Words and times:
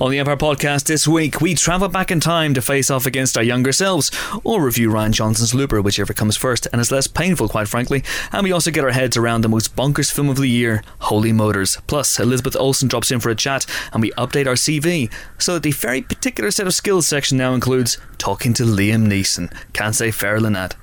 On 0.00 0.12
the 0.12 0.20
Empire 0.20 0.36
podcast 0.36 0.84
this 0.84 1.08
week, 1.08 1.40
we 1.40 1.56
travel 1.56 1.88
back 1.88 2.12
in 2.12 2.20
time 2.20 2.54
to 2.54 2.62
face 2.62 2.88
off 2.88 3.04
against 3.04 3.36
our 3.36 3.42
younger 3.42 3.72
selves, 3.72 4.12
or 4.44 4.62
review 4.62 4.90
Rian 4.90 5.10
Johnson's 5.10 5.56
Looper, 5.56 5.82
whichever 5.82 6.12
comes 6.12 6.36
first, 6.36 6.68
and 6.70 6.80
is 6.80 6.92
less 6.92 7.08
painful, 7.08 7.48
quite 7.48 7.66
frankly. 7.66 8.04
And 8.30 8.44
we 8.44 8.52
also 8.52 8.70
get 8.70 8.84
our 8.84 8.92
heads 8.92 9.16
around 9.16 9.40
the 9.40 9.48
most 9.48 9.74
bonkers 9.74 10.12
film 10.12 10.28
of 10.28 10.36
the 10.36 10.46
year, 10.46 10.84
Holy 11.00 11.32
Motors. 11.32 11.78
Plus, 11.88 12.20
Elizabeth 12.20 12.54
Olsen 12.54 12.86
drops 12.86 13.10
in 13.10 13.18
for 13.18 13.30
a 13.30 13.34
chat, 13.34 13.66
and 13.92 14.00
we 14.00 14.12
update 14.12 14.46
our 14.46 14.54
CV, 14.54 15.12
so 15.36 15.54
that 15.54 15.64
the 15.64 15.72
very 15.72 16.02
particular 16.02 16.52
set 16.52 16.68
of 16.68 16.74
skills 16.74 17.08
section 17.08 17.36
now 17.36 17.52
includes 17.52 17.98
talking 18.18 18.54
to 18.54 18.62
Liam 18.62 19.08
Neeson. 19.08 19.52
Can't 19.72 19.96
say 19.96 20.12
fairer 20.12 20.38
than 20.38 20.52
that. 20.52 20.76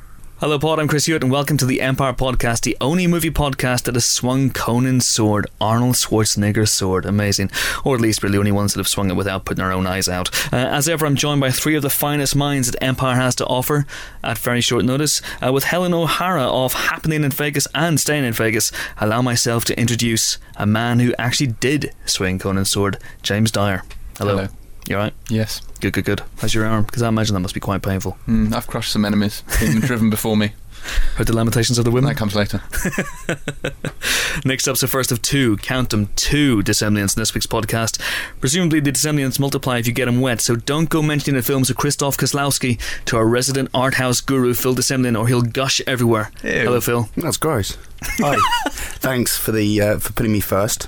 Hello, 0.45 0.59
Pod. 0.59 0.79
I'm 0.79 0.87
Chris 0.87 1.07
Hewitt, 1.07 1.23
and 1.23 1.31
welcome 1.31 1.57
to 1.57 1.65
the 1.65 1.81
Empire 1.81 2.13
Podcast, 2.13 2.61
the 2.61 2.77
only 2.79 3.07
movie 3.07 3.31
podcast 3.31 3.85
that 3.85 3.95
has 3.95 4.05
swung 4.05 4.51
Conan's 4.51 5.07
sword, 5.07 5.47
Arnold 5.59 5.95
Schwarzenegger's 5.95 6.71
sword. 6.71 7.03
Amazing. 7.03 7.49
Or 7.83 7.95
at 7.95 8.01
least 8.01 8.21
we're 8.21 8.29
the 8.29 8.37
only 8.37 8.51
ones 8.51 8.71
that 8.71 8.79
have 8.79 8.87
swung 8.87 9.09
it 9.09 9.15
without 9.15 9.43
putting 9.43 9.63
our 9.63 9.71
own 9.71 9.87
eyes 9.87 10.07
out. 10.07 10.29
Uh, 10.53 10.57
as 10.57 10.87
ever, 10.87 11.07
I'm 11.07 11.15
joined 11.15 11.41
by 11.41 11.49
three 11.49 11.75
of 11.75 11.81
the 11.81 11.89
finest 11.89 12.35
minds 12.35 12.69
that 12.69 12.83
Empire 12.83 13.15
has 13.15 13.33
to 13.37 13.45
offer 13.47 13.87
at 14.23 14.37
very 14.37 14.61
short 14.61 14.85
notice. 14.85 15.19
Uh, 15.43 15.51
with 15.51 15.63
Helen 15.63 15.95
O'Hara 15.95 16.43
of 16.43 16.73
Happening 16.73 17.23
in 17.23 17.31
Vegas 17.31 17.67
and 17.73 17.99
Staying 17.99 18.23
in 18.23 18.33
Vegas, 18.33 18.71
allow 18.99 19.23
myself 19.23 19.65
to 19.65 19.79
introduce 19.79 20.37
a 20.57 20.67
man 20.67 20.99
who 20.99 21.15
actually 21.17 21.47
did 21.47 21.91
swing 22.05 22.37
Conan's 22.37 22.69
sword, 22.69 22.99
James 23.23 23.49
Dyer. 23.49 23.81
Hello. 24.19 24.37
Hello. 24.37 24.64
You 24.87 24.95
alright? 24.97 25.13
Yes. 25.29 25.61
Good, 25.81 25.93
good, 25.93 26.05
good. 26.05 26.21
How's 26.37 26.53
your 26.53 26.65
arm? 26.65 26.83
Because 26.83 27.01
I 27.01 27.07
imagine 27.07 27.33
that 27.33 27.39
must 27.39 27.55
be 27.55 27.59
quite 27.59 27.81
painful. 27.81 28.17
Mm, 28.27 28.53
I've 28.53 28.67
crushed 28.67 28.91
some 28.91 29.03
enemies. 29.03 29.43
Been 29.59 29.79
driven 29.79 30.09
before 30.09 30.37
me. 30.37 30.53
Heard 31.15 31.25
the 31.25 31.35
lamentations 31.35 31.79
of 31.79 31.85
the 31.85 31.91
women? 31.91 32.09
That 32.09 32.17
comes 32.17 32.35
later. 32.35 32.61
Next 34.45 34.67
up's 34.67 34.81
the 34.81 34.87
first 34.87 35.11
of 35.11 35.21
two, 35.23 35.57
count 35.57 35.89
them, 35.89 36.09
two 36.15 36.61
de 36.61 36.73
Semlyens 36.73 37.17
in 37.17 37.21
this 37.21 37.33
week's 37.33 37.47
podcast. 37.47 37.99
Presumably 38.39 38.79
the 38.79 38.91
de 38.91 38.99
Semlyens 38.99 39.39
multiply 39.39 39.79
if 39.79 39.87
you 39.87 39.93
get 39.93 40.05
them 40.05 40.21
wet, 40.21 40.41
so 40.41 40.55
don't 40.55 40.89
go 40.89 41.01
mentioning 41.01 41.35
the 41.37 41.41
films 41.43 41.71
of 41.71 41.77
Krzysztof 41.77 42.17
Kieślowski 42.17 42.79
to 43.05 43.17
our 43.17 43.25
resident 43.25 43.69
art 43.73 43.95
house 43.95 44.21
guru 44.21 44.53
Phil 44.53 44.75
de 44.75 44.83
Semlyen 44.83 45.17
or 45.17 45.27
he'll 45.27 45.41
gush 45.41 45.81
everywhere. 45.87 46.31
Ew. 46.43 46.51
Hello 46.51 46.79
Phil. 46.81 47.09
That's 47.17 47.37
gross. 47.37 47.77
Hi. 48.19 48.37
Thanks 48.69 49.35
for 49.35 49.51
the 49.51 49.81
uh, 49.81 49.97
for 49.97 50.13
putting 50.13 50.33
me 50.33 50.39
first, 50.41 50.87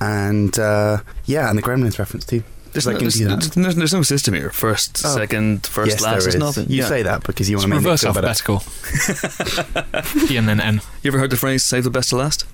and 0.00 0.58
uh, 0.58 0.98
yeah, 1.24 1.48
and 1.48 1.56
the 1.56 1.62
Gremlins 1.62 1.98
reference 1.98 2.26
too. 2.26 2.42
There's, 2.72 2.86
Like 2.86 2.94
no, 2.94 2.98
in 3.00 3.04
there's, 3.04 3.18
there's- 3.54 3.74
there's 3.74 3.92
no 3.94 4.02
system 4.02 4.34
here. 4.34 4.50
First, 4.50 5.02
Oh. 5.04 5.14
second, 5.14 5.66
first, 5.66 5.90
yes, 5.92 6.00
last, 6.00 6.12
there 6.12 6.20
there's 6.22 6.34
is. 6.34 6.40
nothing. 6.40 6.70
You 6.70 6.78
Yeah. 6.82 6.88
say 6.88 7.02
that 7.02 7.22
because 7.24 7.48
you 7.50 7.56
It's 7.56 7.64
want 7.66 7.72
to 7.72 7.76
make 7.80 7.84
reverse 7.84 8.02
it 8.02 8.06
feel 8.06 8.14
better. 8.14 8.28
alphabetical. 8.28 8.62
E 10.30 10.36
and 10.36 10.48
then 10.48 10.60
N. 10.60 10.80
You 11.02 11.10
ever 11.10 11.18
heard 11.18 11.30
the 11.30 11.36
phrase 11.36 11.64
save 11.64 11.84
the 11.84 11.90
best 11.90 12.10
to 12.10 12.16
last? 12.16 12.44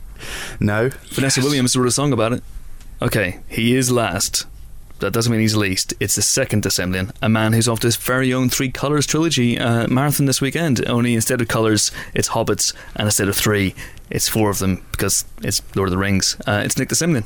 No, 0.60 0.90
Vanessa 1.10 1.40
Williams 1.40 1.76
wrote 1.76 1.86
a 1.86 1.92
song 1.92 2.12
about 2.12 2.32
it. 2.32 2.42
Okay, 3.00 3.38
he 3.48 3.76
is 3.76 3.90
last. 3.90 4.46
That 4.98 5.12
doesn't 5.12 5.30
mean 5.30 5.40
he's 5.40 5.54
least. 5.54 5.94
It's 6.00 6.16
the 6.16 6.22
second 6.22 6.64
de 6.64 6.70
Semlyen, 6.70 7.12
a 7.22 7.28
man 7.28 7.52
who's 7.52 7.68
off 7.68 7.78
this 7.78 7.94
very 7.94 8.34
own 8.34 8.48
Three 8.50 8.68
Colours 8.72 9.06
trilogy 9.06 9.56
uh, 9.56 9.86
marathon 9.86 10.26
this 10.26 10.40
weekend. 10.40 10.84
Only 10.88 11.14
instead 11.14 11.40
of 11.40 11.46
colours, 11.46 11.92
it's 12.14 12.30
hobbits, 12.30 12.72
and 12.96 13.06
instead 13.06 13.28
of 13.28 13.36
three, 13.36 13.76
it's 14.10 14.28
four 14.28 14.50
of 14.50 14.58
them 14.58 14.84
because 14.90 15.24
it's 15.42 15.62
Lord 15.76 15.86
of 15.88 15.92
the 15.92 15.98
Rings. 15.98 16.36
Uh, 16.48 16.62
it's 16.64 16.76
Nick 16.76 16.88
de 16.88 16.96
Semlyen. 16.96 17.24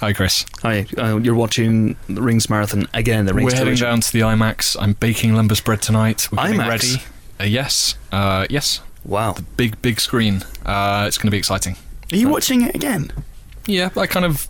Hi, 0.00 0.12
Chris. 0.12 0.46
Hi, 0.62 0.86
uh, 0.96 1.16
you're 1.16 1.34
watching 1.34 1.96
the 2.08 2.22
Rings 2.22 2.48
marathon 2.48 2.86
again. 2.94 3.26
The 3.26 3.34
Rings 3.34 3.52
We're 3.52 3.58
heading 3.58 3.76
trilogy. 3.76 3.82
down 3.82 4.00
to 4.00 4.12
the 4.12 4.20
IMAX. 4.20 4.76
I'm 4.80 4.92
baking 4.92 5.32
lembas 5.32 5.62
bread 5.64 5.82
tonight. 5.82 6.28
We're 6.30 6.36
getting 6.44 6.60
IMAX? 6.60 6.68
ready. 6.68 6.94
Uh, 7.40 7.44
yes. 7.44 7.96
Uh, 8.12 8.46
yes. 8.48 8.80
Wow. 9.04 9.32
The 9.32 9.42
big, 9.42 9.80
big 9.82 9.98
screen. 10.00 10.42
Uh, 10.64 11.04
it's 11.08 11.18
going 11.18 11.26
to 11.26 11.30
be 11.32 11.38
exciting. 11.38 11.76
are 12.12 12.16
you 12.16 12.28
watching 12.28 12.62
it 12.62 12.74
again? 12.76 13.10
Yeah, 13.66 13.90
I 13.96 14.06
kind 14.06 14.24
of. 14.24 14.48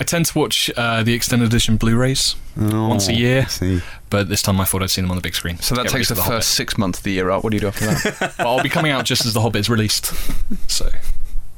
I 0.00 0.04
tend 0.04 0.26
to 0.26 0.38
watch 0.38 0.70
uh, 0.76 1.02
the 1.04 1.12
extended 1.14 1.46
edition 1.46 1.76
Blu-rays, 1.76 2.34
Oh, 2.58 2.88
Once 2.88 3.06
a 3.08 3.14
year. 3.14 3.42
I 3.42 3.44
See, 3.44 3.82
but 4.10 4.28
this 4.28 4.42
time 4.42 4.60
I 4.60 4.64
thought 4.64 4.82
I'd 4.82 4.90
seen 4.90 5.04
them 5.04 5.10
on 5.12 5.16
the 5.16 5.22
big 5.22 5.34
screen. 5.36 5.58
So 5.60 5.74
that 5.76 5.84
Get 5.84 5.92
takes 5.92 6.10
ready 6.10 6.18
the 6.20 6.24
for 6.24 6.32
first 6.36 6.54
six 6.54 6.76
months 6.78 6.98
of 6.98 7.04
the 7.04 7.12
year 7.12 7.30
up. 7.30 7.44
What 7.44 7.50
do 7.50 7.56
you 7.56 7.60
do 7.60 7.68
after 7.68 7.86
that? 7.86 7.98
Hobbit. 8.16 8.34
But 8.38 8.46
I'll 8.46 8.62
be 8.62 8.68
coming 8.68 8.90
out 8.90 9.04
just 9.04 9.26
as 9.26 9.34
the 9.34 9.40
Hobbit 9.42 9.60
is 9.60 9.70
released. 9.70 10.06
So 10.68 10.88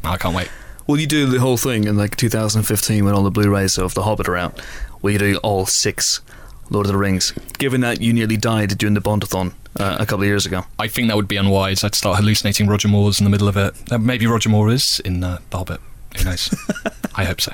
I 0.04 0.16
can't 0.18 0.34
wait. 0.36 0.50
Will 0.86 0.98
you 0.98 1.06
do 1.06 1.26
the 1.26 1.38
whole 1.40 1.56
thing 1.56 1.84
in 1.84 1.96
like 1.96 2.16
2015 2.16 3.04
when 3.04 3.14
all 3.14 3.22
the 3.22 3.30
Blu-rays 3.30 3.78
of 3.78 3.94
The 3.94 4.02
Hobbit 4.02 4.28
are 4.28 4.36
out? 4.36 4.60
Will 5.02 5.12
you 5.12 5.18
do 5.18 5.36
all 5.42 5.66
six 5.66 6.20
Lord 6.68 6.86
of 6.86 6.92
the 6.92 6.98
Rings? 6.98 7.32
Given 7.58 7.80
that 7.82 8.00
you 8.00 8.12
nearly 8.12 8.36
died 8.36 8.76
during 8.78 8.94
the 8.94 9.00
Bondathon 9.00 9.52
uh, 9.78 9.96
a 10.00 10.06
couple 10.06 10.22
of 10.22 10.26
years 10.28 10.46
ago. 10.46 10.64
I 10.78 10.88
think 10.88 11.08
that 11.08 11.16
would 11.16 11.28
be 11.28 11.36
unwise. 11.36 11.84
I'd 11.84 11.94
start 11.94 12.16
hallucinating 12.18 12.66
Roger 12.66 12.88
Moore's 12.88 13.20
in 13.20 13.24
the 13.24 13.30
middle 13.30 13.48
of 13.48 13.56
it. 13.56 13.74
Uh, 13.92 13.98
maybe 13.98 14.26
Roger 14.26 14.48
Moore 14.48 14.70
is 14.70 15.00
in 15.04 15.22
uh, 15.22 15.38
The 15.50 15.58
Hobbit. 15.58 15.80
Who 16.18 16.24
knows? 16.24 16.52
I 17.14 17.24
hope 17.24 17.40
so. 17.40 17.52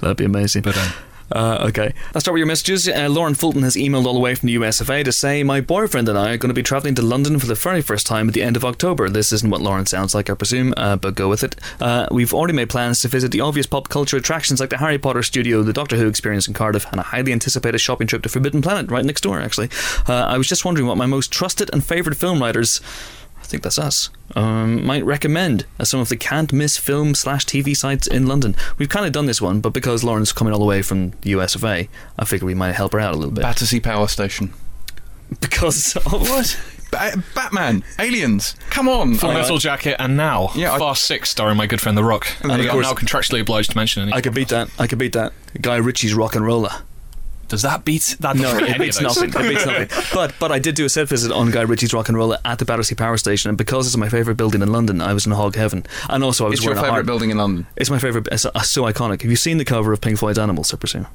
That'd 0.00 0.16
be 0.16 0.24
amazing. 0.24 0.62
But 0.62 0.76
um, 0.76 0.92
Uh, 1.30 1.66
okay. 1.68 1.92
Let's 2.14 2.24
start 2.24 2.34
with 2.34 2.40
your 2.40 2.46
messages. 2.46 2.88
Uh, 2.88 3.08
Lauren 3.08 3.34
Fulton 3.34 3.62
has 3.62 3.76
emailed 3.76 4.06
all 4.06 4.14
the 4.14 4.20
way 4.20 4.34
from 4.34 4.46
the 4.46 4.52
US 4.54 4.80
of 4.80 4.90
A 4.90 5.02
to 5.02 5.12
say, 5.12 5.42
My 5.42 5.60
boyfriend 5.60 6.08
and 6.08 6.18
I 6.18 6.32
are 6.32 6.36
going 6.36 6.48
to 6.48 6.54
be 6.54 6.62
travelling 6.62 6.94
to 6.96 7.02
London 7.02 7.38
for 7.38 7.46
the 7.46 7.54
very 7.54 7.82
first 7.82 8.06
time 8.06 8.28
at 8.28 8.34
the 8.34 8.42
end 8.42 8.56
of 8.56 8.64
October. 8.64 9.08
This 9.08 9.32
isn't 9.32 9.50
what 9.50 9.60
Lauren 9.60 9.86
sounds 9.86 10.14
like, 10.14 10.30
I 10.30 10.34
presume, 10.34 10.74
uh, 10.76 10.96
but 10.96 11.14
go 11.14 11.28
with 11.28 11.44
it. 11.44 11.56
Uh, 11.80 12.06
we've 12.10 12.32
already 12.32 12.54
made 12.54 12.70
plans 12.70 13.00
to 13.02 13.08
visit 13.08 13.32
the 13.32 13.40
obvious 13.40 13.66
pop 13.66 13.88
culture 13.88 14.16
attractions 14.16 14.60
like 14.60 14.70
the 14.70 14.78
Harry 14.78 14.98
Potter 14.98 15.22
studio, 15.22 15.62
the 15.62 15.72
Doctor 15.72 15.96
Who 15.96 16.08
experience 16.08 16.48
in 16.48 16.54
Cardiff, 16.54 16.86
and 16.90 17.00
a 17.00 17.04
highly 17.04 17.32
anticipated 17.32 17.78
shopping 17.78 18.06
trip 18.06 18.22
to 18.22 18.28
Forbidden 18.28 18.62
Planet 18.62 18.90
right 18.90 19.04
next 19.04 19.22
door, 19.22 19.40
actually. 19.40 19.68
Uh, 20.08 20.14
I 20.14 20.38
was 20.38 20.48
just 20.48 20.64
wondering 20.64 20.86
what 20.86 20.96
my 20.96 21.06
most 21.06 21.30
trusted 21.32 21.70
and 21.72 21.84
favourite 21.84 22.18
film 22.18 22.40
writers. 22.40 22.80
I 23.48 23.50
think 23.50 23.62
that's 23.62 23.78
us. 23.78 24.10
Um, 24.36 24.84
might 24.84 25.06
recommend 25.06 25.64
as 25.78 25.88
some 25.88 26.00
of 26.00 26.10
the 26.10 26.18
can't 26.18 26.52
miss 26.52 26.76
film 26.76 27.14
slash 27.14 27.46
TV 27.46 27.74
sites 27.74 28.06
in 28.06 28.26
London. 28.26 28.54
We've 28.76 28.90
kind 28.90 29.06
of 29.06 29.12
done 29.12 29.24
this 29.24 29.40
one, 29.40 29.60
but 29.62 29.70
because 29.72 30.04
Lauren's 30.04 30.32
coming 30.34 30.52
all 30.52 30.58
the 30.58 30.66
way 30.66 30.82
from 30.82 31.12
the 31.22 31.30
US 31.30 31.54
of 31.54 31.64
A, 31.64 31.88
I 32.18 32.24
figure 32.26 32.44
we 32.46 32.52
might 32.54 32.72
help 32.74 32.92
her 32.92 33.00
out 33.00 33.14
a 33.14 33.16
little 33.16 33.32
bit. 33.32 33.40
Battersea 33.40 33.80
Power 33.80 34.06
Station. 34.06 34.52
because 35.40 35.96
of 35.96 36.12
What? 36.12 36.60
Ba- 36.90 37.22
Batman. 37.34 37.84
Aliens. 37.98 38.54
Come 38.68 38.86
on. 38.86 39.14
Full 39.14 39.30
I- 39.30 39.34
Metal 39.40 39.56
Jacket, 39.56 39.96
and 39.98 40.14
now 40.18 40.50
Yeah, 40.54 40.74
I- 40.74 40.78
Fast 40.78 41.06
Six, 41.06 41.30
starring 41.30 41.56
my 41.56 41.66
good 41.66 41.80
friend 41.80 41.96
The 41.96 42.04
Rock. 42.04 42.26
And 42.42 42.52
And 42.52 42.60
of 42.60 42.68
I'm 42.68 42.82
now 42.82 42.92
contractually 42.92 43.40
obliged 43.40 43.70
to 43.70 43.76
mention 43.78 44.10
it. 44.10 44.14
I 44.14 44.20
could 44.20 44.34
beat 44.34 44.48
that. 44.48 44.68
I 44.78 44.86
could 44.86 44.98
beat 44.98 45.14
that. 45.14 45.32
Guy 45.62 45.76
Ritchie's 45.76 46.12
RocknRolla. 46.12 46.82
Does 47.48 47.62
that 47.62 47.84
beat 47.84 48.16
that? 48.20 48.36
No, 48.36 48.56
it 48.58 48.78
beats 48.78 49.00
nothing. 49.00 49.30
It 49.30 49.34
beats 49.48 49.66
nothing. 49.66 49.88
But 50.14 50.34
but 50.38 50.52
I 50.52 50.58
did 50.58 50.74
do 50.74 50.84
a 50.84 50.88
set 50.88 51.08
visit 51.08 51.32
on 51.32 51.50
Guy 51.50 51.62
Ritchie's 51.62 51.92
RocknRolla 51.92 52.38
at 52.44 52.58
the 52.58 52.64
Battersea 52.64 52.94
Power 52.94 53.16
Station, 53.16 53.48
and 53.48 53.58
because 53.58 53.86
it's 53.86 53.96
my 53.96 54.08
favourite 54.08 54.36
building 54.36 54.62
in 54.62 54.70
London, 54.72 55.00
I 55.00 55.12
was 55.14 55.26
in 55.26 55.32
hog 55.32 55.54
heaven. 55.56 55.84
And 56.08 56.22
also, 56.24 56.44
I 56.46 56.48
was 56.50 56.58
It's 56.58 56.64
your 56.64 56.74
wearing 56.74 56.78
a 56.78 56.82
favourite 56.82 56.94
heart. 56.96 57.06
building 57.06 57.30
in 57.30 57.38
London. 57.38 57.66
It's 57.76 57.90
my 57.90 57.98
favourite. 57.98 58.28
It's 58.30 58.44
uh, 58.46 58.58
so 58.60 58.82
iconic. 58.82 59.22
Have 59.22 59.30
you 59.30 59.36
seen 59.36 59.58
the 59.58 59.64
cover 59.64 59.92
of 59.92 60.00
Pink 60.00 60.18
Floyd's 60.18 60.38
Animals? 60.38 60.72
I 60.72 60.76
presume. 60.76 61.06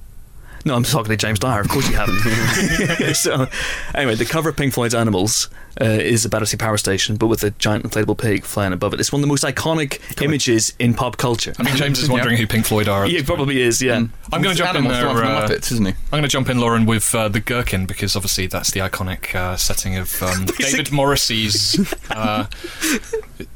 No, 0.66 0.76
I'm 0.76 0.84
talking 0.84 1.10
to 1.10 1.18
James 1.18 1.40
Dyer. 1.40 1.62
Of 1.62 1.68
course 1.70 1.90
you 1.90 1.96
haven't. 1.96 2.16
so, 3.16 3.48
anyway, 3.94 4.16
the 4.16 4.26
cover 4.26 4.50
of 4.50 4.56
Pink 4.56 4.74
Floyd's 4.74 4.96
Animals 4.96 5.50
uh, 5.82 5.86
is 5.86 6.24
a 6.24 6.30
Battersea 6.30 6.58
Power 6.58 6.78
Station, 6.78 7.18
but 7.18 7.28
with 7.28 7.44
a 7.44 7.52
giant 7.52 7.84
inflatable 7.84 8.18
pig 8.18 8.44
flying 8.46 8.72
above 8.72 8.94
it. 8.94 9.00
It's 9.00 9.12
one 9.12 9.20
of 9.20 9.24
the 9.24 9.28
most 9.28 9.44
iconic 9.44 10.00
images 10.22 10.74
in 10.80 10.94
pop 10.94 11.18
culture. 11.18 11.54
I 11.60 11.64
mean, 11.64 11.76
James 11.76 12.00
is 12.00 12.10
wondering 12.10 12.38
who 12.38 12.48
Pink 12.48 12.66
Floyd 12.66 12.88
are. 12.88 13.06
Yeah, 13.06 13.20
it 13.20 13.26
probably 13.26 13.62
is. 13.62 13.82
Yeah. 13.82 13.98
Mm. 13.98 14.10
I'm 14.32 14.42
going 14.42 14.56
to 14.56 14.58
jump 14.64 14.72
in 14.78 14.86
Animals, 14.86 14.94
the 14.94 15.00
there. 15.00 15.08
one 15.08 15.18
from 15.18 15.28
the 15.28 15.34
uh, 15.34 15.48
Muppets, 15.48 15.72
isn't 15.74 15.86
he? 15.86 15.92
I'm 15.92 16.10
going 16.12 16.24
to 16.24 16.30
jump 16.30 16.50
in, 16.50 16.60
Lauren, 16.60 16.86
with 16.86 17.14
uh, 17.14 17.28
the 17.28 17.40
Gherkin 17.42 17.86
because 17.86 18.16
obviously 18.16 18.48
that's 18.48 18.72
the 18.72 18.80
iconic 18.80 19.36
uh, 19.36 19.58
setting 19.58 19.98
of 19.98 20.22
um, 20.24 20.46
David 20.60 20.92
Morrissey's. 20.92 21.78
Uh, 22.10 22.46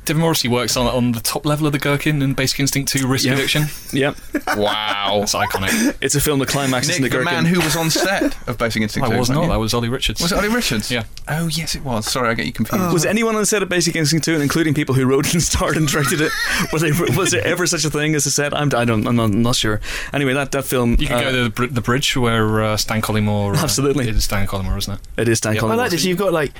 David 0.06 0.20
Morrissey 0.20 0.48
works 0.48 0.76
on 0.76 0.88
on 0.88 1.12
the 1.12 1.20
top 1.20 1.46
level 1.46 1.68
of 1.68 1.74
the 1.74 1.80
Gherkin 1.80 2.22
in 2.22 2.34
Basic 2.34 2.60
Instinct 2.60 2.92
2 2.92 3.08
Risk 3.08 3.26
Yeah. 3.26 3.34
Addiction. 3.34 3.66
Yep. 3.94 4.18
Wow. 4.58 5.18
That's 5.20 5.36
iconic. 5.36 5.96
It's 6.02 6.16
a 6.16 6.22
film 6.22 6.40
that 6.40 6.50
climaxes 6.50 6.97
in 6.97 6.97
Nick, 7.02 7.12
the 7.12 7.18
the 7.20 7.24
Gherkin. 7.24 7.44
man 7.44 7.46
who 7.46 7.60
was 7.62 7.76
on 7.76 7.90
set 7.90 8.38
of 8.48 8.58
Basic 8.58 8.82
Instinct. 8.82 9.08
I 9.08 9.12
2, 9.12 9.18
was 9.18 9.20
wasn't 9.30 9.38
not. 9.40 9.44
you? 9.46 9.50
That 9.52 9.60
was 9.60 9.74
Ollie 9.74 9.90
Richards. 9.90 10.22
Was 10.22 10.32
it 10.32 10.38
Ollie 10.38 10.50
Richards? 10.50 10.92
Yeah. 10.92 11.04
Oh 11.28 11.48
yes, 11.48 11.76
it 11.76 11.84
was. 11.84 12.12
Sorry, 12.12 12.30
I 12.30 12.34
get 12.34 12.46
you 12.46 12.54
confused. 12.54 12.94
was 12.94 13.06
anyone 13.06 13.36
on 13.36 13.46
set 13.46 13.62
of 13.64 13.70
Basic 13.70 13.96
Instinct 13.96 14.26
2, 14.26 14.40
including 14.42 14.74
people 14.74 14.96
who 14.96 15.06
wrote 15.06 15.32
and 15.34 15.42
starred 15.44 15.78
and 15.78 15.88
directed 15.88 16.22
it? 16.22 16.32
Was 16.72 16.82
there, 16.82 16.94
was 17.18 17.32
there 17.32 17.46
ever 17.46 17.66
such 17.68 17.86
a 17.86 17.90
thing 17.90 18.16
as 18.16 18.26
a 18.26 18.32
set? 18.32 18.54
I'm, 18.54 18.68
I 18.76 18.86
don't, 18.86 19.06
I'm 19.08 19.16
not, 19.16 19.26
I'm 19.26 19.42
not 19.42 19.56
sure. 19.56 19.80
Anyway, 20.14 20.34
that, 20.34 20.52
that 20.52 20.66
film. 20.66 20.96
You 21.00 21.08
can 21.08 21.18
uh, 21.18 21.22
go 21.22 21.32
to 21.32 21.44
the, 21.44 21.50
br- 21.50 21.66
the 21.68 21.82
bridge 21.82 22.16
where 22.16 22.62
uh, 22.64 22.78
Stan 22.78 23.02
Collymore. 23.02 23.56
Uh, 23.56 23.64
Absolutely. 23.64 24.08
It 24.08 24.16
is 24.16 24.24
Stan 24.26 24.48
Collymore, 24.48 24.78
isn't 24.78 24.94
it? 24.96 25.00
It 25.18 25.28
is 25.28 25.42
Dan 25.42 25.56
Yeah, 25.56 25.66
I 25.66 25.76
like 25.76 25.92
this. 25.92 26.04
You've 26.06 26.18
got 26.18 26.34
like 26.34 26.54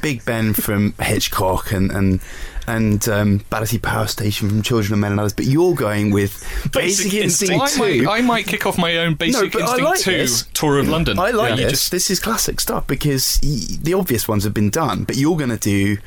Big 0.00 0.24
Ben 0.24 0.52
from 0.52 0.94
Hitchcock 1.00 1.70
and 1.72 1.90
and 1.92 2.20
and 2.66 3.06
um, 3.08 3.38
Battersea 3.50 3.78
Power 3.78 4.06
Station 4.06 4.48
from 4.48 4.62
Children 4.62 4.94
of 4.94 4.98
Men 5.00 5.10
and 5.12 5.20
others, 5.20 5.32
but 5.32 5.46
you're 5.46 5.74
going 5.74 6.10
with 6.10 6.40
Basic 6.72 7.10
Basic, 7.10 7.14
Instinct 7.14 7.52
Instinct, 7.54 7.76
I 7.76 7.78
might, 7.78 7.98
Two. 8.00 8.10
I 8.10 8.20
might 8.22 8.46
kick 8.46 8.66
off 8.66 8.78
my 8.78 8.96
own 8.98 9.14
Basic 9.14 9.54
I 9.56 9.60
Instinct 9.60 9.82
like 9.82 10.00
2 10.00 10.10
this. 10.12 10.44
tour 10.54 10.78
of 10.78 10.88
London. 10.88 11.18
I 11.18 11.30
like 11.30 11.50
Yeah. 11.50 11.56
This. 11.64 11.70
just- 11.72 11.90
This 11.90 12.10
is 12.10 12.20
classic 12.20 12.60
stuff 12.60 12.86
because 12.86 13.40
y- 13.42 13.76
the 13.82 13.94
obvious 13.94 14.28
ones 14.28 14.44
have 14.44 14.54
been 14.54 14.70
done, 14.70 15.04
but 15.04 15.16
you're 15.16 15.36
going 15.36 15.50
to 15.50 15.56
do 15.56 15.98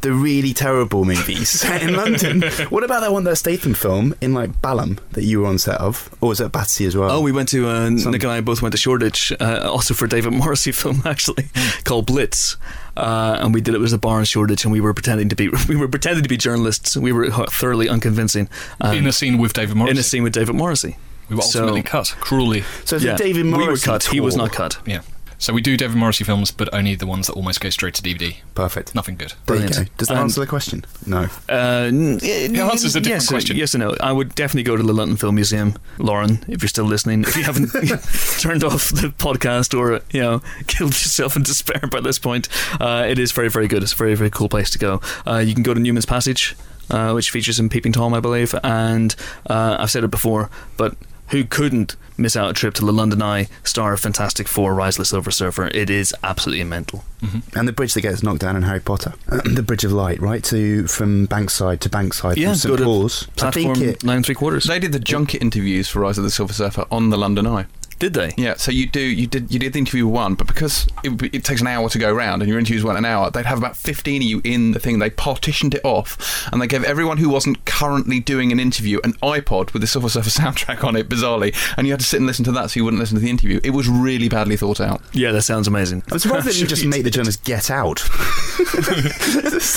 the 0.00 0.12
really 0.12 0.52
terrible 0.52 1.04
movies 1.04 1.48
set 1.60 1.82
in 1.82 1.94
London. 1.96 2.42
What 2.70 2.84
about 2.84 3.00
that 3.00 3.12
one, 3.12 3.24
that 3.24 3.36
Statham 3.36 3.74
film 3.74 4.14
in 4.20 4.32
like 4.34 4.60
Balham 4.62 4.98
that 5.12 5.24
you 5.24 5.40
were 5.40 5.46
on 5.46 5.58
set 5.58 5.80
of, 5.80 6.08
or 6.20 6.28
was 6.30 6.40
it 6.40 6.52
Battersea 6.52 6.86
as 6.86 6.96
well? 6.96 7.10
Oh, 7.10 7.20
we 7.20 7.32
went 7.32 7.48
to 7.50 7.68
uh, 7.68 7.96
Some- 7.98 8.12
Nick 8.12 8.22
and 8.22 8.30
I 8.32 8.40
both 8.40 8.62
went 8.62 8.72
to 8.72 8.78
Shoreditch, 8.78 9.32
uh, 9.40 9.68
also 9.70 9.94
for 9.94 10.04
a 10.04 10.08
David 10.08 10.32
Morrissey 10.32 10.72
film 10.72 11.02
actually 11.04 11.46
called 11.84 12.06
Blitz, 12.06 12.56
uh, 12.96 13.38
and 13.40 13.52
we 13.52 13.60
did 13.60 13.74
it 13.74 13.78
was 13.78 13.92
a 13.92 13.98
bar 13.98 14.18
in 14.20 14.24
Shoreditch, 14.24 14.64
and 14.64 14.72
we 14.72 14.80
were 14.80 14.94
pretending 14.94 15.28
to 15.30 15.36
be 15.36 15.48
we 15.68 15.76
were 15.76 15.88
pretending 15.88 16.22
to 16.22 16.28
be 16.28 16.36
journalists. 16.36 16.96
We 16.96 17.12
were 17.12 17.30
thoroughly 17.30 17.88
unconvincing 17.88 18.48
um, 18.80 18.96
in 18.96 19.06
a 19.06 19.12
scene 19.12 19.38
with 19.38 19.52
David 19.52 19.76
Morrissey. 19.76 19.90
in 19.92 19.98
a 19.98 20.02
scene 20.02 20.22
with 20.22 20.32
David 20.32 20.54
Morrissey. 20.54 20.96
We 21.28 21.36
were 21.36 21.42
So- 21.42 21.60
ultimately 21.60 21.82
cut 21.82 22.14
cruelly. 22.20 22.62
So 22.84 22.96
it's 22.96 23.04
yeah, 23.04 23.14
a 23.14 23.18
David 23.18 23.44
we 23.44 23.50
Morrissey 23.50 23.90
were 23.90 23.94
cut. 23.98 24.04
He 24.04 24.20
was 24.20 24.36
not 24.36 24.52
cut. 24.52 24.78
Yeah. 24.86 25.02
So 25.40 25.52
we 25.52 25.60
do 25.62 25.76
David 25.76 25.96
Morrissey 25.96 26.24
films, 26.24 26.50
but 26.50 26.68
only 26.74 26.96
the 26.96 27.06
ones 27.06 27.28
that 27.28 27.34
almost 27.34 27.60
go 27.60 27.70
straight 27.70 27.94
to 27.94 28.02
DVD. 28.02 28.38
Perfect. 28.56 28.92
Nothing 28.94 29.14
good. 29.16 29.34
There 29.46 29.54
you 29.56 29.62
Brilliant. 29.68 29.88
go. 29.88 29.94
Does 29.96 30.08
that 30.08 30.14
And- 30.14 30.22
answer 30.24 30.40
the 30.40 30.48
question? 30.48 30.84
No. 31.06 31.28
Uh, 31.48 31.52
n- 31.86 32.18
It 32.20 32.56
answers 32.58 32.96
a 32.96 33.00
different 33.00 33.22
yes, 33.22 33.28
question. 33.28 33.56
Yes 33.56 33.72
and 33.74 33.84
no. 33.84 33.94
I 34.00 34.10
would 34.10 34.34
definitely 34.34 34.64
go 34.64 34.76
to 34.76 34.82
the 34.82 34.92
London 34.92 35.16
Film 35.16 35.36
Museum, 35.36 35.74
Lauren, 35.98 36.44
if 36.48 36.60
you're 36.60 36.68
still 36.68 36.86
listening. 36.86 37.22
If 37.22 37.36
you 37.36 37.44
haven't 37.44 37.68
turned 38.40 38.64
off 38.64 38.90
the 38.90 39.14
podcast 39.16 39.78
or 39.78 40.00
you 40.10 40.20
know 40.20 40.42
killed 40.66 40.90
yourself 40.90 41.36
in 41.36 41.44
despair 41.44 41.82
by 41.88 42.00
this 42.00 42.18
point, 42.18 42.48
uh, 42.80 43.06
it 43.08 43.20
is 43.20 43.30
very 43.30 43.48
very 43.48 43.68
good. 43.68 43.84
It's 43.84 43.92
a 43.92 43.96
very 43.96 44.16
very 44.16 44.30
cool 44.30 44.48
place 44.48 44.70
to 44.70 44.78
go. 44.78 45.00
Uh, 45.24 45.38
you 45.38 45.54
can 45.54 45.62
go 45.62 45.72
to 45.72 45.78
Newman's 45.80 46.06
Passage, 46.06 46.56
uh, 46.90 47.12
which 47.12 47.30
features 47.30 47.58
some 47.58 47.68
Peeping 47.68 47.92
Tom, 47.92 48.12
I 48.12 48.18
believe, 48.20 48.56
and 48.64 49.14
uh, 49.48 49.76
I've 49.78 49.90
said 49.92 50.02
it 50.02 50.10
before, 50.10 50.50
but. 50.76 50.96
Who 51.30 51.44
couldn't 51.44 51.96
miss 52.16 52.36
out 52.36 52.50
a 52.50 52.52
trip 52.54 52.74
to 52.74 52.84
the 52.84 52.92
London 52.92 53.22
Eye, 53.22 53.48
star 53.62 53.92
of 53.92 54.00
Fantastic 54.00 54.48
Four, 54.48 54.74
Rise 54.74 54.96
of 54.96 55.00
the 55.00 55.04
Silver 55.04 55.30
Surfer? 55.30 55.66
It 55.68 55.90
is 55.90 56.14
absolutely 56.22 56.64
mental. 56.64 57.04
Mm-hmm. 57.22 57.58
And 57.58 57.68
the 57.68 57.72
bridge 57.72 57.94
that 57.94 58.00
gets 58.00 58.22
knocked 58.22 58.40
down 58.40 58.56
in 58.56 58.62
Harry 58.62 58.80
Potter, 58.80 59.12
the 59.44 59.62
Bridge 59.62 59.84
of 59.84 59.92
Light, 59.92 60.20
right 60.20 60.42
to 60.44 60.86
from 60.86 61.26
Bankside 61.28 61.80
to 61.80 61.90
Bankside 61.90 62.36
Yeah, 62.36 62.48
from 62.48 62.54
St 62.56 62.72
go 62.72 62.76
to 62.76 62.84
Paul's. 62.84 63.28
I 63.28 63.32
Platform 63.50 63.74
think 63.74 63.96
it. 63.96 64.04
nine 64.04 64.16
and 64.16 64.26
three 64.26 64.34
quarters. 64.34 64.64
They 64.64 64.78
did 64.78 64.92
the 64.92 64.98
junket 65.00 65.42
interviews 65.42 65.88
for 65.88 66.00
Rise 66.00 66.18
of 66.18 66.24
the 66.24 66.30
Silver 66.30 66.52
Surfer 66.52 66.86
on 66.90 67.10
the 67.10 67.18
London 67.18 67.46
Eye. 67.46 67.66
Did 67.98 68.14
they? 68.14 68.32
Yeah, 68.36 68.54
so 68.54 68.70
you 68.70 68.86
do 68.86 69.00
you 69.00 69.26
did 69.26 69.52
you 69.52 69.58
did 69.58 69.72
the 69.72 69.78
interview 69.80 70.06
one, 70.06 70.34
but 70.34 70.46
because 70.46 70.86
it, 71.02 71.20
it 71.34 71.44
takes 71.44 71.60
an 71.60 71.66
hour 71.66 71.88
to 71.88 71.98
go 71.98 72.12
round 72.12 72.42
and 72.42 72.48
your 72.48 72.58
interviews 72.58 72.84
went 72.84 72.96
an 72.98 73.04
hour, 73.04 73.30
they'd 73.30 73.44
have 73.46 73.58
about 73.58 73.76
fifteen 73.76 74.22
of 74.22 74.28
you 74.28 74.40
in 74.44 74.70
the 74.72 74.78
thing. 74.78 74.98
They 75.00 75.10
partitioned 75.10 75.74
it 75.74 75.80
off 75.84 76.48
and 76.52 76.62
they 76.62 76.66
gave 76.68 76.84
everyone 76.84 77.16
who 77.18 77.28
wasn't 77.28 77.64
currently 77.64 78.20
doing 78.20 78.52
an 78.52 78.60
interview 78.60 79.00
an 79.02 79.14
iPod 79.14 79.72
with 79.72 79.82
the 79.82 79.88
Silver 79.88 80.08
Surfer 80.08 80.30
soundtrack 80.40 80.84
on 80.84 80.94
it, 80.96 81.08
bizarrely, 81.08 81.54
and 81.76 81.86
you 81.86 81.92
had 81.92 82.00
to 82.00 82.06
sit 82.06 82.18
and 82.18 82.26
listen 82.26 82.44
to 82.44 82.52
that 82.52 82.70
so 82.70 82.78
you 82.78 82.84
wouldn't 82.84 83.00
listen 83.00 83.16
to 83.16 83.20
the 83.22 83.30
interview. 83.30 83.60
It 83.64 83.70
was 83.70 83.88
really 83.88 84.28
badly 84.28 84.56
thought 84.56 84.80
out. 84.80 85.00
Yeah, 85.12 85.32
that 85.32 85.42
sounds 85.42 85.66
amazing. 85.66 86.04
I'm 86.12 86.18
surprised 86.20 86.46
they 86.46 86.52
didn't 86.52 86.68
just 86.68 86.82
Should 86.82 86.86
we- 86.92 86.96
make 86.98 87.04
the 87.04 87.10
journalists 87.10 87.42
get 87.44 87.70
out. 87.70 87.98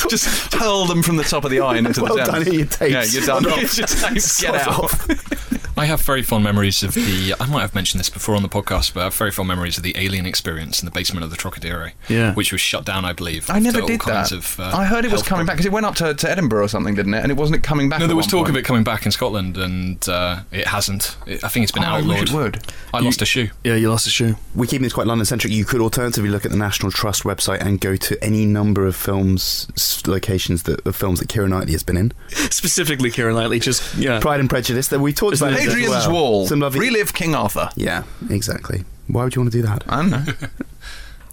Just 0.09 0.53
hurl 0.53 0.85
them 0.85 1.01
from 1.03 1.17
the 1.17 1.24
top 1.24 1.44
of 1.45 1.51
the 1.51 1.59
eye 1.59 1.77
and 1.77 1.88
into 1.88 2.01
Well 2.03 2.15
the 2.17 2.24
done, 2.24 2.51
your 2.53 2.65
tapes. 2.65 2.91
Yeah, 2.91 3.03
you're 3.03 3.25
done. 3.25 3.45
Off. 3.51 3.62
It's 3.62 3.75
just 3.75 4.01
like, 4.03 4.19
Sod 4.19 4.53
get 4.53 4.67
out. 4.67 5.67
I 5.77 5.85
have 5.85 6.01
very 6.01 6.21
fond 6.21 6.44
memories 6.44 6.83
of 6.83 6.94
the. 6.94 7.33
I 7.39 7.45
might 7.47 7.62
have 7.62 7.74
mentioned 7.75 8.00
this 8.00 8.09
before 8.12 8.36
on 8.36 8.44
the 8.44 8.50
podcast, 8.50 8.94
but 8.94 9.02
I 9.02 9.04
have 9.06 9.16
very 9.16 9.31
fond 9.31 9.48
memories 9.48 9.78
of 9.78 9.84
the 9.84 9.96
Alien 9.98 10.25
experience 10.25 10.81
in 10.81 10.86
the 10.86 10.92
basement 10.92 11.24
of 11.24 11.31
the 11.31 11.38
Trocadero. 11.38 11.92
Yeah. 12.10 12.34
Which 12.34 12.52
was 12.52 12.62
shut 12.62 12.86
down, 12.86 13.06
I 13.06 13.13
believe. 13.13 13.50
I 13.50 13.60
never 13.60 13.81
did 13.81 14.02
that. 14.02 14.31
Of, 14.31 14.60
uh, 14.60 14.72
I 14.74 14.86
heard 14.86 15.06
it 15.06 15.12
was 15.12 15.22
health 15.22 15.30
coming 15.30 15.46
back 15.46 15.56
because 15.56 15.66
it 15.66 15.72
went 15.72 15.86
up 15.86 15.96
to, 15.96 16.13
to 16.13 16.30
Edinburgh 16.30 16.66
or 16.66 16.68
something, 16.68 16.96
didn't 16.96 17.13
it? 17.13 17.24
And 17.24 17.31
it 17.31 17.38
wasn't 17.38 17.63
coming 17.63 17.90
back. 17.90 18.00
No, 18.00 18.08
there 18.08 18.16
was 18.16 18.28
talk 18.28 18.46
point. 18.46 18.50
of 18.50 18.56
it 18.58 18.66
coming 18.66 18.84
back 18.84 19.06
in 19.06 19.12
Scotland, 19.12 19.58
and 19.58 20.08
uh, 20.08 20.42
it 20.52 20.68
hasn't. 20.68 21.18
It, 21.25 21.44
I 21.44 21.48
think 21.48 21.63
it's 21.63 21.72
been 21.72 21.84
Oh, 21.84 21.88
I 21.88 22.02
wish 22.02 22.24
it 22.24 22.31
would. 22.31 22.62
I 22.94 23.00
lost 23.00 23.22
a 23.22 23.25
shoe. 23.25 23.50
Yeah, 23.63 23.75
you 23.75 23.90
lost 23.90 24.08
a 24.08 24.10
shoe. 24.10 24.36
We're 24.56 24.66
keeping 24.66 24.84
this 24.84 24.94
quite 24.94 25.08
London 25.08 25.25
centric. 25.25 25.54
You 25.54 25.66
could 25.66 25.81
alternatively 25.81 26.30
look 26.30 26.46
at 26.46 26.52
the 26.52 26.58
National 26.58 26.92
Trust 26.92 27.24
website 27.24 27.62
and 27.62 27.80
go 27.80 27.96
to 27.96 28.24
any 28.24 28.46
number 28.46 28.86
of 28.86 28.96
films 28.96 29.68
locations 30.08 30.63
that 30.63 30.86
of 30.86 30.96
films 30.96 31.19
that 31.19 31.30
Keira 31.30 31.50
Knightley 31.50 31.74
has 31.74 31.84
been 31.84 31.98
in. 31.98 32.12
Specifically, 32.28 33.12
Kieran 33.12 33.36
Knightley. 33.36 33.60
Just 33.60 33.96
yeah. 33.96 34.19
Pride 34.19 34.40
and 34.40 34.50
Prejudice 34.50 34.88
that 34.90 35.00
we 35.00 35.13
talked 35.13 35.38
about. 35.38 35.54
it 35.54 35.60
as 35.60 35.66
Hadrian's 35.66 36.08
well. 36.08 36.12
Wall. 36.12 36.48
Some 36.48 36.60
lovely. 36.60 36.80
Relive 36.80 37.13
King 37.13 37.36
Arthur. 37.36 37.69
Yeah, 37.75 38.00
exactly. 38.30 38.83
Why 39.07 39.24
would 39.24 39.36
you 39.36 39.42
want 39.42 39.51
to 39.51 39.57
do 39.57 39.68
that? 39.68 39.83
I 39.88 40.01
don't 40.01 40.09
know. 40.12 40.25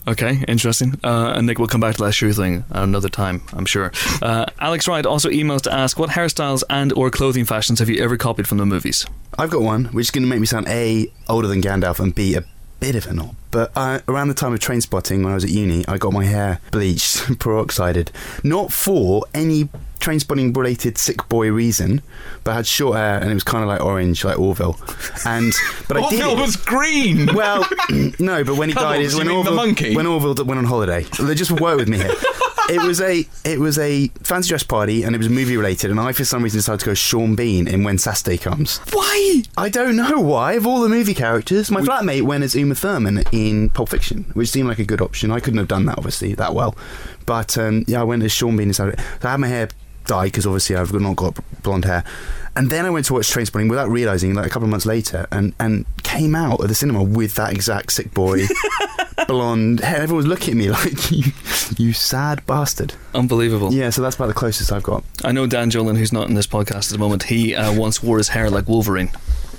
Okay, 0.08 0.42
interesting. 0.48 0.98
Uh, 1.04 1.34
and 1.36 1.46
Nick, 1.46 1.58
we'll 1.58 1.68
come 1.68 1.82
back 1.82 1.96
to 1.96 2.04
that 2.04 2.12
shoe 2.12 2.32
thing 2.32 2.64
another 2.70 3.10
time, 3.10 3.42
I'm 3.52 3.66
sure. 3.66 3.92
Uh, 4.22 4.46
Alex 4.58 4.88
Wright 4.88 5.04
also 5.04 5.28
emails 5.28 5.60
to 5.62 5.72
ask, 5.72 5.98
what 5.98 6.08
hairstyles 6.08 6.62
and 6.70 6.94
or 6.94 7.10
clothing 7.10 7.44
fashions 7.44 7.78
have 7.78 7.90
you 7.90 8.02
ever 8.02 8.16
copied 8.16 8.48
from 8.48 8.56
the 8.56 8.64
movies? 8.64 9.04
I've 9.38 9.50
got 9.50 9.60
one, 9.60 9.84
which 9.86 10.06
is 10.06 10.10
going 10.10 10.22
to 10.22 10.28
make 10.28 10.40
me 10.40 10.46
sound 10.46 10.66
A, 10.66 11.12
older 11.28 11.46
than 11.46 11.60
Gandalf, 11.60 12.00
and 12.00 12.14
B, 12.14 12.34
a 12.36 12.44
bit 12.80 12.96
of 12.96 13.06
a 13.06 13.12
knob. 13.12 13.34
But 13.50 13.70
uh, 13.76 14.00
around 14.08 14.28
the 14.28 14.34
time 14.34 14.54
of 14.54 14.60
Trainspotting, 14.60 15.22
when 15.24 15.32
I 15.32 15.34
was 15.34 15.44
at 15.44 15.50
uni, 15.50 15.86
I 15.86 15.98
got 15.98 16.14
my 16.14 16.24
hair 16.24 16.60
bleached, 16.70 17.16
peroxided. 17.38 18.08
Not 18.42 18.72
for 18.72 19.24
any 19.34 19.68
Trainspotting 20.00 20.56
related 20.56 20.96
sick 20.98 21.28
boy 21.28 21.50
reason, 21.50 22.02
but 22.44 22.52
I 22.52 22.54
had 22.56 22.66
short 22.66 22.96
hair 22.96 23.18
and 23.18 23.30
it 23.30 23.34
was 23.34 23.44
kind 23.44 23.62
of 23.62 23.68
like 23.68 23.80
orange, 23.80 24.24
like 24.24 24.38
Orville. 24.38 24.78
And 25.26 25.52
but 25.88 25.96
I 25.96 26.08
did 26.08 26.20
Orville 26.22 26.38
it. 26.38 26.40
was 26.40 26.56
green. 26.56 27.34
Well, 27.34 27.68
no, 28.18 28.44
but 28.44 28.56
when 28.56 28.68
he 28.68 28.74
died 28.74 29.00
is 29.00 29.16
when 29.16 29.28
Orville, 29.28 29.54
monkey? 29.54 29.94
when 29.94 30.06
Orville 30.06 30.34
went 30.44 30.58
on 30.58 30.64
holiday. 30.64 31.02
They 31.20 31.34
just 31.34 31.50
work 31.50 31.78
with 31.78 31.88
me 31.88 31.98
here. 31.98 32.14
It 32.70 32.82
was 32.82 33.00
a 33.00 33.24
it 33.44 33.58
was 33.58 33.78
a 33.78 34.08
fancy 34.22 34.50
dress 34.50 34.62
party 34.62 35.02
and 35.02 35.14
it 35.14 35.18
was 35.18 35.30
movie 35.30 35.56
related 35.56 35.90
and 35.90 35.98
I 35.98 36.12
for 36.12 36.24
some 36.26 36.42
reason 36.42 36.58
decided 36.58 36.80
to 36.80 36.86
go 36.86 36.94
Sean 36.94 37.34
Bean 37.34 37.66
in 37.66 37.82
When 37.82 37.96
Saturday 37.96 38.36
Comes. 38.36 38.78
Why? 38.92 39.42
I 39.56 39.70
don't 39.70 39.96
know 39.96 40.20
why. 40.20 40.52
Of 40.52 40.66
all 40.66 40.80
the 40.82 40.88
movie 40.90 41.14
characters, 41.14 41.70
my 41.70 41.80
flatmate 41.80 42.22
went 42.22 42.44
as 42.44 42.54
Uma 42.54 42.74
Thurman 42.74 43.24
in 43.32 43.70
Pulp 43.70 43.88
Fiction, 43.88 44.24
which 44.34 44.50
seemed 44.50 44.68
like 44.68 44.78
a 44.78 44.84
good 44.84 45.00
option. 45.00 45.30
I 45.30 45.40
couldn't 45.40 45.58
have 45.58 45.68
done 45.68 45.86
that 45.86 45.96
obviously 45.96 46.34
that 46.34 46.54
well, 46.54 46.76
but 47.24 47.56
um, 47.56 47.84
yeah, 47.88 48.02
I 48.02 48.04
went 48.04 48.22
as 48.22 48.32
Sean 48.32 48.56
Bean. 48.58 48.70
So 48.74 48.92
I 49.22 49.28
had 49.30 49.40
my 49.40 49.48
hair 49.48 49.68
dyed 50.08 50.32
because 50.32 50.46
obviously 50.46 50.74
I've 50.74 50.92
not 50.92 51.14
got 51.14 51.38
blonde 51.62 51.84
hair, 51.84 52.02
and 52.56 52.70
then 52.70 52.84
I 52.84 52.90
went 52.90 53.06
to 53.06 53.14
watch 53.14 53.28
Trainspotting 53.28 53.70
without 53.70 53.88
realizing, 53.88 54.34
like 54.34 54.46
a 54.46 54.48
couple 54.48 54.64
of 54.64 54.70
months 54.70 54.86
later, 54.86 55.28
and 55.30 55.54
and 55.60 55.86
came 56.02 56.34
out 56.34 56.60
of 56.60 56.66
the 56.66 56.74
cinema 56.74 57.04
with 57.04 57.36
that 57.36 57.52
exact 57.52 57.92
sick 57.92 58.12
boy. 58.12 58.46
blonde 59.28 59.80
hair. 59.80 60.02
Everyone 60.02 60.24
was 60.24 60.26
looking 60.26 60.52
at 60.52 60.56
me 60.56 60.70
like 60.70 61.10
you, 61.10 61.32
you 61.76 61.92
sad 61.92 62.44
bastard. 62.46 62.94
Unbelievable. 63.14 63.72
Yeah, 63.72 63.90
so 63.90 64.02
that's 64.02 64.16
about 64.16 64.26
the 64.28 64.34
closest 64.34 64.72
I've 64.72 64.82
got. 64.82 65.04
I 65.24 65.32
know 65.32 65.46
Dan 65.46 65.70
Jolin, 65.70 65.96
who's 65.96 66.12
not 66.12 66.28
in 66.28 66.34
this 66.34 66.46
podcast 66.46 66.86
at 66.86 66.92
the 66.92 66.98
moment, 66.98 67.24
he 67.24 67.54
uh, 67.54 67.72
once 67.72 68.02
wore 68.02 68.18
his 68.18 68.28
hair 68.28 68.50
like 68.50 68.68
Wolverine. 68.68 69.10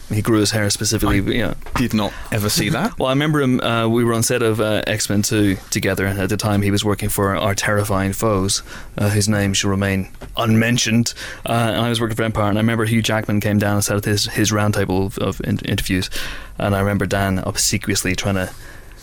He 0.09 0.21
grew 0.23 0.39
his 0.39 0.51
hair 0.51 0.69
specifically. 0.71 1.37
yeah. 1.37 1.53
Did 1.75 1.93
not 1.93 2.11
ever 2.31 2.49
see 2.49 2.69
that. 2.77 2.97
Well, 2.97 3.09
I 3.09 3.11
remember 3.11 3.41
him. 3.41 3.59
Uh, 3.61 3.87
we 3.87 4.03
were 4.03 4.13
on 4.13 4.23
set 4.23 4.41
of 4.41 4.59
uh, 4.59 4.81
X 4.87 5.09
Men 5.09 5.21
Two 5.21 5.57
together. 5.69 6.05
and 6.05 6.19
At 6.19 6.29
the 6.29 6.37
time, 6.37 6.61
he 6.63 6.71
was 6.71 6.83
working 6.83 7.09
for 7.09 7.35
our 7.35 7.53
terrifying 7.53 8.13
foes, 8.13 8.63
uh, 8.97 9.09
whose 9.09 9.29
name 9.29 9.53
shall 9.53 9.69
remain 9.69 10.09
unmentioned. 10.35 11.13
Uh, 11.45 11.51
and 11.51 11.77
I 11.85 11.89
was 11.89 12.01
working 12.01 12.15
for 12.15 12.23
Empire, 12.23 12.49
and 12.49 12.57
I 12.57 12.61
remember 12.61 12.85
Hugh 12.85 13.01
Jackman 13.03 13.39
came 13.39 13.59
down 13.59 13.75
and 13.75 13.83
sat 13.83 13.97
at 13.97 14.05
his 14.05 14.25
his 14.25 14.51
roundtable 14.51 15.05
of, 15.05 15.17
of 15.19 15.41
in- 15.43 15.59
interviews, 15.59 16.09
and 16.57 16.75
I 16.75 16.79
remember 16.79 17.05
Dan 17.05 17.39
obsequiously 17.39 18.15
trying 18.15 18.35
to. 18.35 18.51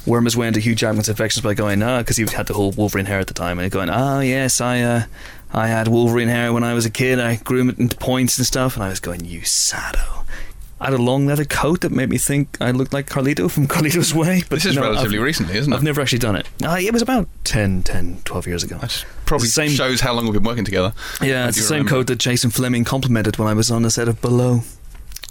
Worm 0.06 0.24
his 0.24 0.36
way 0.36 0.46
into 0.46 0.60
Hugh 0.60 0.76
Jackman's 0.76 1.08
affections 1.08 1.42
by 1.42 1.54
going, 1.54 1.82
ah, 1.82 1.98
because 1.98 2.16
he 2.16 2.24
had 2.26 2.46
the 2.46 2.54
whole 2.54 2.70
Wolverine 2.70 3.06
hair 3.06 3.18
at 3.18 3.26
the 3.26 3.34
time, 3.34 3.58
and 3.58 3.68
going, 3.72 3.90
ah, 3.90 4.20
yes, 4.20 4.60
I, 4.60 4.80
uh, 4.80 5.02
I 5.52 5.66
had 5.66 5.88
Wolverine 5.88 6.28
hair 6.28 6.52
when 6.52 6.62
I 6.62 6.74
was 6.74 6.86
a 6.86 6.90
kid. 6.90 7.18
I 7.18 7.34
grew 7.34 7.68
it 7.70 7.78
into 7.80 7.96
points 7.96 8.38
and 8.38 8.46
stuff, 8.46 8.76
and 8.76 8.84
I 8.84 8.88
was 8.88 9.00
going, 9.00 9.24
you 9.24 9.42
sado. 9.42 9.98
I 10.78 10.86
had 10.90 10.94
a 10.94 11.02
long 11.02 11.26
leather 11.26 11.46
coat 11.46 11.80
that 11.80 11.90
made 11.90 12.10
me 12.10 12.18
think 12.18 12.58
I 12.60 12.70
looked 12.70 12.92
like 12.92 13.08
Carlito 13.08 13.50
from 13.50 13.66
Carlito's 13.68 14.12
Way. 14.14 14.42
But 14.48 14.56
This 14.56 14.66
is 14.66 14.76
no, 14.76 14.82
relatively 14.82 15.16
I've, 15.18 15.24
recently, 15.24 15.56
isn't 15.56 15.72
it? 15.72 15.76
I've 15.76 15.82
never 15.82 16.02
actually 16.02 16.18
done 16.18 16.36
it. 16.36 16.46
Uh, 16.62 16.76
it 16.78 16.92
was 16.92 17.00
about 17.00 17.28
10, 17.44 17.82
10, 17.82 18.18
12 18.24 18.46
years 18.46 18.62
ago. 18.62 18.76
That 18.78 19.04
probably 19.24 19.48
Same- 19.48 19.70
shows 19.70 20.00
how 20.00 20.12
long 20.12 20.24
we've 20.24 20.34
been 20.34 20.44
working 20.44 20.64
together. 20.66 20.92
Yeah, 21.22 21.48
it's 21.48 21.56
the 21.56 21.62
do 21.62 21.66
same 21.66 21.72
remember. 21.78 21.90
coat 21.90 22.06
that 22.08 22.18
Jason 22.18 22.50
Flemyng 22.50 22.84
complimented 22.84 23.38
when 23.38 23.48
I 23.48 23.54
was 23.54 23.70
on 23.70 23.82
the 23.82 23.90
set 23.90 24.06
of 24.06 24.20
Below. 24.20 24.60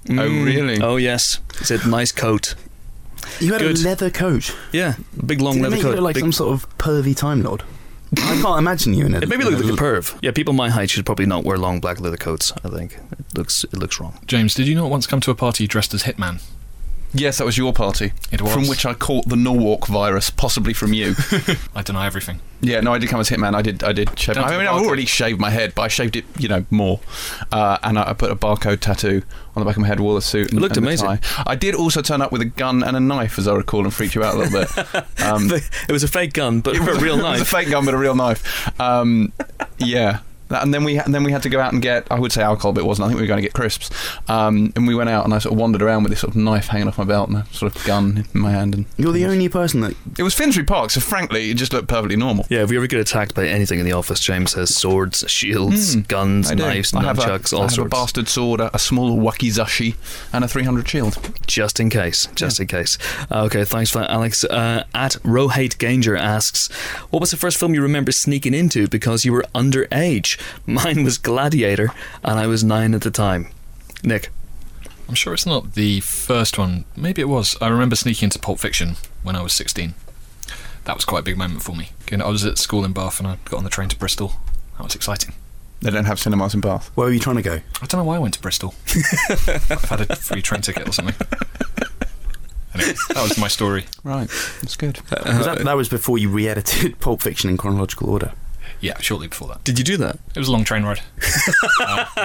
Oh, 0.10 0.14
really? 0.44 0.82
Oh, 0.82 0.98
yes. 0.98 1.40
He 1.60 1.66
said, 1.66 1.86
nice 1.88 2.12
coat. 2.12 2.56
You 3.40 3.54
had 3.54 3.62
Good. 3.62 3.80
a 3.80 3.84
leather 3.84 4.10
coat. 4.12 4.56
Yeah, 4.72 4.96
big 5.26 5.42
long 5.42 5.56
Did 5.56 5.60
it 5.60 5.64
leather 5.64 5.76
make 5.76 5.84
coat. 5.84 5.90
you 5.90 5.96
look 5.96 6.04
like 6.04 6.14
Big- 6.16 6.22
some 6.24 6.32
sort 6.32 6.54
of 6.54 6.78
pervy 6.78 7.16
time 7.16 7.42
lord? 7.44 7.64
I 8.18 8.42
can't 8.42 8.60
imagine 8.60 8.94
you 8.94 9.06
in 9.06 9.14
it. 9.16 9.24
it 9.24 9.30
made 9.30 9.40
me 9.40 9.46
look 9.46 9.54
like 9.64 9.74
a 9.74 9.76
perv. 9.76 10.18
Yeah, 10.22 10.32
people 10.32 10.54
my 10.54 10.70
height 10.70 10.90
should 10.90 11.06
probably 11.06 11.26
not 11.26 11.44
wear 11.44 11.58
long 11.58 11.80
black 11.80 12.00
leather 12.00 12.18
coats. 12.18 12.52
I 12.64 12.70
think 12.70 12.98
it 13.12 13.38
looks 13.38 13.64
it 13.64 13.78
looks 13.78 14.00
wrong. 14.00 14.20
James, 14.26 14.54
did 14.54 14.68
you 14.68 14.76
not 14.76 14.90
once 14.90 15.08
come 15.08 15.20
to 15.22 15.32
a 15.32 15.36
party 15.36 15.68
dressed 15.68 15.94
as 15.94 16.04
Hitman? 16.04 16.42
Yes, 17.16 17.38
that 17.38 17.46
was 17.46 17.58
your 17.58 17.72
party. 17.72 18.12
It 18.32 18.42
was. 18.42 18.54
From 18.54 18.68
which 18.68 18.86
I 18.86 18.94
caught 18.94 19.28
the 19.30 19.38
Norwalk 19.38 19.88
virus, 19.88 20.30
possibly 20.30 20.74
from 20.74 20.92
you. 20.94 21.16
I 21.76 21.82
deny 21.82 22.06
everything. 22.06 22.42
yeah, 22.62 22.82
no, 22.82 22.94
I 22.94 22.98
did 22.98 23.10
come 23.10 23.22
as 23.22 23.30
Hitman. 23.30 23.56
I 23.56 23.62
did. 23.62 23.84
I 23.84 23.94
did 23.94 24.18
shave. 24.20 24.36
Down 24.36 24.44
I 24.44 24.58
mean, 24.58 24.68
I've 24.68 24.86
already 24.86 25.06
shaved 25.06 25.40
my 25.40 25.50
head, 25.50 25.74
but 25.76 25.84
I 25.84 25.88
shaved 25.88 26.18
it, 26.18 26.26
you 26.38 26.50
know, 26.50 26.66
more. 26.72 27.00
Uh, 27.52 27.78
and 27.84 27.98
I, 27.98 28.10
I 28.10 28.14
put 28.14 28.32
a 28.32 28.36
barcode 28.36 28.82
tattoo 28.82 29.22
on 29.56 29.62
the 29.62 29.66
back 29.66 29.78
of 29.78 29.82
my 29.82 29.88
head, 29.88 30.02
wore 30.02 30.14
the 30.16 30.22
suit. 30.22 30.50
And, 30.50 30.60
It 30.60 30.62
looked 30.62 30.76
and 30.76 30.86
amazing. 30.86 31.20
I 31.48 31.56
did 31.56 31.74
also 31.74 32.02
turn 32.02 32.22
up 32.22 32.34
with 32.34 32.42
a 32.42 32.46
gun 32.46 32.84
and 32.84 32.98
a 32.98 33.00
knife, 33.00 33.40
as 33.40 33.48
I 33.48 33.56
recall, 33.56 33.86
and 33.86 33.94
freaked 33.94 34.16
you 34.16 34.24
out 34.24 34.36
a 34.36 34.38
little 34.38 34.60
bit. 34.60 35.06
Um, 35.26 35.50
it 35.52 35.92
was 35.92 36.04
a 36.04 36.08
fake 36.08 36.34
gun, 36.34 36.60
but 36.62 36.76
a 36.78 36.82
real 37.00 37.18
It 37.26 37.32
was 37.32 37.42
a 37.42 37.46
fake 37.46 37.70
gun, 37.70 37.86
but 37.86 37.94
a 37.94 37.98
real 37.98 38.16
knife. 38.16 38.80
Um, 38.80 39.32
yeah. 39.78 40.20
That- 40.50 40.64
And 40.64 40.74
then 40.74 40.84
we 40.84 40.98
and 40.98 41.14
then 41.14 41.24
we 41.24 41.32
had 41.32 41.42
to 41.44 41.50
go 41.50 41.60
out 41.60 41.74
and 41.74 41.82
get 41.82 42.08
I 42.12 42.20
would 42.20 42.32
say 42.32 42.42
alcohol, 42.42 42.74
but 42.74 42.82
it 42.82 42.88
wasn't. 42.88 43.06
I 43.06 43.10
think 43.10 43.18
we 43.18 43.24
were 43.24 43.28
going 43.28 43.38
to 43.42 43.42
get 43.48 43.54
crisps. 43.54 43.90
Um, 44.28 44.72
and 44.76 44.88
we 44.88 44.96
went 44.96 45.10
out 45.10 45.26
and 45.26 45.34
I 45.34 45.40
sort 45.40 45.54
of 45.54 45.60
wandered 45.60 45.82
around 45.82 46.04
with 46.04 46.12
this 46.12 46.20
sort 46.22 46.32
of 46.36 46.38
knife 46.42 46.68
hanging 46.68 46.88
off 46.88 46.98
my 46.98 47.04
belt 47.04 47.30
and 47.30 47.38
a 47.40 47.46
sort 47.52 47.76
of 47.76 47.84
gun 47.86 48.26
in 48.34 48.40
my 48.42 48.52
hand. 48.52 48.76
And 48.76 48.86
You're 48.98 49.12
the 49.12 49.26
only 49.26 49.50
person 49.50 49.82
that 49.82 49.96
it 50.18 50.24
was 50.24 50.34
Finsbury 50.34 50.66
Park, 50.66 50.92
so 50.92 51.00
frankly, 51.02 51.50
it 51.52 51.56
just 51.56 51.74
looked 51.74 51.88
perfectly 51.88 52.16
normal. 52.16 52.46
Yeah, 52.50 52.64
if 52.64 52.70
we 52.70 52.78
ever 52.78 52.88
get 52.88 53.00
attacked 53.00 53.34
by 53.36 53.48
anything 53.48 53.80
in 53.80 53.86
the 53.86 53.92
office, 53.94 54.20
James 54.20 54.54
has 54.54 54.76
swords, 54.76 55.24
shields, 55.28 55.94
Hmm. 55.96 56.02
guns, 56.02 56.52
I 56.52 56.56
do. 56.56 56.64
knives, 56.64 56.94
I 56.94 57.04
have 57.04 57.18
a- 57.20 57.22
nunchucks, 57.22 57.54
I 57.54 57.58
all 57.58 57.68
have 57.68 57.78
a 57.80 57.86
bastard 57.86 58.28
sword, 58.28 58.60
a, 58.62 58.76
a 58.76 58.80
small 58.80 59.18
wakizashi, 59.18 59.96
and 60.32 60.44
a 60.44 60.48
300 60.48 60.88
shield. 60.88 61.18
just 61.48 61.80
in 61.80 61.90
case. 61.90 62.28
Just 62.36 62.60
in 62.60 62.68
case. 62.68 62.98
Uh, 63.32 63.44
okay, 63.44 63.64
thanks 63.66 63.92
for 63.92 64.00
that, 64.00 64.10
Alex. 64.12 64.44
Uh, 64.44 64.84
at 64.94 65.14
Rohate 65.24 65.78
Ganger 65.78 66.16
asks, 66.18 66.68
"What 67.10 67.20
was 67.20 67.32
the 67.32 67.38
first 67.38 67.58
film 67.58 67.74
you 67.74 67.82
remember 67.82 68.12
sneaking 68.12 68.54
into 68.54 68.88
because 68.88 69.26
you 69.26 69.32
were 69.34 69.46
underage?" 69.54 70.35
Mine 70.66 71.04
was 71.04 71.18
Gladiator, 71.18 71.92
and 72.24 72.40
I 72.40 72.48
was 72.48 72.64
nine 72.64 72.94
at 72.94 73.02
the 73.02 73.12
time. 73.12 73.48
Nick, 74.04 74.30
I'm 75.08 75.16
sure 75.16 75.34
it's 75.34 75.46
not 75.46 75.74
the 75.74 76.00
first 76.00 76.58
one. 76.58 76.86
Maybe 76.96 77.22
it 77.22 77.30
was. 77.30 77.56
I 77.62 77.68
remember 77.68 77.96
sneaking 77.96 78.28
into 78.28 78.40
Pulp 78.40 78.60
Fiction 78.60 78.96
when 79.24 79.36
I 79.36 79.42
was 79.42 79.54
16. 79.54 79.94
That 80.86 80.96
was 80.96 81.06
quite 81.06 81.20
a 81.20 81.24
big 81.24 81.38
moment 81.38 81.64
for 81.64 81.76
me. 81.76 81.90
I 82.12 82.28
was 82.28 82.46
at 82.46 82.58
school 82.58 82.86
in 82.86 82.94
Bath 82.94 83.20
and 83.20 83.28
I 83.28 83.38
got 83.46 83.58
on 83.58 83.64
the 83.64 83.70
train 83.70 83.90
to 83.90 83.98
Bristol. 83.98 84.34
That 84.78 84.84
was 84.84 84.96
exciting. 84.96 85.34
They 85.82 85.92
don't 85.92 86.06
have 86.06 86.20
cinemas 86.20 86.54
in 86.54 86.62
Bath. 86.62 86.90
Where 86.96 87.08
were 87.08 87.14
you 87.14 87.20
trying 87.20 87.36
to 87.36 87.42
go? 87.42 87.56
I 87.82 87.86
don't 87.86 88.00
know 88.00 88.04
why 88.04 88.16
I 88.16 88.20
went 88.20 88.34
to 88.36 88.42
Bristol. 88.42 88.74
I've 89.48 89.86
had 89.90 90.02
a 90.10 90.16
free 90.16 90.42
train 90.42 90.62
ticket 90.62 90.88
or 90.88 90.92
something. 90.92 91.16
Anyway, 92.74 92.94
that 93.10 93.24
was 93.24 93.38
my 93.38 93.48
story. 93.48 93.86
Right, 94.04 94.30
that's 94.62 94.76
good. 94.76 95.00
Was 95.10 95.46
that, 95.46 95.60
that 95.64 95.78
was 95.78 95.90
before 95.90 96.18
you 96.18 96.30
re-edited 96.30 97.00
Pulp 97.00 97.22
Fiction 97.22 97.50
in 97.50 97.58
chronological 97.58 98.10
order. 98.10 98.34
Yeah, 98.82 98.98
shortly 99.00 99.28
before 99.28 99.48
that. 99.50 99.64
Did 99.64 99.78
you 99.80 99.86
do 99.86 99.98
that? 99.98 100.18
It 100.36 100.40
was 100.40 100.48
a 100.48 100.52
long 100.52 100.64
train 100.64 100.84
ride. 100.84 101.02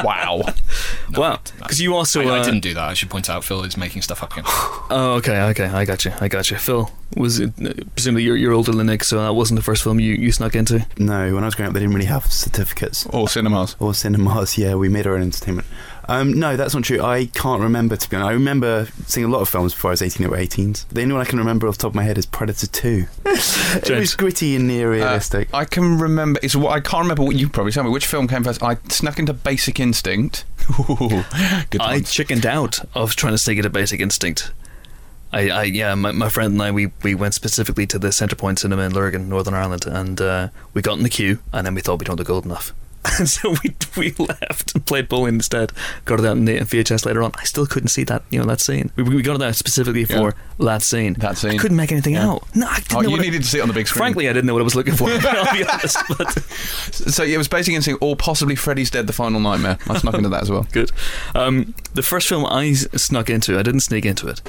wow. 0.05 0.43
wow. 1.15 1.41
Because 1.59 1.81
you 1.81 1.95
also. 1.95 2.23
I, 2.23 2.37
I 2.37 2.39
uh, 2.41 2.45
didn't 2.45 2.61
do 2.61 2.75
that. 2.75 2.89
I 2.89 2.95
should 2.95 3.11
point 3.11 3.31
out 3.31 3.45
Phil 3.45 3.63
is 3.65 3.77
making 3.77 4.03
stuff 4.03 4.23
up 4.23 4.33
again. 4.33 4.45
Oh, 4.93 5.15
okay, 5.19 5.41
okay. 5.51 5.67
I 5.67 5.85
got 5.85 6.05
you. 6.05 6.13
I 6.21 6.27
got 6.27 6.51
you. 6.51 6.57
Phil, 6.57 6.91
was 7.17 7.39
it, 7.39 7.53
uh, 7.65 7.73
presumably 7.95 8.25
you're, 8.25 8.37
you're 8.37 8.53
older 8.53 8.73
than 8.73 8.89
Nick, 8.89 9.05
so 9.05 9.23
that 9.23 9.35
wasn't 9.35 9.57
the 9.57 9.63
first 9.63 9.85
film 9.85 10.01
you, 10.01 10.15
you 10.15 10.33
snuck 10.33 10.57
into? 10.57 10.85
No, 10.99 11.33
when 11.33 11.45
I 11.45 11.47
was 11.47 11.55
growing 11.55 11.69
up, 11.69 11.75
they 11.75 11.79
didn't 11.81 11.95
really 11.95 12.07
have 12.09 12.27
certificates 12.27 13.07
Or 13.07 13.29
cinemas. 13.29 13.77
or 13.79 13.95
cinemas. 13.95 14.59
Yeah, 14.59 14.75
we 14.75 14.89
made 14.89 15.07
our 15.07 15.15
own 15.15 15.23
entertainment. 15.23 15.69
Um, 16.11 16.33
no, 16.33 16.57
that's 16.57 16.75
not 16.75 16.83
true. 16.83 17.01
I 17.01 17.27
can't 17.27 17.63
remember 17.63 17.95
to 17.95 18.11
be 18.11 18.17
honest. 18.17 18.31
I 18.31 18.33
remember 18.33 18.89
seeing 19.07 19.25
a 19.25 19.29
lot 19.29 19.43
of 19.43 19.49
films 19.49 19.73
before 19.73 19.91
I 19.91 19.93
was 19.93 20.03
18 20.03 20.27
or 20.27 20.31
18s. 20.31 20.89
The 20.89 21.03
only 21.03 21.13
one 21.15 21.23
I 21.23 21.25
can 21.25 21.39
remember 21.39 21.69
off 21.69 21.77
the 21.77 21.83
top 21.83 21.93
of 21.93 21.95
my 21.95 22.03
head 22.03 22.19
is 22.19 22.27
Predator 22.27 22.67
2. 22.67 23.07
it 23.27 23.91
was 23.91 24.17
gritty 24.17 24.57
and 24.57 24.67
near 24.67 24.91
realistic. 24.91 25.49
I 25.55 25.65
can 25.65 26.01
remember. 26.01 26.41
It's 26.43 26.57
what 26.57 26.73
I 26.73 26.81
can't 26.81 27.03
remember. 27.03 27.23
What 27.23 27.37
you 27.37 27.49
probably 27.49 27.71
tell 27.71 27.85
me 27.85 27.91
which 27.91 28.09
film 28.09 28.27
came 28.27 28.43
first. 28.43 28.61
I 28.61 28.79
snuck 28.89 29.21
into 29.21 29.33
Basic 29.33 29.79
Instinct. 29.79 30.45
Ooh, 30.91 31.23
good 31.71 31.81
I 31.81 31.95
one. 31.95 32.03
chickened 32.03 32.45
out 32.45 32.81
of 32.97 33.15
trying 33.15 33.35
to 33.35 33.39
sneak 33.39 33.59
into 33.59 33.71
Basic 33.71 34.01
Instinct. 34.01 34.51
I, 35.33 35.49
I 35.49 35.63
yeah, 35.63 35.95
my, 35.95 36.11
my 36.11 36.29
friend 36.29 36.55
and 36.55 36.63
I, 36.63 36.73
we, 36.73 36.89
we 37.05 37.15
went 37.15 37.35
specifically 37.35 37.87
to 37.87 38.01
the 38.01 38.09
Centrepoint 38.09 38.59
Cinema 38.59 38.83
in 38.83 38.93
Lurgan, 38.93 39.29
Northern 39.29 39.55
Ireland, 39.55 39.87
and 39.87 40.21
uh, 40.21 40.49
we 40.75 40.83
got 40.83 40.97
in 40.97 41.05
the 41.05 41.09
queue, 41.09 41.39
and 41.53 41.65
then 41.65 41.77
we 41.77 41.81
thought 41.81 42.01
we 42.01 42.05
don't 42.05 42.17
look 42.17 42.31
old 42.31 42.45
enough. 42.45 42.75
And 43.19 43.29
so 43.29 43.55
we 43.65 43.75
we 43.97 44.11
left 44.19 44.75
and 44.75 44.85
played 44.85 45.09
bowling 45.09 45.37
instead. 45.37 45.73
Got 46.05 46.21
it 46.21 46.27
out 46.27 46.37
in 46.37 46.45
the 46.45 46.59
VHS 46.59 47.07
later 47.07 47.23
on. 47.23 47.33
I 47.37 47.45
still 47.45 47.67
couldn't 47.67 47.89
see 47.89 48.05
that 48.05 48.23
you 48.31 48.39
know 48.39 48.45
that 48.47 48.61
scene. 48.61 48.91
We, 48.97 49.03
we 49.05 49.23
got 49.23 49.37
it 49.37 49.43
out 49.43 49.57
specifically 49.57 50.05
for 50.05 50.35
that 50.59 50.83
scene. 50.83 51.15
That 51.15 51.39
scene. 51.39 51.53
I 51.53 51.57
couldn't 51.57 51.79
make 51.79 51.93
anything 51.93 52.13
Yeah. 52.15 52.29
out. 52.31 52.55
No, 52.55 52.67
I 52.69 52.77
didn't 52.81 52.93
Oh, 52.95 53.01
know 53.01 53.09
you 53.09 53.11
what 53.13 53.21
I- 53.21 53.23
needed 53.25 53.43
to 53.43 53.49
see 53.49 53.59
it 53.59 53.63
on 53.63 53.69
the 53.69 53.75
big 53.75 53.89
screen. 53.89 54.01
Frankly, 54.01 54.29
I 54.29 54.33
didn't 54.35 54.47
know 54.47 54.53
what 54.53 54.61
I 54.61 54.65
was 54.65 54.75
looking 54.77 54.95
for. 54.95 55.09
I'll 55.11 55.55
be 55.57 55.65
honest. 55.73 55.97
But 56.19 56.31
so 56.93 57.25
it 57.25 57.39
was 57.39 57.49
Basic 57.49 57.73
Instinct, 57.75 58.03
or 58.03 58.17
possibly 58.17 58.55
Freddy's 58.55 58.91
Dead: 58.91 59.07
The 59.07 59.13
Final 59.15 59.41
Nightmare. 59.41 59.79
I 59.89 59.99
snuck 59.99 60.15
into 60.15 60.29
that 60.29 60.43
as 60.43 60.51
well. 60.51 60.67
good. 60.73 60.91
Um, 61.35 61.75
the 61.95 62.03
first 62.03 62.29
film 62.29 62.45
I 62.45 62.73
snuck 62.75 63.31
into, 63.31 63.59
I 63.59 63.63
didn't 63.63 63.81
sneak 63.81 64.05
into 64.05 64.29
it, 64.29 64.43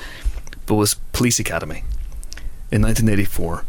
but 0.65 0.75
was 0.75 0.96
Police 1.13 1.39
Academy 1.39 1.84
in 2.72 2.81
1984, 2.81 3.65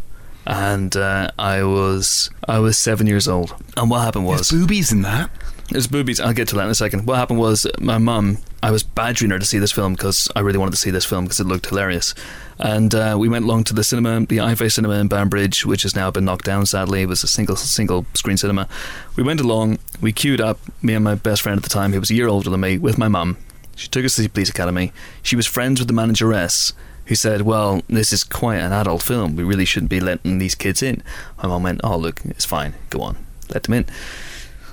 and 0.47 0.97
uh, 0.97 1.31
I 1.39 1.63
was 1.63 2.31
I 2.49 2.59
was 2.59 2.79
seven 2.79 3.07
years 3.07 3.29
old. 3.29 3.55
And 3.77 3.91
what 3.91 4.01
happened 4.01 4.27
was 4.27 4.51
boobies 4.51 4.93
in 4.93 5.03
that. 5.03 5.31
there's 5.71 5.87
boobies. 5.87 6.21
I'll 6.21 6.33
get 6.33 6.49
to 6.49 6.57
that 6.57 6.65
in 6.65 6.71
a 6.71 6.75
second. 6.75 7.07
What 7.07 7.17
happened 7.17 7.39
was 7.39 7.67
my 7.81 7.99
mum. 7.99 8.39
I 8.63 8.71
was 8.71 8.83
badgering 8.85 9.33
her 9.33 9.39
to 9.41 9.45
see 9.47 9.59
this 9.59 9.73
film 9.73 9.95
because 9.95 10.31
I 10.37 10.41
really 10.41 10.59
wanted 10.59 10.73
to 10.73 10.77
see 10.77 10.91
this 10.91 11.05
film 11.05 11.25
because 11.25 11.41
it 11.41 11.47
looked 11.47 11.67
hilarious. 11.67 12.15
And 12.59 12.95
uh, 12.95 13.17
we 13.19 13.29
went 13.29 13.45
along 13.45 13.65
to 13.65 13.75
the 13.75 13.83
cinema, 13.83 14.21
the 14.21 14.37
iFay 14.37 14.71
cinema 14.71 14.95
in 14.95 15.09
Banbridge, 15.09 15.67
which 15.67 15.83
has 15.83 15.97
now 15.97 16.13
been 16.13 16.25
knocked 16.25 16.45
down. 16.45 16.67
Sadly, 16.67 17.03
it 17.03 17.07
was 17.07 17.25
a 17.25 17.29
single 17.29 17.57
single 17.57 18.07
screen 18.15 18.37
cinema. 18.37 18.69
We 19.17 19.23
went 19.23 19.41
along. 19.41 19.79
We 20.01 20.13
queued 20.13 20.41
up. 20.41 20.59
Me 20.81 20.95
and 20.95 21.05
my 21.05 21.15
best 21.17 21.43
friend 21.43 21.57
at 21.57 21.63
the 21.65 21.69
time, 21.71 21.93
who 21.93 22.01
was 22.01 22.11
a 22.11 22.15
year 22.15 22.29
older 22.29 22.51
than 22.51 22.61
me, 22.61 22.79
with 22.79 22.99
my 22.99 23.09
mum. 23.09 23.37
She 23.75 23.89
took 23.89 24.05
us 24.05 24.17
to 24.17 24.23
the 24.23 24.29
Police 24.29 24.51
Academy. 24.51 24.93
She 25.23 25.35
was 25.35 25.47
friends 25.47 25.81
with 25.81 25.89
the 25.89 25.95
manageress, 25.95 26.73
who 27.07 27.15
said, 27.15 27.43
"Well, 27.43 27.83
this 27.89 28.13
is 28.13 28.25
quite 28.25 28.59
an 28.59 28.73
adult 28.73 29.03
film. 29.03 29.37
We 29.37 29.45
really 29.45 29.65
shouldn't 29.65 29.91
be 29.91 30.01
letting 30.01 30.39
these 30.39 30.55
kids 30.55 30.83
in." 30.83 31.03
My 31.43 31.49
mum 31.49 31.63
went, 31.63 31.81
"Oh, 31.85 31.97
look, 31.97 32.21
it's 32.25 32.45
fine. 32.45 32.75
Go 32.91 33.01
on, 33.03 33.17
let 33.53 33.65
them 33.65 33.75
in." 33.75 33.87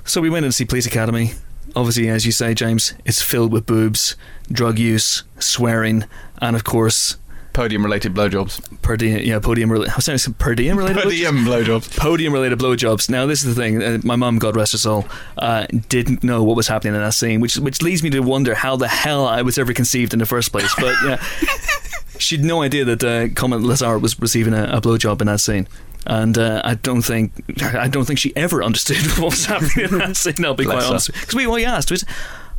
So 0.04 0.20
we 0.20 0.30
went 0.30 0.44
in 0.44 0.50
to 0.50 0.56
see 0.56 0.64
Police 0.64 0.86
Academy. 0.86 1.32
Obviously, 1.76 2.08
as 2.08 2.26
you 2.26 2.32
say, 2.32 2.52
James, 2.54 2.94
it's 3.04 3.22
filled 3.22 3.52
with 3.52 3.64
boobs, 3.66 4.16
drug 4.50 4.78
use, 4.78 5.22
swearing, 5.38 6.04
and 6.40 6.56
of 6.56 6.64
course, 6.64 7.16
Podium-related 7.52 8.14
blowjobs. 8.14 8.80
per 8.80 8.96
diem, 8.96 9.18
yeah, 9.24 9.40
podium 9.40 9.72
related. 9.72 9.92
I 9.92 9.96
was 9.96 10.04
saying 10.04 10.34
per 10.38 10.54
diem 10.54 10.78
related. 10.78 11.02
Podium 11.02 11.38
blowjobs. 11.44 11.96
Podium 11.96 12.32
related 12.32 12.58
blowjobs. 12.60 13.10
Now, 13.10 13.26
this 13.26 13.42
is 13.42 13.54
the 13.56 13.60
thing. 13.60 13.82
Uh, 13.82 13.98
my 14.04 14.14
mum, 14.14 14.38
God 14.38 14.54
rest 14.54 14.72
her 14.72 14.78
soul, 14.78 15.06
uh, 15.36 15.66
didn't 15.88 16.22
know 16.22 16.44
what 16.44 16.56
was 16.56 16.68
happening 16.68 16.94
in 16.94 17.00
that 17.00 17.12
scene, 17.14 17.40
which 17.40 17.56
which 17.56 17.82
leads 17.82 18.04
me 18.04 18.10
to 18.10 18.20
wonder 18.20 18.54
how 18.54 18.76
the 18.76 18.86
hell 18.86 19.26
I 19.26 19.42
was 19.42 19.58
ever 19.58 19.72
conceived 19.72 20.12
in 20.12 20.20
the 20.20 20.26
first 20.26 20.52
place. 20.52 20.72
But 20.78 20.94
yeah, 21.04 21.16
she'd 22.20 22.44
no 22.44 22.62
idea 22.62 22.84
that 22.84 23.02
uh, 23.04 23.28
Commandant 23.34 23.70
Lassard 23.72 24.00
was 24.02 24.18
receiving 24.20 24.54
a, 24.54 24.64
a 24.64 24.80
blowjob 24.80 25.20
in 25.20 25.26
that 25.26 25.40
scene. 25.40 25.66
And 26.06 26.38
uh, 26.38 26.62
I 26.64 26.74
don't 26.74 27.02
think 27.02 27.32
I 27.62 27.86
don't 27.88 28.06
think 28.06 28.18
she 28.18 28.34
ever 28.34 28.62
understood 28.62 28.96
what 29.20 29.32
was 29.32 29.44
happening 29.46 29.86
in 29.92 29.98
that 29.98 30.16
scene. 30.16 30.44
I'll 30.44 30.54
be 30.54 30.64
Bless 30.64 30.76
quite 30.76 30.84
her. 30.84 30.90
honest. 30.90 31.12
Because 31.12 31.34
we 31.34 31.46
we 31.46 31.64
asked 31.66 31.90
was, 31.90 32.06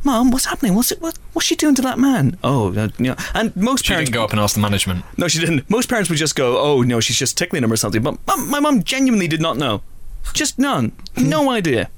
"Mom, 0.04 0.30
what's 0.30 0.44
happening? 0.44 0.76
What's 0.76 0.92
it? 0.92 1.00
What, 1.02 1.18
what's 1.32 1.46
she 1.46 1.56
doing 1.56 1.74
to 1.74 1.82
that 1.82 1.98
man?" 1.98 2.38
Oh, 2.44 2.72
uh, 2.76 2.88
you 2.98 3.06
know. 3.06 3.16
And 3.34 3.54
most 3.56 3.84
She 3.84 3.88
parents 3.92 4.10
didn't 4.10 4.14
go 4.20 4.24
up 4.24 4.30
and 4.30 4.38
ask 4.38 4.54
the 4.54 4.60
management. 4.60 5.04
no, 5.16 5.26
she 5.26 5.40
didn't. 5.40 5.68
Most 5.68 5.88
parents 5.88 6.08
would 6.08 6.18
just 6.20 6.36
go, 6.36 6.56
"Oh 6.58 6.82
no, 6.82 7.00
she's 7.00 7.16
just 7.18 7.36
tickling 7.36 7.64
him 7.64 7.72
or 7.72 7.76
something." 7.76 8.00
But 8.02 8.16
mum, 8.28 8.48
my 8.48 8.60
mum 8.60 8.84
genuinely 8.84 9.26
did 9.26 9.40
not 9.40 9.56
know, 9.56 9.82
just 10.34 10.56
none, 10.60 10.92
no 11.16 11.50
idea. 11.50 11.90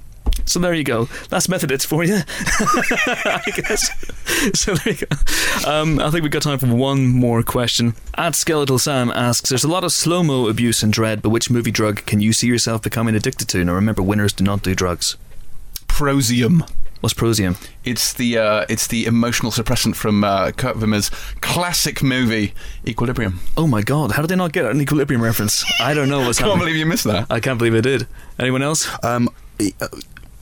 So 0.47 0.59
there 0.61 0.75
you 0.75 0.85
go. 0.85 1.09
That's 1.31 1.49
Methodist 1.49 1.87
for 1.87 2.05
you, 2.05 2.17
I 2.29 3.43
guess. 3.57 3.91
So 4.59 4.75
there 4.75 4.95
you 4.95 5.07
go. 5.07 5.71
Um, 5.71 5.99
I 6.01 6.11
think 6.11 6.23
we've 6.23 6.31
got 6.31 6.43
time 6.43 6.59
for 6.59 6.67
one 6.67 7.07
more 7.07 7.43
question. 7.43 7.95
At 8.17 8.35
Skeletal 8.35 8.79
Sam 8.79 9.11
asks, 9.11 9.49
"There's 9.49 9.65
a 9.65 9.69
lot 9.69 9.85
of 9.85 9.93
slow 9.93 10.23
mo 10.23 10.49
abuse 10.49 10.83
and 10.83 10.93
dread, 10.93 11.23
but 11.23 11.31
which 11.31 11.51
movie 11.51 11.71
drug 11.71 12.05
can 12.07 12.21
you 12.21 12.33
see 12.33 12.47
yourself 12.47 12.83
becoming 12.83 13.15
addicted 13.15 13.49
to?" 13.49 13.65
Now 13.65 13.73
remember, 13.75 14.03
winners 14.03 14.33
do 14.33 14.45
not 14.45 14.63
do 14.63 14.75
drugs. 14.75 15.17
Prozium. 15.89 16.69
What's 17.01 17.15
Prozium? 17.15 17.57
It's 17.85 18.13
the 18.15 18.39
uh, 18.39 18.67
it's 18.69 18.87
the 18.87 19.05
emotional 19.05 19.53
suppressant 19.53 19.95
from 19.95 20.25
uh, 20.25 20.53
Kurt 20.53 20.77
Wimmer's 20.77 21.11
classic 21.43 22.03
movie 22.03 22.55
Equilibrium. 22.87 23.41
Oh 23.59 23.67
my 23.67 23.83
God! 23.83 24.13
How 24.13 24.23
did 24.23 24.29
they 24.29 24.37
not 24.37 24.53
get 24.53 24.65
an 24.65 24.81
equilibrium 24.81 25.23
reference? 25.23 25.65
I 25.81 25.93
don't 25.95 26.09
know 26.09 26.21
what's 26.21 26.39
happening. 26.39 26.53
I 26.57 26.57
Can't 26.57 26.59
happening. 26.59 26.59
believe 26.61 26.77
you 26.77 26.87
missed 26.87 27.05
that. 27.05 27.27
I 27.31 27.41
can't 27.41 27.59
believe 27.59 27.75
I 27.75 27.81
did. 27.83 28.07
Anyone 28.39 28.63
else? 28.63 28.89
Um, 29.05 29.29
uh, 29.81 29.87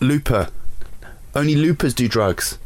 Looper. 0.03 0.49
Only 1.35 1.55
loopers 1.55 1.95
do 1.95 2.09
drugs. 2.09 2.59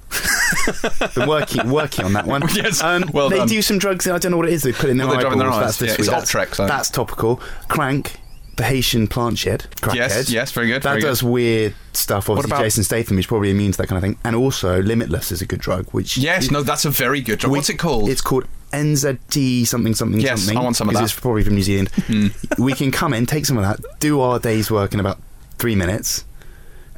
Been 1.14 1.28
working 1.28 1.70
working 1.70 2.04
on 2.04 2.12
that 2.14 2.26
one. 2.26 2.42
Yes, 2.54 2.82
Um, 2.82 3.04
well 3.12 3.28
they 3.28 3.36
done. 3.38 3.48
do 3.48 3.62
some 3.62 3.78
drugs. 3.78 4.08
I 4.08 4.18
don't 4.18 4.30
know 4.32 4.36
what 4.38 4.48
it 4.48 4.52
is. 4.54 4.62
They 4.62 4.72
put 4.72 4.90
in 4.90 4.96
their 4.96 5.06
Well, 5.06 5.18
eyeballs. 5.18 5.38
their 5.38 5.50
That's 5.50 5.64
eyes. 5.66 5.78
this 5.78 5.88
Yeah, 5.88 5.92
week. 5.92 5.98
it's 6.00 6.08
that's, 6.08 6.32
Optrex, 6.56 6.68
that's 6.68 6.90
topical. 6.90 7.40
Crank, 7.68 8.18
the 8.56 8.64
Haitian 8.64 9.06
plant 9.06 9.38
shed. 9.38 9.66
Yes, 9.92 10.14
Crackhead. 10.16 10.30
yes, 10.30 10.50
very 10.52 10.66
good. 10.68 10.82
That 10.82 10.90
very 10.92 11.02
does 11.02 11.20
good. 11.20 11.30
weird 11.30 11.74
stuff. 11.92 12.28
Obviously, 12.30 12.50
about- 12.50 12.62
Jason 12.62 12.84
Statham 12.84 13.18
is 13.18 13.26
probably 13.26 13.50
immune 13.50 13.72
to 13.72 13.78
that 13.78 13.86
kind 13.88 13.98
of 13.98 14.02
thing. 14.02 14.18
And 14.24 14.34
also, 14.34 14.80
Limitless 14.82 15.30
is 15.30 15.42
a 15.42 15.46
good 15.46 15.60
drug. 15.60 15.88
Which 15.90 16.16
Yes, 16.16 16.46
it- 16.46 16.50
no, 16.52 16.62
that's 16.62 16.84
a 16.84 16.90
very 16.90 17.20
good 17.20 17.38
drug. 17.40 17.52
What's 17.52 17.68
it 17.70 17.78
called? 17.78 18.08
It's 18.08 18.22
called 18.22 18.46
NZT 18.72 19.66
something 19.66 19.94
something 19.94 20.20
Yes, 20.20 20.40
something. 20.40 20.58
I 20.58 20.62
want 20.62 20.76
some 20.76 20.88
of 20.88 20.94
that. 20.94 21.04
It's 21.04 21.18
probably 21.18 21.44
from 21.44 21.54
New 21.54 21.62
Zealand. 21.62 21.90
Hmm. 22.06 22.28
we 22.58 22.72
can 22.72 22.90
come 22.90 23.12
in, 23.14 23.26
take 23.26 23.46
some 23.46 23.58
of 23.58 23.64
that, 23.64 23.80
do 24.00 24.20
our 24.20 24.38
day's 24.38 24.70
work 24.70 24.92
in 24.94 25.00
about 25.00 25.18
three 25.58 25.74
minutes, 25.74 26.24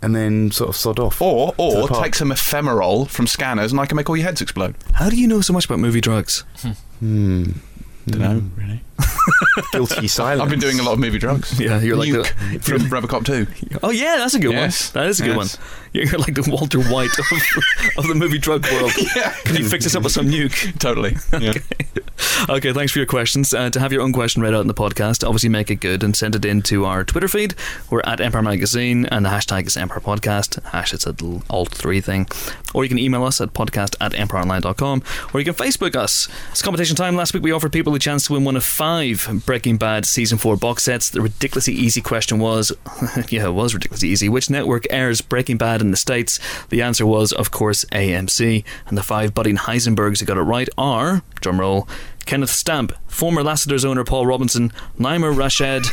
and 0.02 0.14
then 0.14 0.50
sort 0.50 0.70
of 0.70 0.76
sod 0.76 0.98
off. 0.98 1.20
Or 1.22 1.54
or 1.56 1.88
take 1.88 2.14
some 2.14 2.30
ephemerol 2.30 3.08
from 3.08 3.26
scanners 3.26 3.72
and 3.72 3.80
I 3.80 3.86
can 3.86 3.96
make 3.96 4.08
all 4.08 4.16
your 4.16 4.26
heads 4.26 4.40
explode. 4.40 4.74
How 4.94 5.08
do 5.10 5.16
you 5.16 5.26
know 5.26 5.40
so 5.40 5.52
much 5.52 5.64
about 5.66 5.78
movie 5.78 6.00
drugs? 6.00 6.44
Hmm. 7.00 7.52
Don't 8.06 8.20
know, 8.20 8.42
really. 8.56 8.80
Guilty 9.72 10.08
silence. 10.08 10.40
I've 10.40 10.48
been 10.48 10.60
doing 10.60 10.80
a 10.80 10.82
lot 10.82 10.92
of 10.94 10.98
movie 10.98 11.18
drugs. 11.18 11.58
Yeah, 11.68 11.80
you're 11.80 11.96
like 11.96 12.08
Nuke 12.08 12.52
the. 12.54 12.58
from 12.60 12.78
Robocop 12.88 13.24
2. 13.26 13.78
Oh 13.82 13.90
yeah, 13.90 14.16
that's 14.16 14.32
a 14.34 14.38
good 14.38 14.52
Yes, 14.52 14.94
one. 14.94 15.02
That 15.02 15.10
is 15.10 15.20
a 15.20 15.24
good 15.24 15.36
yes. 15.36 15.56
one. 15.58 15.66
You're 16.10 16.18
like 16.20 16.34
the 16.34 16.48
Walter 16.48 16.80
White 16.80 17.10
of, 17.18 17.98
of 17.98 18.06
the 18.06 18.14
movie 18.14 18.38
drug 18.38 18.64
world. 18.70 18.92
Yeah. 19.16 19.32
Can 19.44 19.56
you 19.56 19.68
fix 19.68 19.86
us 19.86 19.96
up 19.96 20.02
with 20.02 20.12
some 20.12 20.26
nuke? 20.28 20.78
Totally. 20.78 21.16
Yeah. 21.40 21.54
Okay, 22.48 22.72
thanks 22.72 22.92
for 22.92 22.98
your 22.98 23.06
questions. 23.06 23.52
Uh, 23.52 23.70
to 23.70 23.80
have 23.80 23.92
your 23.92 24.02
own 24.02 24.12
question 24.12 24.42
read 24.42 24.54
out 24.54 24.60
in 24.60 24.66
the 24.66 24.74
podcast, 24.74 25.26
obviously 25.26 25.48
make 25.48 25.70
it 25.70 25.76
good 25.76 26.04
and 26.04 26.14
send 26.14 26.36
it 26.36 26.44
in 26.44 26.62
to 26.62 26.84
our 26.84 27.04
Twitter 27.04 27.26
feed. 27.26 27.54
We're 27.90 28.02
at 28.02 28.20
Empire 28.20 28.42
Magazine 28.42 29.06
and 29.06 29.24
the 29.24 29.30
hashtag 29.30 29.66
is 29.66 29.76
Empire 29.76 30.00
Podcast. 30.00 30.62
Hash 30.64 30.92
it's 30.92 31.06
a 31.06 31.10
little 31.10 31.42
alt 31.50 31.70
three 31.70 32.00
thing. 32.00 32.28
Or 32.74 32.84
you 32.84 32.88
can 32.88 32.98
email 32.98 33.24
us 33.24 33.40
at 33.40 33.54
podcast 33.54 33.96
at 34.00 34.12
empireonline.com 34.12 35.02
or 35.32 35.40
you 35.40 35.44
can 35.44 35.54
Facebook 35.54 35.96
us. 35.96 36.28
It's 36.50 36.62
competition 36.62 36.94
time. 36.96 37.16
Last 37.16 37.34
week 37.34 37.42
we 37.42 37.50
offered 37.50 37.72
people 37.72 37.94
a 37.94 37.98
chance 37.98 38.26
to 38.26 38.34
win 38.34 38.44
one 38.44 38.56
of 38.56 38.64
five 38.64 39.42
Breaking 39.46 39.76
Bad 39.78 40.04
season 40.06 40.38
four 40.38 40.56
box 40.56 40.84
sets. 40.84 41.10
The 41.10 41.20
ridiculously 41.20 41.74
easy 41.74 42.00
question 42.00 42.38
was 42.38 42.72
yeah, 43.30 43.46
it 43.46 43.54
was 43.54 43.74
ridiculously 43.74 44.10
easy. 44.10 44.28
Which 44.28 44.50
network 44.50 44.86
airs 44.90 45.20
Breaking 45.22 45.56
Bad 45.56 45.80
in 45.88 45.90
the 45.90 45.96
States? 45.96 46.38
The 46.68 46.82
answer 46.82 47.06
was, 47.06 47.32
of 47.32 47.50
course, 47.50 47.84
AMC. 47.86 48.64
And 48.86 48.98
the 48.98 49.02
five 49.02 49.34
budding 49.34 49.56
Heisenbergs 49.56 50.20
who 50.20 50.26
got 50.26 50.36
it 50.36 50.42
right 50.42 50.68
are, 50.76 51.22
drumroll, 51.40 51.88
Kenneth 52.26 52.50
Stamp, 52.50 52.92
former 53.06 53.42
Lassiter's 53.42 53.86
owner 53.86 54.04
Paul 54.04 54.26
Robinson, 54.26 54.70
Naima 54.98 55.34
Rashid, 55.34 55.86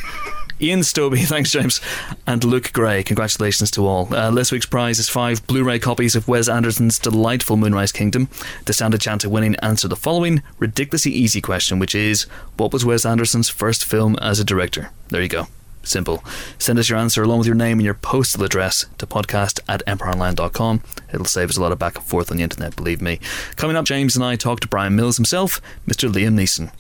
Ian 0.59 0.81
Stobie, 0.81 1.25
thanks 1.25 1.51
James, 1.51 1.81
and 2.27 2.43
Luke 2.43 2.71
Gray. 2.73 3.03
Congratulations 3.03 3.71
to 3.71 3.87
all. 3.87 4.13
Uh, 4.13 4.31
this 4.31 4.51
week's 4.51 4.65
prize 4.65 4.99
is 4.99 5.09
five 5.09 5.45
Blu-ray 5.47 5.79
copies 5.79 6.15
of 6.15 6.27
Wes 6.27 6.49
Anderson's 6.49 6.99
delightful 6.99 7.57
Moonrise 7.57 7.91
Kingdom. 7.91 8.29
To 8.65 8.73
stand 8.73 8.93
a 8.93 8.97
chance 8.97 9.23
of 9.23 9.31
winning, 9.31 9.55
answer 9.57 9.87
the 9.87 9.95
following 9.95 10.43
ridiculously 10.59 11.11
easy 11.11 11.41
question, 11.41 11.79
which 11.79 11.95
is, 11.95 12.23
what 12.57 12.73
was 12.73 12.85
Wes 12.85 13.05
Anderson's 13.05 13.49
first 13.49 13.85
film 13.85 14.15
as 14.21 14.39
a 14.39 14.43
director? 14.43 14.91
There 15.09 15.21
you 15.21 15.29
go. 15.29 15.47
Simple. 15.85 16.23
Send 16.57 16.79
us 16.79 16.89
your 16.89 16.99
answer 16.99 17.23
along 17.23 17.39
with 17.39 17.47
your 17.47 17.55
name 17.55 17.77
and 17.79 17.85
your 17.85 17.93
postal 17.93 18.43
address 18.43 18.85
to 18.97 19.07
podcast 19.07 19.59
at 19.67 19.85
empireonline.com. 19.85 20.81
It'll 21.13 21.25
save 21.25 21.49
us 21.49 21.57
a 21.57 21.61
lot 21.61 21.71
of 21.71 21.79
back 21.79 21.95
and 21.95 22.05
forth 22.05 22.31
on 22.31 22.37
the 22.37 22.43
internet, 22.43 22.75
believe 22.75 23.01
me. 23.01 23.19
Coming 23.55 23.77
up, 23.77 23.85
James 23.85 24.15
and 24.15 24.25
I 24.25 24.35
talk 24.35 24.59
to 24.61 24.67
Bryan 24.67 24.95
Mills 24.95 25.17
himself, 25.17 25.61
Mr. 25.87 26.11
Liam 26.11 26.33
Neeson. 26.35 26.71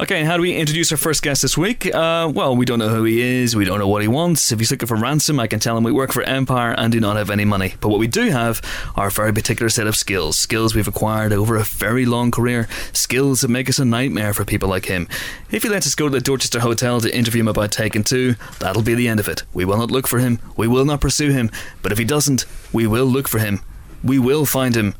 Okay, 0.00 0.24
how 0.24 0.36
do 0.36 0.42
we 0.42 0.56
introduce 0.56 0.90
our 0.90 0.96
first 0.96 1.22
guest 1.22 1.42
this 1.42 1.56
week? 1.56 1.94
Uh, 1.94 2.28
well, 2.34 2.56
we 2.56 2.64
don't 2.64 2.78
know 2.78 2.88
who 2.88 3.04
he 3.04 3.20
is, 3.20 3.54
we 3.54 3.66
don't 3.66 3.78
know 3.78 3.86
what 3.86 4.00
he 4.00 4.08
wants. 4.08 4.50
If 4.50 4.58
he's 4.58 4.70
looking 4.70 4.86
for 4.86 4.96
ransom, 4.96 5.38
I 5.38 5.46
can 5.46 5.60
tell 5.60 5.76
him 5.76 5.84
we 5.84 5.92
work 5.92 6.12
for 6.12 6.22
Empire 6.22 6.72
and 6.72 6.90
do 6.90 6.98
not 6.98 7.16
have 7.16 7.28
any 7.28 7.44
money. 7.44 7.74
But 7.78 7.90
what 7.90 8.00
we 8.00 8.06
do 8.06 8.30
have 8.30 8.62
are 8.96 9.08
a 9.08 9.10
very 9.10 9.34
particular 9.34 9.68
set 9.68 9.86
of 9.86 9.94
skills. 9.94 10.38
Skills 10.38 10.74
we've 10.74 10.88
acquired 10.88 11.32
over 11.34 11.56
a 11.56 11.62
very 11.62 12.06
long 12.06 12.30
career. 12.30 12.68
Skills 12.94 13.42
that 13.42 13.48
make 13.48 13.68
us 13.68 13.78
a 13.78 13.84
nightmare 13.84 14.32
for 14.32 14.46
people 14.46 14.68
like 14.68 14.86
him. 14.86 15.08
If 15.50 15.62
he 15.62 15.68
lets 15.68 15.86
us 15.86 15.94
go 15.94 16.06
to 16.06 16.10
the 16.10 16.20
Dorchester 16.20 16.60
Hotel 16.60 16.98
to 17.02 17.14
interview 17.14 17.42
him 17.42 17.48
about 17.48 17.70
Taken 17.70 18.02
2, 18.02 18.34
that'll 18.60 18.82
be 18.82 18.94
the 18.94 19.08
end 19.08 19.20
of 19.20 19.28
it. 19.28 19.42
We 19.52 19.66
will 19.66 19.76
not 19.76 19.90
look 19.90 20.08
for 20.08 20.18
him, 20.18 20.38
we 20.56 20.66
will 20.66 20.86
not 20.86 21.02
pursue 21.02 21.30
him. 21.30 21.50
But 21.82 21.92
if 21.92 21.98
he 21.98 22.04
doesn't, 22.04 22.46
we 22.72 22.86
will 22.86 23.06
look 23.06 23.28
for 23.28 23.40
him. 23.40 23.60
We 24.02 24.18
will 24.18 24.46
find 24.46 24.74
him, 24.74 24.94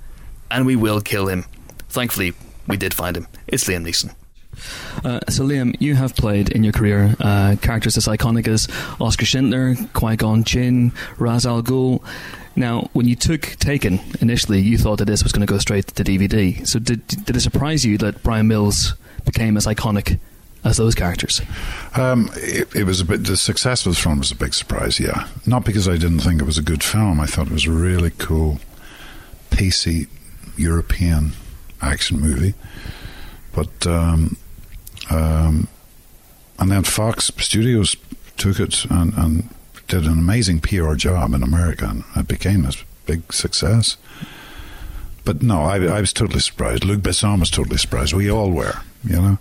and 0.51 0.67
we 0.67 0.77
will 0.77 1.01
kill 1.01 1.29
him. 1.29 1.47
Thankfully, 1.89 2.35
we 2.69 2.77
did 2.77 2.93
find 2.93 3.17
him. 3.17 3.27
It's 3.49 3.65
Liam 3.65 3.89
Neeson. 3.89 4.15
Uh, 5.05 5.21
so, 5.29 5.45
Liam, 5.45 5.75
you 5.81 5.95
have 5.95 6.15
played 6.15 6.51
in 6.51 6.63
your 6.65 6.73
career 6.73 7.17
uh, 7.21 7.57
characters 7.63 7.97
as 7.97 8.07
iconic 8.07 8.47
as 8.47 8.69
Oskar 9.01 9.25
Schindler, 9.25 9.75
Qui 9.93 10.17
Gon 10.17 10.45
Jinn, 10.45 10.93
Ra's 11.19 11.47
al 11.47 11.63
Ghul. 11.63 12.03
Now, 12.55 12.91
when 12.93 13.09
you 13.09 13.17
took 13.17 13.43
Taken 13.59 14.01
initially, 14.21 14.61
you 14.61 14.77
thought 14.77 14.99
that 14.99 15.07
this 15.07 15.23
was 15.23 15.33
going 15.33 15.47
to 15.47 15.51
go 15.51 15.59
straight 15.59 15.87
to 15.89 16.05
DVD. 16.05 16.67
So, 16.67 16.79
did 16.79 17.07
did 17.07 17.37
it 17.37 17.41
surprise 17.41 17.85
you 17.85 17.99
that 17.99 18.23
Bryan 18.23 18.49
Mills 18.49 18.95
became 19.25 19.57
as 19.57 19.67
iconic 19.67 20.19
as 20.65 20.77
those 20.77 20.95
characters? 20.95 21.41
Um, 21.97 22.31
it, 22.35 22.75
it, 22.75 22.85
was 22.85 23.01
a 23.01 23.05
bit. 23.05 23.25
The 23.25 23.37
success 23.37 23.87
of 23.87 23.95
the 23.95 24.01
film 24.01 24.19
was 24.19 24.31
a 24.31 24.37
big 24.37 24.55
surprise. 24.55 25.01
Yeah, 25.01 25.29
not 25.47 25.65
because 25.65 25.89
I 25.89 25.97
didn't 25.97 26.21
think 26.21 26.41
it 26.41 26.45
was 26.45 26.59
a 26.59 26.63
good 26.63 26.85
film. 26.85 27.21
I 27.21 27.27
thought 27.27 27.47
it 27.47 27.53
was 27.53 27.67
a 27.67 27.73
really 27.73 28.11
cool, 28.11 28.59
pacey 29.51 30.07
European 30.57 31.33
action 31.81 32.21
movie. 32.21 32.55
But 33.55 33.87
um, 33.87 34.37
um, 35.11 35.69
and 36.59 36.71
then 36.71 36.85
Fox 36.85 37.31
Studios 37.39 37.97
took 38.37 38.61
it 38.61 38.85
and, 38.87 39.13
and, 39.15 39.49
did 39.89 40.05
an 40.05 40.19
amazing 40.19 40.59
PR 40.59 40.95
job 40.95 41.35
in 41.35 41.43
America, 41.43 41.87
and 41.87 42.05
it 42.17 42.27
became 42.27 42.65
a 42.65 42.73
big 43.05 43.31
success. 43.31 43.99
But 45.25 45.43
no, 45.43 45.63
I, 45.63 45.77
I 45.85 46.01
was 46.01 46.15
totally 46.15 46.41
surprised. 46.41 46.85
Luc 46.85 47.01
Besson 47.01 47.41
was 47.41 47.51
totally 47.51 47.77
surprised. 47.77 48.15
We 48.15 48.31
all 48.31 48.51
were, 48.51 48.81
you 49.05 49.17
know. 49.17 49.39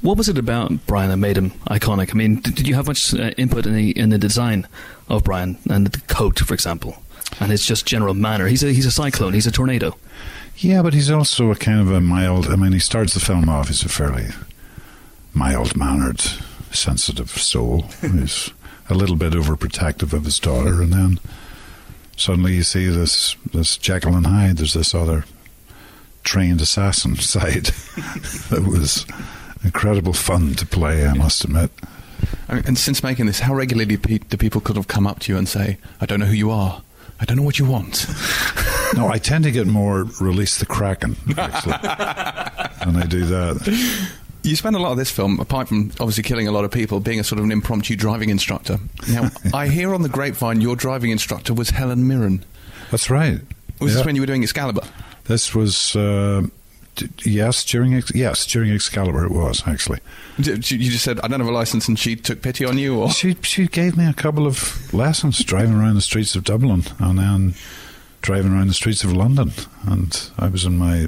What 0.00 0.16
was 0.16 0.28
it 0.28 0.38
about 0.38 0.86
Bryan 0.86 1.10
that 1.10 1.18
made 1.18 1.36
him 1.36 1.50
iconic? 1.70 2.10
I 2.12 2.14
mean, 2.14 2.40
did 2.40 2.66
you 2.66 2.74
have 2.74 2.88
much 2.88 3.14
uh, 3.14 3.30
input 3.36 3.66
in 3.66 3.74
the 3.74 3.96
in 3.96 4.10
the 4.10 4.18
design 4.18 4.66
of 5.08 5.24
Bryan 5.24 5.56
and 5.70 5.86
the 5.86 6.00
coat, 6.08 6.40
for 6.40 6.54
example, 6.54 6.96
and 7.38 7.50
his 7.50 7.64
just 7.64 7.86
general 7.86 8.14
manner? 8.14 8.46
He's 8.48 8.64
a 8.64 8.72
he's 8.72 8.86
a 8.86 8.90
cyclone. 8.90 9.34
He's 9.34 9.46
a 9.46 9.52
tornado. 9.52 9.96
Yeah, 10.56 10.82
but 10.82 10.94
he's 10.94 11.10
also 11.10 11.50
a 11.50 11.56
kind 11.56 11.80
of 11.80 11.90
a 11.90 12.00
mild. 12.00 12.46
I 12.48 12.56
mean, 12.56 12.72
he 12.72 12.78
starts 12.78 13.14
the 13.14 13.20
film 13.20 13.48
off. 13.48 13.68
He's 13.68 13.84
a 13.84 13.88
fairly 13.88 14.28
mild 15.34 15.76
mannered, 15.76 16.20
sensitive 16.70 17.30
soul. 17.30 17.82
He's 18.00 18.50
a 18.88 18.94
little 18.94 19.16
bit 19.16 19.32
overprotective 19.32 20.12
of 20.12 20.24
his 20.24 20.38
daughter, 20.38 20.82
and 20.82 20.92
then 20.92 21.20
suddenly 22.16 22.54
you 22.54 22.62
see 22.62 22.88
this 22.88 23.36
this 23.52 23.76
Jekyll 23.76 24.14
and 24.14 24.26
Hyde. 24.26 24.58
There's 24.58 24.74
this 24.74 24.94
other 24.94 25.24
trained 26.22 26.60
assassin 26.60 27.16
side 27.16 27.64
that 28.50 28.64
was 28.66 29.06
incredible 29.62 30.12
fun 30.12 30.54
to 30.54 30.66
play. 30.66 31.06
I 31.06 31.14
must 31.14 31.44
admit. 31.44 31.70
And 32.48 32.78
since 32.78 33.02
making 33.02 33.26
this, 33.26 33.40
how 33.40 33.54
regularly 33.54 33.96
do 33.96 34.36
people 34.36 34.60
kind 34.60 34.78
of 34.78 34.88
come 34.88 35.06
up 35.06 35.18
to 35.20 35.32
you 35.32 35.38
and 35.38 35.48
say, 35.48 35.78
"I 36.00 36.06
don't 36.06 36.20
know 36.20 36.26
who 36.26 36.34
you 36.34 36.50
are. 36.50 36.82
I 37.20 37.24
don't 37.24 37.36
know 37.36 37.42
what 37.42 37.58
you 37.58 37.64
want." 37.64 38.06
no, 38.94 39.08
I 39.08 39.18
tend 39.18 39.44
to 39.44 39.50
get 39.50 39.66
more 39.66 40.04
release 40.20 40.58
the 40.58 40.66
Kraken 40.66 41.16
actually, 41.36 41.72
when 42.86 42.96
I 42.96 43.06
do 43.06 43.24
that. 43.26 44.08
You 44.44 44.56
spend 44.56 44.76
a 44.76 44.78
lot 44.78 44.92
of 44.92 44.98
this 44.98 45.10
film, 45.10 45.40
apart 45.40 45.68
from 45.68 45.90
obviously 45.98 46.22
killing 46.22 46.46
a 46.46 46.52
lot 46.52 46.66
of 46.66 46.70
people, 46.70 47.00
being 47.00 47.18
a 47.18 47.24
sort 47.24 47.38
of 47.38 47.46
an 47.46 47.50
impromptu 47.50 47.96
driving 47.96 48.28
instructor. 48.28 48.78
Now, 49.08 49.30
I 49.54 49.68
hear 49.68 49.94
on 49.94 50.02
the 50.02 50.08
grapevine 50.10 50.60
your 50.60 50.76
driving 50.76 51.10
instructor 51.10 51.54
was 51.54 51.70
Helen 51.70 52.06
Mirren. 52.06 52.44
That's 52.90 53.08
right. 53.08 53.40
Was 53.80 53.92
yeah. 53.92 53.96
this 53.96 54.06
when 54.06 54.16
you 54.16 54.22
were 54.22 54.26
doing 54.26 54.42
Excalibur? 54.42 54.82
This 55.24 55.54
was. 55.54 55.96
Uh, 55.96 56.42
d- 56.94 57.08
yes, 57.24 57.64
during 57.64 58.02
yes 58.14 58.46
during 58.46 58.70
Excalibur 58.70 59.24
it 59.24 59.32
was 59.32 59.62
actually. 59.66 60.00
you 60.36 60.58
just 60.58 61.04
said 61.04 61.20
I 61.20 61.28
don't 61.28 61.40
have 61.40 61.48
a 61.48 61.52
license, 61.52 61.88
and 61.88 61.98
she 61.98 62.14
took 62.14 62.42
pity 62.42 62.66
on 62.66 62.76
you, 62.76 62.98
or 62.98 63.10
she 63.10 63.36
she 63.40 63.66
gave 63.66 63.96
me 63.96 64.06
a 64.06 64.12
couple 64.12 64.46
of 64.46 64.92
lessons 64.92 65.42
driving 65.42 65.74
around 65.74 65.94
the 65.94 66.02
streets 66.02 66.36
of 66.36 66.44
Dublin, 66.44 66.84
and 66.98 67.18
then 67.18 67.54
driving 68.20 68.52
around 68.52 68.68
the 68.68 68.74
streets 68.74 69.04
of 69.04 69.12
London. 69.12 69.52
And 69.86 70.30
I 70.38 70.48
was 70.48 70.66
in 70.66 70.76
my 70.76 71.06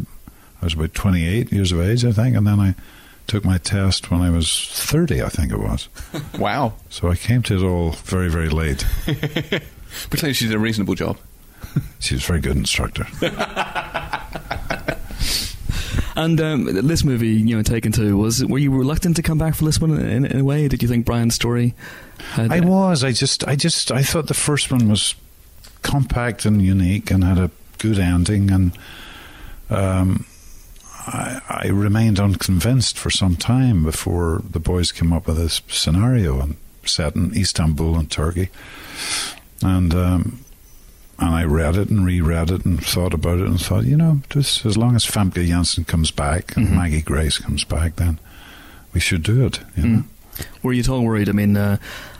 I 0.62 0.64
was 0.64 0.72
about 0.72 0.94
twenty 0.94 1.26
eight 1.26 1.52
years 1.52 1.70
of 1.70 1.82
age, 1.82 2.02
I 2.02 2.12
think, 2.12 2.34
and 2.34 2.46
then 2.46 2.60
I 2.60 2.74
took 3.26 3.44
my 3.44 3.58
test 3.58 4.10
when 4.10 4.20
I 4.20 4.30
was 4.30 4.68
30, 4.72 5.22
I 5.22 5.28
think 5.28 5.52
it 5.52 5.58
was. 5.58 5.88
wow. 6.38 6.74
So 6.90 7.08
I 7.08 7.16
came 7.16 7.42
to 7.44 7.56
it 7.56 7.62
all 7.62 7.90
very, 7.92 8.28
very 8.28 8.48
late. 8.48 8.86
but 9.06 10.18
clearly 10.18 10.34
she 10.34 10.46
did 10.46 10.54
a 10.54 10.58
reasonable 10.58 10.94
job. 10.94 11.18
she 11.98 12.14
was 12.14 12.24
a 12.24 12.26
very 12.26 12.40
good 12.40 12.56
instructor. 12.56 13.06
and 16.16 16.40
um, 16.40 16.86
this 16.86 17.04
movie, 17.04 17.28
you 17.28 17.56
know, 17.56 17.62
Taken 17.62 17.92
Two, 17.92 18.16
was 18.16 18.44
were 18.44 18.58
you 18.58 18.70
reluctant 18.70 19.16
to 19.16 19.22
come 19.22 19.38
back 19.38 19.54
for 19.54 19.64
this 19.64 19.80
one 19.80 19.98
in, 19.98 20.24
in 20.24 20.40
a 20.40 20.44
way? 20.44 20.68
Did 20.68 20.82
you 20.82 20.88
think 20.88 21.04
Bryan's 21.04 21.34
story? 21.34 21.74
Had, 22.32 22.52
I 22.52 22.60
was. 22.60 23.02
I 23.02 23.12
just, 23.12 23.46
I 23.46 23.56
just, 23.56 23.90
I 23.90 24.02
thought 24.02 24.28
the 24.28 24.34
first 24.34 24.70
one 24.70 24.88
was 24.88 25.14
compact 25.82 26.44
and 26.44 26.62
unique 26.62 27.10
and 27.10 27.24
had 27.24 27.38
a 27.38 27.50
good 27.78 27.98
ending 27.98 28.50
and. 28.50 28.78
Um, 29.68 30.24
I, 31.06 31.40
I, 31.48 31.68
remained 31.68 32.18
unconvinced 32.18 32.98
for 32.98 33.10
some 33.10 33.36
time 33.36 33.84
before 33.84 34.42
the 34.48 34.58
boys 34.58 34.90
came 34.90 35.12
up 35.12 35.26
with 35.28 35.36
this 35.36 35.62
scenario 35.68 36.40
and 36.40 36.56
set 36.84 37.14
in 37.14 37.36
Istanbul 37.36 37.98
in 37.98 38.06
Turkey, 38.06 38.48
and 39.62 39.94
um, 39.94 40.44
and 41.18 41.34
I 41.34 41.44
read 41.44 41.76
it 41.76 41.88
and 41.88 42.04
reread 42.04 42.50
it 42.50 42.64
and 42.64 42.84
thought 42.84 43.14
about 43.14 43.38
it 43.38 43.46
and 43.46 43.60
thought, 43.60 43.84
you 43.84 43.96
know, 43.96 44.20
just 44.28 44.66
as 44.66 44.76
long 44.76 44.96
as 44.96 45.04
Famke 45.04 45.46
Janssen 45.46 45.84
comes 45.84 46.10
back 46.10 46.56
and 46.56 46.66
mm-hmm. 46.66 46.76
Maggie 46.76 47.02
Grace 47.02 47.38
comes 47.38 47.64
back, 47.64 47.96
then 47.96 48.18
we 48.92 49.00
should 49.00 49.22
do 49.22 49.46
it. 49.46 49.60
You 49.76 49.86
know? 49.86 49.98
Mm. 49.98 50.46
Were 50.62 50.72
you 50.72 50.80
at 50.80 50.88
all 50.88 51.02
worried? 51.02 51.28
I 51.30 51.32
mean, 51.32 51.56
uh, 51.56 51.78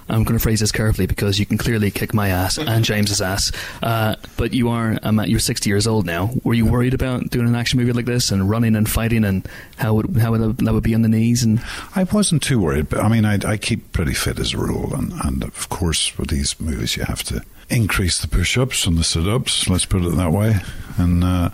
I'm 0.09 0.23
going 0.23 0.38
to 0.38 0.42
phrase 0.42 0.61
this 0.61 0.73
carefully 0.73 1.07
because 1.07 1.38
you 1.38 1.47
can 1.47 1.59
clearly 1.59 1.90
kick 1.90 2.14
my 2.14 2.29
ass 2.29 2.59
and 2.59 2.85
James's 2.85 3.21
ass. 3.21 3.51
Uh, 3.83 4.16
but 4.37 4.53
you 4.53 4.69
are 4.69 4.99
um, 5.03 5.21
you're 5.25 5.40
60 5.40 5.69
years 5.69 5.87
old 5.87 6.07
now. 6.07 6.31
Were 6.45 6.55
you 6.55 6.66
worried 6.66 6.95
about 6.95 7.31
doing 7.31 7.49
an 7.49 7.55
action 7.57 7.79
movie 7.81 7.92
like 7.92 8.05
this 8.05 8.31
and 8.31 8.49
running 8.49 8.77
and 8.77 8.88
fighting 8.88 9.25
and 9.25 9.47
how 9.77 9.95
would 9.95 10.16
how 10.16 10.31
would 10.31 10.59
that 10.59 10.73
would 10.73 10.85
be 10.85 10.95
on 10.95 11.03
the 11.03 11.09
knees? 11.09 11.42
And 11.42 11.62
I 11.95 12.05
wasn't 12.05 12.42
too 12.42 12.61
worried. 12.61 12.88
But 12.88 13.01
I 13.01 13.09
mean, 13.09 13.25
I, 13.25 13.38
I 13.45 13.57
keep 13.57 13.92
pretty 13.92 14.14
fit 14.14 14.38
as 14.38 14.55
a 14.55 14.59
rule, 14.59 14.95
and, 14.95 15.12
and 15.25 15.42
of 15.42 15.69
course 15.69 16.16
with 16.16 16.29
these 16.29 16.59
movies 16.61 16.97
you 16.97 17.05
have 17.05 17.23
to 17.25 17.42
increase 17.69 18.21
the 18.21 18.29
push-ups 18.29 18.87
and 18.87 18.97
the 18.97 19.05
sit-ups. 19.05 19.69
Let's 19.69 19.87
put 19.87 20.05
it 20.05 20.14
that 20.16 20.33
way. 20.33 20.57
And 20.99 21.25
uh, 21.25 21.51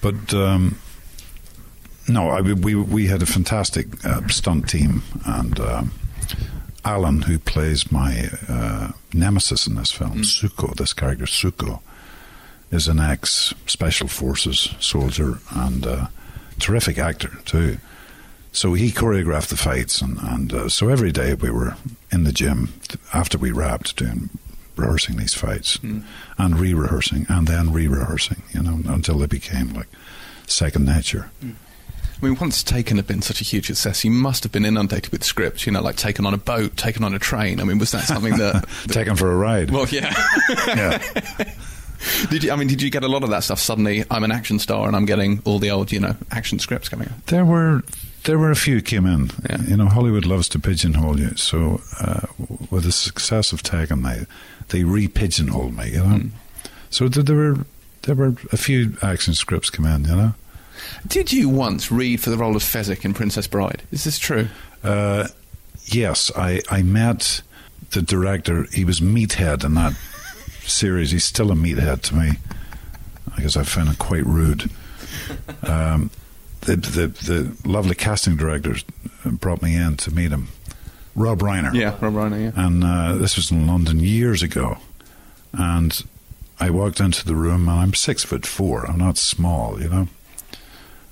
but. 0.00 0.34
Um, 0.34 0.78
no, 2.10 2.30
I, 2.30 2.40
we 2.40 2.74
we 2.74 3.06
had 3.06 3.22
a 3.22 3.26
fantastic 3.26 4.02
uh, 4.04 4.26
stunt 4.28 4.68
team, 4.68 5.02
and 5.26 5.60
um, 5.60 5.92
Alan, 6.88 7.20
who 7.22 7.38
plays 7.38 7.92
my 7.92 8.30
uh, 8.48 8.92
nemesis 9.12 9.66
in 9.66 9.74
this 9.74 9.92
film, 9.92 10.22
mm. 10.22 10.24
Suko, 10.24 10.74
this 10.74 10.94
character 10.94 11.26
Suko, 11.26 11.80
is 12.70 12.88
an 12.88 12.98
ex 12.98 13.52
special 13.66 14.08
forces 14.08 14.74
soldier 14.80 15.38
and 15.50 15.84
a 15.84 16.10
terrific 16.58 16.96
actor 16.98 17.32
too. 17.44 17.76
So 18.52 18.72
he 18.72 18.90
choreographed 18.90 19.48
the 19.48 19.56
fights, 19.58 20.00
and, 20.00 20.18
and 20.18 20.52
uh, 20.54 20.68
so 20.70 20.88
every 20.88 21.12
day 21.12 21.34
we 21.34 21.50
were 21.50 21.76
in 22.10 22.24
the 22.24 22.32
gym 22.32 22.72
after 23.12 23.36
we 23.36 23.52
wrapped 23.52 23.96
doing 23.96 24.30
rehearsing 24.74 25.16
these 25.18 25.34
fights 25.34 25.76
mm. 25.78 26.02
and 26.38 26.58
re-rehearsing 26.58 27.26
and 27.28 27.46
then 27.48 27.70
re-rehearsing, 27.70 28.42
you 28.54 28.62
know, 28.62 28.80
until 28.86 29.18
they 29.18 29.26
became 29.26 29.74
like 29.74 29.88
second 30.46 30.86
nature. 30.86 31.30
Mm. 31.44 31.54
I 32.20 32.26
mean, 32.26 32.36
once 32.40 32.62
Taken 32.62 32.96
had 32.96 33.06
been 33.06 33.22
such 33.22 33.40
a 33.40 33.44
huge 33.44 33.66
success, 33.66 34.04
you 34.04 34.10
must 34.10 34.42
have 34.42 34.50
been 34.50 34.64
inundated 34.64 35.12
with 35.12 35.22
scripts. 35.22 35.66
You 35.66 35.72
know, 35.72 35.82
like 35.82 35.96
Taken 35.96 36.26
on 36.26 36.34
a 36.34 36.38
boat, 36.38 36.76
Taken 36.76 37.04
on 37.04 37.14
a 37.14 37.18
train. 37.18 37.60
I 37.60 37.64
mean, 37.64 37.78
was 37.78 37.92
that 37.92 38.04
something 38.04 38.36
that, 38.38 38.66
that 38.86 38.92
taken 38.92 39.16
for 39.16 39.30
a 39.30 39.36
ride? 39.36 39.70
Well, 39.70 39.86
yeah, 39.88 40.12
yeah. 40.66 40.98
Did 42.30 42.44
you? 42.44 42.52
I 42.52 42.56
mean, 42.56 42.68
did 42.68 42.80
you 42.80 42.90
get 42.90 43.02
a 43.02 43.08
lot 43.08 43.24
of 43.24 43.30
that 43.30 43.42
stuff? 43.42 43.58
Suddenly, 43.58 44.04
I'm 44.08 44.22
an 44.22 44.30
action 44.30 44.60
star, 44.60 44.86
and 44.86 44.94
I'm 44.94 45.04
getting 45.04 45.42
all 45.44 45.58
the 45.58 45.72
old, 45.72 45.90
you 45.90 45.98
know, 45.98 46.14
action 46.30 46.60
scripts 46.60 46.88
coming 46.88 47.08
out. 47.08 47.26
There 47.26 47.44
were 47.44 47.82
there 48.24 48.38
were 48.38 48.50
a 48.50 48.56
few 48.56 48.80
came 48.80 49.06
in. 49.06 49.30
Yeah. 49.48 49.62
You 49.62 49.76
know, 49.76 49.86
Hollywood 49.86 50.24
loves 50.24 50.48
to 50.50 50.58
pigeonhole 50.58 51.18
you. 51.18 51.34
So 51.36 51.80
uh, 52.00 52.26
with 52.70 52.84
the 52.84 52.92
success 52.92 53.52
of 53.52 53.62
Taken, 53.62 54.02
they 54.02 54.26
they 54.68 54.84
re-pigeonholed 54.84 55.76
me. 55.76 55.90
You 55.90 56.04
know, 56.04 56.20
so 56.90 57.08
th- 57.08 57.26
there 57.26 57.36
were 57.36 57.66
there 58.02 58.14
were 58.14 58.34
a 58.52 58.56
few 58.56 58.96
action 59.02 59.34
scripts 59.34 59.70
come 59.70 59.86
in. 59.86 60.04
You 60.04 60.16
know, 60.16 60.34
Did 61.06 61.32
you 61.32 61.48
once 61.48 61.90
read 61.90 62.20
for 62.20 62.30
the 62.30 62.36
role 62.36 62.56
of 62.56 62.62
Fezzik 62.62 63.04
in 63.04 63.14
Princess 63.14 63.46
Bride? 63.46 63.82
Is 63.90 64.04
this 64.04 64.18
true? 64.18 64.48
uh, 64.82 65.28
yes, 65.86 66.30
I 66.36 66.60
I 66.70 66.82
met 66.82 67.42
the 67.90 68.02
director. 68.02 68.66
He 68.72 68.84
was 68.84 69.00
meathead 69.00 69.64
in 69.64 69.74
that 69.74 69.94
series. 70.62 71.10
He's 71.10 71.24
still 71.24 71.50
a 71.50 71.54
meathead 71.54 72.02
to 72.02 72.14
me 72.14 72.32
I 73.38 73.42
guess 73.42 73.56
I 73.56 73.62
found 73.62 73.88
it 73.90 73.98
quite 73.98 74.26
rude. 74.26 74.68
Um, 75.62 76.10
the, 76.62 76.76
the 76.76 77.06
the 77.06 77.68
lovely 77.68 77.94
casting 77.94 78.36
director 78.36 78.74
brought 79.24 79.62
me 79.62 79.76
in 79.76 79.96
to 79.98 80.10
meet 80.12 80.32
him, 80.32 80.48
Rob 81.14 81.38
Reiner. 81.38 81.72
Yeah, 81.72 81.96
Rob 82.00 82.14
Reiner. 82.14 82.42
Yeah. 82.42 82.66
and 82.66 82.82
uh, 82.82 83.14
this 83.14 83.36
was 83.36 83.50
in 83.52 83.66
London 83.66 84.00
years 84.00 84.42
ago. 84.42 84.78
And 85.52 86.02
I 86.58 86.70
walked 86.70 86.98
into 87.00 87.24
the 87.24 87.36
room, 87.36 87.68
and 87.68 87.78
I'm 87.78 87.94
six 87.94 88.24
foot 88.24 88.44
four. 88.44 88.84
I'm 88.86 88.98
not 88.98 89.18
small, 89.18 89.80
you 89.80 89.88
know. 89.88 90.08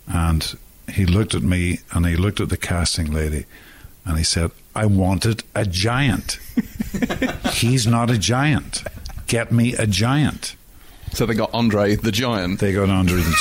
And 0.06 0.56
he 0.92 1.04
looked 1.06 1.34
at 1.34 1.42
me, 1.42 1.80
and 1.92 2.06
he 2.06 2.16
looked 2.16 2.40
at 2.40 2.48
the 2.48 2.56
casting 2.56 3.12
lady, 3.12 3.44
and 4.04 4.16
he 4.18 4.24
said, 4.24 4.50
"I 4.74 4.86
wanted 4.86 5.42
a 5.54 5.64
giant. 5.66 6.38
He's 7.52 7.86
not 7.86 8.10
a 8.10 8.18
giant. 8.18 8.84
Get 9.26 9.50
me 9.52 9.74
a 9.74 9.86
giant." 9.86 10.54
So 11.12 11.24
they 11.26 11.34
got 11.34 11.50
Andre 11.54 11.94
the 11.96 12.12
Giant. 12.12 12.60
They 12.60 12.72
got 12.72 12.88
Andre 12.90 13.16
the 13.16 13.36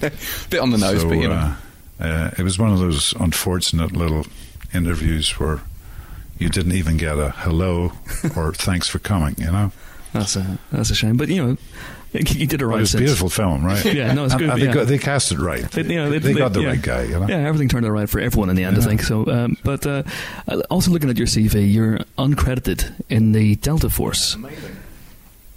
giant. 0.00 0.14
Bit 0.50 0.60
on 0.60 0.70
the 0.70 0.78
nose, 0.78 1.00
So, 1.00 1.08
but 1.08 1.18
you 1.18 1.28
know. 1.28 1.54
uh, 2.00 2.04
uh, 2.04 2.30
it 2.36 2.42
was 2.42 2.58
one 2.58 2.70
of 2.72 2.78
those 2.80 3.14
unfortunate 3.18 3.92
little 3.92 4.26
interviews 4.74 5.30
where 5.40 5.60
you 6.38 6.48
didn't 6.50 6.72
even 6.72 6.96
get 6.96 7.18
a 7.18 7.30
hello 7.30 7.92
or 8.36 8.52
thanks 8.52 8.88
for 8.88 8.98
coming, 8.98 9.36
you 9.38 9.46
know. 9.50 9.72
That's 10.14 10.36
a 10.36 10.58
that's 10.70 10.90
a 10.90 10.94
shame. 10.94 11.16
But 11.16 11.28
you 11.28 11.44
know, 11.44 11.56
you 12.12 12.46
did 12.46 12.54
it 12.54 12.58
But 12.58 12.66
right. 12.66 12.82
it's 12.82 12.94
a 12.94 12.98
beautiful 12.98 13.28
film, 13.28 13.64
right? 13.64 13.84
Yeah, 13.94 14.12
no, 14.14 14.24
it's 14.24 14.34
good, 14.36 14.48
and 14.48 14.62
they, 14.62 14.66
yeah. 14.66 14.72
got, 14.72 14.86
they 14.86 14.98
cast 14.98 15.32
it 15.32 15.38
right. 15.38 15.68
They, 15.70 15.82
you 15.82 15.96
know, 15.96 16.10
they, 16.10 16.18
They 16.18 16.34
got 16.34 16.52
the 16.52 16.62
yeah. 16.62 16.68
right 16.68 16.82
guy, 16.82 17.02
you 17.02 17.18
know. 17.18 17.28
Yeah, 17.28 17.46
everything 17.48 17.68
turned 17.68 17.84
out 17.84 17.90
right 17.90 18.08
for 18.08 18.20
everyone 18.20 18.48
in 18.48 18.56
the 18.56 18.62
end, 18.64 18.78
I 18.78 18.80
think. 18.80 19.02
So, 19.02 19.26
um, 19.28 19.56
but 19.64 19.84
uh, 19.86 20.04
also 20.70 20.92
looking 20.92 21.10
at 21.10 21.18
your 21.18 21.26
CV, 21.26 21.72
you're 21.72 21.98
uncredited 22.16 22.92
in 23.10 23.32
the 23.32 23.56
Delta 23.56 23.90
Force 23.90 24.34
Amazing. 24.36 24.76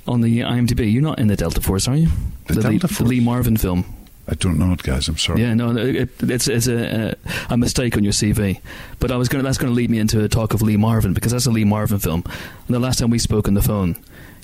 on 0.08 0.22
the 0.22 0.40
IMDb. 0.40 0.92
You're 0.92 1.04
not 1.04 1.20
in 1.20 1.28
the 1.28 1.36
Delta 1.36 1.62
Force, 1.62 1.88
are 1.88 1.96
you? 1.96 2.10
The 2.48 2.56
Lee, 2.56 2.62
Delta 2.62 2.88
the 2.88 2.94
Force? 2.94 3.10
Lee 3.10 3.20
Marvin 3.20 3.58
film. 3.58 3.86
I 4.28 4.34
don't 4.34 4.58
know 4.58 4.74
it, 4.74 4.84
guys. 4.84 5.08
I'm 5.08 5.18
sorry. 5.18 5.42
Yeah, 5.42 5.54
no, 5.54 5.78
it, 5.78 6.10
it's 6.22 6.50
it's 6.50 6.68
a, 6.68 7.16
a 7.50 7.54
a 7.54 7.58
mistake 7.58 7.96
on 7.96 8.04
your 8.04 8.12
CV. 8.12 8.60
But 9.00 9.10
I 9.12 9.16
was 9.16 9.30
going 9.30 9.44
that's 9.44 9.58
going 9.58 9.72
to 9.72 9.76
lead 9.76 9.90
me 9.90 10.00
into 10.00 10.22
a 10.22 10.28
talk 10.28 10.54
of 10.54 10.62
Lee 10.62 10.76
Marvin 10.76 11.14
because 11.14 11.32
that's 11.32 11.46
a 11.46 11.52
Lee 11.52 11.64
Marvin 11.64 12.00
film. 12.00 12.24
And 12.26 12.76
the 12.76 12.80
last 12.80 13.00
time 13.00 13.10
we 13.10 13.20
spoke 13.20 13.48
on 13.48 13.54
the 13.54 13.62
phone, 13.62 13.96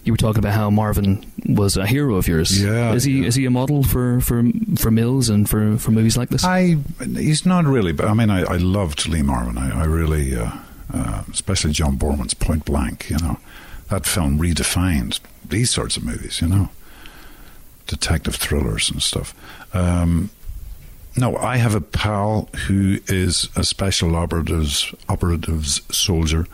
you 0.03 0.13
were 0.13 0.17
talking 0.17 0.39
about 0.39 0.53
how 0.53 0.69
Marvin 0.69 1.25
was 1.45 1.77
a 1.77 1.85
hero 1.87 2.15
of 2.15 2.27
yours. 2.27 2.61
Yeah, 2.61 2.93
is 2.93 3.03
he 3.03 3.21
yeah. 3.21 3.27
is 3.27 3.35
he 3.35 3.45
a 3.45 3.49
model 3.49 3.83
for 3.83 4.19
for 4.21 4.43
for 4.77 4.91
Mills 4.91 5.29
and 5.29 5.49
for 5.49 5.77
for 5.77 5.91
movies 5.91 6.17
like 6.17 6.29
this? 6.29 6.43
I 6.43 6.77
he's 6.99 7.45
not 7.45 7.65
really, 7.65 7.93
but 7.93 8.07
I 8.07 8.13
mean, 8.13 8.29
I, 8.29 8.41
I 8.41 8.57
loved 8.57 9.07
Lee 9.07 9.21
Marvin. 9.21 9.57
I, 9.57 9.81
I 9.81 9.85
really, 9.85 10.35
uh, 10.35 10.51
uh, 10.93 11.23
especially 11.31 11.71
John 11.71 11.97
Boorman's 11.97 12.33
Point 12.33 12.65
Blank. 12.65 13.09
You 13.09 13.17
know, 13.17 13.39
that 13.89 14.05
film 14.05 14.39
redefined 14.39 15.19
these 15.47 15.69
sorts 15.69 15.95
of 15.95 16.03
movies. 16.03 16.41
You 16.41 16.49
know, 16.49 16.69
detective 17.87 18.35
thrillers 18.35 18.91
and 18.91 19.01
stuff. 19.01 19.33
Um, 19.73 20.29
no, 21.15 21.37
I 21.37 21.57
have 21.57 21.75
a 21.75 21.81
pal 21.81 22.49
who 22.67 22.99
is 23.07 23.49
a 23.55 23.63
special 23.63 24.15
operatives 24.15 24.93
operatives 25.07 25.81
soldier 25.95 26.47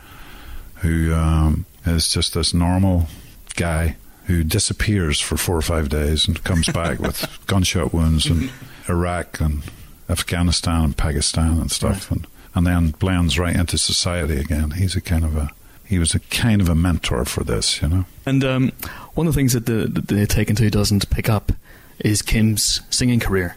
who 0.76 1.14
um, 1.14 1.66
is 1.86 2.12
just 2.12 2.34
this 2.34 2.54
normal 2.54 3.08
guy 3.56 3.96
who 4.26 4.44
disappears 4.44 5.20
for 5.20 5.38
four 5.38 5.58
or 5.58 5.62
five 5.62 5.90
days 5.90 6.28
and 6.28 6.44
comes 6.44 6.68
back 6.68 7.00
with 7.00 7.28
gunshot 7.48 7.94
wounds 7.94 8.28
in 8.28 8.50
Iraq 8.88 9.40
and 9.40 9.64
Afghanistan 10.10 10.84
and 10.86 10.98
Pakistan 10.98 11.60
and 11.60 11.72
stuff, 11.72 12.12
and 12.12 12.28
and 12.56 12.66
then 12.66 12.92
blends 12.92 13.38
right 13.38 13.56
into 13.56 13.78
society 13.78 14.38
again. 14.38 14.72
He's 14.72 14.96
a 14.96 15.02
kind 15.02 15.24
of 15.24 15.36
a 15.36 15.52
he 15.86 15.98
was 15.98 16.14
a 16.14 16.20
kind 16.20 16.62
of 16.62 16.70
a 16.70 16.76
mentor 16.76 17.26
for 17.26 17.44
this, 17.44 17.82
you 17.82 17.88
know. 17.88 18.06
And 18.26 18.44
um, 18.44 18.72
one 19.16 19.28
of 19.28 19.34
the 19.34 19.40
things 19.40 19.54
that 19.54 19.66
the, 19.66 19.88
the, 19.88 20.02
the 20.02 20.28
Taken 20.28 20.56
Two 20.56 20.70
doesn't 20.70 21.10
pick 21.10 21.30
up 21.30 21.52
is 22.00 22.22
Kim's 22.22 22.82
singing 22.90 23.20
career 23.20 23.56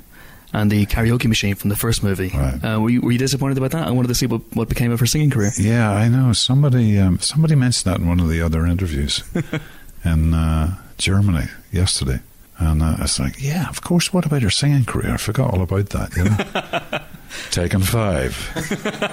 and 0.53 0.71
the 0.71 0.87
karaoke 0.87 1.27
machine 1.27 1.55
from 1.55 1.71
the 1.71 1.77
first 1.77 2.03
movie. 2.03 2.31
Right. 2.35 2.65
Uh, 2.65 2.81
were, 2.81 2.91
you, 2.91 3.01
were 3.01 3.13
you 3.13 3.19
disappointed 3.19 3.59
about 3.59 3.71
that? 3.73 3.87
I 3.87 3.91
wanted 3.91 4.09
to 4.09 4.15
see 4.15 4.27
what, 4.27 4.43
what 4.55 4.69
became 4.69 4.93
of 4.93 5.01
her 5.01 5.07
singing 5.07 5.31
career. 5.31 5.53
Yeah, 5.59 5.91
I 5.91 6.09
know. 6.09 6.33
Somebody 6.33 6.99
um, 6.99 7.19
somebody 7.21 7.55
mentioned 7.55 7.93
that 7.93 8.01
in 8.01 8.07
one 8.07 8.21
of 8.21 8.29
the 8.29 8.43
other 8.43 8.67
interviews 8.67 9.23
in 10.05 10.35
uh, 10.35 10.77
Germany 10.99 11.49
yesterday. 11.71 12.21
And 12.59 12.83
uh, 12.83 12.97
I 12.99 13.03
was 13.03 13.19
like, 13.19 13.43
yeah, 13.43 13.69
of 13.69 13.83
course. 13.83 14.13
What 14.13 14.25
about 14.25 14.41
your 14.41 14.51
singing 14.51 14.85
career? 14.85 15.15
I 15.15 15.17
forgot 15.17 15.53
all 15.53 15.63
about 15.63 15.89
that, 15.91 16.17
you 16.17 16.25
know. 16.25 17.01
Taken 17.51 17.81
five, 17.81 18.37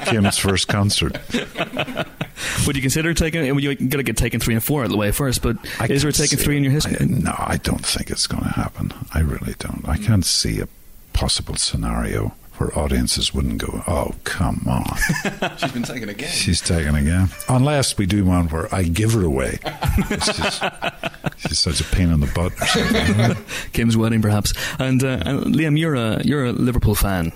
Kim's 0.06 0.38
first 0.38 0.68
concert. 0.68 1.18
Would 2.68 2.76
you 2.76 2.82
consider 2.82 3.14
taking? 3.14 3.44
Well, 3.56 3.60
you 3.62 3.76
got 3.76 3.98
to 3.98 4.04
get 4.04 4.18
Taken 4.18 4.42
three 4.42 4.54
and 4.54 4.64
four 4.64 4.82
out 4.82 4.86
of 4.86 4.92
the 4.92 4.98
way 4.98 5.12
first. 5.12 5.42
But 5.42 5.58
I 5.80 5.86
is 5.86 6.02
there 6.02 6.10
a 6.10 6.14
can't 6.14 6.16
Taken 6.16 6.38
see 6.38 6.44
three 6.44 6.58
in 6.58 6.64
your 6.64 6.74
history? 6.74 6.98
I, 7.00 7.06
no, 7.06 7.34
I 7.38 7.58
don't 7.58 7.86
think 7.86 8.10
it's 8.10 8.28
going 8.28 8.44
to 8.44 8.50
happen. 8.50 8.92
I 9.14 9.22
really 9.22 9.56
don't. 9.58 9.88
I 9.88 9.98
can't 9.98 10.26
see 10.26 10.60
a 10.60 10.68
possible 11.14 11.56
scenario 11.56 12.36
where 12.60 12.78
audiences 12.78 13.34
wouldn't 13.34 13.58
go, 13.58 13.84
"Oh, 13.88 14.14
come 14.24 14.66
on, 14.68 14.86
She's 15.58 15.72
been 15.72 15.84
taken 15.84 16.10
again. 16.10 16.30
she's 16.30 16.62
taken 16.62 16.96
again." 16.96 17.30
Unless 17.48 17.98
we 17.98 18.06
do 18.06 18.26
one 18.26 18.48
where 18.50 18.74
I 18.74 18.84
give 18.84 19.14
her 19.14 19.24
away. 19.24 19.60
It's 19.64 20.38
just, 20.38 20.64
she's 21.38 21.60
such 21.60 21.82
a 21.82 21.84
pain 21.86 22.12
in 22.12 22.20
the 22.20 22.28
butt. 22.28 22.52
Or 22.62 22.66
something. 22.66 23.46
Kim's 23.74 23.98
wedding, 23.98 24.22
perhaps. 24.22 24.54
And, 24.80 25.04
uh, 25.04 25.22
and 25.26 25.56
Liam, 25.56 25.78
you're 25.80 25.96
a 25.96 26.22
you're 26.24 26.46
a 26.46 26.52
Liverpool 26.52 26.96
fan. 26.96 27.32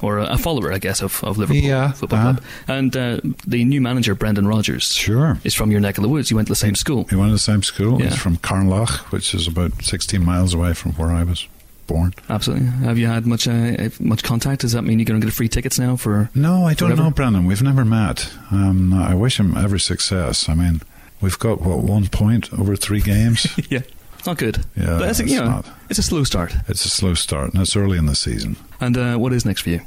Or 0.00 0.18
a, 0.18 0.32
a 0.32 0.38
follower, 0.38 0.72
I 0.72 0.78
guess, 0.78 1.00
of, 1.00 1.22
of 1.22 1.38
Liverpool 1.38 1.62
Yeah, 1.62 1.92
Football 1.92 2.18
uh-huh. 2.18 2.32
Club. 2.32 2.44
And 2.66 2.96
uh, 2.96 3.20
the 3.46 3.62
new 3.64 3.80
manager, 3.80 4.16
Brendan 4.16 4.48
Rodgers, 4.48 4.90
Sure. 4.92 5.38
is 5.44 5.54
from 5.54 5.70
your 5.70 5.78
neck 5.80 5.96
of 5.96 6.02
the 6.02 6.08
woods. 6.08 6.28
You 6.28 6.34
went 6.36 6.48
to 6.48 6.52
the 6.52 6.56
same 6.56 6.74
school. 6.74 7.06
We 7.12 7.16
went 7.16 7.28
to 7.28 7.34
the 7.34 7.38
same 7.38 7.62
school. 7.62 8.00
Yeah. 8.00 8.08
He's 8.08 8.16
from 8.18 8.36
Carnlough, 8.38 8.86
which 9.10 9.32
is 9.32 9.46
about 9.46 9.80
16 9.84 10.24
miles 10.24 10.54
away 10.54 10.72
from 10.72 10.92
where 10.94 11.10
I 11.12 11.22
was 11.22 11.46
born. 11.92 12.14
Absolutely. 12.28 12.66
Have 12.86 12.98
you 12.98 13.06
had 13.06 13.26
much 13.26 13.46
uh, 13.46 13.88
much 14.00 14.22
contact? 14.22 14.62
Does 14.62 14.72
that 14.72 14.82
mean 14.82 14.98
you're 14.98 15.06
going 15.06 15.20
to 15.20 15.26
get 15.26 15.32
free 15.34 15.48
tickets 15.48 15.78
now 15.78 15.96
for? 15.96 16.30
No, 16.34 16.64
I 16.66 16.74
don't 16.74 16.88
Forever? 16.90 17.02
know, 17.04 17.10
Brandon. 17.10 17.44
We've 17.44 17.62
never 17.62 17.84
met. 17.84 18.32
Um, 18.50 18.92
I 18.94 19.14
wish 19.14 19.38
him 19.38 19.56
every 19.56 19.80
success. 19.80 20.48
I 20.48 20.54
mean, 20.54 20.80
we've 21.20 21.38
got, 21.38 21.60
what, 21.60 21.78
one 21.78 22.08
point 22.08 22.52
over 22.52 22.76
three 22.76 23.00
games? 23.00 23.46
yeah, 23.70 23.80
It's 24.18 24.26
not 24.26 24.38
good. 24.38 24.64
Yeah, 24.76 24.98
but 24.98 25.08
it's, 25.10 25.20
a- 25.20 25.22
it's 25.24 25.32
you 25.32 25.40
know, 25.40 25.46
not. 25.46 25.66
it's 25.90 25.98
a 25.98 26.02
slow 26.02 26.24
start. 26.24 26.54
It's 26.68 26.84
a 26.84 26.88
slow 26.90 27.14
start, 27.14 27.52
and 27.52 27.62
it's 27.62 27.76
early 27.76 27.98
in 27.98 28.06
the 28.06 28.14
season. 28.16 28.56
And 28.80 28.96
uh, 28.96 29.16
what 29.18 29.32
is 29.32 29.44
next 29.44 29.60
for 29.62 29.70
you? 29.70 29.80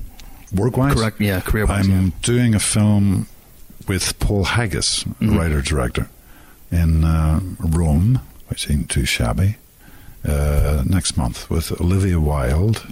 Work 0.54 0.78
wise? 0.78 0.94
Correct. 0.94 1.20
Yeah, 1.20 1.40
career 1.42 1.66
wise. 1.66 1.88
I'm 1.90 2.12
doing 2.22 2.54
a 2.56 2.60
film 2.60 3.28
with 3.88 4.18
Paul 4.20 4.44
Haggis, 4.46 5.04
Mhm. 5.20 5.38
writer 5.38 5.62
director, 5.62 6.08
in 6.72 7.04
uh, 7.04 7.40
Rome, 7.60 8.20
which 8.48 8.70
ain't 8.70 8.90
too 8.90 9.06
shabby, 9.06 9.58
uh, 10.28 10.84
next 10.86 11.18
month 11.18 11.50
with 11.50 11.72
Olivia 11.82 12.20
Wilde 12.20 12.86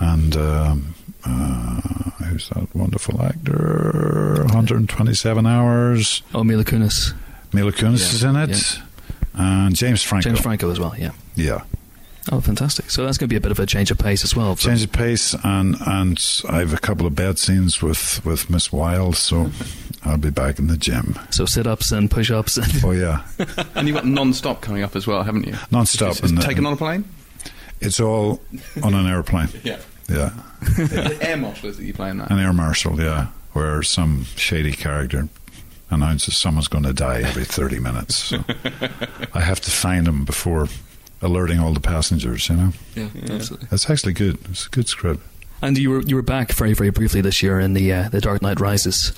and 0.00 0.36
um, 0.36 0.94
uh, 1.24 1.80
who's 2.26 2.48
that 2.50 2.68
wonderful 2.74 3.20
actor? 3.22 4.42
127 4.44 5.46
Hours. 5.46 6.22
Oh, 6.34 6.44
Mila 6.44 6.64
Kunis, 6.64 7.12
Mila 7.52 7.72
Kunis 7.72 8.00
Yeah, 8.00 8.14
is 8.14 8.24
in 8.24 8.36
it, 8.36 8.78
and 9.34 9.74
James 9.74 10.02
Franco. 10.02 10.28
James 10.28 10.40
Franco 10.40 10.70
as 10.70 10.78
well. 10.80 10.94
Yeah. 10.98 11.12
Yeah, 11.36 11.62
Oh, 12.32 12.40
fantastic. 12.40 12.90
So 12.90 13.04
that's 13.04 13.18
going 13.18 13.28
to 13.28 13.32
be 13.32 13.36
a 13.36 13.40
bit 13.40 13.50
of 13.52 13.58
a 13.60 13.66
change 13.66 13.90
of 13.90 13.98
pace 13.98 14.24
as 14.24 14.34
well. 14.34 14.54
for- 14.56 14.62
change 14.62 14.82
of 14.82 14.92
pace, 14.92 15.34
and 15.44 15.76
and 15.86 16.42
I 16.48 16.60
have 16.60 16.72
a 16.72 16.78
couple 16.78 17.06
of 17.06 17.14
bed 17.14 17.38
scenes 17.38 17.82
with 17.82 18.24
with 18.24 18.48
Miss 18.48 18.72
Wilde, 18.72 19.16
so 19.16 19.50
I'll 20.04 20.16
be 20.16 20.30
back 20.30 20.58
in 20.58 20.66
the 20.68 20.76
gym. 20.78 21.18
So 21.30 21.44
sit 21.44 21.66
ups 21.66 21.92
and 21.92 22.10
push 22.10 22.30
ups. 22.30 22.56
And 22.56 22.84
Oh 22.84 22.92
yeah, 22.92 23.24
And 23.74 23.86
you've 23.86 23.94
got 23.96 24.06
non-stop 24.06 24.62
coming 24.62 24.82
up 24.82 24.96
as 24.96 25.06
well, 25.06 25.22
haven't 25.22 25.46
you? 25.46 25.54
non-stop. 25.70 26.12
Is, 26.24 26.32
is 26.32 26.44
taken 26.44 26.64
uh, 26.64 26.68
on 26.68 26.74
a 26.74 26.76
plane? 26.78 27.04
It's 27.80 28.00
all 28.00 28.40
on 28.82 28.94
an 28.94 29.06
airplane. 29.06 29.48
Yeah. 29.64 29.78
Yeah, 30.08 30.30
the 30.76 31.16
air 31.22 31.36
marshal 31.38 31.70
is 31.70 31.78
that 31.78 31.84
you 31.84 31.94
play 31.94 32.10
in 32.10 32.18
that? 32.18 32.30
an 32.30 32.38
air 32.38 32.52
marshal. 32.52 33.00
Yeah, 33.00 33.28
where 33.54 33.82
some 33.82 34.24
shady 34.36 34.72
character 34.72 35.28
announces 35.90 36.36
someone's 36.36 36.68
going 36.68 36.84
to 36.84 36.92
die 36.92 37.22
every 37.22 37.44
thirty 37.46 37.78
minutes. 37.78 38.14
So 38.16 38.44
I 39.34 39.40
have 39.40 39.60
to 39.62 39.70
find 39.70 40.06
him 40.06 40.26
before 40.26 40.68
alerting 41.24 41.58
all 41.58 41.72
the 41.72 41.80
passengers. 41.80 42.48
You 42.48 42.56
know, 42.56 42.72
yeah, 42.94 43.08
absolutely. 43.30 43.68
it's 43.72 43.90
actually 43.90 44.12
good. 44.12 44.38
It's 44.50 44.66
a 44.66 44.70
good 44.70 44.88
script. 44.88 45.20
And 45.62 45.78
you 45.78 45.90
were 45.90 46.02
you 46.02 46.14
were 46.16 46.22
back 46.22 46.52
very 46.52 46.74
very 46.74 46.90
briefly 46.90 47.20
this 47.22 47.42
year 47.42 47.58
in 47.60 47.74
the 47.74 47.92
uh, 47.92 48.08
the 48.10 48.20
Dark 48.20 48.42
Knight 48.42 48.60
Rises. 48.60 49.12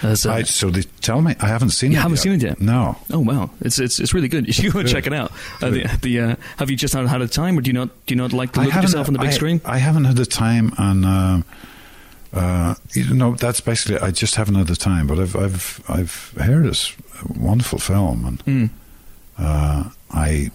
As, 0.00 0.24
uh, 0.24 0.32
I, 0.32 0.42
so 0.44 0.70
they 0.70 0.82
tell 1.00 1.20
me 1.20 1.34
I 1.40 1.48
haven't 1.48 1.70
seen 1.70 1.90
You 1.90 1.98
it. 1.98 2.02
haven't 2.02 2.18
yet. 2.18 2.22
seen 2.22 2.32
it 2.34 2.42
yet? 2.42 2.60
No. 2.60 2.96
Oh 3.10 3.18
wow, 3.18 3.50
it's 3.60 3.80
it's 3.80 3.98
it's 3.98 4.14
really 4.14 4.28
good. 4.28 4.46
You 4.48 4.52
should 4.52 4.72
go 4.72 4.78
and 4.78 4.88
check 4.88 5.08
it 5.08 5.12
out. 5.12 5.32
Uh, 5.60 5.70
the, 5.70 5.98
the 6.02 6.20
uh, 6.20 6.36
have 6.58 6.70
you 6.70 6.76
just 6.76 6.94
not 6.94 7.08
had 7.08 7.20
a 7.20 7.26
time, 7.26 7.58
or 7.58 7.62
do 7.62 7.68
you 7.68 7.74
not 7.74 7.88
do 8.06 8.14
you 8.14 8.16
not 8.16 8.32
like 8.32 8.52
to 8.52 8.60
look 8.60 8.74
at 8.74 8.82
yourself 8.82 9.08
on 9.08 9.14
the 9.14 9.18
big 9.18 9.30
I- 9.30 9.32
screen? 9.32 9.60
I 9.64 9.78
haven't 9.78 10.04
had 10.04 10.14
the 10.16 10.24
time, 10.26 10.72
and 10.78 11.04
um 11.04 11.44
uh, 12.32 12.74
you 12.92 13.12
know 13.14 13.34
that's 13.34 13.60
basically 13.60 13.98
I 13.98 14.10
just 14.12 14.36
haven't 14.36 14.54
had 14.54 14.68
the 14.68 14.76
time. 14.76 15.06
But 15.08 15.18
I've 15.18 15.34
I've 15.34 15.80
I've 15.88 16.32
heard 16.46 16.66
it's 16.66 16.94
a 17.24 17.32
wonderful 17.38 17.78
film, 17.80 18.24
and 18.24 18.44
Mm. 18.44 18.70
uh, 19.38 19.90
I 20.12 20.50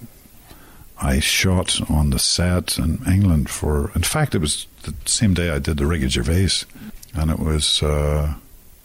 I 1.04 1.20
shot 1.20 1.90
on 1.90 2.12
the 2.12 2.20
set 2.20 2.78
in 2.78 3.00
England 3.06 3.50
for. 3.50 3.92
In 3.94 4.04
fact, 4.04 4.34
it 4.34 4.40
was 4.40 4.68
the 4.84 4.94
same 5.06 5.34
day 5.34 5.50
I 5.50 5.60
did 5.60 5.78
the 5.78 5.86
Ricky 5.86 6.08
Gervais, 6.08 6.66
and 7.14 7.30
it 7.30 7.40
was 7.40 7.84
uh, 7.84 8.34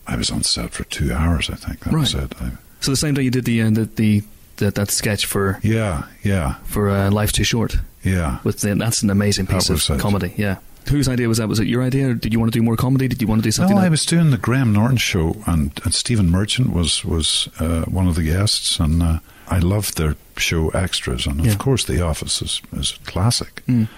I 0.06 0.16
was 0.16 0.30
on 0.30 0.42
set 0.42 0.72
for 0.72 0.84
two 0.84 1.12
hours. 1.12 1.48
I 1.48 1.54
think 1.54 1.80
that 1.80 1.92
was 1.92 2.14
it. 2.14 2.34
I, 2.40 2.50
So 2.80 2.90
the 2.90 2.96
same 2.96 3.14
day 3.14 3.22
you 3.22 3.30
did 3.30 3.44
the 3.44 3.62
uh, 3.62 3.70
the, 3.70 3.84
the 3.84 4.22
that, 4.56 4.74
that 4.74 4.90
sketch 4.90 5.26
for 5.26 5.60
yeah, 5.62 6.04
yeah, 6.24 6.54
for 6.64 6.90
uh, 6.90 7.10
Life's 7.10 7.32
Too 7.32 7.44
Short. 7.44 7.76
yeah. 8.02 8.38
With 8.42 8.60
the, 8.60 8.74
that's 8.74 9.02
an 9.02 9.10
amazing 9.10 9.46
piece 9.46 9.70
of 9.70 10.00
comedy. 10.00 10.34
Yeah. 10.36 10.56
Whose 10.88 11.08
idea 11.08 11.28
was 11.28 11.38
that? 11.38 11.48
Was 11.48 11.60
it 11.60 11.66
your 11.66 11.82
idea, 11.82 12.14
did 12.14 12.32
you 12.32 12.38
want 12.40 12.52
to 12.52 12.58
do 12.58 12.62
more 12.62 12.76
comedy? 12.76 13.08
Did 13.08 13.20
you 13.20 13.28
want 13.28 13.40
to 13.42 13.46
do 13.46 13.50
something? 13.52 13.76
No, 13.76 13.82
I 13.82 13.88
was 13.88 14.04
doing 14.06 14.30
the 14.30 14.38
Graham 14.38 14.72
Norton 14.72 14.96
show, 14.96 15.36
and, 15.46 15.72
and 15.84 15.94
Stephen 15.94 16.30
Merchant 16.30 16.72
was 16.72 17.04
was 17.04 17.48
uh, 17.60 17.82
one 17.84 18.08
of 18.08 18.14
the 18.14 18.22
guests, 18.22 18.78
and 18.80 19.02
uh, 19.02 19.18
I 19.48 19.58
loved 19.58 19.96
their 19.96 20.16
show 20.36 20.68
extras, 20.70 21.26
and 21.26 21.44
Yeah. 21.44 21.52
of 21.52 21.58
course, 21.58 21.84
The 21.84 22.00
Office 22.04 22.40
is, 22.42 22.62
is 22.72 22.98
a 23.02 23.10
classic. 23.10 23.62
Mm. 23.66 23.88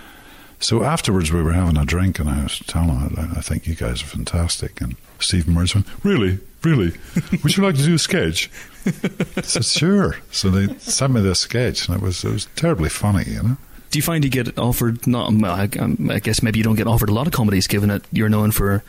So 0.58 0.82
afterwards, 0.84 1.32
we 1.32 1.42
were 1.42 1.52
having 1.52 1.78
a 1.78 1.84
drink, 1.86 2.18
and 2.18 2.28
I 2.28 2.42
was 2.42 2.58
telling 2.66 2.98
him, 3.00 3.14
I, 3.16 3.38
I 3.38 3.40
think 3.40 3.66
you 3.66 3.74
guys 3.74 4.02
are 4.02 4.06
fantastic. 4.06 4.80
And 4.82 4.94
Stephen 5.18 5.54
Merchant, 5.54 5.86
really, 6.04 6.38
really, 6.62 6.92
would 7.42 7.56
you 7.56 7.62
like 7.62 7.76
to 7.76 7.82
do 7.84 7.94
a 7.94 7.98
sketch? 7.98 8.50
I 9.36 9.40
said, 9.42 9.64
sure. 9.64 10.16
So 10.30 10.50
they 10.50 10.74
sent 10.78 11.14
me 11.14 11.20
this 11.22 11.40
sketch, 11.40 11.88
and 11.88 11.96
it 11.96 12.02
was 12.02 12.24
it 12.24 12.32
was 12.32 12.46
terribly 12.56 12.88
funny, 12.90 13.24
you 13.30 13.42
know. 13.42 13.56
Do 13.90 13.98
you 13.98 14.02
find 14.02 14.22
you 14.24 14.30
get 14.30 14.56
offered? 14.58 15.06
Not, 15.06 15.32
I, 15.44 15.68
um, 15.78 16.10
I 16.10 16.20
guess 16.20 16.42
maybe 16.42 16.58
you 16.58 16.64
don't 16.64 16.76
get 16.76 16.86
offered 16.86 17.08
a 17.08 17.12
lot 17.12 17.26
of 17.26 17.32
comedies, 17.32 17.66
given 17.66 17.88
that 17.88 18.02
you're 18.12 18.28
known 18.28 18.52
for 18.52 18.84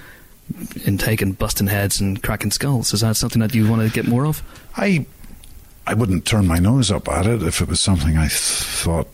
in 0.85 0.97
taking 0.97 1.31
busting 1.33 1.67
heads 1.67 1.99
and 1.99 2.21
cracking 2.21 2.51
skulls. 2.51 2.93
Is 2.93 3.01
that 3.01 3.15
something 3.15 3.39
that 3.39 3.55
you 3.55 3.69
want 3.69 3.81
to 3.81 3.89
get 3.93 4.07
more 4.07 4.25
of? 4.25 4.43
I 4.75 5.05
I 5.87 5.93
wouldn't 5.95 6.25
turn 6.25 6.45
my 6.45 6.59
nose 6.59 6.91
up 6.91 7.09
at 7.09 7.25
it 7.25 7.41
if 7.41 7.61
it 7.61 7.67
was 7.67 7.79
something 7.79 8.17
I 8.17 8.27
th- 8.27 8.31
thought 8.31 9.07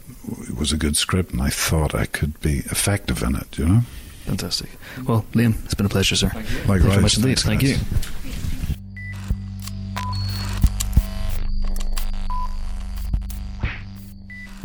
was 0.57 0.73
a 0.73 0.77
good 0.77 0.97
script 0.97 1.31
and 1.31 1.41
I 1.41 1.49
thought 1.49 1.95
I 1.95 2.05
could 2.05 2.39
be 2.41 2.57
effective 2.59 3.23
in 3.23 3.35
it, 3.35 3.57
you 3.57 3.65
know? 3.65 3.81
Fantastic. 4.25 4.69
Well, 5.05 5.25
Liam, 5.31 5.63
it's 5.63 5.73
been 5.73 5.85
a 5.85 5.89
pleasure, 5.89 6.17
sir. 6.17 6.29
Thank 6.29 6.49
you 6.83 6.89
very 6.89 7.01
much 7.01 7.15
indeed. 7.15 7.39
Thanks, 7.39 7.43
Thank 7.43 7.63
you. 7.63 7.75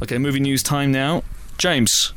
Okay, 0.02 0.18
movie 0.18 0.40
news 0.40 0.64
time 0.64 0.90
now. 0.90 1.22
James, 1.58 2.12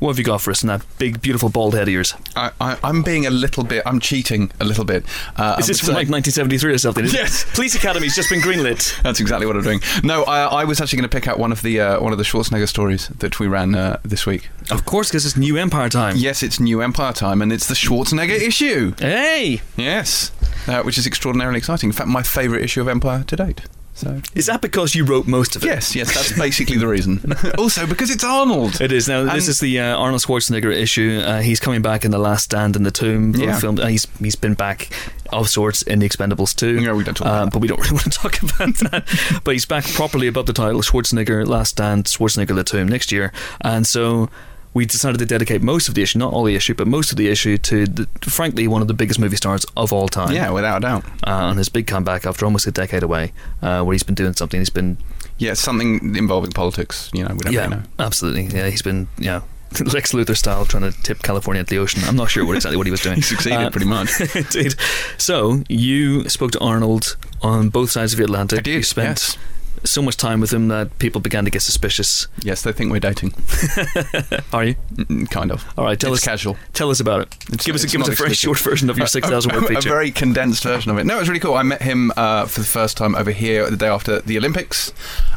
what 0.00 0.08
have 0.08 0.18
you 0.18 0.24
got 0.24 0.40
for 0.40 0.50
us 0.50 0.64
in 0.64 0.66
that 0.66 0.84
big, 0.98 1.22
beautiful 1.22 1.48
bald 1.48 1.74
head 1.74 1.84
of 1.84 1.94
yours? 1.94 2.12
I, 2.34 2.50
I, 2.60 2.76
I'm 2.82 3.04
being 3.04 3.24
a 3.24 3.30
little 3.30 3.62
bit. 3.62 3.84
I'm 3.86 4.00
cheating 4.00 4.50
a 4.58 4.64
little 4.64 4.84
bit. 4.84 5.04
Uh, 5.36 5.54
Is 5.60 5.68
this 5.68 5.78
from 5.78 5.90
like 5.90 6.08
1973 6.08 6.72
or 6.72 6.78
something? 6.78 7.04
Is 7.04 7.12
Yes. 7.14 7.44
Police 7.54 7.76
Academy's 7.76 8.16
just 8.16 8.30
been 8.30 8.40
greenlit. 8.40 9.00
That's 9.04 9.20
exactly 9.20 9.46
what 9.46 9.54
I'm 9.54 9.62
doing. 9.62 9.78
No, 10.02 10.24
I, 10.24 10.62
I 10.62 10.64
was 10.64 10.80
actually 10.80 10.96
going 10.96 11.08
to 11.08 11.16
pick 11.16 11.28
out 11.28 11.38
one 11.38 11.52
of 11.52 11.62
the 11.62 11.80
uh, 11.80 12.00
one 12.00 12.10
of 12.10 12.18
the 12.18 12.24
Schwarzenegger 12.24 12.68
stories 12.68 13.06
that 13.18 13.38
we 13.38 13.46
ran 13.46 13.76
uh, 13.76 14.00
this 14.02 14.26
week. 14.26 14.48
Of 14.68 14.84
course, 14.84 15.08
because 15.10 15.24
it's 15.24 15.36
New 15.36 15.56
Empire 15.56 15.88
time. 15.88 16.16
Yes, 16.16 16.42
it's 16.42 16.58
New 16.58 16.82
Empire 16.82 17.12
time, 17.12 17.42
and 17.42 17.52
it's 17.52 17.68
the 17.68 17.74
Schwarzenegger 17.74 18.40
issue. 18.40 18.92
Hey! 18.98 19.60
Yes, 19.76 20.32
uh, 20.66 20.82
which 20.82 20.98
is 20.98 21.06
extraordinarily 21.06 21.58
exciting. 21.58 21.90
In 21.90 21.94
fact, 21.94 22.08
my 22.08 22.24
favourite 22.24 22.64
issue 22.64 22.80
of 22.80 22.88
Empire 22.88 23.22
to 23.22 23.36
date. 23.36 23.60
So 24.00 24.20
Is 24.34 24.46
that 24.46 24.62
because 24.62 24.94
you 24.94 25.04
wrote 25.04 25.26
most 25.26 25.56
of 25.56 25.62
it? 25.62 25.66
yes, 25.66 25.94
yes, 25.94 26.14
that's 26.14 26.32
basically 26.38 26.78
the 26.78 26.88
reason. 26.88 27.20
also, 27.58 27.86
because 27.86 28.10
it's 28.10 28.24
Arnold. 28.24 28.80
It 28.80 28.92
is 28.92 29.08
now. 29.08 29.24
this 29.34 29.46
is 29.46 29.60
the 29.60 29.78
uh, 29.78 29.96
Arnold 29.96 30.22
Schwarzenegger 30.22 30.72
issue. 30.74 31.20
Uh, 31.24 31.40
he's 31.42 31.60
coming 31.60 31.82
back 31.82 32.04
in 32.06 32.10
the 32.10 32.18
Last 32.18 32.44
Stand 32.44 32.76
in 32.76 32.82
the 32.84 32.90
Tomb 32.90 33.34
Yeah. 33.36 33.58
film. 33.58 33.78
Uh, 33.78 33.86
he's 33.88 34.06
he's 34.18 34.36
been 34.36 34.54
back 34.54 34.88
of 35.32 35.48
sorts 35.50 35.82
in 35.82 35.98
the 35.98 36.08
Expendables 36.08 36.54
too. 36.56 36.80
No, 36.80 36.96
we 36.96 37.04
don't 37.04 37.14
talk 37.14 37.26
about 37.26 37.40
uh, 37.40 37.44
that. 37.44 37.52
But 37.52 37.58
we 37.60 37.68
don't 37.68 37.78
really 37.80 37.92
want 38.00 38.04
to 38.04 38.18
talk 38.18 38.42
about 38.42 38.74
that. 38.90 39.40
but 39.44 39.52
he's 39.52 39.66
back 39.66 39.84
properly 39.84 40.26
above 40.28 40.46
the 40.46 40.52
title 40.54 40.80
Schwarzenegger 40.80 41.46
Last 41.46 41.70
Stand, 41.70 42.06
Schwarzenegger 42.06 42.54
the 42.54 42.64
Tomb 42.64 42.88
next 42.88 43.12
year, 43.12 43.32
and 43.60 43.86
so. 43.86 44.30
We 44.72 44.86
decided 44.86 45.18
to 45.18 45.26
dedicate 45.26 45.62
most 45.62 45.88
of 45.88 45.94
the 45.94 46.02
issue, 46.02 46.18
not 46.20 46.32
all 46.32 46.44
the 46.44 46.54
issue, 46.54 46.74
but 46.74 46.86
most 46.86 47.10
of 47.10 47.16
the 47.16 47.28
issue 47.28 47.58
to, 47.58 47.86
the, 47.86 48.06
frankly, 48.22 48.68
one 48.68 48.82
of 48.82 48.88
the 48.88 48.94
biggest 48.94 49.18
movie 49.18 49.36
stars 49.36 49.66
of 49.76 49.92
all 49.92 50.06
time. 50.08 50.32
Yeah, 50.32 50.50
without 50.50 50.76
a 50.78 50.80
doubt. 50.80 51.04
Uh, 51.26 51.30
on 51.50 51.56
his 51.56 51.68
big 51.68 51.88
comeback 51.88 52.24
after 52.24 52.44
almost 52.44 52.66
a 52.68 52.70
decade 52.70 53.02
away, 53.02 53.32
uh, 53.62 53.82
where 53.82 53.94
he's 53.94 54.04
been 54.04 54.14
doing 54.14 54.32
something. 54.34 54.60
He's 54.60 54.70
been 54.70 54.96
Yeah, 55.38 55.54
something 55.54 56.14
involving 56.14 56.52
politics. 56.52 57.10
You 57.12 57.24
know, 57.24 57.34
we 57.34 57.38
don't 57.40 57.52
yeah, 57.52 57.64
really 57.64 57.76
know. 57.76 57.82
absolutely. 57.98 58.44
Yeah, 58.56 58.68
he's 58.70 58.82
been 58.82 59.08
yeah. 59.18 59.40
Lex 59.92 60.12
Luthor 60.12 60.36
style, 60.36 60.64
trying 60.66 60.90
to 60.90 61.02
tip 61.02 61.22
California 61.22 61.60
into 61.60 61.74
the 61.74 61.80
ocean. 61.80 62.02
I'm 62.04 62.16
not 62.16 62.30
sure 62.30 62.44
what 62.46 62.54
exactly 62.56 62.76
what 62.76 62.86
he 62.86 62.90
was 62.92 63.00
doing. 63.02 63.16
He 63.22 63.22
succeeded 63.22 63.58
Uh, 63.58 63.70
pretty 63.70 63.86
much. 63.86 64.20
Indeed. 64.36 64.74
So 65.18 65.62
you 65.68 66.28
spoke 66.28 66.50
to 66.52 66.58
Arnold 66.60 67.16
on 67.42 67.70
both 67.70 67.90
sides 67.90 68.12
of 68.12 68.18
the 68.18 68.24
Atlantic. 68.24 68.58
I 68.60 68.62
did, 68.62 68.74
You 68.76 68.82
spent 68.82 69.08
yes. 69.18 69.38
So 69.84 70.02
much 70.02 70.16
time 70.16 70.40
with 70.40 70.52
him 70.52 70.68
that 70.68 70.98
people 70.98 71.20
began 71.20 71.44
to 71.44 71.50
get 71.50 71.62
suspicious. 71.62 72.26
Yes, 72.42 72.62
they 72.62 72.72
think 72.72 72.90
we're 72.92 73.00
dating. 73.00 73.32
Are 74.52 74.64
you? 74.64 74.74
Mm, 74.94 75.30
kind 75.30 75.50
of. 75.50 75.64
All 75.78 75.84
right, 75.84 75.98
tell 75.98 76.12
it's 76.12 76.22
us. 76.22 76.28
casual. 76.28 76.56
Tell 76.72 76.90
us 76.90 77.00
about 77.00 77.22
it. 77.22 77.34
It's- 77.48 77.64
give 77.64 77.74
us 77.74 77.84
a, 77.84 77.86
give 77.88 78.00
us 78.02 78.08
a 78.08 78.12
very 78.12 78.34
short 78.34 78.58
version 78.58 78.90
of 78.90 78.98
your 78.98 79.06
six 79.16 79.28
thousand 79.28 79.52
word 79.52 79.64
a, 79.64 79.66
feature. 79.68 79.88
A 79.88 79.92
very 79.92 80.10
condensed 80.10 80.62
version 80.62 80.90
of 80.90 80.98
it. 80.98 81.04
No, 81.04 81.16
it 81.16 81.20
was 81.20 81.28
really 81.28 81.40
cool. 81.40 81.54
I 81.54 81.62
met 81.62 81.82
him 81.82 82.12
uh, 82.16 82.46
for 82.46 82.60
the 82.60 82.66
first 82.66 82.96
time 82.96 83.14
over 83.14 83.30
here 83.30 83.68
the 83.70 83.76
day 83.76 83.88
after 83.88 84.20
the 84.20 84.36
Olympics, 84.38 84.92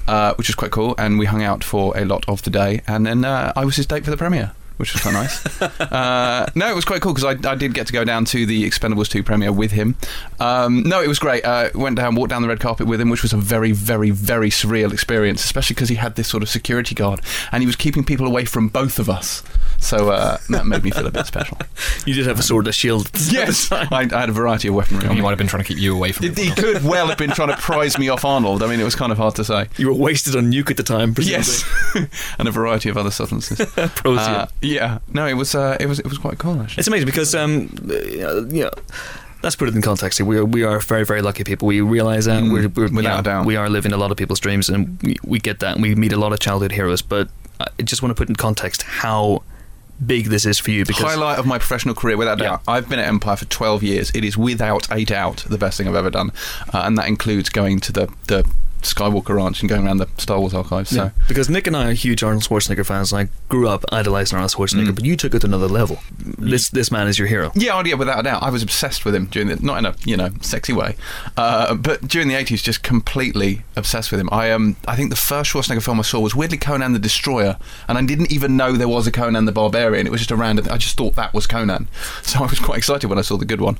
uh, 0.08 0.34
which 0.36 0.48
was 0.48 0.56
quite 0.56 0.72
cool, 0.72 0.96
and 0.98 1.18
we 1.20 1.26
hung 1.26 1.44
out 1.44 1.64
for 1.64 1.98
a 1.98 2.06
lot 2.06 2.24
of 2.28 2.42
the 2.44 2.50
day, 2.50 2.82
and 2.88 3.06
then 3.06 3.24
uh, 3.26 3.54
I 3.56 3.66
was 3.66 3.76
his 3.76 3.86
date 3.86 4.04
for 4.06 4.12
the 4.12 4.18
premiere. 4.18 4.54
Which 4.78 4.94
was 4.94 5.02
quite 5.02 5.14
nice. 5.14 5.62
uh, 5.82 6.50
no, 6.56 6.70
it 6.70 6.76
was 6.76 6.86
quite 6.86 7.02
cool 7.02 7.14
because 7.14 7.46
I, 7.46 7.52
I 7.52 7.56
did 7.56 7.74
get 7.74 7.88
to 7.88 7.94
go 7.94 8.04
down 8.04 8.26
to 8.26 8.46
the 8.46 8.64
Expendables 8.68 9.08
2 9.10 9.24
premiere 9.24 9.52
with 9.52 9.72
him. 9.72 9.96
Um, 10.40 10.84
no, 10.84 11.02
it 11.02 11.08
was 11.08 11.20
great. 11.20 11.46
Uh, 11.46 11.70
went 11.76 11.96
down, 11.98 12.16
walked 12.16 12.32
down 12.32 12.42
the 12.42 12.48
red 12.48 12.60
carpet 12.60 12.88
with 12.88 13.00
him, 13.00 13.10
which 13.10 13.22
was 13.22 13.34
a 13.34 13.38
very, 13.38 13.72
very, 13.72 14.10
very 14.10 14.50
surreal 14.50 14.92
experience, 14.92 15.44
especially 15.44 15.76
because 15.76 15.90
he 15.90 15.96
had 15.96 16.16
this 16.16 16.28
sort 16.28 16.42
of 16.44 16.50
security 16.50 16.96
guard 16.96 17.22
and 17.52 17.62
he 17.62 17.68
was 17.68 17.76
keeping 17.76 18.04
people 18.04 18.26
away 18.26 18.46
from 18.46 18.68
both 18.68 19.00
of 19.00 19.10
us. 19.10 19.44
So 19.78 20.10
uh, 20.10 20.38
that 20.50 20.66
made 20.66 20.84
me 20.84 20.92
feel 20.92 21.06
a 21.06 21.12
bit 21.12 21.26
special. 21.28 21.58
you 22.06 22.14
did 22.14 22.26
have 22.26 22.40
a 22.40 22.44
sword, 22.44 22.66
and 22.66 22.70
a 22.70 22.74
shield. 22.74 23.10
Yes, 23.34 23.72
I, 23.72 23.88
I 23.92 24.20
had 24.20 24.30
a 24.30 24.34
variety 24.34 24.68
of 24.68 24.76
weaponry 24.76 25.06
on 25.06 25.12
He 25.12 25.16
me. 25.16 25.22
might 25.22 25.30
have 25.30 25.38
been 25.38 25.48
trying 25.48 25.64
to 25.64 25.68
keep 25.68 25.80
you 25.80 25.96
away 25.96 26.12
from 26.12 26.34
He 26.34 26.44
he 26.50 26.52
could 26.52 26.84
well 26.84 27.08
have 27.08 27.18
been 27.18 27.32
trying 27.32 27.50
to 27.50 27.58
prize 27.58 27.98
me 27.98 28.10
off 28.10 28.24
Arnold. 28.26 28.62
I 28.62 28.68
mean, 28.68 28.80
it 28.80 28.84
was 28.84 28.96
kind 28.96 29.12
of 29.12 29.18
hard 29.18 29.36
to 29.36 29.44
say. 29.44 29.68
You 29.78 29.88
were 29.88 29.94
wasted 29.94 30.36
on 30.36 30.52
nuke 30.52 30.70
at 30.70 30.78
the 30.78 30.84
time. 30.84 31.14
Presumably. 31.16 31.46
Yes, 31.96 32.14
and 32.38 32.48
a 32.48 32.52
variety 32.52 32.90
of 32.90 32.98
other 32.98 33.12
substances. 33.12 33.60
Prozium. 33.60 34.18
Uh, 34.18 34.48
yeah, 34.64 35.00
no, 35.14 35.28
it 35.28 35.34
was 35.34 35.54
uh, 35.56 35.78
it 35.80 35.86
was 35.88 36.00
it 36.00 36.08
was 36.08 36.18
quite 36.18 36.38
cool 36.40 36.60
actually. 36.62 36.82
It's 36.82 36.88
amazing 36.88 37.06
because, 37.06 37.36
um, 37.36 37.70
uh, 37.90 38.46
yeah. 38.48 38.70
Let's 39.44 39.58
put 39.58 39.68
it 39.68 39.76
in 39.76 39.82
context 39.82 40.20
here. 40.20 40.26
We 40.26 40.38
are, 40.38 40.46
we 40.46 40.64
are 40.64 40.80
very, 40.80 41.04
very 41.04 41.22
lucky 41.22 41.44
people. 41.44 41.68
We 41.68 41.82
realize 41.82 42.24
that 42.26 42.42
Mm, 42.42 42.54
we're, 42.54 42.70
we're 42.70 42.84
without 42.84 42.96
you 42.96 43.02
know, 43.04 43.20
a 43.20 43.24
doubt. 43.24 43.46
we 43.46 43.58
are 43.58 43.70
living 43.70 43.92
a 43.92 43.98
lot 43.98 44.10
of 44.10 44.16
people's 44.16 44.40
dreams, 44.40 44.70
and 44.70 44.98
we, 45.04 45.18
we 45.26 45.38
get 45.38 45.60
that, 45.60 45.74
and 45.74 45.82
we 45.82 45.96
meet 45.96 46.14
a 46.14 46.18
lot 46.18 46.32
of 46.32 46.40
childhood 46.40 46.72
heroes. 46.72 47.02
But 47.02 47.28
I 47.60 47.82
just 47.84 48.02
want 48.02 48.12
to 48.12 48.16
put 48.16 48.30
in 48.30 48.38
context 48.38 48.84
how 48.84 49.44
big 50.06 50.28
this 50.28 50.46
is 50.46 50.60
for 50.60 50.72
you 50.72 50.86
because 50.86 51.04
Highlight 51.04 51.40
of 51.40 51.46
my 51.46 51.58
professional 51.58 51.94
career, 51.94 52.16
without 52.16 52.40
Yeah. 52.40 52.52
doubt. 52.52 52.62
I've 52.70 52.88
been 52.88 53.00
at 53.00 53.08
Empire 53.10 53.36
for 53.36 53.44
12 53.46 53.84
years. 53.84 54.12
It 54.16 54.24
is 54.24 54.38
without 54.38 54.90
a 54.90 55.04
doubt 55.04 55.44
the 55.50 55.58
best 55.58 55.78
thing 55.78 55.90
I've 55.90 55.96
ever 55.96 56.10
done, 56.10 56.32
uh, 56.74 56.84
and 56.86 56.98
that 56.98 57.10
includes 57.10 57.50
going 57.50 57.82
to 57.82 57.92
the 57.92 58.08
the 58.28 58.50
Skywalker 58.84 59.36
Ranch 59.36 59.62
and 59.62 59.70
going 59.70 59.86
around 59.86 59.98
the 59.98 60.08
Star 60.18 60.40
Wars 60.40 60.54
archives. 60.54 60.92
So. 60.92 60.96
Yeah, 60.96 61.10
because 61.28 61.50
Nick 61.50 61.68
and 61.68 61.76
I 61.76 61.90
are 61.90 61.94
huge 61.94 62.24
Arnold 62.24 62.44
Schwarzenegger 62.44 62.86
fans, 62.86 63.12
and 63.12 63.28
I 63.28 63.32
grew 63.50 63.68
up 63.68 63.84
idolizing 63.92 64.38
Arnold 64.38 64.52
Schwarzenegger. 64.52 64.90
Mm. 64.90 64.96
But 64.96 65.06
you 65.06 65.16
took 65.16 65.34
it 65.34 65.40
to 65.40 65.48
another 65.48 65.68
level. 65.68 66.00
This 66.20 66.70
this 66.70 66.92
man 66.92 67.08
is 67.08 67.18
your 67.18 67.28
hero. 67.28 67.52
Yeah, 67.56 67.76
oh, 67.76 67.84
yeah, 67.84 67.96
without 67.96 68.20
a 68.20 68.24
doubt. 68.24 68.44
I 68.44 68.50
was 68.50 68.64
obsessed 68.64 69.06
with 69.06 69.16
him 69.16 69.28
during 69.28 69.48
the 69.48 69.56
not 69.58 69.78
in 69.78 69.86
a 69.86 69.96
you 70.06 70.18
know 70.18 70.30
sexy 70.42 70.74
way, 70.74 70.96
uh, 71.38 71.76
but 71.76 72.08
during 72.08 72.28
the 72.28 72.36
eighties, 72.36 72.62
just 72.62 72.84
completely 72.84 73.64
obsessed 73.76 74.12
with 74.12 74.20
him. 74.20 74.30
I 74.32 74.52
um 74.52 74.76
I 74.88 74.96
think 74.96 75.10
the 75.10 75.16
first 75.16 75.52
Schwarzenegger 75.52 75.84
film 75.84 76.00
I 76.00 76.04
saw 76.04 76.20
was 76.20 76.36
weirdly 76.36 76.58
Conan 76.58 76.94
the 76.94 77.00
Destroyer, 77.00 77.58
and 77.88 77.98
I 77.98 78.06
didn't 78.06 78.32
even 78.32 78.58
know 78.58 78.74
there 78.74 78.88
was 78.88 79.08
a 79.08 79.12
Conan 79.12 79.46
the 79.46 79.52
Barbarian. 79.52 80.08
It 80.08 80.12
was 80.12 80.22
just 80.22 80.32
a 80.32 80.36
random. 80.36 80.68
I 80.70 80.78
just 80.78 80.98
thought 80.98 81.16
that 81.16 81.34
was 81.34 81.48
Conan, 81.48 81.88
so 82.22 82.40
I 82.40 82.48
was 82.48 82.60
quite 82.60 82.78
excited 82.78 83.08
when 83.08 83.18
I 83.18 83.22
saw 83.22 83.38
the 83.38 83.46
good 83.46 83.62
one. 83.62 83.78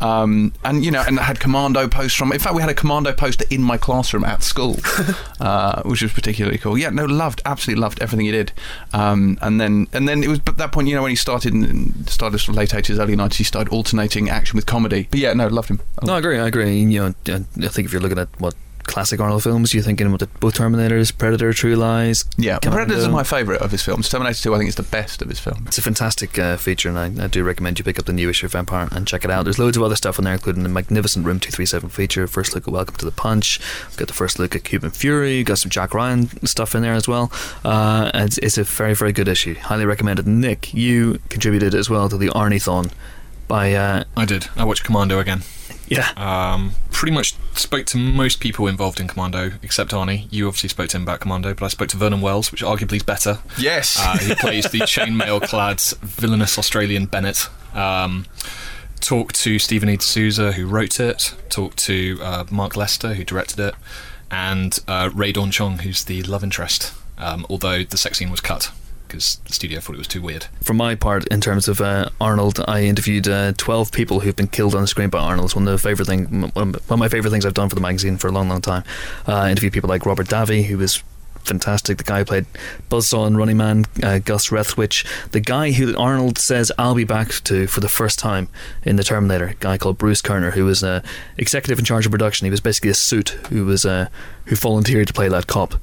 Um, 0.00 0.52
and 0.64 0.84
you 0.84 0.90
know, 0.90 1.02
and 1.06 1.18
I 1.20 1.24
had 1.24 1.40
Commando 1.40 1.88
posters 1.88 2.14
from. 2.14 2.32
In 2.32 2.38
fact, 2.38 2.54
we 2.54 2.62
had 2.62 2.70
a 2.70 2.74
Commando 2.74 3.12
poster 3.12 3.44
in 3.50 3.62
my 3.62 3.76
classroom 3.76 4.24
at 4.24 4.42
school, 4.46 4.76
uh, 5.40 5.82
which 5.82 6.02
was 6.02 6.12
particularly 6.12 6.58
cool. 6.58 6.78
Yeah, 6.78 6.90
no, 6.90 7.04
loved 7.04 7.42
absolutely 7.44 7.80
loved 7.80 8.00
everything 8.00 8.26
he 8.26 8.32
did. 8.32 8.52
Um, 8.92 9.38
and 9.42 9.60
then 9.60 9.86
and 9.92 10.08
then 10.08 10.22
it 10.22 10.28
was 10.28 10.40
at 10.46 10.56
that 10.58 10.72
point, 10.72 10.88
you 10.88 10.94
know, 10.94 11.02
when 11.02 11.10
he 11.10 11.16
started 11.16 11.54
in, 11.54 12.06
started 12.06 12.38
sort 12.38 12.50
of 12.50 12.56
late 12.56 12.74
eighties, 12.74 12.98
early 12.98 13.16
nineties, 13.16 13.38
he 13.38 13.44
started 13.44 13.72
alternating 13.72 14.30
action 14.30 14.56
with 14.56 14.66
comedy. 14.66 15.08
But 15.10 15.20
yeah, 15.20 15.32
no, 15.32 15.48
loved 15.48 15.68
him. 15.68 15.80
No, 16.02 16.14
I 16.14 16.18
agree. 16.18 16.38
I 16.38 16.46
agree. 16.46 16.78
You 16.78 17.00
know, 17.00 17.14
I 17.28 17.34
I 17.34 17.68
think 17.68 17.86
if 17.86 17.92
you're 17.92 18.02
looking 18.02 18.18
at 18.18 18.28
what 18.40 18.54
classic 18.86 19.20
Arnold 19.20 19.42
films. 19.42 19.74
You're 19.74 19.82
thinking 19.82 20.06
about 20.06 20.20
the, 20.20 20.26
both 20.40 20.56
Terminators, 20.56 21.16
Predator, 21.16 21.52
True 21.52 21.76
Lies. 21.76 22.24
Yeah, 22.36 22.58
Commando. 22.58 22.84
Predators 22.84 23.02
is 23.04 23.08
my 23.08 23.22
favourite 23.24 23.60
of 23.60 23.70
his 23.70 23.82
films. 23.82 24.08
Terminator 24.08 24.40
2, 24.42 24.54
I 24.54 24.58
think, 24.58 24.68
is 24.68 24.74
the 24.76 24.82
best 24.82 25.22
of 25.22 25.28
his 25.28 25.38
films. 25.38 25.66
It's 25.66 25.78
a 25.78 25.82
fantastic 25.82 26.38
uh, 26.38 26.56
feature, 26.56 26.88
and 26.88 26.98
I, 26.98 27.24
I 27.24 27.26
do 27.26 27.44
recommend 27.44 27.78
you 27.78 27.84
pick 27.84 27.98
up 27.98 28.06
the 28.06 28.12
new 28.12 28.30
issue 28.30 28.46
of 28.46 28.52
Vampire 28.52 28.88
and 28.92 29.06
check 29.06 29.24
it 29.24 29.30
out. 29.30 29.44
There's 29.44 29.58
loads 29.58 29.76
of 29.76 29.82
other 29.82 29.96
stuff 29.96 30.18
in 30.18 30.24
there, 30.24 30.34
including 30.34 30.62
the 30.62 30.68
magnificent 30.68 31.26
Room 31.26 31.40
237 31.40 31.90
feature, 31.90 32.26
first 32.26 32.54
look 32.54 32.66
at 32.66 32.72
Welcome 32.72 32.96
to 32.96 33.04
the 33.04 33.10
Punch, 33.12 33.60
we've 33.88 33.96
got 33.96 34.08
the 34.08 34.14
first 34.14 34.38
look 34.38 34.54
at 34.54 34.64
Cuban 34.64 34.90
Fury, 34.90 35.42
got 35.42 35.58
some 35.58 35.70
Jack 35.70 35.94
Ryan 35.94 36.28
stuff 36.46 36.74
in 36.74 36.82
there 36.82 36.94
as 36.94 37.08
well. 37.08 37.30
Uh, 37.64 38.10
it's, 38.14 38.38
it's 38.38 38.58
a 38.58 38.64
very, 38.64 38.94
very 38.94 39.12
good 39.12 39.28
issue. 39.28 39.54
Highly 39.54 39.84
recommended. 39.84 40.26
Nick, 40.26 40.72
you 40.72 41.20
contributed 41.28 41.74
as 41.74 41.90
well 41.90 42.08
to 42.08 42.16
the 42.16 42.28
Arnie-thon 42.28 42.90
by, 43.48 43.74
uh, 43.74 44.04
I 44.16 44.24
did. 44.24 44.48
I 44.56 44.64
watched 44.64 44.84
Commando 44.84 45.18
again. 45.18 45.42
Yeah, 45.88 46.10
Um, 46.16 46.72
pretty 46.90 47.14
much 47.14 47.34
spoke 47.54 47.86
to 47.86 47.96
most 47.98 48.40
people 48.40 48.66
involved 48.66 48.98
in 49.00 49.06
Commando, 49.08 49.52
except 49.62 49.92
Arnie. 49.92 50.26
You 50.30 50.46
obviously 50.48 50.68
spoke 50.70 50.88
to 50.90 50.96
him 50.96 51.02
about 51.04 51.20
Commando, 51.20 51.54
but 51.54 51.64
I 51.64 51.68
spoke 51.68 51.88
to 51.88 51.96
Vernon 51.96 52.20
Wells, 52.20 52.50
which 52.50 52.62
arguably 52.62 52.96
is 52.96 53.02
better. 53.02 53.38
Yes. 53.58 53.96
Uh, 54.00 54.16
he 54.18 54.34
plays 54.34 54.64
the 54.70 54.78
chainmail-clad 54.80 55.80
villainous 56.02 56.58
Australian 56.58 57.06
Bennett. 57.06 57.48
Um, 57.74 58.26
talked 59.00 59.36
to 59.42 59.58
Stephen 59.58 59.88
E. 59.88 59.96
D'Souza, 59.96 60.52
who 60.52 60.66
wrote 60.66 60.98
it. 60.98 61.34
Talked 61.50 61.78
to 61.84 62.18
uh, 62.22 62.44
Mark 62.50 62.76
Lester, 62.76 63.14
who 63.14 63.24
directed 63.24 63.60
it, 63.60 63.74
and 64.30 64.78
uh, 64.88 65.10
Rae 65.14 65.32
Dawn 65.32 65.50
Chong, 65.50 65.78
who's 65.80 66.04
the 66.04 66.22
love 66.24 66.42
interest. 66.42 66.92
Um, 67.18 67.46
although 67.48 67.82
the 67.84 67.96
sex 67.96 68.18
scene 68.18 68.30
was 68.30 68.40
cut 68.40 68.70
because 69.16 69.40
the 69.46 69.52
studio 69.54 69.80
thought 69.80 69.94
it 69.94 69.98
was 69.98 70.08
too 70.08 70.20
weird. 70.20 70.46
for 70.62 70.74
my 70.74 70.94
part, 70.94 71.26
in 71.28 71.40
terms 71.40 71.68
of 71.68 71.80
uh, 71.80 72.10
Arnold, 72.20 72.62
I 72.68 72.82
interviewed 72.82 73.26
uh, 73.26 73.52
12 73.56 73.90
people 73.90 74.20
who've 74.20 74.36
been 74.36 74.46
killed 74.46 74.74
on 74.74 74.82
the 74.82 74.86
screen 74.86 75.08
by 75.08 75.20
Arnold. 75.20 75.46
It's 75.46 75.56
one 75.56 75.66
of 75.66 75.72
the 75.72 75.78
favorite 75.78 76.06
thing, 76.06 76.50
one 76.52 76.74
of 76.74 76.98
my 76.98 77.08
favorite 77.08 77.30
things 77.30 77.46
I've 77.46 77.54
done 77.54 77.70
for 77.70 77.74
the 77.74 77.80
magazine 77.80 78.18
for 78.18 78.28
a 78.28 78.32
long, 78.32 78.50
long 78.50 78.60
time. 78.60 78.84
Uh, 79.26 79.34
I 79.34 79.50
interviewed 79.50 79.72
people 79.72 79.88
like 79.88 80.04
Robert 80.04 80.26
Davi, 80.26 80.64
who 80.64 80.76
was 80.76 81.02
fantastic. 81.44 81.96
The 81.96 82.04
guy 82.04 82.18
who 82.18 82.24
played 82.26 82.46
Buzzsaw 82.90 83.26
and 83.26 83.38
Running 83.38 83.56
Man, 83.56 83.86
uh, 84.02 84.18
Gus 84.18 84.48
Rethwisch. 84.48 85.06
The 85.30 85.40
guy 85.40 85.72
who 85.72 85.96
Arnold 85.96 86.36
says 86.36 86.70
I'll 86.76 86.94
be 86.94 87.04
back 87.04 87.28
to 87.44 87.66
for 87.66 87.80
the 87.80 87.88
first 87.88 88.18
time 88.18 88.48
in 88.82 88.96
the 88.96 89.04
Terminator. 89.04 89.48
A 89.48 89.54
guy 89.54 89.78
called 89.78 89.96
Bruce 89.96 90.20
Kerner, 90.20 90.50
who 90.50 90.66
was 90.66 90.84
uh, 90.84 91.00
executive 91.38 91.78
in 91.78 91.86
charge 91.86 92.04
of 92.04 92.12
production. 92.12 92.44
He 92.44 92.50
was 92.50 92.60
basically 92.60 92.90
a 92.90 92.94
suit 92.94 93.30
who 93.48 93.64
was 93.64 93.86
uh, 93.86 94.08
who 94.46 94.56
volunteered 94.56 95.06
to 95.06 95.14
play 95.14 95.28
that 95.28 95.46
cop. 95.46 95.76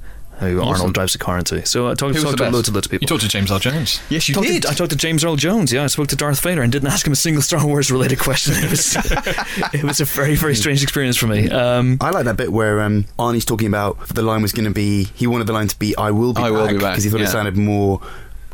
Who 0.51 0.61
Arnold 0.61 0.93
drives 0.93 1.15
a 1.15 1.17
car 1.17 1.37
into. 1.37 1.65
So 1.65 1.87
I 1.87 1.95
talked, 1.95 2.15
talked 2.15 2.37
to 2.37 2.43
loads 2.51 2.67
and 2.67 2.75
loads 2.75 2.85
of 2.85 2.91
people. 2.91 3.03
You 3.03 3.07
talked 3.07 3.21
to 3.23 3.27
James 3.27 3.51
Earl 3.51 3.59
Jones. 3.59 4.01
yes, 4.09 4.27
you 4.27 4.35
talked 4.35 4.47
did. 4.47 4.63
To, 4.63 4.69
I 4.69 4.73
talked 4.73 4.91
to 4.91 4.97
James 4.97 5.23
Earl 5.23 5.35
Jones. 5.35 5.71
Yeah, 5.71 5.83
I 5.83 5.87
spoke 5.87 6.07
to 6.09 6.15
Darth 6.15 6.39
Vader 6.41 6.61
and 6.61 6.71
didn't 6.71 6.89
ask 6.89 7.05
him 7.05 7.13
a 7.13 7.15
single 7.15 7.41
Star 7.41 7.65
Wars 7.65 7.91
related 7.91 8.19
question. 8.19 8.55
It 8.57 8.69
was 8.69 8.95
it 9.73 9.83
was 9.83 10.01
a 10.01 10.05
very 10.05 10.35
very 10.35 10.55
strange 10.55 10.83
experience 10.83 11.17
for 11.17 11.27
me. 11.27 11.49
Um, 11.49 11.97
I 12.01 12.09
like 12.11 12.25
that 12.25 12.37
bit 12.37 12.51
where 12.51 12.81
um, 12.81 13.05
Arnie's 13.19 13.45
talking 13.45 13.67
about 13.67 14.07
the 14.09 14.21
line 14.21 14.41
was 14.41 14.51
going 14.51 14.65
to 14.65 14.71
be. 14.71 15.05
He 15.15 15.27
wanted 15.27 15.47
the 15.47 15.53
line 15.53 15.67
to 15.67 15.77
be 15.79 15.95
"I 15.97 16.11
will 16.11 16.33
be 16.33 16.41
I 16.41 16.49
back" 16.49 16.51
will 16.51 16.67
be 16.67 16.73
back, 16.77 16.93
because 16.93 17.03
he 17.03 17.09
thought 17.09 17.19
yeah. 17.19 17.27
it 17.27 17.29
sounded 17.29 17.57
more 17.57 18.01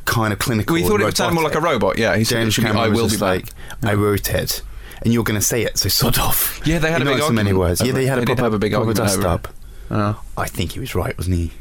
kind 0.06 0.34
of 0.34 0.40
clinical. 0.40 0.74
we 0.74 0.84
thought 0.84 1.02
it 1.02 1.06
would 1.06 1.18
sound 1.18 1.36
more 1.36 1.44
like 1.44 1.56
a 1.56 1.62
robot. 1.62 1.98
Yeah, 1.98 2.16
he 2.16 2.24
said 2.24 2.38
it 2.38 2.42
James 2.42 2.54
should 2.56 2.62
be, 2.62 2.68
Cameron 2.68 2.86
I 2.86 2.88
will 2.90 3.04
was 3.04 3.14
be 3.14 3.18
just 3.20 3.22
back. 3.22 3.84
like, 3.84 3.92
"I 3.92 3.96
wrote 3.96 4.30
it," 4.34 4.62
and 5.04 5.14
you're 5.14 5.24
going 5.24 5.40
to 5.40 5.46
say 5.46 5.64
it, 5.64 5.78
so 5.78 5.90
sod 5.90 6.18
off. 6.18 6.62
Yeah, 6.66 6.80
they 6.80 6.92
had 6.92 7.02
You 7.02 7.08
a 7.08 7.12
big 7.12 7.18
so 7.20 7.26
argument. 7.26 7.46
many 7.46 7.58
words. 7.58 7.82
Yeah, 7.82 7.92
they 7.92 8.06
had 8.06 8.18
they 8.20 8.24
a 8.24 8.26
proper, 8.26 8.42
have 8.44 8.54
a 8.54 8.60
big 8.60 8.72
proper 8.72 8.88
argument 8.88 9.16
dust 9.16 9.24
up. 9.26 9.48
Uh, 9.90 10.14
I 10.38 10.48
think 10.48 10.74
he 10.74 10.80
was 10.80 10.94
right, 10.96 11.18
wasn't 11.18 11.38
he? 11.38 11.52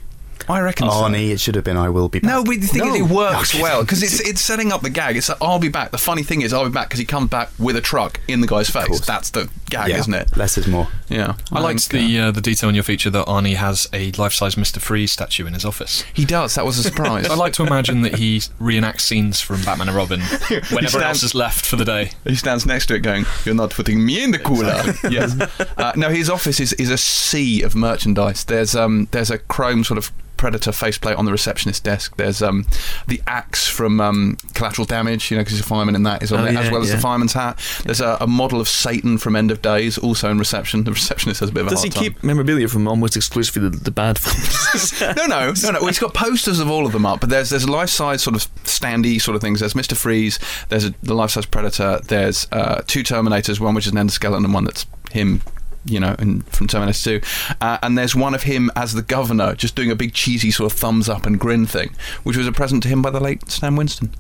I 0.49 0.61
reckon 0.61 0.91
so. 0.91 0.97
Arnie, 0.97 1.31
it 1.31 1.41
should 1.41 1.55
have 1.55 1.65
been 1.65 1.77
"I 1.77 1.89
will 1.89 2.09
be 2.09 2.21
back." 2.21 2.29
No, 2.31 2.45
but 2.45 2.61
the 2.61 2.67
thing 2.67 2.87
is, 2.87 3.01
it 3.01 3.15
works 3.15 3.55
No. 3.55 3.63
well 3.63 3.83
because 3.83 4.03
it's 4.03 4.21
it's 4.21 4.41
setting 4.41 4.73
up 4.73 4.83
the 4.83 4.91
gag. 4.91 5.17
It's 5.17 5.29
like, 5.29 5.39
I'll 5.41 5.59
be 5.59 5.69
back. 5.69 5.91
The 5.91 5.99
funny 5.99 6.23
thing 6.23 6.43
is, 6.43 6.53
I'll 6.53 6.65
be 6.65 6.71
back 6.71 6.89
because 6.89 7.01
he 7.01 7.05
comes 7.07 7.31
back 7.31 7.51
with 7.59 7.77
a 7.77 7.81
truck 7.81 8.21
in 8.29 8.41
the 8.41 8.47
guy's 8.47 8.69
face. 8.71 9.01
That's 9.07 9.31
the 9.31 9.49
gag, 9.71 9.89
yeah, 9.91 9.99
isn't 9.99 10.15
it? 10.15 10.37
Less 10.37 10.59
is 10.59 10.67
more. 10.67 10.89
Yeah, 11.09 11.35
I 11.53 11.61
liked 11.61 11.91
the 11.91 12.19
uh, 12.19 12.31
the 12.31 12.41
detail 12.41 12.69
in 12.69 12.75
your 12.75 12.85
feature 12.85 13.11
that 13.11 13.27
Arnie 13.27 13.57
has 13.57 13.89
a 13.93 14.13
life-size 14.13 14.55
Mr. 14.57 14.79
Freeze 14.81 15.13
statue 15.13 15.47
in 15.47 15.55
his 15.55 15.65
office. 15.65 16.05
he 16.15 16.25
does. 16.25 16.55
That 16.55 16.65
was 16.67 16.79
a 16.79 16.83
surprise. 16.83 17.27
I 17.31 17.35
like 17.35 17.53
to 17.55 17.67
imagine 17.67 18.03
that 18.03 18.17
he 18.17 18.39
reenacts 18.61 19.03
scenes 19.03 19.41
from 19.41 19.63
Batman 19.63 19.89
and 19.89 19.97
Robin 19.97 20.21
whenever 20.49 20.89
stands- 20.89 20.95
else 20.97 21.23
is 21.23 21.35
left 21.35 21.65
for 21.67 21.77
the 21.77 21.85
day. 21.85 22.13
He 22.25 22.35
stands 22.35 22.67
next 22.67 22.87
to 22.87 22.95
it, 22.95 23.01
going, 23.01 23.25
"You're 23.45 23.55
not 23.55 23.71
putting 23.71 24.05
me 24.05 24.23
in 24.23 24.31
the 24.33 24.39
cooler." 24.39 24.83
yes. 25.11 25.39
Uh, 25.77 25.93
no, 25.97 26.09
his 26.11 26.29
office 26.29 26.61
is, 26.61 26.73
is 26.75 26.91
a 26.91 26.99
sea 26.99 27.63
of 27.63 27.75
merchandise. 27.75 28.45
There's 28.45 28.75
um 28.77 29.09
there's 29.13 29.31
a 29.31 29.39
chrome 29.39 29.85
sort 29.85 29.99
of 29.99 30.13
predator 30.39 30.73
faceplate 30.73 31.17
on 31.17 31.27
the 31.27 31.33
receptionist 31.33 31.85
desk. 31.85 32.17
There's 32.17 32.41
um 32.41 32.65
the 33.07 33.21
axe 33.27 33.69
from 33.69 34.01
um, 34.01 34.37
Collateral 34.55 34.87
Damage, 34.87 35.31
you 35.31 35.37
know, 35.37 35.43
because 35.43 35.53
he's 35.59 35.61
a 35.61 35.69
fireman 35.69 35.95
in 35.95 36.05
that 36.05 36.23
is 36.23 36.33
on 36.33 36.41
Oh, 36.41 36.45
there, 36.45 36.57
as 36.57 36.67
yeah, 36.67 36.73
well 36.73 36.81
as 36.83 36.91
the 36.91 36.99
fireman's 36.99 37.33
hat. 37.35 37.59
There's 37.85 38.01
a, 38.01 38.17
a 38.21 38.27
model 38.27 38.61
of 38.61 38.69
Satan 38.69 39.19
from 39.19 39.37
End 39.37 39.51
of 39.51 39.61
Days, 39.61 39.99
also 39.99 40.31
in 40.31 40.39
reception. 40.39 40.85
The 40.85 40.93
receptionist 40.93 41.41
has 41.41 41.51
a 41.51 41.53
bit 41.53 41.63
of 41.63 41.67
a 41.67 41.71
does 41.71 41.83
he 41.83 41.91
time. 41.91 42.03
keep 42.05 42.23
memorabilia 42.23 42.69
from 42.69 42.87
almost 42.89 43.17
exclusively 43.17 43.69
the, 43.69 43.77
the 43.77 43.91
bad 43.91 44.19
films? 44.19 45.01
no, 45.01 45.27
no, 45.27 45.53
no, 45.63 45.71
no. 45.73 45.79
Well, 45.81 45.87
he's 45.89 45.99
got 45.99 46.15
posters 46.15 46.61
of 46.61 46.71
all 46.71 46.87
of 46.87 46.93
them 46.93 47.05
up, 47.05 47.21
but 47.21 47.29
there's 47.29 47.51
there's 47.51 47.69
life 47.69 47.91
size 47.91 48.23
sort 48.23 48.37
of 48.37 48.43
standy 48.65 49.21
sort 49.21 49.35
of 49.35 49.43
things. 49.43 49.61
There's 49.61 49.75
Mister 49.75 49.95
Freeze. 49.95 50.39
There's 50.69 50.85
a, 50.85 50.95
the 51.03 51.15
life 51.15 51.31
size 51.31 51.47
Predator. 51.47 52.01
There's 52.07 52.47
uh, 52.53 52.83
two 52.87 53.03
Terminators, 53.03 53.59
one 53.61 53.75
which 53.75 53.87
is 53.87 53.93
an 53.93 53.99
endoskeleton 53.99 54.45
and 54.45 54.55
one 54.55 54.65
that's 54.65 54.87
him. 55.11 55.43
You 55.89 56.01
know, 56.01 56.15
and 56.19 56.47
from 56.49 56.67
Terminator 56.67 57.21
2, 57.21 57.21
uh, 57.61 57.79
and 57.83 57.97
there's 57.97 58.15
one 58.15 58.35
of 58.35 58.43
him 58.43 58.71
as 58.77 58.93
the 58.93 59.03
governor, 59.03 59.55
just 59.55 59.75
doing 59.75 59.91
a 59.91 59.97
big 59.97 60.13
cheesy 60.13 60.51
sort 60.51 60.71
of 60.73 60.79
thumbs 60.79 61.09
up 61.09 61.25
and 61.27 61.41
grin 61.41 61.67
thing, 61.67 61.91
which 62.25 62.37
was 62.37 62.47
a 62.47 62.53
present 62.53 62.83
to 62.83 62.89
him 62.89 63.01
by 63.03 63.11
the 63.11 63.21
late 63.21 63.51
Stan 63.51 63.75
Winston, 63.75 64.13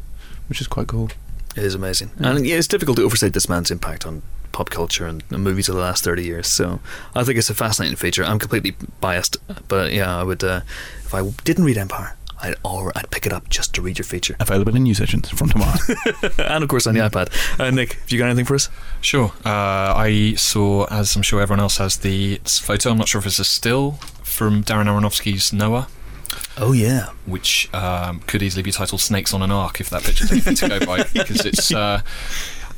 which 0.48 0.60
is 0.60 0.66
quite 0.66 0.86
cool. 0.88 1.10
it 1.56 1.64
is 1.64 1.74
amazing, 1.74 2.10
and 2.18 2.46
yeah, 2.46 2.56
it's 2.56 2.68
difficult 2.68 2.96
to 2.96 3.04
overstate 3.04 3.32
this 3.34 3.48
man's 3.48 3.70
impact 3.70 4.06
on 4.06 4.22
pop 4.52 4.70
culture 4.70 5.06
and, 5.06 5.22
and 5.30 5.44
movies 5.44 5.68
of 5.68 5.74
the 5.74 5.80
last 5.80 6.02
thirty 6.04 6.24
years. 6.24 6.46
So 6.46 6.80
I 7.14 7.22
think 7.24 7.38
it's 7.38 7.50
a 7.50 7.54
fascinating 7.54 7.96
feature. 7.96 8.24
I'm 8.24 8.38
completely 8.38 8.74
biased, 9.00 9.36
but 9.68 9.92
yeah, 9.92 10.18
I 10.18 10.22
would 10.22 10.42
uh, 10.42 10.62
if 11.04 11.14
I 11.14 11.28
didn't 11.44 11.64
read 11.64 11.76
Empire. 11.78 12.16
I'd, 12.40 12.56
or 12.64 12.92
I'd 12.96 13.10
pick 13.10 13.26
it 13.26 13.32
up 13.32 13.48
just 13.48 13.74
to 13.74 13.82
read 13.82 13.98
your 13.98 14.04
feature, 14.04 14.36
Available 14.40 14.74
in 14.74 14.82
news 14.84 15.00
agents 15.00 15.30
from 15.30 15.48
tomorrow. 15.48 15.78
and 16.38 16.62
of 16.62 16.68
course 16.68 16.86
on 16.86 16.94
the 16.94 17.00
iPad. 17.00 17.28
Uh, 17.58 17.70
Nick, 17.70 17.94
have 17.94 18.10
you 18.10 18.18
got 18.18 18.26
anything 18.26 18.44
for 18.44 18.54
us? 18.54 18.68
Sure. 19.00 19.32
Uh, 19.44 19.94
I 19.96 20.34
saw, 20.36 20.86
as 20.86 21.14
I'm 21.16 21.22
sure 21.22 21.40
everyone 21.40 21.60
else 21.60 21.78
has, 21.78 21.98
the 21.98 22.40
photo. 22.44 22.90
I'm 22.90 22.98
not 22.98 23.08
sure 23.08 23.18
if 23.18 23.26
it's 23.26 23.38
a 23.38 23.44
still 23.44 23.92
from 24.22 24.62
Darren 24.62 24.86
Aronofsky's 24.86 25.52
Noah, 25.52 25.88
Oh 26.60 26.72
yeah, 26.72 27.10
which 27.24 27.72
um, 27.72 28.20
could 28.26 28.42
easily 28.42 28.62
be 28.62 28.72
titled 28.72 29.00
"Snakes 29.00 29.32
on 29.32 29.42
an 29.42 29.50
Ark" 29.52 29.80
if 29.80 29.90
that 29.90 30.02
picture's 30.02 30.32
anything 30.32 30.56
to 30.56 30.68
go 30.68 30.84
by, 30.84 31.02
because 31.12 31.46
it's. 31.46 31.72
Uh, 31.72 32.02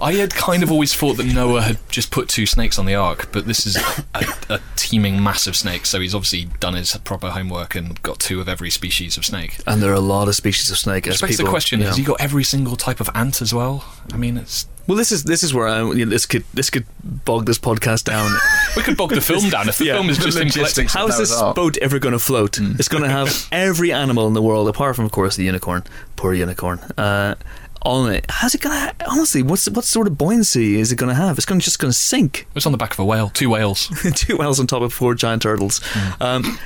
I 0.00 0.14
had 0.14 0.34
kind 0.34 0.62
of 0.62 0.70
always 0.72 0.94
thought 0.94 1.16
that 1.18 1.26
Noah 1.26 1.62
had 1.62 1.78
just 1.90 2.10
put 2.10 2.28
two 2.28 2.46
snakes 2.46 2.78
on 2.78 2.86
the 2.86 2.94
ark, 2.94 3.28
but 3.32 3.46
this 3.46 3.66
is 3.66 3.76
a, 4.14 4.24
a 4.48 4.60
teeming 4.76 5.22
massive 5.22 5.54
snake, 5.56 5.86
so 5.86 6.00
he's 6.00 6.14
obviously 6.14 6.46
done 6.58 6.74
his 6.74 6.96
proper 6.98 7.30
homework 7.30 7.74
and 7.74 8.00
got 8.02 8.18
two 8.18 8.40
of 8.40 8.48
every 8.48 8.70
species 8.70 9.16
of 9.16 9.24
snake. 9.24 9.58
and 9.66 9.82
there 9.82 9.90
are 9.90 9.94
a 9.94 10.00
lot 10.00 10.28
of 10.28 10.34
species 10.34 10.70
of 10.70 10.78
snake. 10.78 11.04
Which 11.06 11.14
as 11.14 11.20
begs 11.20 11.36
the 11.36 11.42
people, 11.42 11.52
question: 11.52 11.80
you 11.80 11.86
Has 11.86 11.96
he 11.96 12.02
got 12.02 12.20
every 12.20 12.44
single 12.44 12.76
type 12.76 13.00
of 13.00 13.10
ant 13.14 13.42
as 13.42 13.52
well? 13.52 13.84
I 14.12 14.16
mean, 14.16 14.36
it's 14.38 14.66
Well, 14.86 14.96
this 14.96 15.12
is 15.12 15.24
this 15.24 15.42
is 15.42 15.52
where 15.52 15.68
I, 15.68 15.82
you 15.82 16.04
know, 16.06 16.10
this 16.10 16.26
could 16.26 16.44
this 16.54 16.70
could 16.70 16.86
bog 17.24 17.46
this 17.46 17.58
podcast 17.58 18.04
down. 18.04 18.30
we 18.76 18.82
could 18.82 18.96
bog 18.96 19.10
the 19.10 19.20
film 19.20 19.48
down 19.50 19.68
if 19.68 19.78
the 19.78 19.86
Yeah, 19.86 19.94
film 19.94 20.08
is 20.10 20.18
just 20.18 20.38
logistics. 20.38 20.94
How 20.94 21.06
is 21.08 21.18
this 21.18 21.34
boat 21.54 21.76
ever 21.78 21.98
going 21.98 22.12
to 22.12 22.18
float? 22.18 22.58
It's 22.58 22.88
going 22.88 23.04
to 23.04 23.10
have 23.10 23.46
every 23.52 23.92
animal 23.92 24.26
in 24.26 24.32
the 24.34 24.42
world, 24.42 24.68
apart 24.68 24.96
from, 24.96 25.04
of 25.04 25.12
course, 25.12 25.36
the 25.36 25.44
unicorn. 25.44 25.84
Poor 26.16 26.32
unicorn. 26.34 26.78
Uh, 26.96 27.34
on 27.82 28.12
it. 28.12 28.26
How's 28.28 28.54
it 28.54 28.60
going 28.60 28.76
to? 28.78 28.94
Honestly, 29.08 29.42
what's 29.42 29.68
what 29.70 29.84
sort 29.84 30.06
of 30.06 30.16
buoyancy 30.18 30.78
is 30.78 30.92
it 30.92 30.96
going 30.96 31.08
to 31.08 31.14
have? 31.20 31.36
It's 31.38 31.46
going 31.46 31.60
to 31.60 31.64
just 31.64 31.78
going 31.78 31.90
to 31.92 31.98
sink. 31.98 32.46
It's 32.54 32.66
on 32.66 32.72
the 32.72 32.78
back 32.78 32.92
of 32.92 32.98
a 32.98 33.04
whale, 33.04 33.30
two 33.30 33.50
whales. 33.50 33.88
Two 34.14 34.36
whales 34.36 34.60
on 34.60 34.66
top 34.66 34.82
of 34.82 34.92
four 34.92 35.14
giant 35.14 35.42
turtles. 35.42 35.80
Um, 36.20 36.58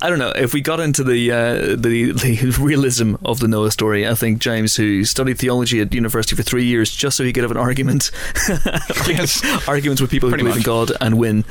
I 0.00 0.08
don't 0.10 0.18
know 0.20 0.28
if 0.36 0.52
we 0.54 0.60
got 0.60 0.78
into 0.78 1.02
the, 1.02 1.32
uh, 1.32 1.54
the 1.76 2.12
the 2.12 2.56
realism 2.60 3.14
of 3.24 3.40
the 3.40 3.48
Noah 3.48 3.70
story. 3.72 4.06
I 4.06 4.14
think 4.14 4.38
James, 4.40 4.76
who 4.76 5.04
studied 5.04 5.38
theology 5.38 5.80
at 5.80 5.92
university 5.92 6.36
for 6.36 6.42
three 6.44 6.64
years, 6.66 6.94
just 6.94 7.16
so 7.16 7.24
he 7.24 7.32
could 7.32 7.42
have 7.42 7.50
an 7.50 7.56
argument, 7.56 8.10
Yes. 9.08 9.42
arguments 9.68 10.00
with 10.00 10.10
people 10.10 10.28
who 10.28 10.34
Pretty 10.34 10.44
believe 10.44 10.58
in. 10.58 10.62
God 10.62 10.92
and 11.00 11.18
win. 11.18 11.44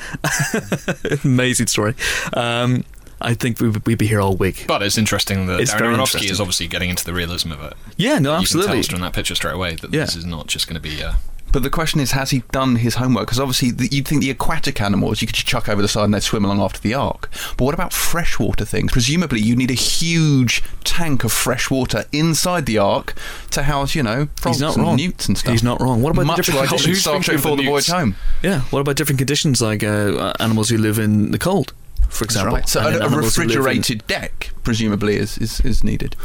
Amazing 1.23 1.67
story. 1.67 1.95
Um, 2.33 2.83
I 3.21 3.33
think 3.33 3.59
we 3.59 3.69
would 3.69 3.85
we'd 3.87 3.97
be 3.97 4.07
here 4.07 4.21
all 4.21 4.35
week. 4.35 4.65
But 4.67 4.83
it's 4.83 4.97
interesting 4.97 5.47
that 5.47 5.59
It's 5.59 5.73
Darren 5.73 5.95
Aronofsky 5.97 6.29
is 6.29 6.39
obviously 6.39 6.67
getting 6.67 6.89
into 6.89 7.03
the 7.03 7.13
realism 7.13 7.51
of 7.51 7.61
it. 7.63 7.73
yeah, 7.97 8.19
no, 8.19 8.31
You 8.31 8.35
can 8.35 8.41
absolutely. 8.43 8.81
tell 8.83 8.91
from 8.91 9.01
that 9.01 9.13
picture 9.13 9.35
straight 9.35 9.55
away 9.55 9.75
that 9.75 9.93
Yeah. 9.93 10.05
this 10.05 10.15
is 10.15 10.25
not 10.25 10.47
just 10.47 10.67
going 10.67 10.75
to 10.75 10.81
be. 10.81 11.01
Uh, 11.03 11.13
But 11.51 11.63
the 11.63 11.69
question 11.69 12.01
is, 12.01 12.11
has 12.11 12.31
he 12.31 12.43
done 12.51 12.75
his 12.75 12.95
homework? 12.95 13.25
Because 13.27 13.39
obviously, 13.39 13.71
the, 13.71 13.87
you'd 13.87 14.05
think 14.07 14.21
the 14.21 14.29
aquatic 14.29 14.81
animals 14.81 15.21
you 15.21 15.27
could 15.27 15.35
just 15.35 15.47
chuck 15.47 15.69
over 15.69 15.81
the 15.81 15.87
side 15.87 16.03
and 16.03 16.13
they'd 16.13 16.21
swim 16.21 16.43
along 16.43 16.59
after 16.59 16.79
the 16.81 16.93
ark. 16.93 17.29
But 17.55 17.63
what 17.65 17.73
about 17.73 17.93
freshwater 17.93 18.65
things? 18.65 18.91
Presumably, 18.91 19.39
you 19.39 19.55
need 19.55 19.71
a 19.71 19.73
huge 19.73 20.61
tank 20.83 21.23
of 21.23 21.31
fresh 21.31 21.71
water 21.71 22.03
inside 22.11 22.65
the 22.65 22.77
ark 22.77 23.15
to 23.51 23.63
house, 23.63 23.95
you 23.95 24.03
know, 24.03 24.27
frogs 24.35 24.57
He's 24.57 24.61
not 24.61 24.75
and 24.75 24.83
wrong. 24.85 24.95
newts 24.97 25.27
and 25.29 25.37
stuff. 25.37 25.53
He's 25.53 25.63
not 25.63 25.79
wrong. 25.81 26.01
What 26.01 26.11
about 26.11 26.25
Much 26.25 26.35
different 26.35 26.59
like 26.69 26.79
in 26.81 26.85
Who's 26.89 26.99
Star 27.01 27.19
Trek 27.21 27.37
of 27.37 27.43
the 27.43 27.55
the 27.55 27.65
Voyage? 27.65 27.87
Home. 27.87 28.15
Yeah. 28.43 28.61
What 28.69 28.81
about 28.81 28.97
different 28.97 29.17
conditions 29.17 29.61
like 29.61 29.83
uh, 29.83 30.33
animals 30.41 30.67
who 30.69 30.77
live 30.77 30.99
in 30.99 31.31
the 31.31 31.39
cold, 31.39 31.71
for 32.09 32.25
example? 32.25 32.55
right. 32.55 32.67
So 32.69 32.79
and 32.85 32.95
a, 32.95 32.99
a 33.01 33.05
animals 33.05 33.35
who 33.35 33.43
live 33.43 33.51
in- 33.51 33.57
refrigerated 33.57 34.07
deck, 34.07 34.51
presumably, 34.63 35.15
is, 35.17 35.37
is, 35.37 35.59
is 35.61 35.83
needed. 35.83 36.15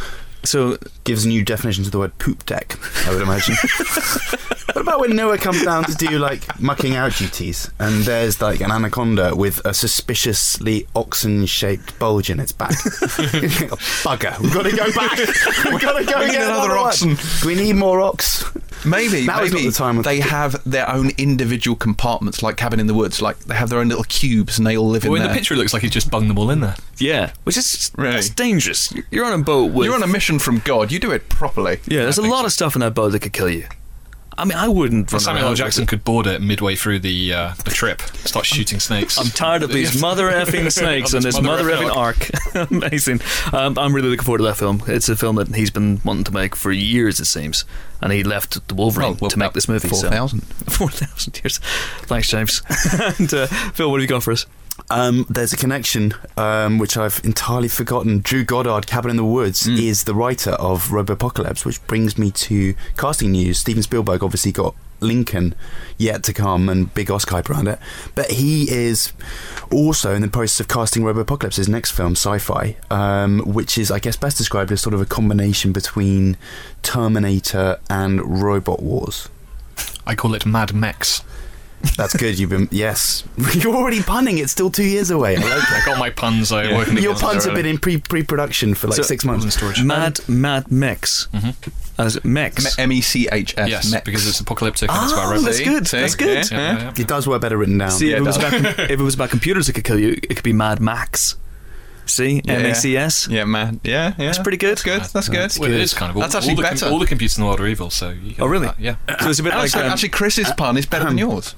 So 0.45 0.77
gives 1.05 1.25
a 1.25 1.29
new 1.29 1.45
definition 1.45 1.85
to 1.85 1.91
the 1.91 1.99
word 2.01 2.19
poop 2.19 2.45
deck. 2.47 2.77
I 3.07 3.13
would 3.13 3.23
imagine. 3.23 3.55
what 4.73 4.77
about 4.83 4.99
when 4.99 5.15
Noah 5.15 5.39
comes 5.39 5.63
down 5.65 5.85
to 5.85 5.95
do 5.95 6.19
like 6.19 6.59
mucking 6.61 6.97
out 6.97 7.13
duties, 7.15 7.71
and 7.79 8.03
there's 8.03 8.43
like 8.43 8.61
an 8.61 8.73
anaconda 8.73 9.37
with 9.37 9.65
a 9.65 9.73
suspiciously 9.73 10.89
oxen-shaped 10.97 11.97
bulge 12.01 12.29
in 12.29 12.41
its 12.41 12.51
back? 12.51 12.71
Bugger! 14.03 14.39
We've 14.41 14.53
got 14.53 14.65
to 14.65 14.77
go 14.77 14.93
back. 14.93 15.17
We've 15.71 15.81
got 15.81 15.99
to 15.99 16.05
go 16.05 16.19
We 16.21 16.27
get 16.33 16.43
another 16.43 16.65
another 16.65 16.77
one. 16.77 16.87
oxen. 16.89 17.17
Do 17.41 17.47
we 17.47 17.55
need 17.55 17.75
more 17.75 18.01
ox? 18.01 18.45
Maybe, 18.85 19.27
Now 19.27 19.43
is 19.43 19.53
maybe 19.53 19.65
not 19.65 19.73
the 19.73 19.79
time 19.79 19.99
of- 19.99 20.05
they 20.05 20.21
have 20.21 20.61
their 20.65 20.89
own 20.91 21.11
individual 21.19 21.77
compartments, 21.77 22.43
like 22.43 22.57
Cabin 22.57 22.81
in 22.81 22.87
the 22.87 22.95
Woods. 22.95 23.21
Like 23.23 23.39
they 23.41 23.55
have 23.55 23.69
their 23.71 23.79
own 23.79 23.89
little 23.89 24.05
cubes, 24.05 24.59
and 24.59 24.67
they 24.67 24.77
all 24.77 24.89
live 24.89 25.05
Well, 25.05 25.15
in 25.15 25.19
in 25.19 25.23
there. 25.25 25.33
the 25.33 25.39
picture, 25.39 25.55
it 25.55 25.59
looks 25.59 25.73
like 25.73 25.83
he's 25.83 25.91
just 25.93 26.11
bunged 26.11 26.29
them 26.31 26.39
all 26.39 26.51
in 26.51 26.61
there. 26.61 26.77
yeah, 26.99 27.33
which 27.45 27.57
is 27.57 27.91
Really? 27.97 28.15
that's 28.15 28.29
dangerous. 28.29 28.93
You're 29.11 29.25
on 29.25 29.33
a 29.39 29.43
boat 29.43 29.73
with 29.73 29.87
You're 29.87 29.95
on 29.95 30.03
a 30.03 30.07
mission 30.07 30.39
from 30.39 30.61
God. 30.65 30.91
You 30.93 30.99
do 30.99 31.11
it 31.11 31.29
properly. 31.29 31.79
yeah. 31.87 32.01
There's 32.03 32.19
a 32.19 32.23
think 32.23 32.33
lot 32.35 32.45
of 32.45 32.53
stuff 32.53 32.75
in 32.75 32.81
that 32.81 32.95
boat 32.95 33.11
that 33.13 33.21
could 33.21 33.33
kill 33.33 33.49
you. 33.51 33.67
I 34.39 34.45
mean, 34.45 34.57
I 34.57 34.69
wouldn't. 34.69 35.11
Samuel 35.11 35.47
L. 35.49 35.55
Jackson 35.55 35.87
could 35.87 36.05
board 36.05 36.27
it 36.27 36.41
midway 36.41 36.75
through 36.75 37.01
the 37.01 37.33
uh, 37.35 37.55
the 37.65 37.71
trip, 37.71 38.01
start 38.01 38.47
shooting 38.47 38.81
snakes. 38.81 39.19
I'm 39.19 39.27
tired 39.27 39.63
of 39.63 39.71
these 39.73 40.01
mother 40.01 40.31
effing 40.31 40.73
snakes 40.73 41.13
and 41.13 41.23
this 41.23 41.41
mother 41.41 41.65
mother 41.65 41.77
effing 41.77 41.97
arc. 41.97 42.71
Amazing. 42.71 43.21
Um, 43.53 43.79
I'm 43.79 43.95
really 43.95 44.09
looking 44.09 44.25
forward 44.25 44.39
to 44.39 44.45
that 44.45 44.57
film. 44.57 44.83
It's 44.87 45.09
a 45.09 45.17
film 45.17 45.37
that 45.37 45.55
he's 45.55 45.71
been 45.71 46.01
wanting 46.05 46.25
to 46.25 46.33
make 46.33 46.57
for 46.57 46.73
years, 46.73 47.21
it 47.21 47.27
seems. 47.27 47.65
And 48.01 48.13
he 48.13 48.25
left 48.25 48.67
the 48.69 48.75
Wolverine 48.75 49.13
Oh, 49.13 49.19
well, 49.21 49.31
to 49.31 49.39
make 49.39 49.53
this 49.53 49.69
movie. 49.69 49.89
so- 49.89 49.97
4,000. 50.09 50.41
4,000 50.69 51.41
years. 51.45 51.59
Thanks, 52.03 52.29
James. 52.29 52.63
and 53.19 53.33
uh, 53.33 53.47
Phil, 53.47 53.91
what 53.91 54.01
have 54.01 54.03
you 54.03 54.09
got 54.09 54.23
for 54.25 54.33
us? 54.33 54.47
Um, 54.91 55.27
there's 55.29 55.53
a 55.53 55.57
connection 55.57 56.15
um, 56.37 56.79
which 56.79 56.97
I've 56.97 57.21
entirely 57.25 57.69
forgotten. 57.69 58.21
Drew 58.21 58.45
Goddard, 58.45 58.87
Cabin 58.87 59.11
in 59.11 59.17
the 59.17 59.25
Woods, 59.25 59.67
is 59.67 60.05
the 60.05 60.15
writer 60.15 60.51
of 60.53 60.89
Robopocalypse, 60.89 61.65
which 61.65 61.85
brings 61.87 62.19
me 62.19 62.31
to 62.33 62.75
casting 62.97 63.33
news. 63.33 63.59
Steven 63.59 63.83
Spielberg 63.83 64.23
obviously 64.23 64.53
got 64.53 64.75
Lincoln 65.01 65.55
yet 65.99 66.23
to 66.25 66.33
come 66.33 66.69
and 66.69 66.93
big 66.95 67.11
Oscar 67.11 67.37
hype 67.37 67.51
around 67.51 67.69
it, 67.69 67.79
but 68.15 68.31
he 68.31 68.71
is 68.71 69.13
also 69.71 70.15
in 70.15 70.23
the 70.23 70.29
process 70.29 70.61
of 70.61 70.69
casting 70.69 71.03
Robopocalypse, 71.03 71.57
his 71.57 71.69
next 71.69 71.91
film, 71.91 72.13
Sci-Fi, 72.13 72.77
um, 72.91 73.41
which 73.41 73.77
is, 73.79 73.91
I 73.91 73.99
guess, 73.99 74.17
best 74.17 74.39
described 74.39 74.71
as 74.73 74.81
sort 74.81 74.95
of 74.95 75.01
a 75.01 75.07
combination 75.07 75.73
between 75.73 76.37
Terminator 76.83 77.81
and 77.91 78.43
Robot 78.43 78.83
Wars. 78.83 79.29
I 80.07 80.15
call 80.15 80.35
it 80.35 80.47
Mad 80.47 80.75
Mex. 80.75 81.23
That's 81.97 82.17
good. 82.17 82.39
You've 82.39 82.51
been 82.51 82.69
yes. 82.71 83.25
You're 83.55 83.75
already 83.75 84.03
punning. 84.03 84.39
It's 84.39 84.53
still 84.53 84.71
two 84.71 84.85
years 84.85 85.11
away. 85.11 85.37
I 85.37 85.41
like. 85.41 85.53
I 85.73 85.83
got 85.85 85.99
my 85.99 86.11
puns. 86.11 86.51
I 86.53 86.73
working 86.75 86.97
Your 86.99 87.15
puns 87.15 87.45
have 87.45 87.55
been 87.55 87.67
in 87.67 87.79
pre 87.79 87.99
pre 87.99 88.23
production 88.23 88.75
for 88.75 88.87
like 88.89 88.97
So- 88.97 89.03
six 89.03 89.25
months. 89.25 89.45
in 89.45 89.51
storage. 89.51 89.83
Mad 89.83 90.21
Mad 90.29 90.71
Mex. 90.71 91.29
As 91.99 92.23
Mex. 92.25 92.79
M 92.79 92.91
E 92.93 93.01
C 93.01 93.29
H 93.31 93.55
S. 93.59 93.69
Yes, 93.69 93.91
Mex. 93.93 94.05
because 94.05 94.27
it's 94.27 94.41
apocalyptic 94.41 94.91
and 94.91 95.05
it's 95.05 95.13
Ah, 95.13 95.17
about 95.17 95.31
robots. 95.33 95.45
that's 95.45 95.61
good. 95.61 95.87
See? 95.89 95.99
That's 96.01 96.15
good. 96.15 96.51
Yeah, 96.51 96.59
Yeah, 96.59 96.73
yeah. 96.79 96.83
yeah. 96.85 96.93
It 97.03 97.07
does 97.09 97.27
work 97.29 97.43
better 97.43 97.57
written 97.59 97.79
down. 97.79 97.91
See, 97.91 98.11
Yeah, 98.11 98.17
if, 98.17 98.19
it 98.19 98.23
it 98.23 98.27
was 98.27 98.37
does. 98.39 98.53
about, 98.61 98.79
if 98.91 98.91
it 98.91 98.99
was 99.03 99.15
about 99.15 99.31
computers 99.31 99.67
that 99.67 99.75
could 99.75 99.85
kill 99.85 99.99
you, 99.99 100.13
it 100.13 100.35
could 100.35 100.43
be 100.43 100.53
Mad 100.55 100.81
Max. 100.81 101.37
See? 102.07 102.41
Yeah. 102.45 102.55
M 102.55 102.67
A 102.67 102.75
C 102.75 102.97
S. 102.97 103.29
Yeah, 103.29 103.45
man. 103.45 103.81
Yeah, 103.85 104.15
yeah. 104.19 104.27
That's 104.27 104.39
pretty 104.39 104.57
good. 104.59 104.79
That's 104.79 104.83
good. 104.83 105.01
That's 105.13 105.29
good. 105.29 105.53
Well, 105.61 105.71
it 105.71 105.81
is 105.81 105.95
kind 105.95 106.11
of. 106.11 106.17
All, 106.17 106.23
That's 106.23 106.35
actually 106.35 106.51
all 106.53 106.57
the, 106.57 106.63
com- 106.63 106.73
better. 106.75 106.87
all 106.89 106.99
the 106.99 107.07
computers 107.07 107.37
in 107.37 107.43
the 107.43 107.47
world 107.47 107.61
are 107.61 107.67
evil. 107.67 107.91
So. 107.91 108.11
You 108.11 108.35
Oh, 108.41 108.47
really? 108.47 108.67
that, 108.67 108.81
yeah. 108.81 108.97
So 109.21 109.29
it's 109.31 109.39
a 109.39 109.43
bit 109.43 109.51
like. 109.55 109.65
Actually, 109.67 109.83
um, 109.85 109.91
actually, 109.93 110.09
Chris's 110.09 110.51
pun 110.57 110.77
is 110.79 110.87
better 110.87 111.05
than 111.05 111.19
yours. 111.19 111.55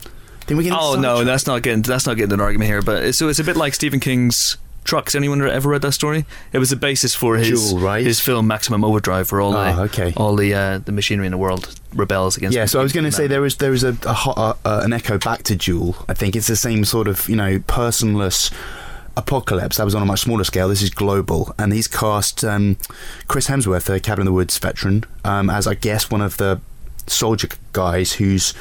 Then 0.47 0.57
we 0.57 0.65
get 0.65 0.73
oh 0.79 0.95
no, 1.01 1.25
that's 1.25 1.47
not 1.47 1.63
getting 1.63 1.83
that's 1.83 2.07
not 2.07 2.17
getting 2.17 2.33
an 2.33 2.41
argument 2.41 2.69
here. 2.71 2.83
But 2.83 3.15
so 3.15 3.29
it's 3.29 3.39
a 3.39 3.45
bit 3.45 3.57
like 3.57 3.75
Stephen 3.75 4.01
King's 4.01 4.57
Trucks. 4.85 5.15
Anyone 5.15 5.41
ever 5.49 5.71
read 5.71 5.81
that 5.83 5.93
story? 5.93 6.27
It 6.53 6.59
was 6.59 6.69
the 6.69 6.77
basis 6.77 7.15
for 7.15 7.37
his 7.37 7.71
Duel, 7.71 7.81
right? 7.81 8.05
his 8.05 8.21
film 8.21 8.47
Maximum 8.47 8.85
Overdrive, 8.85 9.33
where 9.33 9.41
all 9.41 9.57
Ah, 9.57 9.73
the 9.75 9.83
okay. 9.85 10.13
all 10.17 10.37
the 10.37 10.53
uh, 10.53 10.79
the 10.79 10.93
machinery 10.93 11.27
in 11.27 11.31
the 11.33 11.39
world 11.39 11.75
rebels 11.95 12.37
against. 12.37 12.55
Yeah, 12.55 12.67
so 12.67 12.81
I 12.81 12.83
was 12.83 12.93
going 12.93 13.05
to 13.05 13.13
say 13.13 13.27
there 13.27 13.47
is 13.47 13.57
there 13.57 13.73
is 13.73 13.83
a, 13.83 13.97
a 14.05 14.13
hot, 14.13 14.37
uh, 14.37 14.55
uh, 14.69 14.83
an 14.85 14.93
echo 14.93 15.17
back 15.17 15.43
to 15.45 15.57
Duel. 15.57 15.97
I 16.09 16.13
think 16.15 16.37
it's 16.37 16.49
the 16.49 16.57
same 16.57 16.85
sort 16.85 17.09
of 17.09 17.27
you 17.31 17.37
know 17.37 17.59
personless 17.61 18.53
apocalypse. 19.17 19.77
That 19.79 19.85
was 19.85 19.95
on 19.95 20.03
a 20.03 20.07
much 20.07 20.21
smaller 20.21 20.45
scale. 20.45 20.69
This 20.69 20.83
is 20.83 20.91
global, 20.91 21.55
and 21.59 21.73
he's 21.73 21.89
cast 21.89 22.45
um, 22.45 22.77
Chris 23.29 23.47
Hemsworth, 23.49 23.89
a 23.89 24.01
Cabin 24.01 24.23
in 24.23 24.27
the 24.27 24.33
Woods 24.33 24.59
veteran, 24.59 25.05
um, 25.25 25.49
as 25.49 25.67
I 25.67 25.75
guess 25.75 26.11
one 26.11 26.21
of 26.21 26.37
the 26.37 26.61
soldier 27.07 27.49
guys 27.73 28.15
who's 28.15 28.55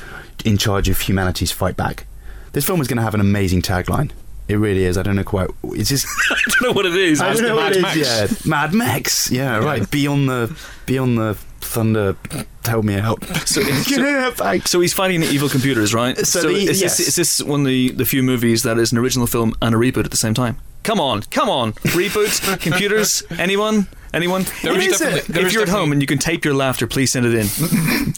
in 0.45 0.57
charge 0.57 0.89
of 0.89 0.99
humanity's 1.01 1.51
fight 1.51 1.75
back. 1.77 2.05
This 2.53 2.65
film 2.65 2.81
is 2.81 2.87
going 2.87 2.97
to 2.97 3.03
have 3.03 3.13
an 3.13 3.21
amazing 3.21 3.61
tagline. 3.61 4.11
It 4.47 4.55
really 4.55 4.83
is. 4.83 4.97
I 4.97 5.03
don't 5.03 5.15
know 5.15 5.23
quite. 5.23 5.49
It's 5.63 5.89
just. 5.89 6.05
I 6.29 6.35
don't 6.49 6.61
know 6.69 6.73
what 6.73 6.85
it 6.85 6.95
is. 6.95 7.21
I 7.21 7.33
don't 7.33 7.43
know 7.43 7.55
what 7.55 7.79
Mad 7.81 7.95
it 7.97 8.01
is. 8.01 8.09
Max. 8.09 8.45
Yeah, 8.45 8.49
Mad 8.49 8.73
Max. 8.73 9.31
Yeah, 9.31 9.57
right. 9.57 9.89
Be 9.89 10.05
on 10.05 10.25
the 10.25 10.55
be 10.85 10.97
on 10.97 11.15
the 11.15 11.35
thunder. 11.61 12.17
Tell 12.63 12.83
me 12.83 12.95
out. 12.95 13.23
So, 13.47 13.61
thanks. 14.35 14.69
so 14.69 14.79
he's 14.81 14.93
fighting 14.93 15.21
the 15.21 15.27
evil 15.27 15.49
computers, 15.49 15.93
right? 15.93 16.17
So 16.25 16.41
the- 16.41 16.49
is, 16.55 16.81
yes. 16.81 16.97
this, 16.97 17.07
is 17.09 17.15
this 17.15 17.41
one 17.41 17.61
of 17.61 17.67
the, 17.67 17.91
the 17.91 18.05
few 18.05 18.21
movies 18.23 18.63
that 18.63 18.77
is 18.77 18.91
an 18.91 18.97
original 18.97 19.27
film 19.27 19.53
and 19.61 19.73
a 19.75 19.77
reboot 19.77 20.05
at 20.05 20.11
the 20.11 20.17
same 20.17 20.33
time? 20.33 20.57
Come 20.83 20.99
on, 20.99 21.23
come 21.23 21.49
on, 21.49 21.73
reboot 21.73 22.59
computers. 22.61 23.23
Anyone? 23.31 23.87
Anyone? 24.13 24.43
There 24.61 24.73
if 24.77 24.87
is 24.87 24.99
definitely- 24.99 25.33
there 25.33 25.41
if 25.41 25.47
is 25.47 25.53
you're 25.53 25.63
at 25.63 25.69
home 25.69 25.91
and 25.93 26.01
you 26.01 26.07
can 26.07 26.19
tape 26.19 26.45
your 26.45 26.53
laughter, 26.53 26.85
please 26.87 27.11
send 27.11 27.25
it 27.25 27.33
in. 27.33 28.13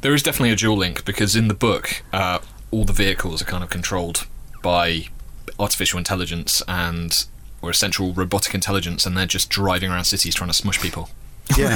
There 0.00 0.14
is 0.14 0.22
definitely 0.22 0.52
a 0.52 0.56
dual 0.56 0.78
link 0.78 1.04
because 1.04 1.36
in 1.36 1.48
the 1.48 1.54
book, 1.54 2.02
uh, 2.12 2.38
all 2.70 2.84
the 2.84 2.92
vehicles 2.92 3.42
are 3.42 3.44
kind 3.44 3.62
of 3.62 3.68
controlled 3.68 4.26
by 4.62 5.08
artificial 5.58 5.98
intelligence 5.98 6.62
and 6.66 7.26
or 7.60 7.68
essential 7.68 8.14
robotic 8.14 8.54
intelligence, 8.54 9.04
and 9.04 9.14
they're 9.14 9.26
just 9.26 9.50
driving 9.50 9.90
around 9.90 10.04
cities 10.04 10.34
trying 10.34 10.48
to 10.48 10.54
smush 10.54 10.80
people. 10.80 11.10
Yeah, 11.58 11.74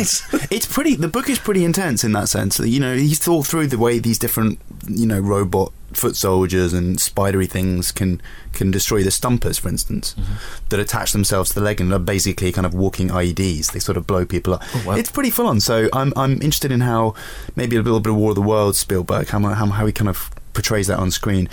it's 0.51 0.67
pretty. 0.67 0.97
The 0.97 1.09
book 1.09 1.29
is 1.29 1.39
pretty 1.39 1.65
intense 1.65 2.05
in 2.05 2.13
that 2.13 2.29
sense. 2.29 2.59
You 2.59 2.81
know, 2.81 2.97
he's 2.97 3.19
thought 3.19 3.47
through 3.47 3.67
the 3.67 3.79
way 3.79 3.99
these 3.99 4.19
different, 4.19 4.59
you 4.89 5.07
know, 5.07 5.21
robot 5.21 5.73
foot 5.93 6.17
soldiers 6.17 6.73
and 6.73 7.01
spidery 7.01 7.47
things 7.47 7.93
can 7.93 8.21
can 8.53 8.71
destroy 8.71 9.03
the 9.03 9.11
stumpers, 9.11 9.59
for 9.59 9.69
instance, 9.69 10.15
mm-hmm. 10.15 10.35
that 10.69 10.81
attach 10.81 11.13
themselves 11.13 11.51
to 11.51 11.57
the 11.57 11.61
leg 11.61 11.81
and 11.81 11.93
are 11.93 11.99
basically 11.99 12.53
kind 12.53 12.67
of 12.67 12.75
walking 12.75 13.09
IEDs. 13.09 13.73
They 13.73 13.79
sort 13.79 13.97
of 13.97 14.07
blow 14.07 14.25
people 14.25 14.55
up. 14.55 14.63
Oh, 14.75 14.85
wow. 14.87 14.95
It's 14.95 15.11
pretty 15.11 15.31
full 15.31 15.47
on. 15.47 15.61
So 15.61 15.89
I'm 15.93 16.13
I'm 16.17 16.35
interested 16.35 16.73
in 16.73 16.81
how 16.81 17.15
maybe 17.57 17.77
a 17.77 17.83
little 17.83 18.01
bit 18.01 18.11
of 18.11 18.17
War 18.17 18.31
of 18.31 18.37
the 18.37 18.43
Worlds 18.43 18.79
Spielberg, 18.79 19.29
how 19.29 19.41
how, 19.41 19.67
how 19.67 19.87
he 19.87 19.93
kind 19.93 20.09
of 20.09 20.31
portrays 20.55 20.87
that 20.87 20.99
on 20.99 21.11
screen. 21.11 21.49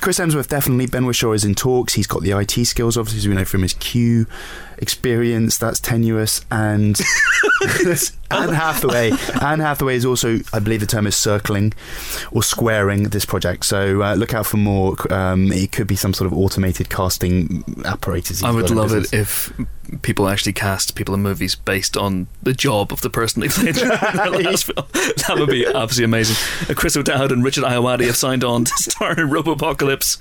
Chris 0.00 0.18
Hemsworth 0.18 0.48
definitely. 0.48 0.86
Ben 0.86 1.04
Whishaw 1.04 1.34
is 1.34 1.44
in 1.44 1.54
talks. 1.54 1.94
He's 1.94 2.06
got 2.06 2.22
the 2.22 2.32
IT 2.32 2.66
skills, 2.66 2.96
obviously, 2.96 3.18
as 3.18 3.28
we 3.28 3.34
know 3.34 3.44
from 3.44 3.62
his 3.62 3.74
Q 3.74 4.26
experience. 4.80 5.58
That's 5.58 5.80
tenuous. 5.80 6.44
And 6.50 6.98
Anne 8.30 8.48
Hathaway. 8.50 9.12
Anne 9.40 9.60
Hathaway 9.60 9.96
is 9.96 10.04
also, 10.04 10.38
I 10.52 10.58
believe, 10.58 10.80
the 10.80 10.86
term 10.86 11.06
is 11.06 11.16
circling 11.16 11.72
or 12.30 12.42
squaring 12.42 13.04
this 13.04 13.24
project. 13.24 13.64
So 13.64 14.02
uh, 14.02 14.14
look 14.14 14.34
out 14.34 14.46
for 14.46 14.56
more. 14.56 14.96
Um, 15.12 15.52
it 15.52 15.72
could 15.72 15.86
be 15.86 15.96
some 15.96 16.14
sort 16.14 16.30
of 16.30 16.36
automated 16.36 16.88
casting 16.90 17.64
apparatus. 17.84 18.42
I 18.42 18.50
would 18.50 18.70
love 18.70 18.92
it 18.92 19.12
if 19.12 19.52
people 20.02 20.28
actually 20.28 20.52
cast 20.52 20.94
people 20.94 21.14
in 21.14 21.22
movies 21.22 21.56
based 21.56 21.96
on 21.96 22.28
the 22.42 22.52
job 22.52 22.92
of 22.92 23.00
the 23.00 23.10
person 23.10 23.40
they 23.40 23.48
played 23.48 23.76
in 23.78 23.88
their 23.88 24.30
last 24.30 24.64
film. 24.64 24.86
That 24.94 25.36
would 25.38 25.50
be 25.50 25.66
absolutely 25.74 26.04
amazing. 26.04 26.70
Uh, 26.70 26.74
Chris 26.74 26.96
O'Dowd 26.96 27.32
and 27.32 27.42
Richard 27.42 27.64
Ayoade 27.64 28.06
have 28.06 28.16
signed 28.16 28.44
on 28.44 28.64
to 28.64 28.72
star 28.76 29.12
in 29.12 29.28
Robopocalypse. 29.28 30.18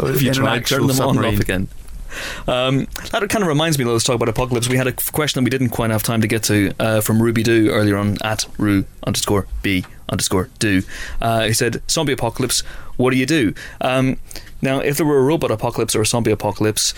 Or 0.00 0.10
if 0.10 0.22
you 0.22 0.32
try, 0.32 0.60
turn 0.60 0.86
them 0.86 1.00
on 1.00 1.16
and 1.16 1.26
off 1.26 1.40
again. 1.40 1.68
Um, 2.46 2.86
that 3.10 3.28
kind 3.28 3.42
of 3.42 3.48
reminds 3.48 3.78
me. 3.78 3.84
Let's 3.84 4.04
talk 4.04 4.16
about 4.16 4.28
apocalypse. 4.28 4.68
We 4.68 4.76
had 4.76 4.86
a 4.86 4.92
question 4.92 5.40
that 5.40 5.44
we 5.44 5.50
didn't 5.50 5.70
quite 5.70 5.90
have 5.90 6.02
time 6.02 6.20
to 6.20 6.26
get 6.26 6.42
to 6.44 6.72
uh, 6.78 7.00
from 7.00 7.22
Ruby 7.22 7.42
Do 7.42 7.70
earlier 7.70 7.96
on 7.96 8.16
at 8.22 8.46
Ru 8.58 8.84
underscore 9.06 9.46
B 9.62 9.84
underscore 10.08 10.48
Do. 10.58 10.82
Uh, 11.20 11.44
he 11.44 11.52
said, 11.52 11.82
"Zombie 11.90 12.12
apocalypse. 12.12 12.60
What 12.96 13.10
do 13.10 13.16
you 13.16 13.26
do?" 13.26 13.54
Um, 13.80 14.18
now, 14.62 14.78
if 14.80 14.96
there 14.96 15.06
were 15.06 15.18
a 15.18 15.22
robot 15.22 15.50
apocalypse 15.50 15.94
or 15.94 16.02
a 16.02 16.06
zombie 16.06 16.30
apocalypse, 16.30 16.94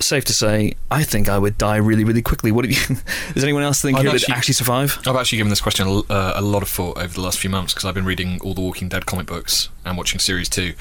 safe 0.00 0.24
to 0.24 0.32
say, 0.32 0.74
I 0.90 1.02
think 1.02 1.28
I 1.28 1.38
would 1.38 1.56
die 1.58 1.76
really, 1.76 2.04
really 2.04 2.22
quickly. 2.22 2.50
What 2.52 2.64
do 2.64 2.70
you? 2.70 2.76
Does 3.34 3.44
anyone 3.44 3.62
else 3.62 3.80
think 3.80 3.98
here 3.98 4.10
that 4.10 4.14
actually- 4.16 4.34
actually 4.34 4.54
survive? 4.54 4.98
I've 5.06 5.16
actually 5.16 5.38
given 5.38 5.50
this 5.50 5.60
question 5.60 5.86
a, 5.86 5.98
uh, 6.12 6.32
a 6.36 6.42
lot 6.42 6.62
of 6.62 6.68
thought 6.68 6.98
over 6.98 7.12
the 7.14 7.20
last 7.20 7.38
few 7.38 7.50
months 7.50 7.72
because 7.74 7.84
I've 7.84 7.94
been 7.94 8.04
reading 8.04 8.40
all 8.42 8.54
the 8.54 8.60
Walking 8.60 8.88
Dead 8.88 9.06
comic 9.06 9.26
books 9.26 9.68
and 9.84 9.96
watching 9.96 10.18
series 10.20 10.48
two. 10.48 10.74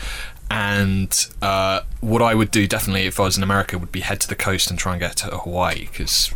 And 0.50 1.28
uh, 1.42 1.82
what 2.02 2.22
I 2.22 2.34
would 2.36 2.52
do 2.52 2.68
definitely 2.68 3.06
if 3.06 3.20
I 3.20 3.24
was 3.24 3.38
in 3.38 3.44
America 3.44 3.78
would 3.78 3.92
be 3.92 4.00
head 4.02 4.20
to 4.22 4.28
the 4.28 4.36
coast 4.36 4.70
and 4.70 4.80
try 4.80 4.94
and 4.94 5.02
get 5.02 5.18
to 5.18 5.28
Hawaii 5.28 5.88
because. 5.92 6.34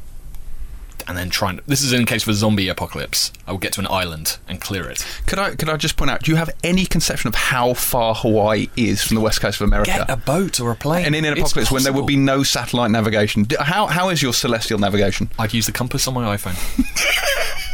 And 1.08 1.18
then 1.18 1.32
try 1.32 1.50
and. 1.50 1.62
This 1.66 1.82
is 1.82 1.94
in 1.94 2.06
case 2.06 2.24
of 2.24 2.30
a 2.30 2.34
zombie 2.34 2.68
apocalypse. 2.70 3.34
I 3.48 3.52
would 3.54 3.60
get 3.62 3.74
to 3.74 3.80
an 3.80 3.88
island 3.88 4.38
and 4.48 4.62
clear 4.62 4.88
it. 4.88 5.04
Could 5.26 5.40
I 5.40 5.56
could 5.56 5.68
I 5.68 5.76
just 5.76 5.98
point 5.98 6.12
out? 6.12 6.22
Do 6.22 6.32
you 6.32 6.38
have 6.38 6.52
any 6.64 6.86
conception 6.86 7.28
of 7.28 7.34
how 7.36 7.74
far 7.74 8.14
Hawaii 8.14 8.68
is 8.78 9.02
from 9.04 9.16
the 9.16 9.22
west 9.22 9.42
coast 9.42 9.60
of 9.60 9.68
America? 9.68 9.92
Get 9.92 10.10
a 10.10 10.16
boat 10.16 10.60
or 10.60 10.72
a 10.72 10.76
plane. 10.76 11.06
and 11.06 11.16
in 11.16 11.26
an 11.26 11.34
apocalypse 11.34 11.72
when 11.72 11.84
there 11.84 11.92
would 11.92 12.06
be 12.06 12.18
no 12.18 12.44
satellite 12.44 12.92
navigation, 12.92 13.48
how 13.60 13.88
how 13.88 14.10
is 14.10 14.22
your 14.22 14.32
celestial 14.34 14.78
navigation? 14.78 15.32
I'd 15.40 15.54
use 15.56 15.66
the 15.66 15.72
compass 15.72 16.08
on 16.08 16.14
my 16.14 16.38
iPhone. 16.38 16.56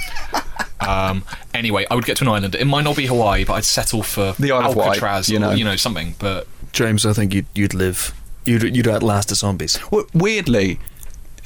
um, 0.79 1.23
anyway, 1.53 1.85
I 1.89 1.95
would 1.95 2.05
get 2.05 2.17
to 2.17 2.23
an 2.23 2.29
island. 2.29 2.55
It 2.55 2.65
might 2.65 2.83
not 2.83 2.95
be 2.95 3.05
Hawaii, 3.05 3.43
but 3.45 3.53
I'd 3.53 3.65
settle 3.65 4.03
for 4.03 4.33
The 4.39 4.51
Isle 4.51 4.71
of 4.71 4.75
Wight, 4.75 4.87
Alcatraz 4.87 5.29
you 5.29 5.37
or 5.37 5.39
know. 5.41 5.51
you 5.51 5.63
know 5.63 5.75
something. 5.75 6.15
But 6.19 6.47
James, 6.71 7.05
I 7.05 7.13
think 7.13 7.33
you'd, 7.33 7.47
you'd 7.53 7.73
live. 7.73 8.13
You'd, 8.45 8.75
you'd 8.75 8.87
outlast 8.87 9.29
the 9.29 9.35
zombies. 9.35 9.77
Well, 9.91 10.05
weirdly, 10.13 10.79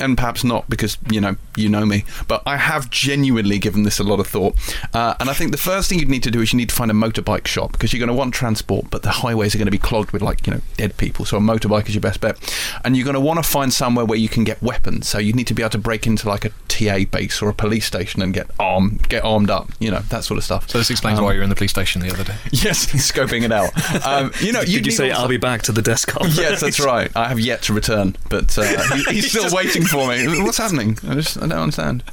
and 0.01 0.17
perhaps 0.17 0.43
not 0.43 0.69
because 0.69 0.97
you 1.09 1.21
know 1.21 1.35
you 1.55 1.69
know 1.69 1.85
me, 1.85 2.03
but 2.27 2.41
I 2.45 2.57
have 2.57 2.89
genuinely 2.89 3.59
given 3.59 3.83
this 3.83 3.99
a 3.99 4.03
lot 4.03 4.19
of 4.19 4.27
thought. 4.27 4.55
Uh, 4.93 5.15
and 5.19 5.29
I 5.29 5.33
think 5.33 5.51
the 5.51 5.57
first 5.57 5.89
thing 5.89 5.99
you'd 5.99 6.09
need 6.09 6.23
to 6.23 6.31
do 6.31 6.41
is 6.41 6.51
you 6.53 6.57
need 6.57 6.69
to 6.69 6.75
find 6.75 6.89
a 6.91 6.93
motorbike 6.93 7.47
shop 7.47 7.71
because 7.73 7.93
you're 7.93 7.99
going 7.99 8.07
to 8.07 8.13
want 8.13 8.33
transport, 8.33 8.89
but 8.89 9.03
the 9.03 9.11
highways 9.11 9.53
are 9.55 9.57
going 9.57 9.67
to 9.67 9.71
be 9.71 9.77
clogged 9.77 10.11
with 10.11 10.21
like 10.21 10.45
you 10.47 10.53
know 10.53 10.61
dead 10.77 10.97
people. 10.97 11.25
So 11.25 11.37
a 11.37 11.39
motorbike 11.39 11.87
is 11.87 11.95
your 11.95 12.01
best 12.01 12.21
bet, 12.21 12.37
and 12.83 12.95
you're 12.97 13.05
going 13.05 13.13
to 13.15 13.19
want 13.21 13.43
to 13.43 13.49
find 13.49 13.71
somewhere 13.73 14.05
where 14.05 14.17
you 14.19 14.29
can 14.29 14.43
get 14.43 14.61
weapons. 14.61 15.07
So 15.07 15.17
you 15.17 15.33
need 15.33 15.47
to 15.47 15.53
be 15.53 15.61
able 15.63 15.71
to 15.71 15.77
break 15.77 16.07
into 16.07 16.27
like 16.27 16.45
a 16.45 16.51
TA 16.67 16.99
base 17.09 17.41
or 17.41 17.49
a 17.49 17.53
police 17.53 17.85
station 17.85 18.21
and 18.21 18.33
get 18.33 18.49
arm 18.59 18.99
get 19.07 19.23
armed 19.23 19.49
up. 19.49 19.69
You 19.79 19.91
know 19.91 19.99
that 20.09 20.23
sort 20.23 20.37
of 20.37 20.43
stuff. 20.43 20.69
So 20.69 20.77
this 20.77 20.89
explains 20.89 21.19
Um, 21.19 21.25
why 21.25 21.33
you 21.33 21.39
were 21.39 21.43
in 21.43 21.49
the 21.49 21.55
police 21.55 21.71
station 21.71 22.01
the 22.01 22.11
other 22.11 22.23
day. 22.23 22.35
Yes, 22.51 22.89
he's 22.91 23.09
scoping 23.11 23.43
it 23.43 23.51
out. 23.51 23.71
Um, 24.05 24.31
you 24.39 24.51
know, 24.51 24.61
you 24.67 24.81
need 24.81 24.91
say 24.91 25.11
I'll 25.11 25.27
be 25.27 25.37
back 25.37 25.63
to 25.63 25.71
the 25.71 25.81
desk? 25.81 26.11
Yes, 26.41 26.61
that's 26.61 26.79
right. 26.79 27.11
I 27.15 27.27
have 27.27 27.39
yet 27.39 27.63
to 27.63 27.73
return, 27.73 28.15
but 28.29 28.57
uh, 28.57 28.63
he, 28.95 29.03
he's 29.15 29.29
still 29.29 29.53
waiting 29.55 29.83
for 29.91 30.07
me. 30.07 30.41
What's 30.41 30.57
happening? 30.57 30.97
I 31.07 31.13
just 31.15 31.37
I 31.37 31.41
don't 31.41 31.51
understand. 31.59 32.03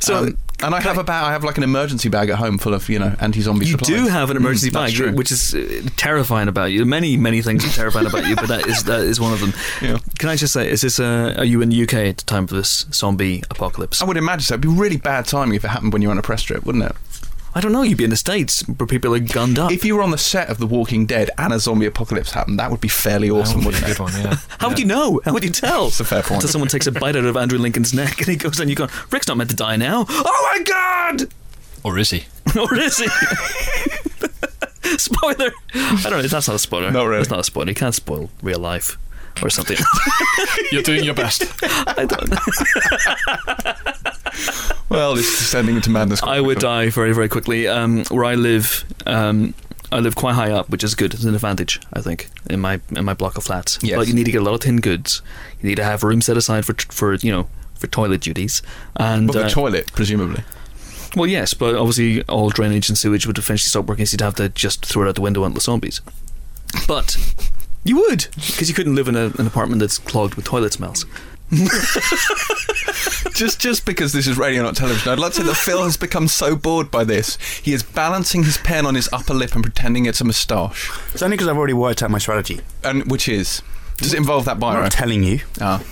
So, 0.00 0.18
Um, 0.18 0.38
and 0.62 0.74
I 0.74 0.80
have 0.80 0.96
a 0.96 1.04
bag. 1.04 1.22
I 1.24 1.32
have 1.32 1.44
like 1.44 1.58
an 1.58 1.64
emergency 1.64 2.08
bag 2.08 2.30
at 2.30 2.38
home 2.38 2.56
full 2.56 2.72
of 2.72 2.88
you 2.88 2.98
know 2.98 3.14
anti-zombie. 3.20 3.66
You 3.66 3.72
supplies. 3.72 3.88
do 3.88 4.06
have 4.08 4.30
an 4.30 4.36
emergency 4.38 4.70
Mm, 4.70 4.72
bag, 4.72 4.94
true. 4.94 5.12
which 5.12 5.30
is 5.30 5.54
uh, 5.54 5.82
terrifying 5.96 6.48
about 6.48 6.72
you. 6.72 6.86
Many, 6.86 7.16
many 7.18 7.42
things 7.42 7.62
are 7.66 7.68
terrifying 7.68 8.06
about 8.06 8.26
you, 8.26 8.36
but 8.36 8.48
that 8.48 8.66
is 8.66 8.84
that 8.84 9.00
is 9.00 9.20
one 9.20 9.34
of 9.34 9.40
them. 9.40 9.52
Yeah. 9.82 9.98
Can 10.18 10.30
I 10.30 10.36
just 10.36 10.52
say, 10.54 10.70
is 10.70 10.80
this? 10.80 10.98
Uh, 10.98 11.34
are 11.36 11.44
you 11.44 11.60
in 11.60 11.68
the 11.68 11.82
UK 11.82 11.94
at 11.94 12.16
the 12.18 12.24
time 12.24 12.46
for 12.46 12.54
this 12.54 12.86
zombie 12.92 13.42
apocalypse? 13.50 14.00
I 14.00 14.06
would 14.06 14.16
imagine 14.16 14.42
so. 14.44 14.54
It'd 14.54 14.62
be 14.62 14.68
really 14.68 14.96
bad 14.96 15.26
timing 15.26 15.56
if 15.56 15.64
it 15.64 15.68
happened 15.68 15.92
when 15.92 16.00
you 16.02 16.08
were 16.08 16.12
on 16.12 16.18
a 16.18 16.22
press 16.22 16.42
trip, 16.42 16.64
wouldn't 16.64 16.84
it? 16.84 16.96
I 17.56 17.60
don't 17.60 17.72
know. 17.72 17.80
You'd 17.80 17.96
be 17.96 18.04
in 18.04 18.10
the 18.10 18.16
states 18.16 18.60
where 18.68 18.86
people 18.86 19.14
are 19.14 19.18
gunned 19.18 19.58
up. 19.58 19.72
If 19.72 19.82
you 19.82 19.96
were 19.96 20.02
on 20.02 20.10
the 20.10 20.18
set 20.18 20.50
of 20.50 20.58
The 20.58 20.66
Walking 20.66 21.06
Dead 21.06 21.30
and 21.38 21.54
a 21.54 21.58
zombie 21.58 21.86
apocalypse 21.86 22.32
happened, 22.32 22.58
that 22.58 22.70
would 22.70 22.82
be 22.82 22.88
fairly 22.88 23.30
awesome, 23.30 23.64
would 23.64 23.74
a 23.76 23.78
it? 23.78 23.86
good 23.86 23.98
one, 23.98 24.12
yeah. 24.12 24.36
How 24.58 24.68
would 24.68 24.78
you 24.78 24.84
know? 24.84 25.22
How 25.24 25.32
would 25.32 25.42
you 25.42 25.48
tell? 25.48 25.86
It's 25.86 25.98
a 25.98 26.04
fair 26.04 26.20
point. 26.20 26.34
Until 26.34 26.50
someone 26.50 26.68
takes 26.68 26.86
a 26.86 26.92
bite 26.92 27.16
out 27.16 27.24
of 27.24 27.34
Andrew 27.34 27.58
Lincoln's 27.58 27.94
neck 27.94 28.18
and 28.18 28.28
he 28.28 28.36
goes 28.36 28.60
and 28.60 28.68
you 28.68 28.76
go, 28.76 28.88
Rick's 29.10 29.26
not 29.26 29.38
meant 29.38 29.48
to 29.48 29.56
die 29.56 29.76
now. 29.76 30.04
Oh 30.06 30.52
my 30.54 30.64
god! 30.64 31.32
Or 31.82 31.96
is 31.96 32.10
he? 32.10 32.26
or 32.60 32.74
is 32.74 32.98
he? 32.98 33.08
spoiler. 34.98 35.50
I 35.72 36.00
don't 36.02 36.12
know. 36.12 36.22
That's 36.22 36.48
not 36.48 36.56
a 36.56 36.58
spoiler. 36.58 36.90
Not 36.90 37.06
really. 37.06 37.20
That's 37.20 37.30
not 37.30 37.40
a 37.40 37.44
spoiler. 37.44 37.70
You 37.70 37.74
can't 37.74 37.94
spoil 37.94 38.28
real 38.42 38.58
life 38.58 38.98
or 39.42 39.50
something. 39.50 39.76
You're 40.72 40.82
doing 40.82 41.04
your 41.04 41.14
best. 41.14 41.44
I 41.62 42.04
don't. 42.06 43.76
Well, 44.88 45.14
it's 45.18 45.38
descending 45.38 45.76
into 45.76 45.90
madness. 45.90 46.22
I 46.22 46.40
would 46.40 46.58
die 46.60 46.90
very, 46.90 47.12
very 47.12 47.28
quickly. 47.28 47.66
Um, 47.66 48.04
where 48.04 48.24
I 48.24 48.34
live, 48.36 48.84
um, 49.04 49.52
I 49.90 49.98
live 49.98 50.14
quite 50.14 50.34
high 50.34 50.52
up, 50.52 50.70
which 50.70 50.84
is 50.84 50.94
good. 50.94 51.12
It's 51.12 51.24
an 51.24 51.34
advantage, 51.34 51.80
I 51.92 52.00
think, 52.00 52.28
in 52.48 52.60
my 52.60 52.80
in 52.94 53.04
my 53.04 53.12
block 53.14 53.36
of 53.36 53.42
flats. 53.44 53.78
Yes. 53.82 53.96
But 53.96 54.06
you 54.06 54.14
need 54.14 54.24
to 54.26 54.30
get 54.30 54.42
a 54.42 54.44
lot 54.44 54.54
of 54.54 54.60
tin 54.60 54.76
goods. 54.80 55.22
You 55.60 55.68
need 55.68 55.74
to 55.76 55.84
have 55.84 56.04
room 56.04 56.20
set 56.20 56.36
aside 56.36 56.64
for 56.64 56.74
for 56.92 57.14
you 57.14 57.32
know 57.32 57.48
for 57.74 57.88
toilet 57.88 58.20
duties. 58.20 58.62
And 58.94 59.28
Well, 59.28 59.40
the 59.40 59.46
uh, 59.46 59.50
toilet, 59.50 59.92
presumably. 59.92 60.44
well, 61.16 61.26
yes, 61.26 61.52
but 61.52 61.74
obviously 61.74 62.22
all 62.22 62.50
drainage 62.50 62.88
and 62.88 62.96
sewage 62.96 63.26
would 63.26 63.38
eventually 63.38 63.68
stop 63.68 63.86
working, 63.86 64.06
so 64.06 64.14
you'd 64.14 64.20
have 64.20 64.36
to 64.36 64.48
just 64.50 64.86
throw 64.86 65.04
it 65.04 65.08
out 65.08 65.14
the 65.16 65.20
window 65.20 65.42
onto 65.42 65.54
the 65.56 65.60
zombies. 65.60 66.00
But 66.86 67.16
you 67.86 67.96
would, 67.96 68.26
because 68.34 68.68
you 68.68 68.74
couldn't 68.74 68.94
live 68.94 69.08
in 69.08 69.16
a, 69.16 69.26
an 69.38 69.46
apartment 69.46 69.80
that's 69.80 69.98
clogged 69.98 70.34
with 70.34 70.44
toilet 70.44 70.72
smells. 70.72 71.06
just 73.32 73.60
just 73.60 73.86
because 73.86 74.12
this 74.12 74.26
is 74.26 74.36
radio, 74.36 74.62
not 74.62 74.74
television, 74.74 75.12
I'd 75.12 75.18
like 75.18 75.32
to 75.34 75.42
say 75.42 75.46
that 75.46 75.56
Phil 75.56 75.84
has 75.84 75.96
become 75.96 76.26
so 76.28 76.56
bored 76.56 76.90
by 76.90 77.04
this. 77.04 77.36
He 77.62 77.72
is 77.72 77.82
balancing 77.82 78.42
his 78.42 78.58
pen 78.58 78.84
on 78.84 78.94
his 78.96 79.08
upper 79.12 79.32
lip 79.34 79.54
and 79.54 79.62
pretending 79.62 80.06
it's 80.06 80.20
a 80.20 80.24
moustache. 80.24 80.90
It's 81.12 81.22
only 81.22 81.36
because 81.36 81.48
I've 81.48 81.56
already 81.56 81.72
worked 81.74 82.02
out 82.02 82.10
my 82.10 82.18
strategy. 82.18 82.60
And 82.82 83.08
which 83.10 83.28
is 83.28 83.62
does 83.98 84.12
it 84.12 84.16
involve 84.16 84.44
that 84.46 84.56
I'm 84.56 84.60
biro? 84.60 84.82
not 84.82 84.92
telling 84.92 85.22
you. 85.22 85.40
Ah. 85.60 85.82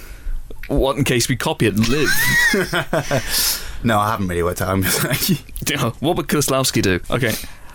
What 0.69 0.97
in 0.97 1.05
case 1.05 1.29
we 1.29 1.37
copy 1.37 1.67
it 1.67 1.75
and 1.77 1.87
live? 1.89 3.61
No, 3.85 3.99
I 3.99 4.11
haven't 4.13 4.29
really 4.29 4.43
worked 4.43 4.63
out. 4.63 4.71
I'm 4.71 4.83
You 4.83 5.77
know, 5.77 5.91
what 6.01 6.17
would 6.17 6.27
Kieślowski 6.27 6.81
do? 6.81 7.01
Okay. 7.11 7.35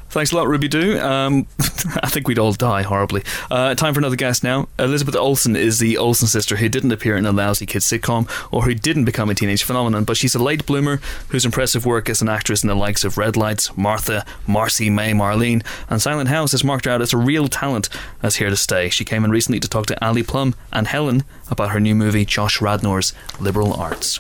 Thanks 0.10 0.32
a 0.32 0.36
lot, 0.36 0.48
Ruby 0.48 0.68
Doo. 0.68 1.00
Um, 1.00 1.46
I 2.02 2.10
think 2.10 2.28
we'd 2.28 2.40
all 2.40 2.54
die 2.54 2.82
horribly. 2.82 3.24
Uh, 3.52 3.76
time 3.76 3.94
for 3.94 4.00
another 4.00 4.16
guest 4.16 4.44
now. 4.44 4.68
Elizabeth 4.80 5.16
Olsen 5.16 5.56
is 5.56 5.78
the 5.78 5.98
Olsen 5.98 6.28
sister 6.28 6.56
who 6.56 6.68
didn't 6.68 6.92
appear 6.92 7.16
in 7.16 7.28
a 7.28 7.32
lousy 7.32 7.68
kids 7.68 7.86
sitcom 7.86 8.28
or 8.52 8.64
who 8.64 8.74
didn't 8.74 9.06
become 9.06 9.30
a 9.30 9.36
teenage 9.36 9.64
phenomenon, 9.64 10.06
but 10.06 10.18
she's 10.18 10.34
a 10.34 10.42
late 10.42 10.66
bloomer 10.66 11.00
whose 11.28 11.46
impressive 11.46 11.86
work 11.86 12.10
as 12.10 12.24
an 12.24 12.30
actress 12.30 12.64
in 12.64 12.70
the 12.70 12.76
likes 12.76 13.04
of 13.04 13.20
Red 13.20 13.38
Lights, 13.38 13.78
Martha, 13.78 14.26
Marcy, 14.48 14.90
May, 14.90 15.12
Marlene, 15.12 15.64
and 15.92 16.02
Silent 16.02 16.30
House 16.30 16.54
has 16.54 16.64
marked 16.64 16.86
her 16.86 16.92
out 16.92 17.04
as 17.04 17.14
a 17.14 17.18
real 17.18 17.48
talent 17.48 17.88
as 18.24 18.38
here 18.38 18.50
to 18.50 18.58
stay. 18.58 18.90
She 18.90 19.06
came 19.06 19.24
in 19.24 19.30
recently 19.30 19.60
to 19.60 19.70
talk 19.70 19.86
to 19.88 20.06
Ali 20.06 20.24
Plumb 20.24 20.56
and 20.74 20.88
Helen 20.88 21.24
about 21.52 21.70
her 21.70 21.80
new 21.80 21.94
movie, 21.94 22.26
Josh 22.26 22.58
Radnor's 22.58 23.14
Liberal 23.40 23.74
Arts. 23.74 24.20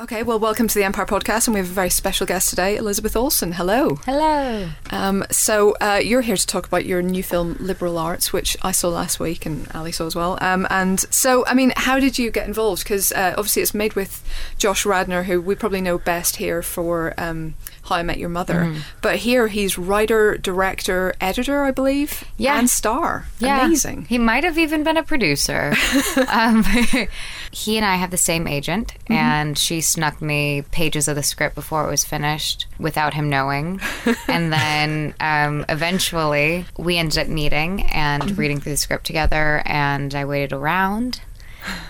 Okay, 0.00 0.22
well, 0.22 0.38
welcome 0.38 0.66
to 0.66 0.74
the 0.74 0.82
Empire 0.82 1.04
Podcast, 1.04 1.46
and 1.46 1.52
we 1.52 1.60
have 1.60 1.68
a 1.68 1.72
very 1.74 1.90
special 1.90 2.26
guest 2.26 2.48
today, 2.48 2.74
Elizabeth 2.76 3.14
Olsen. 3.14 3.52
Hello. 3.52 3.96
Hello. 4.06 4.70
Um, 4.88 5.26
so 5.30 5.72
uh, 5.78 6.00
you're 6.02 6.22
here 6.22 6.38
to 6.38 6.46
talk 6.46 6.66
about 6.66 6.86
your 6.86 7.02
new 7.02 7.22
film, 7.22 7.54
Liberal 7.60 7.98
Arts, 7.98 8.32
which 8.32 8.56
I 8.62 8.72
saw 8.72 8.88
last 8.88 9.20
week 9.20 9.44
and 9.44 9.70
Ali 9.74 9.92
saw 9.92 10.06
as 10.06 10.16
well. 10.16 10.38
Um, 10.40 10.66
and 10.70 11.00
so, 11.12 11.44
I 11.44 11.52
mean, 11.52 11.74
how 11.76 12.00
did 12.00 12.18
you 12.18 12.30
get 12.30 12.48
involved? 12.48 12.82
Because 12.82 13.12
uh, 13.12 13.34
obviously 13.36 13.60
it's 13.60 13.74
made 13.74 13.92
with 13.92 14.26
Josh 14.56 14.86
Radnor, 14.86 15.24
who 15.24 15.38
we 15.38 15.54
probably 15.54 15.82
know 15.82 15.98
best 15.98 16.36
here 16.36 16.62
for 16.62 17.12
um, 17.18 17.52
How 17.82 17.96
I 17.96 18.02
Met 18.02 18.16
Your 18.16 18.30
Mother. 18.30 18.54
Mm-hmm. 18.54 18.80
But 19.02 19.16
here 19.16 19.48
he's 19.48 19.76
writer, 19.76 20.38
director, 20.38 21.12
editor, 21.20 21.64
I 21.64 21.72
believe, 21.72 22.24
Yeah. 22.38 22.58
and 22.58 22.70
star. 22.70 23.26
Yeah. 23.38 23.66
Amazing. 23.66 24.06
He 24.06 24.16
might 24.16 24.44
have 24.44 24.56
even 24.56 24.82
been 24.82 24.96
a 24.96 25.02
producer. 25.02 25.74
um, 26.28 26.64
he 27.52 27.76
and 27.76 27.84
I 27.84 27.96
have 27.96 28.10
the 28.10 28.16
same 28.16 28.46
agent, 28.46 28.94
and 29.06 29.58
she 29.58 29.82
snuck 29.90 30.20
me 30.22 30.62
pages 30.70 31.08
of 31.08 31.16
the 31.16 31.22
script 31.22 31.54
before 31.54 31.86
it 31.86 31.90
was 31.90 32.04
finished 32.04 32.66
without 32.78 33.14
him 33.14 33.28
knowing. 33.28 33.80
and 34.28 34.52
then 34.52 35.14
um, 35.20 35.64
eventually 35.68 36.64
we 36.78 36.96
ended 36.98 37.18
up 37.18 37.28
meeting 37.28 37.82
and 37.92 38.36
reading 38.38 38.60
through 38.60 38.72
the 38.72 38.76
script 38.78 39.04
together, 39.06 39.62
and 39.66 40.14
I 40.14 40.24
waited 40.24 40.52
around 40.52 41.20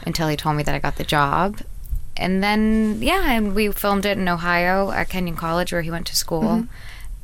until 0.07 0.28
he 0.28 0.36
told 0.36 0.57
me 0.57 0.62
that 0.62 0.74
I 0.74 0.78
got 0.78 0.96
the 0.96 1.05
job. 1.05 1.61
And 2.16 2.42
then, 2.42 2.98
yeah, 3.01 3.30
and 3.32 3.55
we 3.55 3.70
filmed 3.72 4.05
it 4.05 4.18
in 4.18 4.28
Ohio 4.28 4.90
at 4.90 5.09
Kenyon 5.09 5.36
College 5.36 5.72
where 5.72 5.82
he 5.82 5.90
went 5.90 6.07
to 6.09 6.16
school. 6.16 6.66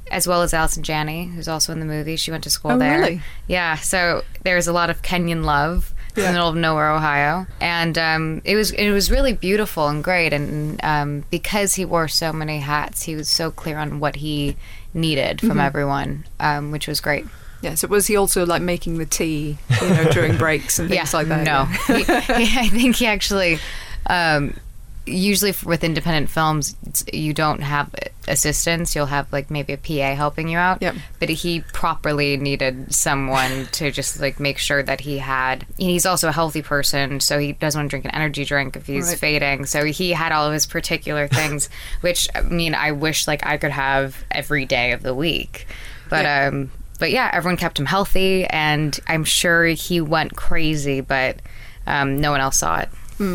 As 0.08 0.28
well 0.28 0.42
as 0.42 0.54
Allison 0.54 0.84
Janney, 0.84 1.24
who's 1.26 1.48
also 1.48 1.72
in 1.72 1.80
the 1.80 1.84
movie. 1.84 2.14
She 2.14 2.30
went 2.30 2.44
to 2.44 2.50
school 2.50 2.70
Oh, 2.70 2.78
there. 2.78 3.00
really? 3.00 3.22
Yeah, 3.48 3.74
so 3.74 4.22
there's 4.44 4.68
a 4.68 4.72
lot 4.72 4.88
of 4.88 5.02
Kenyon 5.02 5.42
love 5.42 5.92
in 6.16 6.22
the 6.24 6.32
middle 6.32 6.48
of 6.48 6.56
nowhere, 6.56 6.90
Ohio, 6.90 7.46
and 7.60 7.96
um, 7.98 8.42
it 8.44 8.56
was 8.56 8.70
it 8.72 8.90
was 8.90 9.10
really 9.10 9.32
beautiful 9.32 9.88
and 9.88 10.02
great. 10.02 10.32
And 10.32 10.80
um, 10.82 11.24
because 11.30 11.74
he 11.74 11.84
wore 11.84 12.08
so 12.08 12.32
many 12.32 12.58
hats, 12.60 13.02
he 13.02 13.14
was 13.14 13.28
so 13.28 13.50
clear 13.50 13.78
on 13.78 14.00
what 14.00 14.16
he 14.16 14.56
needed 14.94 15.38
Mm-hmm. 15.38 15.48
from 15.48 15.60
everyone, 15.60 16.24
um, 16.40 16.70
which 16.70 16.88
was 16.88 17.00
great. 17.00 17.26
Yeah, 17.62 17.74
so 17.74 17.88
was 17.88 18.06
he 18.06 18.16
also 18.16 18.44
like 18.46 18.62
making 18.62 18.98
the 18.98 19.06
tea, 19.06 19.58
you 19.82 19.88
know, 19.88 20.04
during 20.10 20.36
breaks 20.38 20.78
and 20.78 20.88
things 20.88 21.12
yeah, 21.12 21.18
like 21.18 21.28
that? 21.28 21.44
No, 21.44 21.64
he, 21.94 22.02
he, 22.04 22.58
I 22.58 22.68
think 22.68 22.96
he 22.96 23.06
actually. 23.06 23.58
Um, 24.08 24.54
usually 25.06 25.54
with 25.64 25.84
independent 25.84 26.28
films 26.28 26.76
you 27.12 27.32
don't 27.32 27.60
have 27.62 27.94
assistants 28.28 28.94
you'll 28.96 29.06
have 29.06 29.32
like 29.32 29.50
maybe 29.50 29.72
a 29.72 29.76
pa 29.76 30.14
helping 30.16 30.48
you 30.48 30.58
out. 30.58 30.82
Yep. 30.82 30.96
but 31.20 31.28
he 31.28 31.60
properly 31.72 32.36
needed 32.36 32.92
someone 32.92 33.66
to 33.72 33.90
just 33.92 34.20
like 34.20 34.40
make 34.40 34.58
sure 34.58 34.82
that 34.82 35.00
he 35.00 35.18
had 35.18 35.64
he's 35.78 36.04
also 36.06 36.28
a 36.28 36.32
healthy 36.32 36.60
person 36.62 37.20
so 37.20 37.38
he 37.38 37.52
doesn't 37.52 37.78
want 37.78 37.88
to 37.88 37.90
drink 37.90 38.04
an 38.04 38.10
energy 38.10 38.44
drink 38.44 38.74
if 38.76 38.86
he's 38.86 39.08
Right. 39.10 39.18
fading. 39.18 39.66
So 39.66 39.84
he 39.84 40.10
had 40.10 40.32
all 40.32 40.46
of 40.46 40.52
his 40.52 40.66
particular 40.66 41.28
things 41.38 41.68
which 42.00 42.28
i 42.34 42.40
mean 42.40 42.74
i 42.74 42.90
wish 42.92 43.28
like 43.28 43.46
i 43.46 43.56
could 43.56 43.70
have 43.70 44.24
every 44.30 44.64
day 44.66 44.92
of 44.92 45.02
the 45.02 45.14
week. 45.14 45.66
But 46.10 46.24
Yeah. 46.24 46.46
um 46.48 46.70
but 46.98 47.10
yeah 47.12 47.30
everyone 47.32 47.58
kept 47.58 47.78
him 47.78 47.86
healthy 47.86 48.44
and 48.46 48.98
i'm 49.06 49.22
sure 49.22 49.66
he 49.66 50.00
went 50.00 50.34
crazy 50.34 51.00
but 51.00 51.38
um, 51.86 52.20
no 52.20 52.32
one 52.32 52.40
else 52.40 52.58
saw 52.58 52.78
it. 52.80 52.88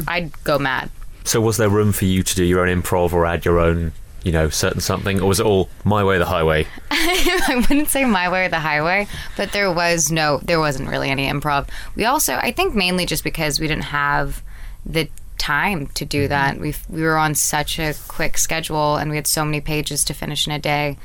I'd 0.07 0.31
go 0.43 0.59
mad 0.59 0.89
So 1.23 1.41
was 1.41 1.57
there 1.57 1.69
room 1.69 1.91
for 1.91 2.05
you 2.05 2.23
to 2.23 2.35
do 2.35 2.43
your 2.43 2.67
own 2.67 2.81
improv 2.81 3.13
or 3.13 3.25
add 3.25 3.45
your 3.45 3.59
own, 3.59 3.91
you 4.23 4.31
know, 4.31 4.49
certain 4.49 4.81
something, 4.81 5.21
or 5.21 5.27
was 5.27 5.39
it 5.39 5.45
all 5.45 5.69
my 5.83 6.03
way 6.03 6.15
or 6.15 6.19
the 6.19 6.25
highway? 6.25 6.67
I 6.91 7.65
wouldn't 7.69 7.89
say 7.89 8.05
my 8.05 8.29
way 8.29 8.45
or 8.45 8.49
the 8.49 8.59
highway, 8.59 9.07
but 9.37 9.51
there 9.51 9.71
was 9.71 10.11
no, 10.11 10.39
there 10.43 10.59
wasn't 10.59 10.89
really 10.89 11.09
any 11.09 11.27
improv. 11.27 11.67
We 11.95 12.05
also, 12.05 12.35
I 12.35 12.51
think, 12.51 12.75
mainly 12.75 13.05
just 13.05 13.23
because 13.23 13.59
we 13.59 13.67
didn't 13.67 13.85
have 13.85 14.41
the 14.85 15.09
time 15.41 15.87
to 15.87 16.05
do 16.05 16.23
mm-hmm. 16.23 16.29
that. 16.29 16.59
We 16.59 16.75
we 16.87 17.01
were 17.01 17.17
on 17.17 17.35
such 17.35 17.79
a 17.79 17.95
quick 18.07 18.37
schedule, 18.37 18.95
and 18.97 19.09
we 19.09 19.17
had 19.17 19.27
so 19.27 19.43
many 19.43 19.59
pages 19.59 20.03
to 20.05 20.13
finish 20.13 20.45
in 20.47 20.53
a 20.53 20.59
day 20.59 20.97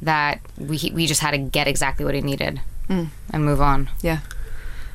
that 0.00 0.40
we 0.56 0.90
we 0.94 1.06
just 1.06 1.20
had 1.20 1.32
to 1.32 1.38
get 1.38 1.68
exactly 1.68 2.04
what 2.04 2.14
he 2.14 2.22
needed 2.22 2.60
mm. 2.88 3.08
and 3.30 3.44
move 3.44 3.60
on. 3.60 3.90
Yeah. 4.00 4.20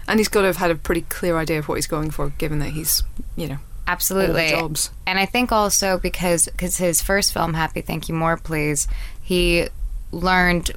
And 0.08 0.20
he's 0.20 0.30
got 0.30 0.42
to 0.42 0.48
have 0.48 0.58
had 0.58 0.72
a 0.72 0.76
pretty 0.76 1.02
clear 1.02 1.38
idea 1.38 1.60
of 1.60 1.68
what 1.68 1.76
he's 1.76 1.88
going 1.88 2.12
for, 2.12 2.30
given 2.30 2.60
that 2.60 2.70
he's, 2.70 3.04
you 3.36 3.48
know, 3.48 3.58
Absolutely. 3.88 4.50
jobs. 4.50 4.92
And 5.06 5.18
I 5.18 5.26
think 5.26 5.52
also 5.52 5.98
because 5.98 6.50
cause 6.58 6.78
his 6.78 7.02
first 7.02 7.34
film, 7.34 7.54
Happy 7.54 7.82
Thank 7.82 8.10
You 8.10 8.16
More 8.16 8.38
Please, 8.38 8.88
he 9.22 9.68
learned 10.12 10.72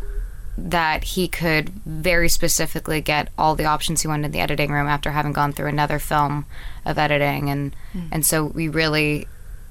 that 0.57 1.05
he 1.05 1.27
could 1.27 1.71
very 1.71 2.29
specifically 2.29 3.01
get 3.01 3.29
all 3.39 3.55
the 3.55 3.65
options 3.65 4.03
he 4.03 4.09
wanted 4.09 4.27
in 4.27 4.33
the 4.33 4.41
editing 4.41 4.71
room 4.71 4.87
after 4.87 5.11
having 5.11 5.33
gone 5.33 5.53
through 5.53 5.69
another 5.69 5.99
film 5.99 6.45
of 6.85 6.99
editing 6.99 7.49
and 7.49 7.75
hmm. 7.93 8.07
and 8.13 8.27
so 8.27 8.45
we 8.45 8.69
really 8.69 9.27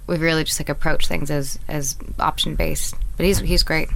we 0.08 0.18
really 0.18 0.44
just 0.44 0.60
like 0.60 0.70
approach 0.70 1.08
things 1.08 1.30
as 1.30 1.60
as 1.68 1.96
option 2.20 2.56
based 2.56 2.96
but 3.18 3.26
he's 3.26 3.40
he's 3.40 3.62
great 3.62 3.90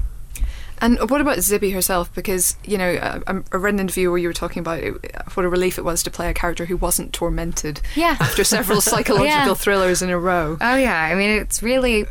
And 0.83 1.09
what 1.09 1.21
about 1.21 1.37
Zibby 1.37 1.73
herself? 1.73 2.13
Because 2.13 2.57
you 2.65 2.77
know, 2.77 3.21
I, 3.25 3.39
I 3.51 3.55
read 3.55 3.73
an 3.73 3.79
interview 3.79 4.09
where 4.09 4.17
you 4.17 4.27
were 4.27 4.33
talking 4.33 4.59
about 4.59 4.79
it, 4.79 4.93
what 5.33 5.45
a 5.45 5.49
relief 5.49 5.77
it 5.77 5.85
was 5.85 6.03
to 6.03 6.11
play 6.11 6.29
a 6.29 6.33
character 6.33 6.65
who 6.65 6.75
wasn't 6.75 7.13
tormented 7.13 7.79
Yeah. 7.95 8.17
after 8.19 8.43
several 8.43 8.81
psychological 8.91 9.25
Yeah. 9.25 9.53
thrillers 9.53 10.01
in 10.01 10.09
a 10.09 10.19
row. 10.19 10.57
Oh 10.59 10.75
yeah, 10.75 11.01
I 11.01 11.15
mean 11.15 11.29
it's 11.29 11.63
really. 11.63 12.05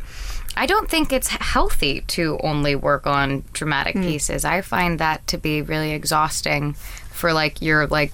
I 0.57 0.65
don't 0.67 0.89
think 0.89 1.13
it's 1.13 1.29
healthy 1.29 2.01
to 2.09 2.39
only 2.43 2.75
work 2.75 3.07
on 3.07 3.45
dramatic 3.53 3.95
hmm. 3.95 4.03
pieces. 4.03 4.45
I 4.45 4.63
find 4.63 4.99
that 4.99 5.27
to 5.29 5.39
be 5.39 5.61
really 5.61 5.93
exhausting 5.93 6.73
for 7.11 7.35
like 7.35 7.61
your 7.61 7.87
like 7.89 8.13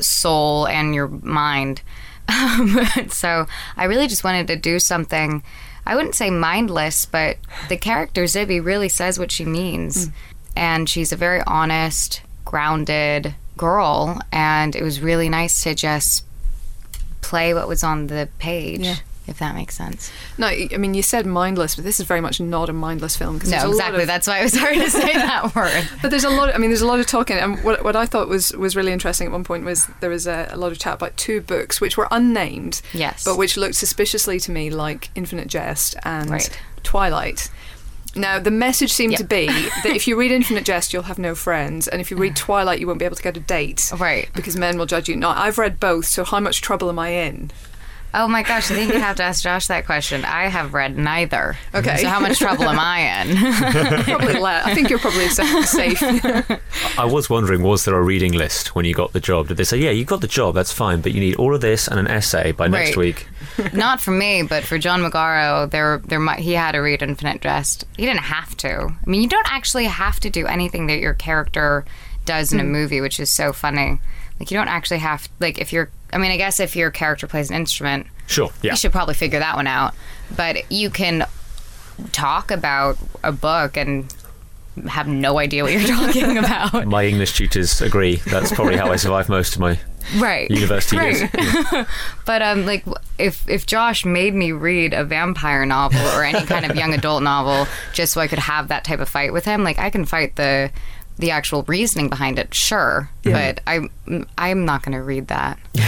soul 0.00 0.66
and 0.66 0.92
your 0.94 1.06
mind. 1.08 1.82
Um, 2.30 2.86
so 3.08 3.48
I 3.76 3.86
really 3.86 4.06
just 4.06 4.22
wanted 4.22 4.46
to 4.48 4.56
do 4.56 4.78
something. 4.78 5.42
I 5.90 5.96
wouldn't 5.96 6.14
say 6.14 6.30
mindless, 6.30 7.04
but 7.04 7.36
the 7.68 7.76
character 7.76 8.22
Zibby 8.22 8.64
really 8.64 8.88
says 8.88 9.18
what 9.18 9.32
she 9.32 9.44
means, 9.44 10.04
hmm. 10.04 10.10
and 10.54 10.88
she's 10.88 11.10
a 11.10 11.16
very 11.16 11.42
honest, 11.48 12.22
grounded 12.44 13.34
girl. 13.56 14.20
And 14.30 14.76
it 14.76 14.84
was 14.84 15.00
really 15.00 15.28
nice 15.28 15.64
to 15.64 15.74
just 15.74 16.24
play 17.22 17.54
what 17.54 17.66
was 17.66 17.82
on 17.82 18.06
the 18.06 18.28
page. 18.38 18.82
Yeah. 18.82 18.96
If 19.30 19.38
that 19.38 19.54
makes 19.54 19.76
sense. 19.76 20.10
No, 20.36 20.48
I 20.48 20.76
mean 20.76 20.92
you 20.92 21.02
said 21.02 21.24
mindless, 21.24 21.76
but 21.76 21.84
this 21.84 22.00
is 22.00 22.06
very 22.06 22.20
much 22.20 22.40
not 22.40 22.68
a 22.68 22.72
mindless 22.72 23.16
film. 23.16 23.38
'cause 23.40 23.48
No, 23.50 23.70
exactly. 23.70 24.02
of- 24.02 24.06
That's 24.08 24.26
why 24.26 24.40
it 24.40 24.42
was 24.42 24.54
hard 24.58 24.74
to 24.74 24.90
say 24.90 25.12
that 25.14 25.54
word. 25.56 25.88
But 26.02 26.10
there's 26.10 26.24
a 26.24 26.30
lot. 26.30 26.52
I 26.54 26.58
mean, 26.58 26.68
there's 26.70 26.82
a 26.82 26.86
lot 26.86 27.00
of 27.00 27.06
talking. 27.06 27.38
And 27.38 27.62
what, 27.64 27.82
what 27.84 27.94
I 27.96 28.04
thought 28.06 28.28
was 28.28 28.50
was 28.52 28.74
really 28.76 28.92
interesting 28.92 29.26
at 29.28 29.32
one 29.32 29.44
point 29.44 29.64
was 29.64 29.86
there 30.00 30.10
was 30.10 30.26
a, 30.26 30.48
a 30.50 30.56
lot 30.58 30.72
of 30.72 30.78
chat 30.80 30.94
about 30.94 31.16
two 31.16 31.40
books 31.40 31.80
which 31.80 31.96
were 31.96 32.08
unnamed, 32.10 32.82
Yes. 32.92 33.24
but 33.24 33.38
which 33.38 33.56
looked 33.56 33.76
suspiciously 33.76 34.40
to 34.40 34.50
me 34.50 34.68
like 34.68 35.10
Infinite 35.14 35.46
Jest 35.46 35.94
and 36.04 36.28
Right. 36.28 36.60
Twilight. 36.82 37.48
Now 38.16 38.40
the 38.40 38.50
message 38.50 38.92
seemed 38.92 39.12
Yep. 39.12 39.20
to 39.20 39.26
be 39.26 39.46
that 39.84 39.94
if 39.94 40.08
you 40.08 40.18
read 40.18 40.32
Infinite 40.32 40.64
Jest, 40.64 40.92
you'll 40.92 41.04
have 41.04 41.18
no 41.20 41.36
friends, 41.36 41.86
and 41.86 42.00
if 42.00 42.10
you 42.10 42.16
read 42.16 42.34
Twilight, 42.34 42.80
you 42.80 42.88
won't 42.88 42.98
be 42.98 43.04
able 43.04 43.14
to 43.14 43.22
get 43.22 43.36
a 43.36 43.40
date. 43.40 43.92
Right. 43.96 44.28
Because 44.34 44.56
men 44.56 44.76
will 44.78 44.86
judge 44.86 45.08
you. 45.08 45.14
Now 45.14 45.30
I've 45.30 45.58
read 45.58 45.78
both, 45.78 46.06
so 46.06 46.24
how 46.24 46.40
much 46.40 46.60
trouble 46.60 46.88
am 46.88 46.98
I 46.98 47.10
in? 47.10 47.52
Oh 48.12 48.26
my 48.26 48.42
gosh, 48.42 48.70
I 48.70 48.74
think 48.74 48.92
you 48.92 48.98
have 49.00 49.16
to 49.16 49.22
ask 49.22 49.42
Josh 49.42 49.68
that 49.68 49.86
question. 49.86 50.24
I 50.24 50.46
have 50.48 50.74
read 50.74 50.96
neither. 50.98 51.56
Okay. 51.74 51.98
So 51.98 52.08
how 52.08 52.18
much 52.18 52.38
trouble 52.38 52.64
am 52.64 52.78
I 52.78 53.22
in? 53.22 53.36
Probably 54.04 54.34
less. 54.40 54.66
I 54.66 54.74
think 54.74 54.90
you're 54.90 54.98
probably 54.98 55.28
safe. 55.28 56.02
I 56.98 57.04
was 57.04 57.30
wondering, 57.30 57.62
was 57.62 57.84
there 57.84 57.94
a 57.94 58.02
reading 58.02 58.32
list 58.32 58.74
when 58.74 58.84
you 58.84 58.94
got 58.94 59.12
the 59.12 59.20
job? 59.20 59.48
Did 59.48 59.56
they 59.58 59.64
say, 59.64 59.78
yeah, 59.78 59.90
you 59.90 60.04
got 60.04 60.20
the 60.20 60.26
job, 60.26 60.54
that's 60.54 60.72
fine, 60.72 61.00
but 61.00 61.12
you 61.12 61.20
need 61.20 61.36
all 61.36 61.54
of 61.54 61.60
this 61.60 61.86
and 61.86 62.00
an 62.00 62.08
essay 62.08 62.52
by 62.52 62.66
next 62.66 62.96
Right. 62.96 62.96
week? 62.96 63.28
Not 63.72 64.00
for 64.00 64.10
me, 64.10 64.42
but 64.42 64.64
for 64.64 64.76
John 64.78 65.00
Magaro, 65.02 65.70
there, 65.70 65.98
there, 66.04 66.18
might, 66.20 66.40
he 66.40 66.52
had 66.54 66.72
to 66.72 66.78
read 66.78 67.02
Infinite 67.02 67.40
Jest. 67.40 67.84
He 67.96 68.06
didn't 68.06 68.22
have 68.22 68.56
to. 68.58 68.86
I 68.88 69.10
mean, 69.10 69.22
you 69.22 69.28
don't 69.28 69.50
actually 69.52 69.84
have 69.84 70.18
to 70.20 70.30
do 70.30 70.46
anything 70.46 70.86
that 70.88 70.98
your 70.98 71.14
character 71.14 71.84
does 72.30 72.52
in 72.52 72.60
a 72.60 72.64
movie, 72.64 73.00
which 73.00 73.18
is 73.18 73.30
so 73.30 73.52
funny. 73.52 74.00
Like, 74.38 74.50
you 74.50 74.56
don't 74.56 74.68
actually 74.68 74.98
have, 74.98 75.28
like, 75.40 75.58
if 75.58 75.72
you're, 75.72 75.90
I 76.12 76.18
mean, 76.18 76.30
I 76.30 76.36
guess 76.36 76.60
if 76.60 76.76
your 76.76 76.90
character 76.90 77.26
plays 77.26 77.50
an 77.50 77.56
instrument, 77.56 78.06
Sure, 78.26 78.50
yeah. 78.62 78.70
you 78.72 78.76
should 78.76 78.92
probably 78.92 79.14
figure 79.14 79.40
that 79.40 79.56
one 79.56 79.66
out. 79.66 79.94
But 80.36 80.70
you 80.70 80.88
can 80.90 81.26
talk 82.12 82.50
about 82.50 82.96
a 83.24 83.32
book 83.32 83.76
and 83.76 84.12
have 84.88 85.08
no 85.08 85.38
idea 85.38 85.64
what 85.64 85.72
you're 85.72 85.82
talking 85.86 86.38
about. 86.38 86.86
My 86.86 87.04
English 87.04 87.36
tutors 87.36 87.80
agree. 87.80 88.16
That's 88.26 88.52
probably 88.52 88.76
how 88.76 88.90
I 88.90 88.96
survived 88.96 89.28
most 89.28 89.54
of 89.54 89.60
my 89.60 89.78
right. 90.18 90.50
university 90.50 90.96
years. 90.96 91.22
Right. 91.22 91.86
but 92.24 92.42
um, 92.42 92.66
like 92.66 92.84
if 93.18 93.48
if 93.48 93.66
Josh 93.66 94.04
made 94.04 94.34
me 94.34 94.52
read 94.52 94.94
a 94.94 95.04
vampire 95.04 95.66
novel 95.66 96.00
or 96.14 96.24
any 96.24 96.46
kind 96.46 96.64
of 96.64 96.76
young 96.76 96.94
adult 96.94 97.22
novel 97.22 97.66
just 97.92 98.12
so 98.12 98.20
I 98.20 98.28
could 98.28 98.38
have 98.38 98.68
that 98.68 98.84
type 98.84 99.00
of 99.00 99.08
fight 99.08 99.32
with 99.32 99.44
him, 99.44 99.64
like 99.64 99.78
I 99.78 99.90
can 99.90 100.04
fight 100.04 100.36
the 100.36 100.70
the 101.20 101.30
actual 101.30 101.62
reasoning 101.64 102.08
behind 102.08 102.38
it, 102.38 102.52
sure. 102.54 103.10
But 103.22 103.60
I'm 103.66 103.90
I'm 104.38 104.64
not 104.64 104.82
going 104.82 104.92
to 104.96 105.02
read 105.02 105.28
that. 105.28 105.58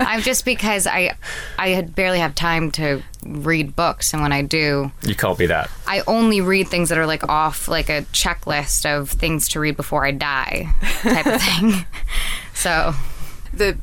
I'm 0.00 0.22
just 0.22 0.44
because 0.44 0.86
I 0.86 1.14
I 1.58 1.68
had 1.68 1.94
barely 1.94 2.18
have 2.18 2.34
time 2.34 2.70
to 2.72 3.02
read 3.24 3.76
books, 3.76 4.12
and 4.12 4.22
when 4.22 4.32
I 4.32 4.42
do, 4.42 4.90
You 5.02 5.14
can't 5.14 5.38
be 5.38 5.46
that. 5.46 5.70
I 5.86 6.02
only 6.06 6.40
read 6.40 6.68
things 6.68 6.88
that 6.88 6.98
are 6.98 7.06
like 7.06 7.28
off 7.28 7.68
like 7.68 7.88
a 7.88 8.02
checklist 8.12 8.86
of 8.86 9.10
things 9.10 9.48
to 9.50 9.60
read 9.60 9.76
before 9.76 10.04
I 10.06 10.10
die, 10.12 10.72
type 11.02 11.26
of 11.26 11.42
thing. 11.42 11.84
so 12.54 12.94
the 13.52 13.76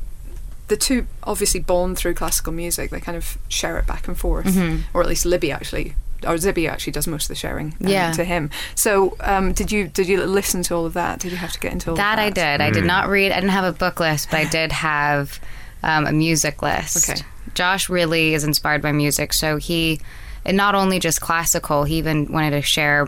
the 0.66 0.76
two 0.76 1.06
obviously 1.22 1.60
born 1.60 1.94
through 1.96 2.14
classical 2.14 2.52
music. 2.52 2.90
They 2.90 3.00
kind 3.00 3.16
of 3.16 3.38
share 3.48 3.78
it 3.78 3.86
back 3.86 4.06
and 4.08 4.18
forth, 4.18 4.46
Mm-hmm. 4.46 4.82
or 4.92 5.00
at 5.02 5.08
least 5.08 5.24
Libby 5.24 5.50
actually, 5.52 5.94
or 6.26 6.34
Zibby 6.34 6.68
actually 6.68 6.92
does 6.92 7.06
most 7.06 7.24
of 7.24 7.28
the 7.28 7.34
sharing. 7.34 7.68
um, 7.68 7.88
Yeah. 7.88 8.12
to 8.12 8.24
him. 8.24 8.50
So, 8.74 9.16
um, 9.20 9.52
did 9.52 9.70
you 9.72 9.88
did 9.88 10.08
you 10.08 10.22
listen 10.24 10.62
to 10.64 10.74
all 10.74 10.86
of 10.86 10.94
that? 10.94 11.20
Did 11.20 11.30
you 11.32 11.38
have 11.38 11.52
to 11.52 11.60
get 11.60 11.72
into 11.72 11.90
all 11.90 11.96
That 11.96 12.18
of 12.18 12.24
I 12.24 12.30
that? 12.30 12.58
did. 12.58 12.64
I 12.64 12.70
did 12.70 12.84
not 12.84 13.08
read. 13.08 13.32
I 13.32 13.36
didn't 13.36 13.50
have 13.50 13.64
a 13.64 13.72
book 13.72 14.00
list, 14.00 14.30
but 14.30 14.40
I 14.40 14.44
did 14.50 14.72
have 14.72 15.40
um, 15.82 16.06
a 16.06 16.12
music 16.12 16.60
list. 16.62 17.08
Okay. 17.08 17.20
Josh 17.54 17.88
really 17.88 18.34
is 18.34 18.44
inspired 18.44 18.82
by 18.82 18.92
music, 18.92 19.32
so 19.32 19.56
he, 19.56 20.00
and 20.44 20.56
not 20.56 20.74
only 20.74 20.98
just 20.98 21.20
classical, 21.20 21.84
he 21.84 21.96
even 21.98 22.30
wanted 22.32 22.50
to 22.50 22.62
share 22.62 23.06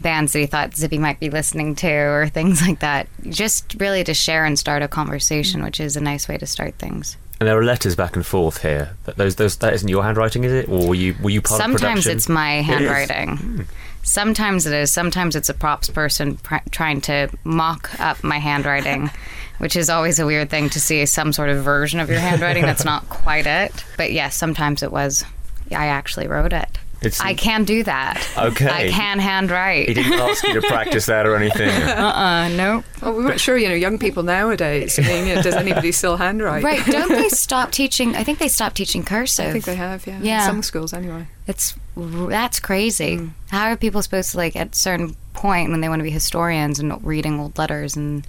bands 0.00 0.32
that 0.34 0.40
he 0.40 0.46
thought 0.46 0.76
Zippy 0.76 0.98
might 0.98 1.18
be 1.20 1.30
listening 1.30 1.74
to 1.76 1.88
or 1.90 2.28
things 2.28 2.60
like 2.66 2.80
that. 2.80 3.06
Just 3.28 3.76
really 3.78 4.04
to 4.04 4.12
share 4.14 4.44
and 4.44 4.58
start 4.58 4.82
a 4.82 4.88
conversation, 4.88 5.62
which 5.62 5.80
is 5.80 5.96
a 5.96 6.00
nice 6.00 6.28
way 6.28 6.36
to 6.36 6.46
start 6.46 6.74
things. 6.78 7.16
And 7.38 7.46
there 7.48 7.58
are 7.58 7.64
letters 7.64 7.94
back 7.94 8.16
and 8.16 8.24
forth 8.24 8.62
here. 8.62 8.96
That, 9.04 9.16
those, 9.16 9.36
those, 9.36 9.56
that 9.58 9.74
isn't 9.74 9.88
your 9.88 10.02
handwriting, 10.02 10.44
is 10.44 10.52
it? 10.52 10.68
Or 10.68 10.88
were 10.88 10.94
you, 10.94 11.14
were 11.22 11.30
you 11.30 11.42
part 11.42 11.60
of 11.60 11.64
Sometimes 11.64 12.06
it's 12.06 12.28
my 12.28 12.56
It 12.56 12.60
is. 12.60 12.66
handwriting. 12.66 13.36
Hmm. 13.36 13.60
Sometimes 14.02 14.66
it 14.66 14.72
is. 14.72 14.92
Sometimes 14.92 15.34
it's 15.36 15.48
a 15.48 15.54
props 15.54 15.90
person 15.90 16.36
pr- 16.36 16.56
trying 16.70 17.00
to 17.02 17.28
mock 17.44 17.98
up 18.00 18.22
my 18.22 18.38
handwriting, 18.38 19.10
which 19.58 19.76
is 19.76 19.90
always 19.90 20.18
a 20.18 20.24
weird 20.26 20.48
thing 20.48 20.70
to 20.70 20.80
see 20.80 21.04
some 21.06 21.32
sort 21.32 21.48
of 21.50 21.62
version 21.62 22.00
of 22.00 22.08
your 22.08 22.20
handwriting 22.20 22.62
that's 22.62 22.84
not 22.84 23.08
quite 23.10 23.46
it. 23.46 23.84
But 23.96 24.12
yes, 24.12 24.34
sometimes 24.36 24.82
it 24.82 24.92
was. 24.92 25.24
I 25.72 25.86
actually 25.88 26.28
wrote 26.28 26.52
it. 26.52 26.78
It's- 27.06 27.20
I 27.20 27.34
can 27.34 27.64
do 27.64 27.82
that. 27.84 28.26
Okay. 28.36 28.68
I 28.68 28.88
can 28.90 29.18
handwrite. 29.18 29.88
He 29.88 29.94
didn't 29.94 30.12
ask 30.14 30.46
you 30.46 30.54
to 30.60 30.62
practice 30.68 31.06
that 31.06 31.26
or 31.26 31.36
anything. 31.36 31.68
Uh, 31.70 32.48
nope. 32.48 32.84
Well, 33.02 33.14
we 33.14 33.24
weren't 33.24 33.40
sure. 33.40 33.56
You 33.56 33.68
know, 33.68 33.74
young 33.74 33.98
people 33.98 34.22
nowadays. 34.22 34.98
I 34.98 35.02
mean, 35.02 35.26
you 35.26 35.34
know, 35.36 35.42
does 35.42 35.54
anybody 35.54 35.92
still 35.92 36.16
handwrite? 36.16 36.62
Right. 36.64 36.84
Don't 36.86 37.08
they 37.08 37.28
stop 37.28 37.70
teaching? 37.72 38.14
I 38.16 38.24
think 38.24 38.38
they 38.38 38.48
stopped 38.48 38.76
teaching 38.76 39.02
cursive. 39.04 39.46
I 39.46 39.52
think 39.52 39.64
they 39.64 39.76
have. 39.76 40.06
Yeah. 40.06 40.20
Yeah. 40.22 40.40
In 40.44 40.50
some 40.50 40.62
schools, 40.62 40.92
anyway. 40.92 41.26
It's 41.46 41.74
that's 41.96 42.60
crazy. 42.60 43.16
Hmm. 43.16 43.28
How 43.50 43.70
are 43.70 43.76
people 43.76 44.02
supposed 44.02 44.32
to 44.32 44.36
like 44.36 44.56
at 44.56 44.72
a 44.74 44.78
certain 44.78 45.16
point 45.32 45.70
when 45.70 45.80
they 45.80 45.88
want 45.88 46.00
to 46.00 46.04
be 46.04 46.10
historians 46.10 46.78
and 46.80 47.02
reading 47.04 47.38
old 47.38 47.56
letters 47.58 47.94
and 47.96 48.26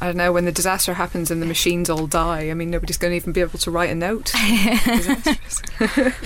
I 0.00 0.06
don't 0.06 0.16
know. 0.16 0.32
When 0.32 0.44
the 0.44 0.52
disaster 0.52 0.94
happens 0.94 1.30
and 1.30 1.42
the 1.42 1.46
machines 1.46 1.90
all 1.90 2.06
die, 2.06 2.50
I 2.50 2.54
mean, 2.54 2.70
nobody's 2.70 2.96
going 2.98 3.10
to 3.10 3.16
even 3.16 3.32
be 3.32 3.40
able 3.40 3.58
to 3.58 3.70
write 3.70 3.90
a 3.90 3.94
note. 3.96 4.32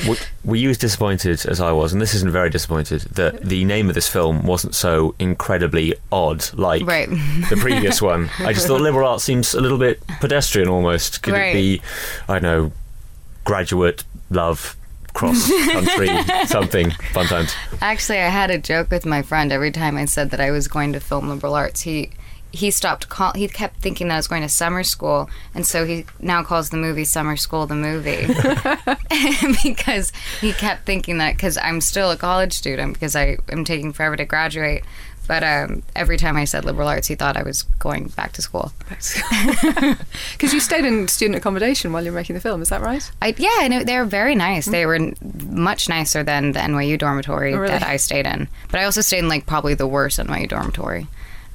Were, 0.06 0.16
were 0.44 0.56
you 0.56 0.70
as 0.70 0.78
disappointed 0.78 1.44
as 1.46 1.60
I 1.60 1.72
was? 1.72 1.92
And 1.92 2.00
this 2.00 2.14
isn't 2.14 2.30
very 2.30 2.50
disappointed 2.50 3.02
that 3.12 3.42
the 3.42 3.64
name 3.64 3.88
of 3.88 3.94
this 3.94 4.08
film 4.08 4.44
wasn't 4.46 4.74
so 4.74 5.14
incredibly 5.18 5.94
odd 6.10 6.44
like 6.54 6.84
Right. 6.86 7.08
the 7.08 7.56
previous 7.58 8.02
one. 8.12 8.30
I 8.40 8.52
just 8.52 8.66
thought 8.66 8.80
liberal 8.80 9.08
arts 9.08 9.24
seems 9.24 9.54
a 9.54 9.60
little 9.60 9.78
bit 9.78 10.02
pedestrian 10.20 10.68
almost. 10.68 11.22
Could 11.22 11.34
Right. 11.34 11.54
it 11.54 11.54
be, 11.54 11.82
I 12.28 12.34
don't 12.34 12.42
know, 12.42 12.72
graduate 13.44 14.04
love 14.30 14.76
cross 15.14 15.50
country 15.70 16.08
something 16.46 16.90
fun 17.12 17.26
times? 17.26 17.54
Actually, 17.80 18.18
I 18.18 18.28
had 18.28 18.50
a 18.50 18.58
joke 18.58 18.90
with 18.90 19.04
my 19.06 19.22
friend 19.22 19.52
every 19.52 19.70
time 19.70 19.96
I 19.96 20.04
said 20.06 20.30
that 20.30 20.40
I 20.40 20.50
was 20.50 20.68
going 20.68 20.92
to 20.92 21.00
film 21.00 21.28
liberal 21.28 21.54
arts. 21.54 21.82
He 21.82 22.10
he 22.52 22.70
stopped 22.70 23.08
call. 23.08 23.32
He 23.34 23.48
kept 23.48 23.80
thinking 23.80 24.08
that 24.08 24.14
I 24.14 24.18
was 24.18 24.28
going 24.28 24.42
to 24.42 24.48
summer 24.48 24.82
school, 24.84 25.28
and 25.54 25.66
so 25.66 25.84
he 25.86 26.04
now 26.20 26.42
calls 26.42 26.70
the 26.70 26.76
movie 26.76 27.04
Summer 27.04 27.36
School 27.36 27.66
the 27.66 27.74
movie 27.74 28.26
because 29.64 30.12
he 30.40 30.52
kept 30.52 30.84
thinking 30.86 31.18
that 31.18 31.34
because 31.36 31.56
I'm 31.58 31.80
still 31.80 32.10
a 32.10 32.16
college 32.16 32.52
student 32.52 32.92
because 32.94 33.16
I 33.16 33.38
am 33.50 33.64
taking 33.64 33.92
forever 33.92 34.16
to 34.16 34.24
graduate. 34.24 34.84
But 35.28 35.44
um, 35.44 35.84
every 35.94 36.16
time 36.16 36.36
I 36.36 36.44
said 36.44 36.64
liberal 36.64 36.88
arts, 36.88 37.06
he 37.06 37.14
thought 37.14 37.36
I 37.36 37.44
was 37.44 37.62
going 37.78 38.08
back 38.08 38.32
to 38.32 38.42
school. 38.42 38.72
Because 40.32 40.52
you 40.52 40.58
stayed 40.60 40.84
in 40.84 41.06
student 41.08 41.36
accommodation 41.36 41.92
while 41.92 42.04
you 42.04 42.10
were 42.10 42.16
making 42.16 42.34
the 42.34 42.40
film, 42.40 42.60
is 42.62 42.70
that 42.70 42.80
right? 42.80 43.08
I, 43.22 43.34
yeah, 43.38 43.60
and 43.62 43.72
it- 43.72 43.86
they 43.86 43.96
were 43.98 44.04
very 44.04 44.34
nice. 44.34 44.66
They 44.66 44.84
were 44.86 44.96
n- 44.96 45.14
much 45.48 45.88
nicer 45.88 46.22
than 46.24 46.52
the 46.52 46.58
NYU 46.60 46.98
dormitory 46.98 47.54
Oh, 47.54 47.58
really? 47.58 47.70
that 47.72 47.82
I 47.84 47.96
stayed 47.98 48.26
in. 48.26 48.48
But 48.70 48.80
I 48.80 48.84
also 48.84 49.00
stayed 49.00 49.20
in 49.20 49.28
like 49.28 49.46
probably 49.46 49.74
the 49.74 49.86
worst 49.86 50.18
NYU 50.18 50.48
dormitory. 50.48 51.06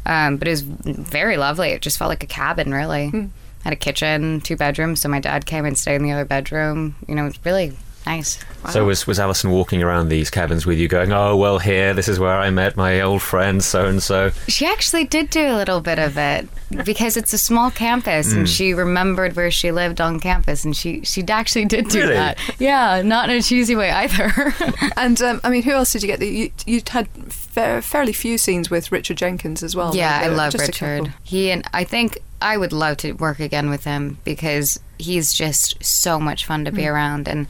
Um, 0.07 0.37
but 0.37 0.47
it 0.47 0.51
was 0.51 0.61
very 0.61 1.37
lovely. 1.37 1.69
It 1.69 1.81
just 1.81 1.99
felt 1.99 2.09
like 2.09 2.23
a 2.23 2.27
cabin, 2.27 2.73
really. 2.73 3.09
Hmm. 3.09 3.25
Had 3.63 3.73
a 3.73 3.75
kitchen, 3.75 4.39
two 4.39 4.55
bedrooms. 4.55 5.01
So 5.01 5.09
my 5.09 5.19
dad 5.19 5.45
came 5.45 5.65
and 5.65 5.77
stayed 5.77 5.97
in 5.97 6.03
the 6.03 6.13
other 6.13 6.25
bedroom. 6.25 6.95
You 7.07 7.15
know, 7.15 7.23
it 7.23 7.27
was 7.27 7.45
really 7.45 7.73
Nice. 8.07 8.39
So 8.71 8.85
was 8.85 9.05
was 9.05 9.19
Alison 9.19 9.51
walking 9.51 9.83
around 9.83 10.09
these 10.09 10.29
cabins 10.29 10.65
with 10.65 10.77
you, 10.77 10.87
going, 10.87 11.11
"Oh 11.11 11.35
well, 11.35 11.59
here, 11.59 11.93
this 11.93 12.07
is 12.07 12.19
where 12.19 12.37
I 12.37 12.49
met 12.49 12.75
my 12.77 13.01
old 13.01 13.21
friend, 13.21 13.63
so 13.63 13.85
and 13.85 14.01
so." 14.01 14.31
She 14.47 14.65
actually 14.65 15.03
did 15.05 15.29
do 15.29 15.41
a 15.47 15.55
little 15.55 15.79
bit 15.81 15.99
of 15.99 16.17
it 16.17 16.47
because 16.85 17.15
it's 17.17 17.33
a 17.33 17.37
small 17.37 17.69
campus, 17.71 18.33
Mm. 18.33 18.37
and 18.37 18.49
she 18.49 18.73
remembered 18.73 19.35
where 19.35 19.51
she 19.51 19.71
lived 19.71 19.99
on 20.01 20.19
campus, 20.19 20.65
and 20.65 20.75
she 20.75 21.01
she 21.03 21.23
actually 21.27 21.65
did 21.65 21.87
do 21.89 21.99
Really? 22.01 22.13
that. 22.15 22.37
Yeah, 22.59 23.01
not 23.03 23.29
in 23.29 23.37
a 23.37 23.41
cheesy 23.41 23.75
way 23.75 23.91
either. 23.91 24.53
And 24.97 25.21
um, 25.21 25.39
I 25.43 25.49
mean, 25.49 25.63
who 25.63 25.71
else 25.71 25.91
did 25.93 26.01
you 26.03 26.07
get? 26.07 26.21
You 26.21 26.49
you 26.65 26.81
had 26.89 27.07
fa- 27.31 27.81
fairly 27.81 28.13
few 28.13 28.37
scenes 28.37 28.69
with 28.69 28.91
Richard 28.91 29.17
Jenkins 29.17 29.63
as 29.63 29.75
well. 29.75 29.95
yeah, 29.95 30.21
There 30.21 30.31
I 30.31 30.33
love 30.33 30.51
just 30.53 30.67
Richard. 30.67 31.13
He 31.23 31.51
and 31.51 31.63
I 31.73 31.83
think 31.83 32.17
I 32.41 32.57
would 32.57 32.71
love 32.73 32.97
to 32.97 33.13
work 33.13 33.39
again 33.39 33.69
with 33.69 33.83
him 33.83 34.17
because 34.23 34.79
he's 34.99 35.33
just 35.33 35.83
so 35.83 36.19
much 36.19 36.45
fun 36.45 36.65
to 36.65 36.71
be 36.71 36.83
Mm. 36.83 36.91
around, 36.93 37.27
and 37.27 37.47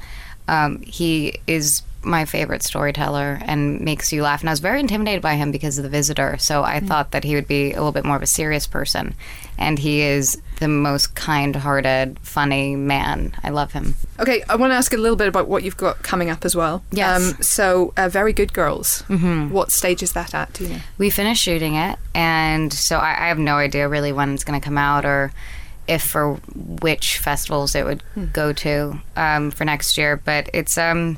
um, 0.47 0.81
he 0.81 1.39
is 1.47 1.81
my 2.03 2.23
favorite 2.23 2.63
storyteller 2.63 3.37
and 3.41 3.81
makes 3.81 4.13
you 4.13 4.23
laugh. 4.23 4.39
And 4.41 4.49
I 4.49 4.53
was 4.53 4.61
very 4.61 4.79
intimidated 4.79 5.21
by 5.21 5.33
him 5.33 5.51
because 5.51 5.77
of 5.77 5.83
The 5.83 5.89
Visitor, 5.89 6.37
so 6.39 6.63
I 6.63 6.79
Mm. 6.79 6.87
thought 6.87 7.11
that 7.11 7.25
he 7.25 7.35
would 7.35 7.47
be 7.47 7.71
a 7.73 7.77
little 7.77 7.91
bit 7.91 8.05
more 8.05 8.15
of 8.15 8.21
a 8.21 8.27
serious 8.27 8.65
person, 8.65 9.13
and 9.57 9.77
he 9.79 10.01
is 10.01 10.39
the 10.59 10.69
most 10.69 11.15
kind-hearted, 11.15 12.17
funny 12.21 12.75
man. 12.75 13.33
I 13.43 13.49
love 13.49 13.73
him. 13.73 13.95
Okay, 14.19 14.41
I 14.47 14.55
want 14.55 14.71
to 14.71 14.75
ask 14.75 14.93
a 14.93 14.97
little 14.97 15.17
bit 15.17 15.27
about 15.27 15.47
what 15.47 15.63
you've 15.63 15.75
got 15.77 16.01
coming 16.01 16.29
up 16.29 16.45
as 16.45 16.55
well. 16.55 16.83
Yes. 16.91 17.45
so, 17.45 17.93
uh, 17.97 18.07
Very 18.09 18.31
Good 18.31 18.53
Girls. 18.53 19.03
Mm-hmm. 19.09 19.49
What 19.49 19.71
stage 19.71 20.01
is 20.01 20.13
that 20.13 20.33
at? 20.33 20.53
Do 20.53 20.63
you 20.63 20.69
know? 20.75 20.79
We 20.97 21.09
finished 21.09 21.43
shooting 21.43 21.75
it, 21.75 21.99
and 22.15 22.71
so 22.71 22.97
I, 22.99 23.25
I 23.25 23.27
have 23.27 23.39
no 23.39 23.55
idea 23.57 23.87
really 23.89 24.13
when 24.13 24.33
it's 24.33 24.43
going 24.43 24.59
to 24.59 24.63
come 24.63 24.77
out 24.77 25.03
or 25.05 25.31
if 25.87 26.03
for 26.03 26.35
which 26.55 27.17
festivals 27.17 27.75
it 27.75 27.85
would 27.85 28.03
go 28.33 28.53
to 28.53 28.99
um, 29.15 29.51
for 29.51 29.65
next 29.65 29.97
year. 29.97 30.17
But 30.17 30.49
it's 30.53 30.77
um, 30.77 31.17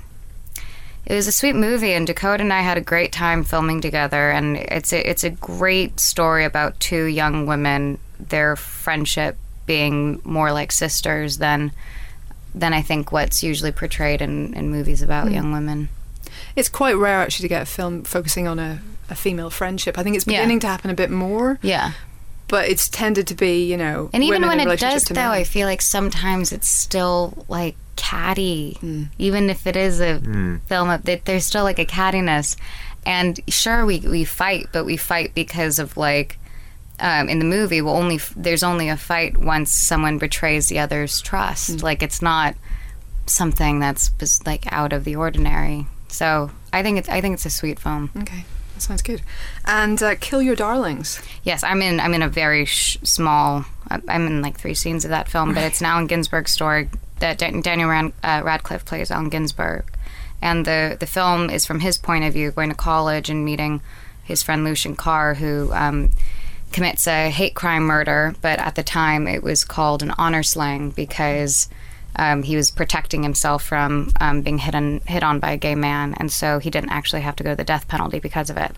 it 1.06 1.16
was 1.16 1.28
a 1.28 1.32
sweet 1.32 1.56
movie, 1.56 1.94
and 1.94 2.06
Dakota 2.06 2.44
and 2.44 2.54
I 2.54 2.62
had 2.62 2.78
a 2.78 2.82
great 2.82 3.12
time 3.12 3.44
filming 3.44 3.82
together. 3.82 4.30
And 4.30 4.58
it's 4.58 4.94
a, 4.94 5.10
it's 5.10 5.24
a 5.24 5.30
great 5.32 6.00
story 6.00 6.46
about 6.46 6.80
two 6.80 7.06
young 7.06 7.46
women, 7.48 7.98
their 8.20 8.56
friendship 8.56 9.38
being 9.66 10.22
more 10.24 10.52
like 10.52 10.72
sisters 10.72 11.38
than 11.38 11.72
than 12.56 12.74
I 12.74 12.82
think 12.82 13.12
what's 13.12 13.44
usually 13.44 13.72
portrayed 13.72 14.22
in, 14.22 14.54
in 14.56 14.70
movies 14.72 15.02
about 15.04 15.32
young 15.32 15.52
women. 15.52 15.90
It's 16.56 16.70
quite 16.70 16.98
rare 16.98 17.20
actually 17.22 17.44
to 17.44 17.50
get 17.50 17.62
a 17.62 17.66
film 17.66 18.04
focusing 18.04 18.48
on 18.48 18.58
a, 18.58 18.80
a 19.10 19.14
female 19.16 19.52
friendship. 19.52 20.00
I 20.00 20.04
think 20.04 20.16
it's 20.16 20.26
Yeah. 20.26 20.40
beginning 20.40 20.60
to 20.62 20.68
happen 20.68 20.90
a 20.90 20.96
bit 20.96 21.12
more, 21.12 21.60
Yeah. 21.62 21.92
But 22.50 22.68
it's 22.68 22.90
tended 22.90 23.28
to 23.28 23.36
be, 23.36 23.66
you 23.66 23.78
know, 23.78 24.10
And 24.12 24.24
even 24.24 24.42
women 24.42 24.58
when 24.58 24.68
in 24.68 24.74
it 24.74 24.80
does, 24.80 25.06
though. 25.06 25.30
I 25.30 25.44
feel 25.44 25.68
like 25.68 25.82
sometimes 25.82 26.52
it's 26.52 26.68
still 26.68 27.46
like 27.48 27.76
catty. 27.96 28.78
Mm. 28.82 29.10
Even 29.18 29.50
if 29.50 29.66
it 29.66 29.76
is 29.76 30.02
a 30.02 30.20
mm. 30.20 30.60
film, 30.64 30.90
of, 30.90 31.04
that 31.04 31.26
there's 31.26 31.46
still 31.46 31.64
like 31.64 31.80
a 31.80 31.86
cattiness. 31.86 32.58
And 33.06 33.40
sure, 33.48 33.86
we 33.86 34.00
we 34.00 34.26
fight, 34.26 34.68
but 34.74 34.84
we 34.84 34.98
fight 34.98 35.34
because 35.34 35.80
of 35.80 35.96
like. 35.96 36.38
Um, 37.02 37.30
in 37.30 37.40
the 37.40 37.46
movie, 37.46 37.82
well, 37.82 37.96
only 37.96 38.16
f- 38.16 38.34
there's 38.36 38.62
only 38.62 38.90
a 38.90 38.98
fight 38.98 39.38
once 39.38 39.72
someone 39.72 40.18
betrays 40.18 40.68
the 40.68 40.80
other's 40.80 41.22
trust. 41.22 41.78
Mm. 41.78 41.84
Like 41.84 42.04
it's 42.04 42.22
not 42.22 42.56
something 43.26 43.80
that's 43.80 44.10
just, 44.20 44.46
like 44.46 44.70
out 44.74 44.92
of 44.92 45.06
the 45.06 45.16
ordinary. 45.16 45.88
So 46.10 46.52
I 46.74 46.84
think 46.84 46.98
it's 46.98 47.08
I 47.08 47.22
think 47.22 47.36
it's 47.36 47.46
a 47.46 47.50
sweet 47.50 47.80
film. 47.80 48.12
Okay, 48.18 48.44
that 48.80 48.86
sounds 48.86 49.02
good. 49.02 49.22
And 49.66 50.02
uh, 50.02 50.16
Kill 50.20 50.42
Your 50.42 50.56
Darlings. 50.56 51.22
Yes, 51.44 51.64
I'm 51.64 51.82
in. 51.82 52.00
I'm 52.00 52.14
in 52.14 52.22
a 52.22 52.30
very 52.30 52.64
sh- 52.66 52.98
small. 53.04 53.66
I- 53.90 54.02
I'm 54.08 54.26
in 54.26 54.42
like 54.42 54.58
three 54.58 54.74
scenes 54.74 55.04
of 55.04 55.10
that 55.10 55.28
film, 55.28 55.54
but 55.54 55.64
it's 55.64 55.82
an 55.82 55.86
Allen 55.86 56.08
Ginsberg 56.08 56.48
story 56.48 56.90
that 57.20 57.38
Dan- 57.38 57.62
Daniel 57.62 57.90
uh, 58.24 58.42
Radcliffe 58.44 58.86
plays 58.86 59.12
Allen 59.12 59.30
Ginsberg, 59.30 59.86
and 60.42 60.66
the 60.66 60.96
the 61.00 61.06
film 61.06 61.50
is 61.50 61.66
from 61.66 61.82
his 61.82 61.98
point 61.98 62.24
of 62.24 62.34
view, 62.34 62.52
going 62.52 62.70
to 62.70 62.76
college 62.76 63.30
and 63.30 63.44
meeting 63.44 63.82
his 64.24 64.42
friend 64.44 64.64
Lucian 64.64 64.96
Carr, 64.96 65.34
who 65.34 65.74
um, 65.74 66.12
commits 66.72 67.06
a 67.08 67.30
hate 67.30 67.56
crime 67.56 67.84
murder, 67.84 68.36
but 68.42 68.60
at 68.60 68.76
the 68.76 68.84
time 68.84 69.28
it 69.28 69.44
was 69.44 69.64
called 69.66 70.02
an 70.02 70.12
honor 70.18 70.44
slaying 70.44 70.92
because. 70.92 71.68
Um, 72.16 72.44
he 72.44 72.56
was 72.56 72.72
protecting 72.72 73.24
himself 73.24 73.64
from 73.64 74.12
um, 74.20 74.42
being 74.42 74.58
hit 74.58 74.76
on, 74.76 75.00
hit 75.06 75.24
on 75.24 75.40
by 75.40 75.52
a 75.52 75.58
gay 75.58 75.76
man, 75.76 76.16
and 76.18 76.32
so 76.32 76.60
he 76.60 76.70
didn't 76.70 76.90
actually 76.90 77.22
have 77.22 77.36
to 77.38 77.44
go 77.44 77.52
to 77.52 77.56
the 77.56 77.64
death 77.64 77.88
penalty 77.88 78.20
because 78.20 78.50
of 78.50 78.58
it. 78.58 78.76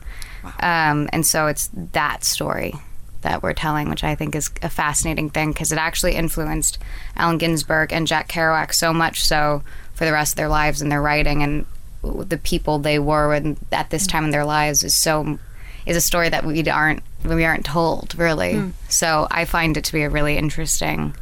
Um, 0.59 1.09
and 1.13 1.25
so 1.25 1.47
it's 1.47 1.69
that 1.73 2.23
story 2.23 2.73
that 3.21 3.43
we're 3.43 3.53
telling, 3.53 3.89
which 3.89 4.03
I 4.03 4.15
think 4.15 4.35
is 4.35 4.49
a 4.61 4.69
fascinating 4.69 5.29
thing 5.29 5.51
because 5.51 5.71
it 5.71 5.77
actually 5.77 6.15
influenced 6.15 6.77
Allen 7.15 7.37
Ginsberg 7.37 7.93
and 7.93 8.07
Jack 8.07 8.27
Kerouac 8.27 8.73
so 8.73 8.93
much 8.93 9.23
so 9.23 9.63
for 9.93 10.05
the 10.05 10.11
rest 10.11 10.33
of 10.33 10.37
their 10.37 10.49
lives 10.49 10.81
and 10.81 10.91
their 10.91 11.01
writing 11.01 11.43
and 11.43 11.65
the 12.03 12.37
people 12.37 12.79
they 12.79 12.97
were 12.97 13.33
and 13.35 13.57
at 13.71 13.91
this 13.91 14.07
time 14.07 14.25
in 14.25 14.31
their 14.31 14.45
lives 14.45 14.83
is 14.83 14.95
so 14.95 15.37
is 15.85 15.95
a 15.95 16.01
story 16.01 16.29
that 16.29 16.43
we 16.43 16.67
aren't 16.67 17.03
we 17.23 17.45
aren't 17.45 17.65
told 17.65 18.15
really. 18.17 18.55
So 18.89 19.27
I 19.29 19.45
find 19.45 19.77
it 19.77 19.83
to 19.85 19.93
be 19.93 20.01
a 20.01 20.09
really 20.09 20.37
interesting 20.37 21.15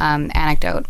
um, 0.00 0.30
anecdote. 0.34 0.86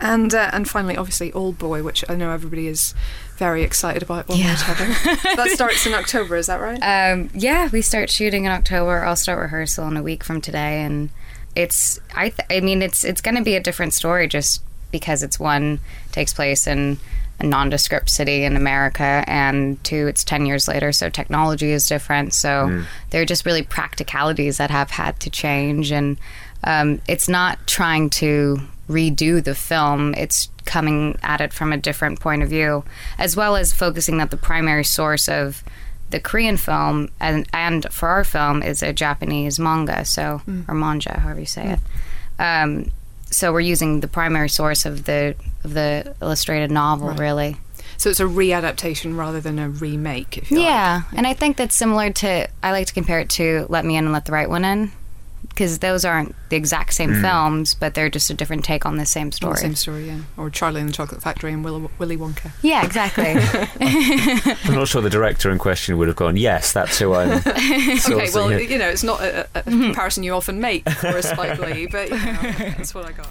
And 0.00 0.34
uh, 0.34 0.50
and 0.52 0.68
finally, 0.68 0.96
obviously, 0.96 1.32
Old 1.32 1.58
Boy, 1.58 1.82
which 1.82 2.04
I 2.08 2.14
know 2.14 2.30
everybody 2.30 2.66
is 2.68 2.94
very 3.36 3.62
excited 3.62 4.02
about 4.02 4.28
one 4.28 4.38
Yeah. 4.38 4.54
the 4.56 5.18
that 5.36 5.48
starts 5.50 5.86
in 5.86 5.92
October, 5.94 6.36
is 6.36 6.46
that 6.46 6.60
right? 6.60 6.78
Um, 7.12 7.28
yeah, 7.34 7.68
we 7.72 7.82
start 7.82 8.08
shooting 8.10 8.44
in 8.46 8.50
October. 8.52 9.04
I'll 9.04 9.16
start 9.16 9.38
rehearsal 9.40 9.86
in 9.88 9.96
a 9.96 10.02
week 10.02 10.24
from 10.24 10.40
today, 10.40 10.82
and 10.82 11.10
it's 11.54 12.00
I 12.14 12.30
th- 12.30 12.46
I 12.50 12.60
mean 12.64 12.80
it's 12.82 13.04
it's 13.04 13.20
going 13.20 13.36
to 13.36 13.42
be 13.42 13.56
a 13.56 13.60
different 13.60 13.92
story 13.92 14.26
just 14.26 14.62
because 14.90 15.22
it's 15.22 15.38
one 15.38 15.80
takes 16.12 16.32
place 16.32 16.66
in 16.66 16.98
a 17.38 17.44
nondescript 17.46 18.08
city 18.10 18.44
in 18.44 18.56
America, 18.56 19.22
and 19.26 19.82
two 19.84 20.06
it's 20.06 20.24
ten 20.24 20.46
years 20.46 20.66
later, 20.66 20.92
so 20.92 21.08
technology 21.10 21.72
is 21.72 21.86
different. 21.88 22.32
So 22.34 22.84
there 23.10 23.20
are 23.22 23.26
just 23.26 23.44
really 23.44 23.62
practicalities 23.62 24.56
that 24.58 24.70
have 24.70 24.90
had 24.90 25.20
to 25.20 25.30
change, 25.30 25.90
and 25.92 26.16
um, 26.64 27.00
it's 27.08 27.28
not 27.28 27.66
trying 27.66 28.10
to 28.10 28.60
redo 28.90 29.42
the 29.42 29.54
film. 29.54 30.14
It's 30.14 30.48
coming 30.64 31.18
at 31.22 31.40
it 31.40 31.52
from 31.52 31.72
a 31.72 31.76
different 31.76 32.20
point 32.20 32.42
of 32.42 32.48
view, 32.48 32.84
as 33.18 33.36
well 33.36 33.56
as 33.56 33.72
focusing 33.72 34.18
that 34.18 34.30
the 34.30 34.36
primary 34.36 34.84
source 34.84 35.28
of 35.28 35.62
the 36.10 36.20
Korean 36.20 36.56
film 36.56 37.08
and 37.20 37.46
and 37.52 37.86
for 37.92 38.08
our 38.08 38.24
film 38.24 38.62
is 38.62 38.82
a 38.82 38.92
Japanese 38.92 39.58
manga, 39.58 40.04
so 40.04 40.42
or 40.68 40.74
manga, 40.74 41.18
however 41.20 41.40
you 41.40 41.46
say 41.46 41.72
it. 41.72 41.80
Um, 42.42 42.90
so 43.26 43.52
we're 43.52 43.60
using 43.60 44.00
the 44.00 44.08
primary 44.08 44.48
source 44.48 44.84
of 44.84 45.04
the 45.04 45.36
of 45.62 45.74
the 45.74 46.14
illustrated 46.20 46.70
novel, 46.70 47.12
really. 47.12 47.56
So 47.96 48.10
it's 48.10 48.18
a 48.18 48.24
readaptation 48.24 49.16
rather 49.16 49.40
than 49.40 49.58
a 49.58 49.68
remake, 49.68 50.38
if 50.38 50.50
you 50.50 50.56
like. 50.56 50.66
Yeah, 50.66 51.02
and 51.14 51.26
I 51.26 51.34
think 51.34 51.56
that's 51.56 51.76
similar 51.76 52.10
to. 52.10 52.48
I 52.62 52.72
like 52.72 52.86
to 52.86 52.94
compare 52.94 53.20
it 53.20 53.30
to 53.30 53.66
"Let 53.68 53.84
Me 53.84 53.96
In 53.96 54.04
and 54.04 54.12
Let 54.12 54.24
the 54.24 54.32
Right 54.32 54.48
One 54.48 54.64
In," 54.64 54.90
because 55.50 55.78
those 55.80 56.04
aren't 56.04 56.34
the 56.48 56.56
exact 56.56 56.94
same 56.94 57.20
films, 57.20 57.74
but 57.74 57.94
they're 57.94 58.08
just 58.08 58.30
a 58.30 58.34
different 58.34 58.64
take 58.64 58.86
on 58.86 58.96
the 58.96 59.04
same 59.06 59.30
story. 59.30 59.52
the 59.54 59.58
Same 59.60 59.74
story, 59.74 60.06
yeah. 60.06 60.20
Or 60.36 60.48
Charlie 60.50 60.80
and 60.80 60.88
the 60.88 60.92
Chocolate 60.94 61.22
Factory 61.22 61.52
and 61.52 61.62
Willy, 61.64 61.88
Willy 61.98 62.16
Wonka. 62.16 62.50
Yeah, 62.62 62.84
exactly. 62.84 63.34
I'm 64.68 64.74
not 64.74 64.88
sure 64.88 65.02
the 65.02 65.10
director 65.10 65.50
in 65.50 65.58
question 65.58 65.98
would 65.98 66.08
have 66.08 66.16
gone, 66.16 66.36
yes, 66.36 66.72
that's 66.72 66.98
who 66.98 67.14
I'm 67.14 67.30
Okay, 67.46 68.28
well, 68.34 68.48
it." 68.50 68.70
you 68.70 68.78
know, 68.78 68.88
it's 68.88 69.02
not 69.04 69.20
a, 69.20 69.40
a, 69.40 69.60
a 69.60 69.62
Mm-hmm. 69.70 69.82
comparison 69.84 70.22
you 70.24 70.32
often 70.34 70.60
make 70.60 70.88
for 70.88 71.08
a 71.08 71.22
Spike 71.22 71.58
Lee, 71.60 71.86
but 71.86 72.08
you 72.08 72.16
know, 72.16 72.52
that's 72.76 72.94
what 72.94 73.04
I 73.06 73.12
got. 73.12 73.28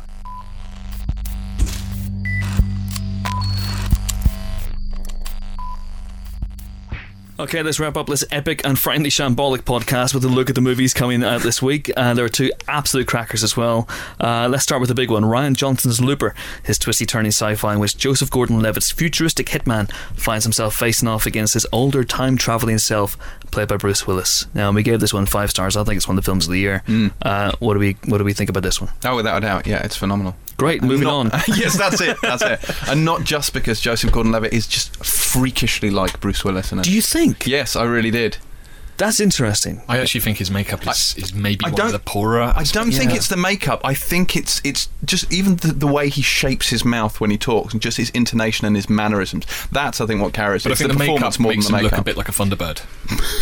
Okay, 7.39 7.63
let's 7.63 7.79
wrap 7.79 7.95
up 7.95 8.07
this 8.07 8.25
epic 8.31 8.65
and 8.65 8.77
frankly 8.77 9.09
shambolic 9.09 9.59
podcast 9.59 10.13
with 10.13 10.25
a 10.25 10.27
look 10.27 10.49
at 10.49 10.55
the 10.55 10.61
movies 10.61 10.93
coming 10.93 11.23
out 11.23 11.39
this 11.39 11.61
week. 11.61 11.89
Uh, 11.95 12.13
there 12.13 12.25
are 12.25 12.29
two 12.29 12.51
absolute 12.67 13.07
crackers 13.07 13.45
as 13.45 13.55
well. 13.55 13.87
Uh, 14.19 14.49
let's 14.49 14.63
start 14.63 14.81
with 14.81 14.89
the 14.89 14.93
big 14.93 15.09
one 15.09 15.23
Rian 15.23 15.55
Johnson's 15.55 16.01
Looper, 16.01 16.35
his 16.63 16.77
twisty 16.77 17.05
turning 17.05 17.31
sci 17.31 17.55
fi 17.55 17.71
in 17.71 17.79
which 17.79 17.97
Joseph 17.97 18.29
Gordon 18.29 18.59
Levitt's 18.59 18.91
futuristic 18.91 19.47
hitman 19.47 19.89
finds 20.17 20.43
himself 20.43 20.75
facing 20.75 21.07
off 21.07 21.25
against 21.25 21.53
his 21.53 21.65
older 21.71 22.03
time 22.03 22.35
traveling 22.35 22.77
self, 22.77 23.17
played 23.51 23.69
by 23.69 23.77
Bruce 23.77 24.05
Willis. 24.05 24.45
Now, 24.53 24.73
we 24.73 24.83
gave 24.83 24.99
this 24.99 25.13
one 25.13 25.25
five 25.25 25.49
stars. 25.49 25.77
I 25.77 25.85
think 25.85 25.95
it's 25.95 26.09
one 26.09 26.17
of 26.17 26.25
the 26.25 26.29
films 26.29 26.45
of 26.45 26.51
the 26.51 26.59
year. 26.59 26.83
Uh, 27.21 27.53
what, 27.59 27.75
do 27.75 27.79
we, 27.79 27.95
what 28.03 28.17
do 28.17 28.25
we 28.25 28.33
think 28.33 28.49
about 28.49 28.63
this 28.63 28.81
one? 28.81 28.91
Oh, 29.05 29.15
without 29.15 29.37
a 29.37 29.41
doubt, 29.41 29.65
yeah, 29.65 29.81
it's 29.85 29.95
phenomenal. 29.95 30.35
Great, 30.59 30.83
moving 30.83 31.07
Not- 31.07 31.33
on. 31.33 31.41
yes, 31.47 31.77
that's 31.77 32.01
it. 32.01 32.17
That's 32.21 32.43
it. 32.43 32.59
And 32.89 33.05
not 33.05 33.23
just 33.23 33.53
because 33.53 33.79
Joseph 33.79 34.11
Gordon-Levitt 34.11 34.53
is 34.53 34.67
just 34.67 35.03
freakishly 35.05 35.89
like 35.89 36.19
Bruce 36.19 36.43
Willis 36.43 36.71
in 36.71 36.79
it. 36.79 36.83
Do 36.83 36.91
you 36.91 37.01
think? 37.01 37.47
Yes, 37.47 37.75
I 37.77 37.83
really 37.83 38.11
did. 38.11 38.37
That's 38.99 39.19
interesting. 39.19 39.81
I 39.87 39.97
actually 39.99 40.21
think 40.21 40.37
his 40.37 40.51
makeup 40.51 40.85
is, 40.85 41.15
is 41.17 41.33
maybe 41.33 41.65
I 41.65 41.69
one 41.69 41.75
don't- 41.77 41.85
of 41.87 41.93
the 41.93 41.99
poorer. 41.99 42.53
I 42.55 42.63
don't 42.63 42.91
think 42.91 43.09
Yeah. 43.11 43.15
it's 43.17 43.27
the 43.29 43.37
makeup. 43.37 43.81
I 43.83 43.93
think 43.95 44.35
it's 44.35 44.61
it's 44.63 44.89
just 45.05 45.31
even 45.33 45.55
the, 45.55 45.69
the 45.71 45.87
way 45.87 46.09
he 46.09 46.21
shapes 46.21 46.69
his 46.69 46.85
mouth 46.85 47.19
when 47.19 47.31
he 47.31 47.37
talks 47.37 47.73
and 47.73 47.81
just 47.81 47.97
his 47.97 48.09
intonation 48.11 48.67
and 48.67 48.75
his 48.75 48.89
mannerisms. 48.89 49.45
That's 49.71 49.99
I 50.01 50.05
think 50.05 50.21
what 50.21 50.33
carries. 50.33 50.63
But 50.63 50.69
I 50.69 50.71
it's 50.73 50.81
think 50.81 50.91
the 50.91 50.97
the, 50.97 50.99
makeup 50.99 51.15
performance 51.15 51.39
more 51.39 51.51
makes 51.53 51.65
than 51.67 51.75
him 51.75 51.79
the 51.79 51.89
look 51.89 51.97
a 51.97 52.03
bit 52.03 52.17
like 52.17 52.29
a 52.29 52.31
Thunderbird 52.33 52.81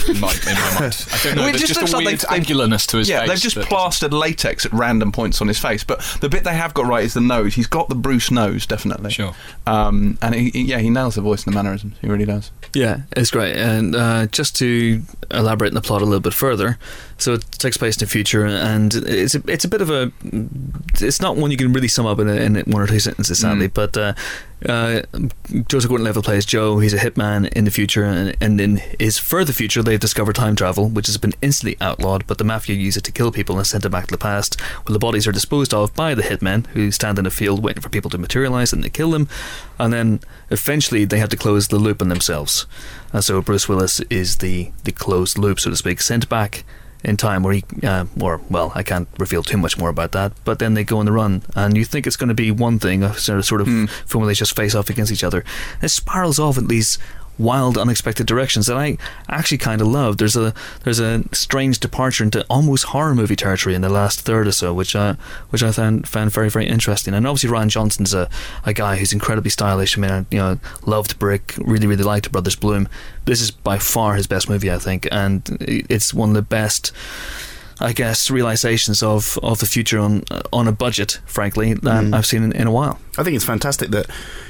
in 0.07 0.19
my, 0.21 0.31
in 0.31 0.53
my 0.55 0.79
mind. 0.79 1.07
I 1.11 1.19
don't 1.23 1.35
know. 1.35 1.41
Well, 1.41 1.49
it 1.49 1.51
there's 1.53 1.61
just 1.61 1.67
just, 1.73 1.81
looks 1.81 1.91
a 1.93 1.95
like 1.97 2.05
weird 2.05 2.19
they've- 2.19 2.29
they've- 2.29 2.57
angularness 2.57 2.85
to 2.87 2.97
his 2.97 3.09
yeah, 3.09 3.21
face. 3.21 3.29
they've 3.29 3.39
just 3.39 3.55
that 3.55 3.61
doesn't- 3.61 3.69
plastered 3.75 4.13
latex 4.13 4.65
at 4.65 4.71
random 4.73 5.11
points 5.11 5.41
on 5.41 5.47
his 5.47 5.57
face. 5.57 5.83
But 5.83 6.01
the 6.21 6.29
bit 6.29 6.43
they 6.43 6.53
have 6.55 6.75
got 6.75 6.85
right 6.85 7.03
is 7.03 7.15
the 7.15 7.21
nose. 7.21 7.55
He's 7.55 7.67
got 7.67 7.89
the 7.89 7.95
Bruce 7.95 8.29
nose, 8.29 8.65
definitely. 8.67 9.09
Sure. 9.11 9.33
Um, 9.65 10.19
and 10.21 10.35
he, 10.35 10.49
he- 10.51 10.61
yeah, 10.65 10.77
he 10.77 10.91
nails 10.91 11.15
the 11.15 11.21
voice 11.21 11.43
and 11.45 11.53
the 11.53 11.57
mannerisms. 11.57 11.95
He 11.99 12.07
really 12.07 12.25
does. 12.25 12.51
Yeah, 12.75 13.01
it's 13.15 13.31
great. 13.31 13.55
And 13.55 13.95
uh, 13.95 14.27
just 14.27 14.55
to 14.57 15.01
elaborate 15.47 15.69
on 15.69 15.75
the 15.75 15.81
plot 15.81 16.01
a 16.01 16.05
little 16.05 16.19
bit 16.19 16.33
further, 16.33 16.77
so 17.17 17.33
it 17.33 17.51
takes 17.53 17.77
place 17.77 17.95
in 17.95 18.05
the 18.05 18.11
future, 18.11 18.45
and 18.45 18.93
it's 18.93 19.35
a, 19.35 19.41
it's 19.47 19.65
a 19.65 19.67
bit 19.69 19.81
of 19.81 19.89
a, 19.89 20.11
it's 20.99 21.21
not 21.21 21.37
one 21.37 21.51
you 21.51 21.57
can 21.57 21.71
really 21.73 21.87
sum 21.87 22.05
up 22.05 22.19
in, 22.19 22.27
a, 22.27 22.35
in 22.35 22.55
one 22.65 22.81
or 22.81 22.87
two 22.87 22.99
sentences, 22.99 23.39
sadly. 23.39 23.69
Mm. 23.69 23.73
But 23.73 23.97
uh, 23.97 24.13
uh, 24.67 25.01
Joseph 25.67 25.89
Gordon-Levitt 25.89 26.25
plays 26.25 26.45
Joe. 26.45 26.79
He's 26.79 26.93
a 26.93 26.97
hitman 26.97 27.47
in 27.53 27.65
the 27.65 27.71
future, 27.71 28.03
and, 28.03 28.35
and 28.41 28.59
in 28.59 28.81
his 28.99 29.17
further 29.17 29.53
future, 29.53 29.81
they've 29.81 29.99
discovered 29.99 30.35
time 30.35 30.55
travel, 30.55 30.89
which 30.89 31.07
has 31.07 31.17
been 31.17 31.33
instantly 31.41 31.77
outlawed. 31.79 32.27
But 32.27 32.37
the 32.37 32.43
mafia 32.43 32.75
use 32.75 32.97
it 32.97 33.03
to 33.05 33.11
kill 33.11 33.31
people 33.31 33.57
and 33.57 33.65
send 33.65 33.83
them 33.83 33.91
back 33.91 34.07
to 34.07 34.11
the 34.11 34.17
past. 34.17 34.59
where 34.59 34.93
the 34.93 34.99
bodies 34.99 35.27
are 35.27 35.31
disposed 35.31 35.73
of 35.73 35.93
by 35.93 36.13
the 36.13 36.23
hitmen, 36.23 36.65
who 36.67 36.91
stand 36.91 37.19
in 37.19 37.25
a 37.25 37.31
field 37.31 37.63
waiting 37.63 37.81
for 37.81 37.89
people 37.89 38.09
to 38.11 38.17
materialize, 38.17 38.73
and 38.73 38.83
they 38.83 38.89
kill 38.89 39.11
them. 39.11 39.27
And 39.79 39.93
then 39.93 40.19
eventually, 40.49 41.05
they 41.05 41.19
have 41.19 41.29
to 41.29 41.37
close 41.37 41.67
the 41.67 41.79
loop 41.79 42.01
on 42.01 42.09
themselves. 42.09 42.65
And 43.18 43.24
so 43.24 43.41
Bruce 43.41 43.68
Willis 43.68 43.99
is 44.11 44.38
the 44.38 44.70
the 44.84 44.91
closed 44.91 45.39
loop, 45.39 45.59
so 45.59 45.72
to 45.72 45.76
speak, 45.76 46.01
sent 46.01 46.30
back 46.30 46.63
in 47.03 47.18
time 47.18 47.41
where 47.41 47.53
he, 47.55 47.63
uh, 47.84 48.05
or 48.22 48.39
well, 48.47 48.72
I 48.76 48.84
can't 48.84 49.07
reveal 49.18 49.41
too 49.41 49.57
much 49.57 49.76
more 49.76 49.89
about 49.89 50.11
that. 50.11 50.34
But 50.45 50.59
then 50.59 50.76
they 50.76 50.84
go 50.84 50.99
on 50.99 51.07
the 51.07 51.11
run, 51.11 51.41
and 51.55 51.76
you 51.76 51.84
think 51.84 52.05
it's 52.05 52.15
going 52.15 52.28
to 52.30 52.36
be 52.36 52.51
one 52.51 52.78
thing, 52.78 53.01
a 53.01 53.15
sort 53.15 53.39
of 53.39 53.45
sort 53.45 53.61
of 53.61 53.68
Hmm. 53.68 53.86
film 54.05 54.22
where 54.22 54.28
they 54.28 54.36
just 54.36 54.55
face 54.55 54.76
off 54.76 54.91
against 54.91 55.11
each 55.11 55.24
other. 55.24 55.43
It 55.82 55.89
spirals 55.89 56.38
off 56.38 56.59
at 56.59 56.68
these 56.68 56.99
wild, 57.39 57.77
unexpected 57.77 58.27
directions 58.27 58.65
that 58.67 58.77
I 58.77 58.97
actually 59.29 59.57
kind 59.57 59.81
of 59.81 59.88
love. 59.88 60.17
There's 60.17 60.35
a 60.35 60.53
there's 60.83 60.99
a 60.99 61.23
strange 61.31 61.79
departure 61.79 62.23
into 62.23 62.45
almost 62.49 62.85
horror 62.85 63.15
movie 63.15 63.35
territory 63.35 63.75
in 63.75 63.81
the 63.81 63.89
last 63.89 64.21
third 64.21 64.47
or 64.47 64.51
so, 64.51 64.73
which 64.73 64.95
uh, 64.95 65.15
which 65.49 65.63
I 65.63 65.71
found 65.71 66.07
found 66.07 66.31
very 66.31 66.49
very 66.49 66.67
interesting. 66.67 67.13
And 67.13 67.27
obviously 67.27 67.49
Rian 67.49 67.69
Johnson's 67.69 68.13
a, 68.13 68.29
a 68.65 68.73
guy 68.73 68.97
who's 68.97 69.13
incredibly 69.13 69.49
stylish. 69.49 69.97
I 69.97 70.01
mean, 70.01 70.11
I, 70.11 70.25
you 70.31 70.39
know, 70.39 70.59
loved 70.85 71.19
Brick, 71.19 71.55
really 71.57 71.88
really 71.88 72.03
liked 72.03 72.31
Brothers 72.31 72.55
Bloom. 72.55 72.88
This 73.25 73.41
is 73.41 73.51
by 73.51 73.77
far 73.77 74.15
his 74.15 74.27
best 74.27 74.49
movie, 74.49 74.71
I 74.71 74.77
think, 74.77 75.07
and 75.11 75.57
it's 75.61 76.13
one 76.13 76.29
of 76.29 76.35
the 76.35 76.41
best. 76.41 76.91
I 77.80 77.93
guess 77.93 78.30
realizations 78.32 79.03
of, 79.03 79.38
of 79.43 79.59
the 79.59 79.65
future 79.65 79.99
on 79.99 80.23
on 80.51 80.67
a 80.67 80.71
budget, 80.71 81.19
frankly, 81.25 81.73
that 81.73 82.03
Mm. 82.03 82.13
I've 82.15 82.25
seen 82.25 82.43
in, 82.43 82.51
in 82.53 82.67
a 82.67 82.71
while. 82.71 82.99
I 83.17 83.23
think 83.23 83.36
it's 83.36 83.45
fantastic 83.45 83.89
that 83.91 84.07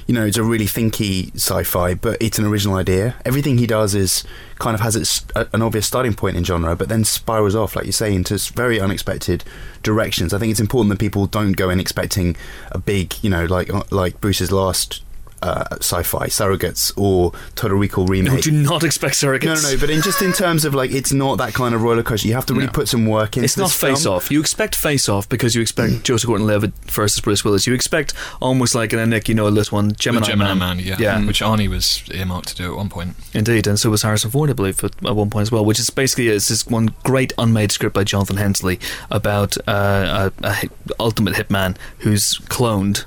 you 0.07 0.13
know 0.13 0.25
it's 0.25 0.37
a 0.37 0.43
really 0.43 0.65
thinky 0.65 1.33
sci-fi, 1.35 1.93
but 1.95 2.17
it's 2.21 2.39
an 2.39 2.45
original 2.45 2.75
idea. 2.77 3.15
Everything 3.25 3.57
he 3.57 3.67
does 3.67 3.93
is 3.95 4.23
kind 4.59 4.75
of 4.75 4.81
has 4.81 4.95
its 4.95 5.25
a, 5.35 5.47
an 5.53 5.61
obvious 5.61 5.85
starting 5.87 6.13
point 6.13 6.37
in 6.37 6.43
genre, 6.43 6.75
but 6.75 6.89
then 6.89 7.03
spirals 7.03 7.55
off, 7.55 7.75
like 7.75 7.85
you 7.85 7.91
say, 7.91 8.13
into 8.13 8.37
very 8.53 8.79
unexpected 8.79 9.43
directions. 9.83 10.33
I 10.33 10.39
think 10.39 10.51
it's 10.51 10.59
important 10.59 10.89
that 10.91 10.99
people 10.99 11.27
don't 11.27 11.53
go 11.53 11.69
in 11.69 11.79
expecting 11.79 12.35
a 12.71 12.77
big, 12.79 13.13
you 13.23 13.29
know, 13.29 13.45
like 13.45 13.73
uh, 13.73 13.83
like 13.91 14.19
Bruce's 14.21 14.51
last 14.51 15.03
uh, 15.41 15.65
sci-fi 15.79 16.27
surrogates 16.27 16.91
or 16.97 17.31
Total 17.55 17.77
Recall 17.77 18.05
remake. 18.07 18.33
No, 18.33 18.39
do 18.41 18.51
not 18.51 18.83
expect 18.83 19.15
surrogates. 19.15 19.45
No, 19.45 19.53
no, 19.55 19.73
no, 19.73 19.79
but 19.79 19.89
in 19.89 20.01
just 20.01 20.21
in 20.21 20.33
terms 20.33 20.65
of 20.65 20.73
like, 20.73 20.91
it's 20.91 21.11
not 21.13 21.37
that 21.37 21.53
kind 21.53 21.73
of 21.75 21.81
roller 21.83 22.03
coaster. 22.03 22.27
You 22.27 22.33
have 22.35 22.45
to 22.47 22.53
really 22.53 22.65
No. 22.67 22.71
put 22.71 22.87
some 22.87 23.05
work 23.05 23.37
in. 23.37 23.43
It's 23.43 23.57
not 23.57 23.65
this 23.69 23.75
film. 23.79 23.95
face 23.95 24.05
off. 24.05 24.31
You 24.31 24.39
expect 24.39 24.75
face 24.75 25.07
off 25.09 25.27
because 25.29 25.55
you 25.55 25.61
expect 25.61 26.03
Joseph 26.03 26.27
Gordon-Levitt 26.27 26.73
versus 26.91 27.21
Bruce 27.21 27.43
Willis. 27.43 27.67
You 27.67 27.73
expect 27.73 28.13
almost 28.41 28.75
like 28.75 28.93
in 28.93 28.99
a 28.99 29.05
Nick, 29.05 29.29
you 29.29 29.35
know, 29.35 29.49
this 29.51 29.71
one 29.71 29.89
The 29.89 29.93
Gemini, 29.95 30.25
Gemini 30.27 30.53
Man. 30.53 30.77
Man, 30.77 30.79
yeah, 30.85 30.95
Yeah. 30.99 31.25
which 31.25 31.41
Arnie 31.41 31.67
was 31.69 32.03
earmarked 32.13 32.49
to 32.49 32.55
do 32.55 32.71
at 32.71 32.77
one 32.77 32.89
point. 32.89 33.15
Indeed, 33.33 33.67
and 33.67 33.79
so 33.79 33.89
was 33.89 34.01
Harrison 34.03 34.31
Ford, 34.31 34.49
I 34.49 34.53
believe, 34.53 34.83
at, 34.83 34.91
at 35.05 35.15
one 35.15 35.29
point 35.29 35.43
as 35.43 35.51
well. 35.51 35.63
Which 35.65 35.79
is 35.79 35.89
basically 35.89 36.27
it's 36.29 36.47
this 36.47 36.65
one 36.67 36.93
great 37.03 37.33
unmade 37.37 37.71
script 37.71 37.93
by 37.95 38.03
Jonathan 38.03 38.37
Hensleigh 38.37 38.77
about 39.11 39.57
uh, 39.67 40.29
a, 40.41 40.47
a 40.47 40.69
ultimate 40.99 41.35
hitman 41.35 41.75
who's 41.99 42.37
cloned. 42.49 43.05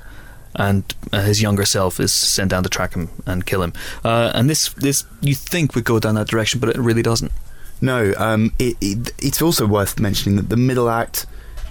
And 0.55 0.83
uh, 1.13 1.21
his 1.21 1.41
younger 1.41 1.65
self 1.65 1.99
is 1.99 2.13
sent 2.13 2.51
down 2.51 2.63
to 2.63 2.69
track 2.69 2.93
him 2.93 3.09
and 3.25 3.45
kill 3.45 3.63
him. 3.63 3.73
Uh, 4.03 4.31
and 4.35 4.49
this, 4.49 4.69
this 4.73 5.05
you 5.21 5.35
think 5.35 5.75
would 5.75 5.85
go 5.85 5.99
down 5.99 6.15
that 6.15 6.27
direction, 6.27 6.59
but 6.59 6.69
it 6.69 6.77
really 6.77 7.01
doesn't. 7.01 7.31
No, 7.79 8.13
um, 8.17 8.53
it, 8.59 8.77
it, 8.79 9.13
it's 9.17 9.41
also 9.41 9.65
worth 9.65 9.99
mentioning 9.99 10.35
that 10.35 10.49
the 10.49 10.57
middle 10.57 10.89
act 10.89 11.25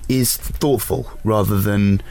is 0.09 0.37
thoughtful 0.37 1.11
rather 1.23 1.61
than 1.61 2.03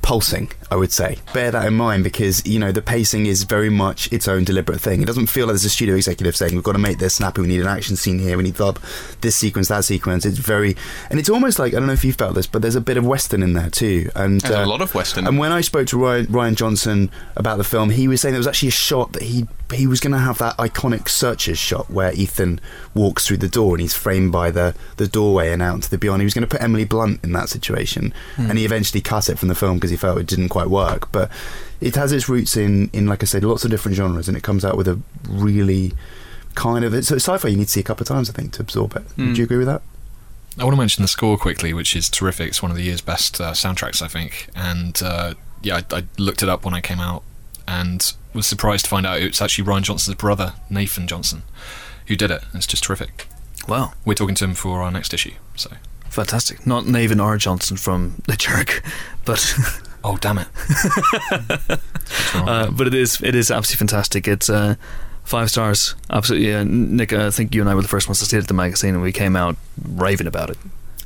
pulsing. 0.00 0.52
I 0.72 0.76
would 0.76 0.90
say 0.90 1.18
bear 1.34 1.50
that 1.50 1.66
in 1.66 1.74
mind 1.74 2.02
because 2.02 2.44
you 2.46 2.58
know 2.58 2.72
the 2.72 2.80
pacing 2.80 3.26
is 3.26 3.42
very 3.42 3.68
much 3.68 4.10
its 4.10 4.26
own 4.26 4.44
deliberate 4.44 4.80
thing. 4.80 5.02
It 5.02 5.04
doesn't 5.04 5.26
feel 5.26 5.44
like 5.46 5.52
there's 5.52 5.66
a 5.66 5.70
studio 5.70 5.96
executive 5.96 6.34
saying 6.34 6.54
we've 6.54 6.64
got 6.64 6.72
to 6.72 6.78
make 6.78 6.98
this 6.98 7.16
snappy. 7.16 7.42
We 7.42 7.48
need 7.48 7.60
an 7.60 7.66
action 7.66 7.94
scene 7.94 8.18
here. 8.18 8.38
We 8.38 8.44
need 8.44 8.56
to 8.56 8.74
this 9.20 9.36
sequence, 9.36 9.68
that 9.68 9.84
sequence. 9.84 10.24
It's 10.24 10.38
very 10.38 10.74
and 11.10 11.18
it's 11.20 11.28
almost 11.28 11.58
like 11.58 11.74
I 11.74 11.76
don't 11.76 11.88
know 11.88 11.92
if 11.92 12.06
you 12.06 12.14
felt 12.14 12.34
this, 12.34 12.46
but 12.46 12.62
there's 12.62 12.74
a 12.74 12.80
bit 12.80 12.96
of 12.96 13.04
western 13.04 13.42
in 13.42 13.52
there 13.52 13.68
too. 13.68 14.10
And 14.14 14.40
There's 14.40 14.54
uh, 14.54 14.64
a 14.64 14.66
lot 14.66 14.80
of 14.80 14.94
western. 14.94 15.26
and 15.26 15.38
when 15.38 15.52
I 15.52 15.60
spoke 15.60 15.88
to 15.88 15.96
Rian, 15.96 16.26
Rian 16.28 16.54
Johnson 16.54 17.10
about 17.36 17.58
the 17.58 17.64
film, 17.64 17.90
he 17.90 18.08
was 18.08 18.22
saying 18.22 18.32
there 18.32 18.38
was 18.40 18.46
actually 18.46 18.68
a 18.68 18.72
shot 18.72 19.12
that 19.12 19.22
he 19.24 19.46
he 19.74 19.86
was 19.86 20.00
going 20.00 20.12
to 20.12 20.18
have 20.18 20.38
that 20.38 20.56
iconic 20.58 21.08
searchers 21.08 21.58
shot 21.58 21.90
where 21.90 22.12
Ethan 22.12 22.60
walks 22.94 23.26
through 23.26 23.38
the 23.38 23.48
door 23.48 23.74
and 23.74 23.80
he's 23.80 23.94
framed 23.94 24.30
by 24.30 24.50
the, 24.50 24.74
the 24.98 25.08
doorway 25.08 25.50
and 25.50 25.62
out 25.62 25.82
to 25.82 25.90
the 25.90 25.96
beyond. 25.96 26.20
He 26.20 26.24
was 26.24 26.34
going 26.34 26.46
to 26.46 26.48
put 26.48 26.62
Emily 26.62 26.84
Blunt 26.84 27.24
in 27.24 27.32
that 27.32 27.48
situation, 27.48 28.12
and 28.36 28.58
he 28.58 28.64
eventually 28.64 29.00
cut 29.00 29.28
it 29.28 29.38
from 29.38 29.48
the 29.48 29.54
film 29.54 29.76
because 29.76 29.90
he 29.90 29.96
felt 29.96 30.18
it 30.18 30.26
didn't 30.26 30.50
quite 30.50 30.61
work. 30.68 31.10
But 31.12 31.30
it 31.80 31.94
has 31.96 32.12
its 32.12 32.28
roots 32.28 32.56
in 32.56 32.90
in 32.92 33.06
like 33.06 33.22
I 33.22 33.26
said, 33.26 33.44
lots 33.44 33.64
of 33.64 33.70
different 33.70 33.96
genres, 33.96 34.28
and 34.28 34.36
it 34.36 34.42
comes 34.42 34.64
out 34.64 34.76
with 34.76 34.88
a 34.88 35.00
really 35.28 35.92
kind 36.54 36.84
of 36.84 36.92
it's, 36.92 37.10
it's 37.10 37.24
sci-fi 37.24 37.48
you 37.48 37.56
need 37.56 37.64
to 37.64 37.70
see 37.70 37.80
a 37.80 37.84
couple 37.84 38.02
of 38.04 38.08
times 38.08 38.28
I 38.28 38.32
think 38.32 38.52
to 38.54 38.62
absorb 38.62 38.96
it. 38.96 39.04
Would 39.16 39.38
you 39.38 39.44
agree 39.44 39.58
with 39.58 39.68
that? 39.68 39.82
I 40.58 40.64
want 40.64 40.74
to 40.74 40.78
mention 40.78 41.02
the 41.02 41.08
score 41.08 41.38
quickly, 41.38 41.72
which 41.72 41.96
is 41.96 42.10
terrific. 42.10 42.48
It's 42.48 42.62
one 42.62 42.70
of 42.70 42.76
the 42.76 42.82
year's 42.82 43.00
best 43.00 43.40
uh, 43.40 43.52
soundtracks, 43.52 44.02
I 44.02 44.08
think. 44.08 44.48
And 44.54 45.00
uh, 45.02 45.34
yeah, 45.62 45.80
I, 45.90 45.96
I 45.96 46.02
looked 46.18 46.42
it 46.42 46.48
up 46.50 46.64
when 46.64 46.74
I 46.74 46.82
came 46.82 47.00
out 47.00 47.22
and 47.66 48.12
was 48.34 48.46
surprised 48.46 48.84
to 48.84 48.90
find 48.90 49.06
out 49.06 49.20
it's 49.20 49.40
actually 49.40 49.64
Rian 49.64 49.82
Johnson's 49.82 50.16
brother, 50.16 50.54
Nathan 50.68 51.06
Johnson, 51.06 51.42
who 52.06 52.16
did 52.16 52.30
it. 52.30 52.42
It's 52.52 52.66
just 52.66 52.84
terrific. 52.84 53.28
Wow, 53.68 53.92
We're 54.04 54.14
talking 54.14 54.34
to 54.34 54.44
him 54.44 54.54
for 54.54 54.82
our 54.82 54.90
next 54.90 55.14
issue. 55.14 55.32
So, 55.54 55.70
fantastic! 56.10 56.66
Not 56.66 56.84
Nathan 56.84 57.20
R. 57.20 57.36
Johnson 57.38 57.76
from 57.76 58.20
The 58.26 58.34
Jerk, 58.36 58.82
but 59.24 59.54
oh 60.04 60.16
damn 60.18 60.38
it! 60.38 60.48
Uh, 62.34 62.70
but 62.70 62.86
it 62.86 62.94
is 62.94 63.20
it 63.22 63.34
is 63.34 63.50
absolutely 63.50 63.78
fantastic. 63.78 64.28
It's 64.28 64.48
uh, 64.48 64.74
five 65.24 65.50
stars. 65.50 65.94
Absolutely, 66.10 66.54
uh, 66.54 66.64
Nick. 66.64 67.12
I 67.12 67.30
think 67.30 67.54
you 67.54 67.60
and 67.60 67.70
I 67.70 67.74
were 67.74 67.82
the 67.82 67.88
first 67.88 68.08
ones 68.08 68.18
to 68.20 68.24
see 68.24 68.36
it 68.36 68.40
at 68.40 68.48
the 68.48 68.54
magazine, 68.54 68.94
and 68.94 69.02
we 69.02 69.12
came 69.12 69.36
out 69.36 69.56
raving 69.82 70.26
about 70.26 70.50
it. 70.50 70.58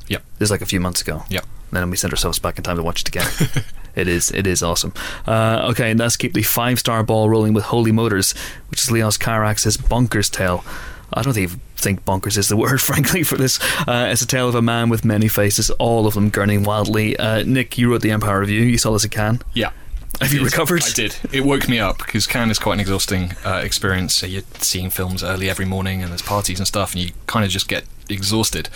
Yep. 0.09 0.23
This 0.39 0.47
is 0.47 0.51
like 0.51 0.63
a 0.63 0.67
few 0.67 0.81
months 0.81 1.01
ago. 1.01 1.25
Yep. 1.29 1.45
Then 1.73 1.91
we 1.91 1.97
sent 1.97 2.13
ourselves 2.13 2.39
back 2.39 2.59
in 2.59 2.65
time 2.65 2.77
to 2.77 2.83
watch 2.83 3.03
it 3.03 3.09
again. 3.09 3.27
it 3.95 4.09
is 4.09 4.31
it 4.31 4.47
is 4.47 4.63
awesome. 4.63 4.93
Uh, 5.27 5.69
okay, 5.71 5.91
and 5.91 6.01
let's 6.01 6.17
keep 6.17 6.33
the 6.33 6.43
five 6.43 6.79
star 6.79 7.03
ball 7.03 7.29
rolling 7.29 7.55
with 7.55 7.65
Holy 7.65 7.93
Motors, 7.93 8.33
which 8.71 8.83
is 8.83 8.91
Leos 8.91 9.17
Carax's 9.17 9.77
bonkers 9.77 10.31
tale. 10.31 10.65
I 11.13 11.23
don't 11.23 11.37
even 11.39 11.61
think 11.77 12.05
bonkers 12.05 12.37
is 12.37 12.49
the 12.49 12.57
word, 12.65 12.81
frankly, 12.81 13.23
for 13.23 13.37
this. 13.37 13.59
Uh, 13.87 14.09
it's 14.11 14.23
a 14.23 14.27
tale 14.27 14.49
of 14.49 14.55
a 14.55 14.63
man 14.63 14.89
with 14.89 15.05
many 15.05 15.29
faces, 15.29 15.71
all 15.73 16.07
of 16.07 16.15
them 16.15 16.31
gurning 16.31 16.65
wildly. 16.65 17.17
Uh, 17.17 17.43
Nick, 17.45 17.79
you 17.79 17.91
wrote 17.91 18.03
the 18.03 18.11
Empire 18.11 18.41
Review. 18.41 18.63
You 18.63 18.79
saw 18.79 18.93
this 18.93 19.05
at 19.05 19.11
Cannes. 19.11 19.43
yeah. 19.55 19.71
Have 20.23 20.33
you 20.33 20.43
recovered? 20.43 20.83
I 20.83 20.91
did. 20.93 21.15
It 21.31 21.43
woke 21.45 21.69
me 21.69 21.79
up 21.79 21.99
because 21.99 22.27
Cannes 22.27 22.51
is 22.51 22.59
quite 22.59 22.75
an 22.75 22.81
exhausting 22.81 23.33
uh, 23.45 23.61
experience. 23.63 24.15
So 24.17 24.27
you're 24.27 24.45
seeing 24.61 24.89
films 24.89 25.23
early 25.23 25.51
every 25.51 25.67
morning, 25.67 26.01
and 26.01 26.11
there's 26.11 26.23
parties 26.23 26.59
and 26.59 26.67
stuff, 26.67 26.95
and 26.95 27.03
you 27.03 27.11
kind 27.27 27.45
of 27.45 27.51
just 27.51 27.69
get 27.69 27.85
exhausted. 28.09 28.69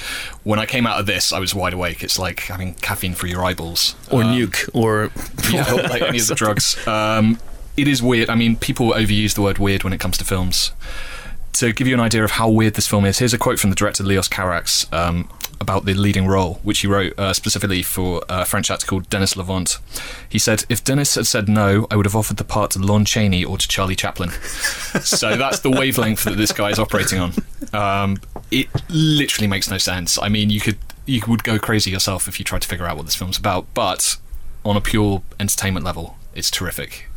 When 0.44 0.58
I 0.58 0.66
came 0.66 0.86
out 0.86 1.00
of 1.00 1.06
this, 1.06 1.32
I 1.32 1.38
was 1.38 1.54
wide 1.54 1.72
awake. 1.72 2.02
It's 2.04 2.18
like 2.18 2.40
having 2.40 2.74
caffeine 2.74 3.14
through 3.14 3.30
your 3.30 3.42
eyeballs, 3.42 3.94
Or 4.10 4.22
Um, 4.22 4.34
nuke, 4.36 4.68
or 4.74 5.10
yeah, 5.50 5.72
like 5.88 6.02
any 6.02 6.18
of 6.18 6.26
the 6.26 6.34
drugs. 6.44 6.76
Um, 6.86 7.38
it 7.74 7.88
is 7.88 8.02
weird. 8.02 8.28
I 8.28 8.34
mean, 8.34 8.56
people 8.56 8.90
overuse 8.92 9.32
the 9.32 9.40
word 9.40 9.56
weird 9.56 9.82
when 9.82 9.94
it 9.94 9.98
comes 10.00 10.18
to 10.18 10.24
films. 10.26 10.72
To 11.55 11.72
give 11.72 11.86
you 11.86 11.94
an 11.94 12.01
idea 12.01 12.24
of 12.24 12.32
how 12.32 12.48
weird 12.48 12.74
this 12.74 12.86
film 12.86 13.05
is, 13.05 13.18
here's 13.18 13.34
a 13.34 13.38
quote 13.38 13.59
from 13.59 13.70
the 13.70 13.76
director 13.76 14.03
Leos 14.03 14.28
Carax 14.28 14.90
um, 14.92 15.28
about 15.61 15.84
the 15.84 15.94
leading 15.94 16.26
role, 16.26 16.55
which 16.62 16.80
he 16.80 16.86
wrote 16.86 17.18
uh, 17.18 17.32
specifically 17.32 17.82
for 17.82 18.22
a 18.28 18.44
French 18.44 18.70
actor 18.70 18.86
called 18.86 19.11
Denis 19.11 19.34
Lavant. 19.34 19.78
He 20.28 20.38
said, 20.38 20.64
"If 20.68 20.82
Denis 20.82 21.16
had 21.16 21.26
said 21.26 21.48
no, 21.48 21.86
I 21.90 21.96
would 21.96 22.07
have 22.07 22.16
offered 22.16 22.38
the 22.38 22.44
part 22.44 22.70
to 22.72 22.78
Lon 22.78 23.05
Chaney 23.05 23.44
or 23.44 23.59
to 23.59 23.68
Charlie 23.68 23.96
Chaplin." 23.96 24.30
so 25.03 25.36
that's 25.36 25.61
the 25.61 25.70
wavelength 25.70 26.24
that 26.24 26.36
this 26.36 26.53
guy 26.53 26.70
is 26.70 26.78
operating 26.78 27.18
on. 27.18 27.32
Um, 27.72 28.18
it 28.51 28.68
literally 28.88 29.46
makes 29.46 29.70
no 29.70 29.78
sense. 29.78 30.18
I 30.18 30.28
mean, 30.28 30.51
you 30.51 30.61
could 30.61 30.78
you 31.05 31.20
would 31.28 31.44
go 31.44 31.59
crazy 31.59 31.90
yourself 31.90 32.28
if 32.28 32.38
you 32.38 32.44
tried 32.44 32.62
to 32.62 32.68
figure 32.68 32.86
out 32.86 32.96
what 32.96 33.05
this 33.05 33.16
film's 33.16 33.38
about, 33.38 33.66
but 33.74 34.16
on 34.64 34.76
a 34.76 34.80
pure 34.80 35.22
entertainment 35.38 35.84
level, 35.84 36.16
it's 36.34 36.51
terrific. 36.51 37.09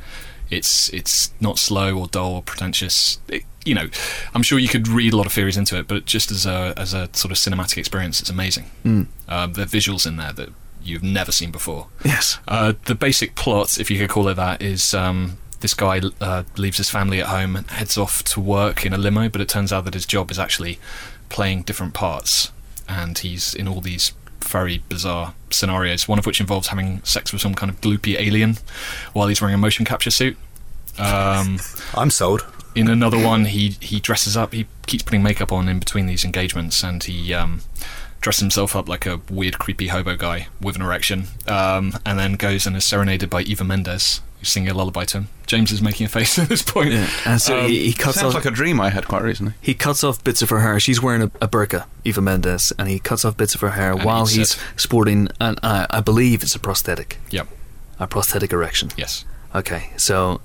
It's 0.49 0.89
it's 0.89 1.33
not 1.39 1.57
slow 1.57 1.97
or 1.97 2.07
dull 2.07 2.35
or 2.35 2.41
pretentious. 2.41 3.19
It, 3.27 3.43
you 3.65 3.75
know, 3.75 3.87
I'm 4.33 4.43
sure 4.43 4.59
you 4.59 4.67
could 4.67 4.87
read 4.87 5.13
a 5.13 5.17
lot 5.17 5.25
of 5.25 5.33
theories 5.33 5.57
into 5.57 5.77
it, 5.77 5.87
but 5.87 6.05
just 6.05 6.31
as 6.31 6.45
a 6.45 6.73
as 6.77 6.93
a 6.93 7.09
sort 7.13 7.31
of 7.31 7.37
cinematic 7.37 7.77
experience, 7.77 8.19
it's 8.21 8.29
amazing. 8.29 8.65
Mm. 8.83 9.07
Uh, 9.27 9.47
the 9.47 9.65
visuals 9.65 10.05
in 10.05 10.17
there 10.17 10.33
that 10.33 10.49
you've 10.83 11.03
never 11.03 11.31
seen 11.31 11.51
before. 11.51 11.87
Yes. 12.03 12.39
Uh, 12.47 12.73
the 12.85 12.95
basic 12.95 13.35
plot, 13.35 13.79
if 13.79 13.89
you 13.89 13.97
could 13.97 14.09
call 14.09 14.27
it 14.27 14.35
that, 14.35 14.61
is 14.61 14.93
um, 14.93 15.37
this 15.61 15.73
guy 15.73 16.01
uh, 16.19 16.43
leaves 16.57 16.77
his 16.77 16.89
family 16.89 17.21
at 17.21 17.27
home 17.27 17.55
and 17.55 17.69
heads 17.71 17.97
off 17.97 18.23
to 18.25 18.41
work 18.41 18.85
in 18.85 18.93
a 18.93 18.97
limo, 18.97 19.29
but 19.29 19.41
it 19.41 19.47
turns 19.47 19.71
out 19.71 19.85
that 19.85 19.93
his 19.93 20.05
job 20.05 20.29
is 20.29 20.37
actually 20.37 20.79
playing 21.29 21.63
different 21.63 21.93
parts, 21.93 22.51
and 22.87 23.17
he's 23.17 23.53
in 23.53 23.67
all 23.67 23.81
these 23.81 24.11
very 24.41 24.83
bizarre 24.89 25.33
scenarios. 25.49 26.07
One 26.07 26.19
of 26.19 26.25
which 26.25 26.39
involves 26.39 26.67
having 26.67 27.01
sex 27.03 27.31
with 27.31 27.41
some 27.41 27.55
kind 27.55 27.69
of 27.69 27.79
gloopy 27.81 28.19
alien 28.19 28.57
while 29.13 29.27
he's 29.27 29.41
wearing 29.41 29.55
a 29.55 29.57
motion 29.57 29.85
capture 29.85 30.11
suit. 30.11 30.37
Um, 30.99 31.59
I'm 31.95 32.09
sold. 32.09 32.45
In 32.75 32.87
another 32.89 33.17
one, 33.23 33.45
he 33.45 33.69
he 33.79 33.99
dresses 33.99 34.35
up. 34.37 34.53
He 34.53 34.65
keeps 34.87 35.03
putting 35.03 35.23
makeup 35.23 35.51
on 35.51 35.67
in 35.69 35.79
between 35.79 36.05
these 36.07 36.23
engagements, 36.25 36.83
and 36.83 37.03
he 37.03 37.33
um, 37.33 37.61
dresses 38.21 38.41
himself 38.41 38.75
up 38.75 38.87
like 38.89 39.05
a 39.05 39.21
weird, 39.29 39.59
creepy 39.59 39.87
hobo 39.87 40.15
guy 40.15 40.47
with 40.61 40.75
an 40.75 40.81
erection, 40.81 41.25
um, 41.47 41.93
and 42.05 42.17
then 42.19 42.33
goes 42.33 42.65
and 42.65 42.75
is 42.75 42.85
serenaded 42.85 43.29
by 43.29 43.41
Eva 43.41 43.63
Mendes, 43.63 44.21
who's 44.39 44.49
singing 44.49 44.69
a 44.69 44.73
lullaby 44.73 45.03
to 45.05 45.17
him. 45.19 45.27
James 45.45 45.71
is 45.71 45.81
making 45.81 46.05
a 46.05 46.09
face 46.09 46.39
at 46.43 46.47
this 46.49 46.61
point. 46.63 46.91
Yeah. 46.93 47.09
And 47.25 47.41
so 47.41 47.59
Um, 47.59 47.67
he, 47.67 47.87
he 47.87 47.93
cuts 47.93 48.19
Sounds 48.19 48.33
off. 48.33 48.43
like 48.43 48.51
a 48.51 48.55
dream 48.55 48.79
I 48.81 48.89
had 48.89 49.07
quite 49.07 49.21
recently. 49.23 49.53
he 49.61 49.73
cuts 49.73 50.03
off 50.03 50.23
bits 50.23 50.41
of 50.41 50.49
her 50.49 50.61
hair. 50.61 50.79
She's 50.79 51.01
wearing 51.01 51.21
a, 51.23 51.25
a 51.41 51.47
burqa, 51.47 51.85
Eva 52.05 52.21
Mendes, 52.21 52.71
and 52.79 52.87
he 52.87 52.97
cuts 52.99 53.23
off 53.25 53.35
bits 53.37 53.53
of 53.55 53.61
her 53.61 53.71
hair 53.71 53.91
And 53.91 54.03
while 54.03 54.25
he's 54.25 54.53
it. 54.55 54.59
sporting 54.77 55.27
an, 55.41 55.57
uh, 55.61 55.85
I 55.89 55.99
believe 55.99 56.41
it's 56.43 56.55
a 56.55 56.59
prosthetic, 56.59 57.17
Yep. 57.29 57.47
a 57.99 58.07
prosthetic 58.07 58.51
erection. 58.53 58.89
Yes. 58.97 59.25
Okay, 59.53 59.89
so 59.97 60.39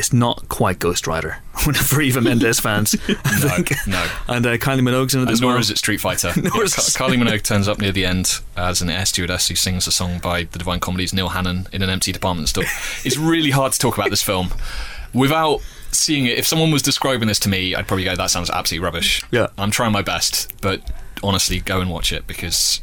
it's 0.00 0.12
not 0.12 0.48
quite 0.48 0.78
Ghost 0.78 1.06
Rider 1.06 1.36
for 1.54 2.00
Eva 2.00 2.20
Mendes 2.20 2.58
fans. 2.58 2.94
No. 3.08 3.56
No. 3.86 4.06
And 4.28 4.46
uh, 4.46 4.56
Kylie 4.56 4.80
Minogue's 4.80 5.14
in 5.14 5.20
it 5.20 5.24
And 5.24 5.30
as 5.30 5.40
nor 5.40 5.52
well. 5.52 5.60
is 5.60 5.70
it 5.70 5.78
Street 5.78 6.00
Fighter. 6.00 6.32
Nor 6.36 6.56
Yeah, 6.56 6.62
is 6.62 6.74
Ka- 6.74 7.06
Kylie 7.06 7.20
Minogue 7.22 7.42
turns 7.42 7.68
up 7.68 7.78
near 7.78 7.92
the 7.92 8.04
end 8.04 8.40
as 8.56 8.80
an 8.82 8.90
air 8.90 9.04
stewardess 9.06 9.48
who 9.48 9.54
sings 9.54 9.86
a 9.86 9.92
song 9.92 10.18
by 10.18 10.44
the 10.44 10.58
Divine 10.58 10.80
Comedy's 10.80 11.12
Neil 11.12 11.28
Hannon 11.30 11.66
in 11.72 11.82
an 11.82 11.90
empty 11.90 12.12
department 12.12 12.48
store. 12.48 12.64
it's 13.04 13.16
really 13.16 13.50
hard 13.50 13.72
to 13.72 13.78
talk 13.78 13.96
about 13.96 14.10
this 14.10 14.22
film 14.22 14.50
without 15.14 15.60
seeing 15.92 16.26
it. 16.26 16.38
If 16.38 16.46
someone 16.46 16.70
was 16.70 16.82
describing 16.82 17.28
this 17.28 17.38
to 17.40 17.48
me, 17.48 17.74
I'd 17.74 17.86
probably 17.88 18.04
go, 18.04 18.14
"That 18.16 18.30
sounds 18.30 18.48
absolutely 18.50 18.84
rubbish." 18.84 19.22
Yeah. 19.30 19.48
I'm 19.58 19.70
trying 19.70 19.92
my 19.92 20.02
best, 20.02 20.52
but 20.60 20.80
honestly, 21.22 21.60
go 21.60 21.80
and 21.80 21.90
watch 21.90 22.12
it 22.12 22.26
because 22.26 22.80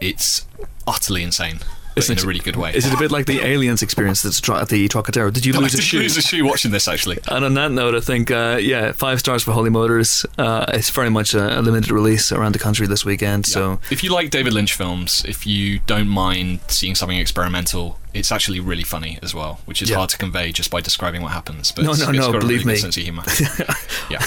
it's 0.00 0.46
utterly 0.86 1.22
insane, 1.22 1.60
but 1.94 2.08
in 2.10 2.18
a 2.18 2.22
really 2.22 2.40
good 2.40 2.56
way. 2.56 2.74
Is 2.74 2.86
it 2.86 2.94
a 2.94 2.96
bit 2.98 3.10
like 3.10 3.26
the 3.26 3.40
aliens 3.40 3.82
experience 3.82 4.22
that's 4.22 4.40
tro- 4.40 4.56
at 4.56 4.68
the 4.68 4.88
Trocadero? 4.88 5.32
Did 5.32 5.44
you 5.46 5.54
I 5.54 5.58
lose 5.58 5.74
a 5.74 5.76
did 5.78 5.84
shoe? 5.84 5.98
lose 5.98 6.16
a 6.16 6.22
shoe 6.22 6.44
watching 6.44 6.70
this 6.70 6.88
actually. 6.88 7.18
And 7.28 7.44
on 7.44 7.54
that 7.54 7.70
note, 7.72 7.94
I 7.94 8.00
think, 8.00 8.30
uh, 8.30 8.58
yeah, 8.60 8.92
five 8.92 9.20
stars 9.20 9.42
for 9.42 9.52
Holy 9.52 9.70
Motors. 9.70 10.24
Uh, 10.38 10.64
it's 10.68 10.90
very 10.90 11.10
much 11.10 11.34
a, 11.34 11.58
a 11.58 11.62
limited 11.62 11.90
release 11.90 12.32
around 12.32 12.52
the 12.54 12.58
country 12.58 12.86
this 12.86 13.04
weekend. 13.04 13.46
So, 13.46 13.80
If 13.90 14.02
you 14.04 14.12
like 14.12 14.30
David 14.30 14.52
Lynch 14.52 14.72
films, 14.74 15.24
if 15.26 15.46
you 15.46 15.80
don't 15.86 16.08
mind 16.08 16.60
seeing 16.68 16.94
something 16.94 17.18
experimental, 17.18 17.98
it's 18.14 18.30
actually 18.32 18.60
really 18.60 18.82
funny 18.84 19.18
as 19.22 19.34
well, 19.34 19.60
which 19.64 19.80
is 19.82 19.90
Yeah. 19.90 19.96
hard 19.96 20.10
to 20.10 20.18
convey 20.18 20.52
just 20.52 20.70
by 20.70 20.80
describing 20.80 21.22
what 21.22 21.32
happens. 21.32 21.72
But 21.72 21.84
No, 21.84 21.92
no, 21.92 22.08
it's 22.10 22.12
no, 22.18 22.32
got 22.32 22.36
a 22.36 22.38
believe 22.40 22.60
really 22.60 22.74
me. 22.74 22.78
sense 22.78 22.96
of 22.96 23.02
humor. 23.02 23.22
yeah, 24.10 24.18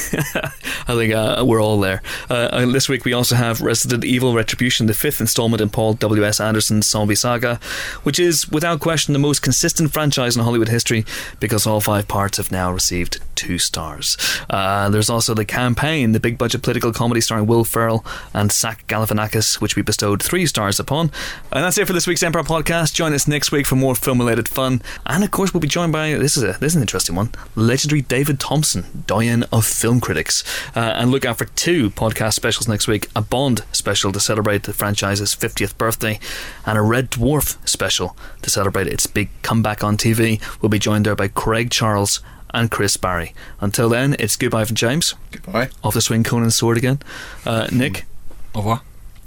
I 0.87 0.93
think 0.95 1.13
uh, 1.13 1.43
we're 1.45 1.61
all 1.61 1.79
there. 1.79 2.01
Uh, 2.29 2.65
this 2.67 2.89
week 2.89 3.05
we 3.05 3.13
also 3.13 3.35
have 3.35 3.61
Resident 3.61 4.03
Evil 4.03 4.33
Retribution, 4.33 4.87
the 4.87 4.93
fifth 4.93 5.21
installment 5.21 5.61
in 5.61 5.69
Paul 5.69 5.93
W.S. 5.93 6.39
Anderson's 6.39 6.87
zombie 6.87 7.15
saga, 7.15 7.59
which 8.03 8.19
is 8.19 8.49
without 8.49 8.79
question 8.79 9.13
the 9.13 9.19
most 9.19 9.41
consistent 9.41 9.91
franchise 9.91 10.35
in 10.35 10.43
Hollywood 10.43 10.69
history 10.69 11.05
because 11.39 11.67
all 11.67 11.81
five 11.81 12.07
parts 12.07 12.37
have 12.37 12.51
now 12.51 12.71
received 12.71 13.19
two 13.35 13.57
stars. 13.57 14.17
Uh, 14.49 14.89
there's 14.89 15.09
also 15.09 15.33
The 15.33 15.45
Campaign, 15.45 16.13
the 16.13 16.19
big 16.19 16.37
budget 16.37 16.61
political 16.63 16.91
comedy 16.93 17.21
starring 17.21 17.45
Will 17.47 17.63
Ferrell 17.65 18.05
and 18.33 18.51
Zach 18.51 18.87
Galifianakis, 18.87 19.59
which 19.61 19.75
we 19.75 19.81
bestowed 19.81 20.23
three 20.23 20.45
stars 20.45 20.79
upon. 20.79 21.11
And 21.51 21.63
that's 21.63 21.77
it 21.77 21.85
for 21.87 21.93
this 21.93 22.07
week's 22.07 22.23
Empire 22.23 22.43
podcast. 22.43 22.93
Join 22.93 23.13
us 23.13 23.27
next 23.27 23.51
week 23.51 23.65
for 23.67 23.74
more 23.75 23.95
film 23.95 24.19
related 24.19 24.47
fun. 24.47 24.81
And 25.05 25.23
of 25.23 25.31
course, 25.31 25.53
we'll 25.53 25.61
be 25.61 25.67
joined 25.67 25.91
by 25.91 26.13
this 26.13 26.37
is 26.37 26.43
a 26.43 26.53
this 26.59 26.73
is 26.73 26.75
an 26.75 26.81
interesting 26.81 27.15
one 27.15 27.31
legendary 27.55 28.01
David 28.01 28.39
Thomson, 28.39 29.03
doyen 29.07 29.43
of 29.51 29.65
film 29.65 29.99
critics. 29.99 30.43
Uh, 30.75 30.79
and 30.79 31.11
look 31.11 31.25
out 31.25 31.37
for 31.37 31.45
two 31.45 31.89
podcast 31.91 32.33
specials 32.33 32.67
next 32.67 32.87
week 32.87 33.09
a 33.15 33.21
Bond 33.21 33.63
special 33.71 34.11
to 34.11 34.19
celebrate 34.19 34.63
the 34.63 34.73
franchise's 34.73 35.35
50th 35.35 35.77
birthday, 35.77 36.19
and 36.65 36.77
a 36.77 36.81
Red 36.81 37.11
Dwarf 37.11 37.57
special 37.67 38.15
to 38.41 38.49
celebrate 38.49 38.87
its 38.87 39.07
big 39.07 39.29
comeback 39.41 39.83
on 39.83 39.97
TV. 39.97 40.41
We'll 40.61 40.69
be 40.69 40.79
joined 40.79 41.05
there 41.05 41.15
by 41.15 41.27
Craig 41.27 41.71
Charles 41.71 42.21
and 42.53 42.71
Chris 42.71 42.97
Barrie. 42.97 43.33
Until 43.59 43.89
then, 43.89 44.15
it's 44.19 44.35
goodbye 44.35 44.65
from 44.65 44.75
James. 44.75 45.13
Goodbye. 45.31 45.69
Off 45.83 45.93
the 45.93 46.01
swing 46.01 46.23
Conan's 46.23 46.55
sword 46.55 46.77
again. 46.77 46.99
Uh, 47.45 47.67
Nick, 47.71 48.05
au 48.53 48.59
revoir. 48.59 48.81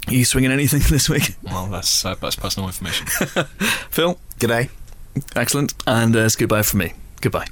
Are 0.09 0.13
you 0.13 0.25
swinging 0.25 0.51
anything 0.51 0.81
this 0.89 1.09
week? 1.09 1.35
Well, 1.43 1.67
that's 1.67 2.03
uh, 2.05 2.15
that's 2.15 2.35
personal 2.35 2.67
information. 2.67 3.07
Phil, 3.91 4.19
G'day. 4.39 4.69
excellent. 5.35 5.73
And 5.87 6.15
uh, 6.15 6.19
it's 6.19 6.35
goodbye 6.35 6.63
from 6.63 6.79
me. 6.79 6.93
Goodbye. 7.21 7.47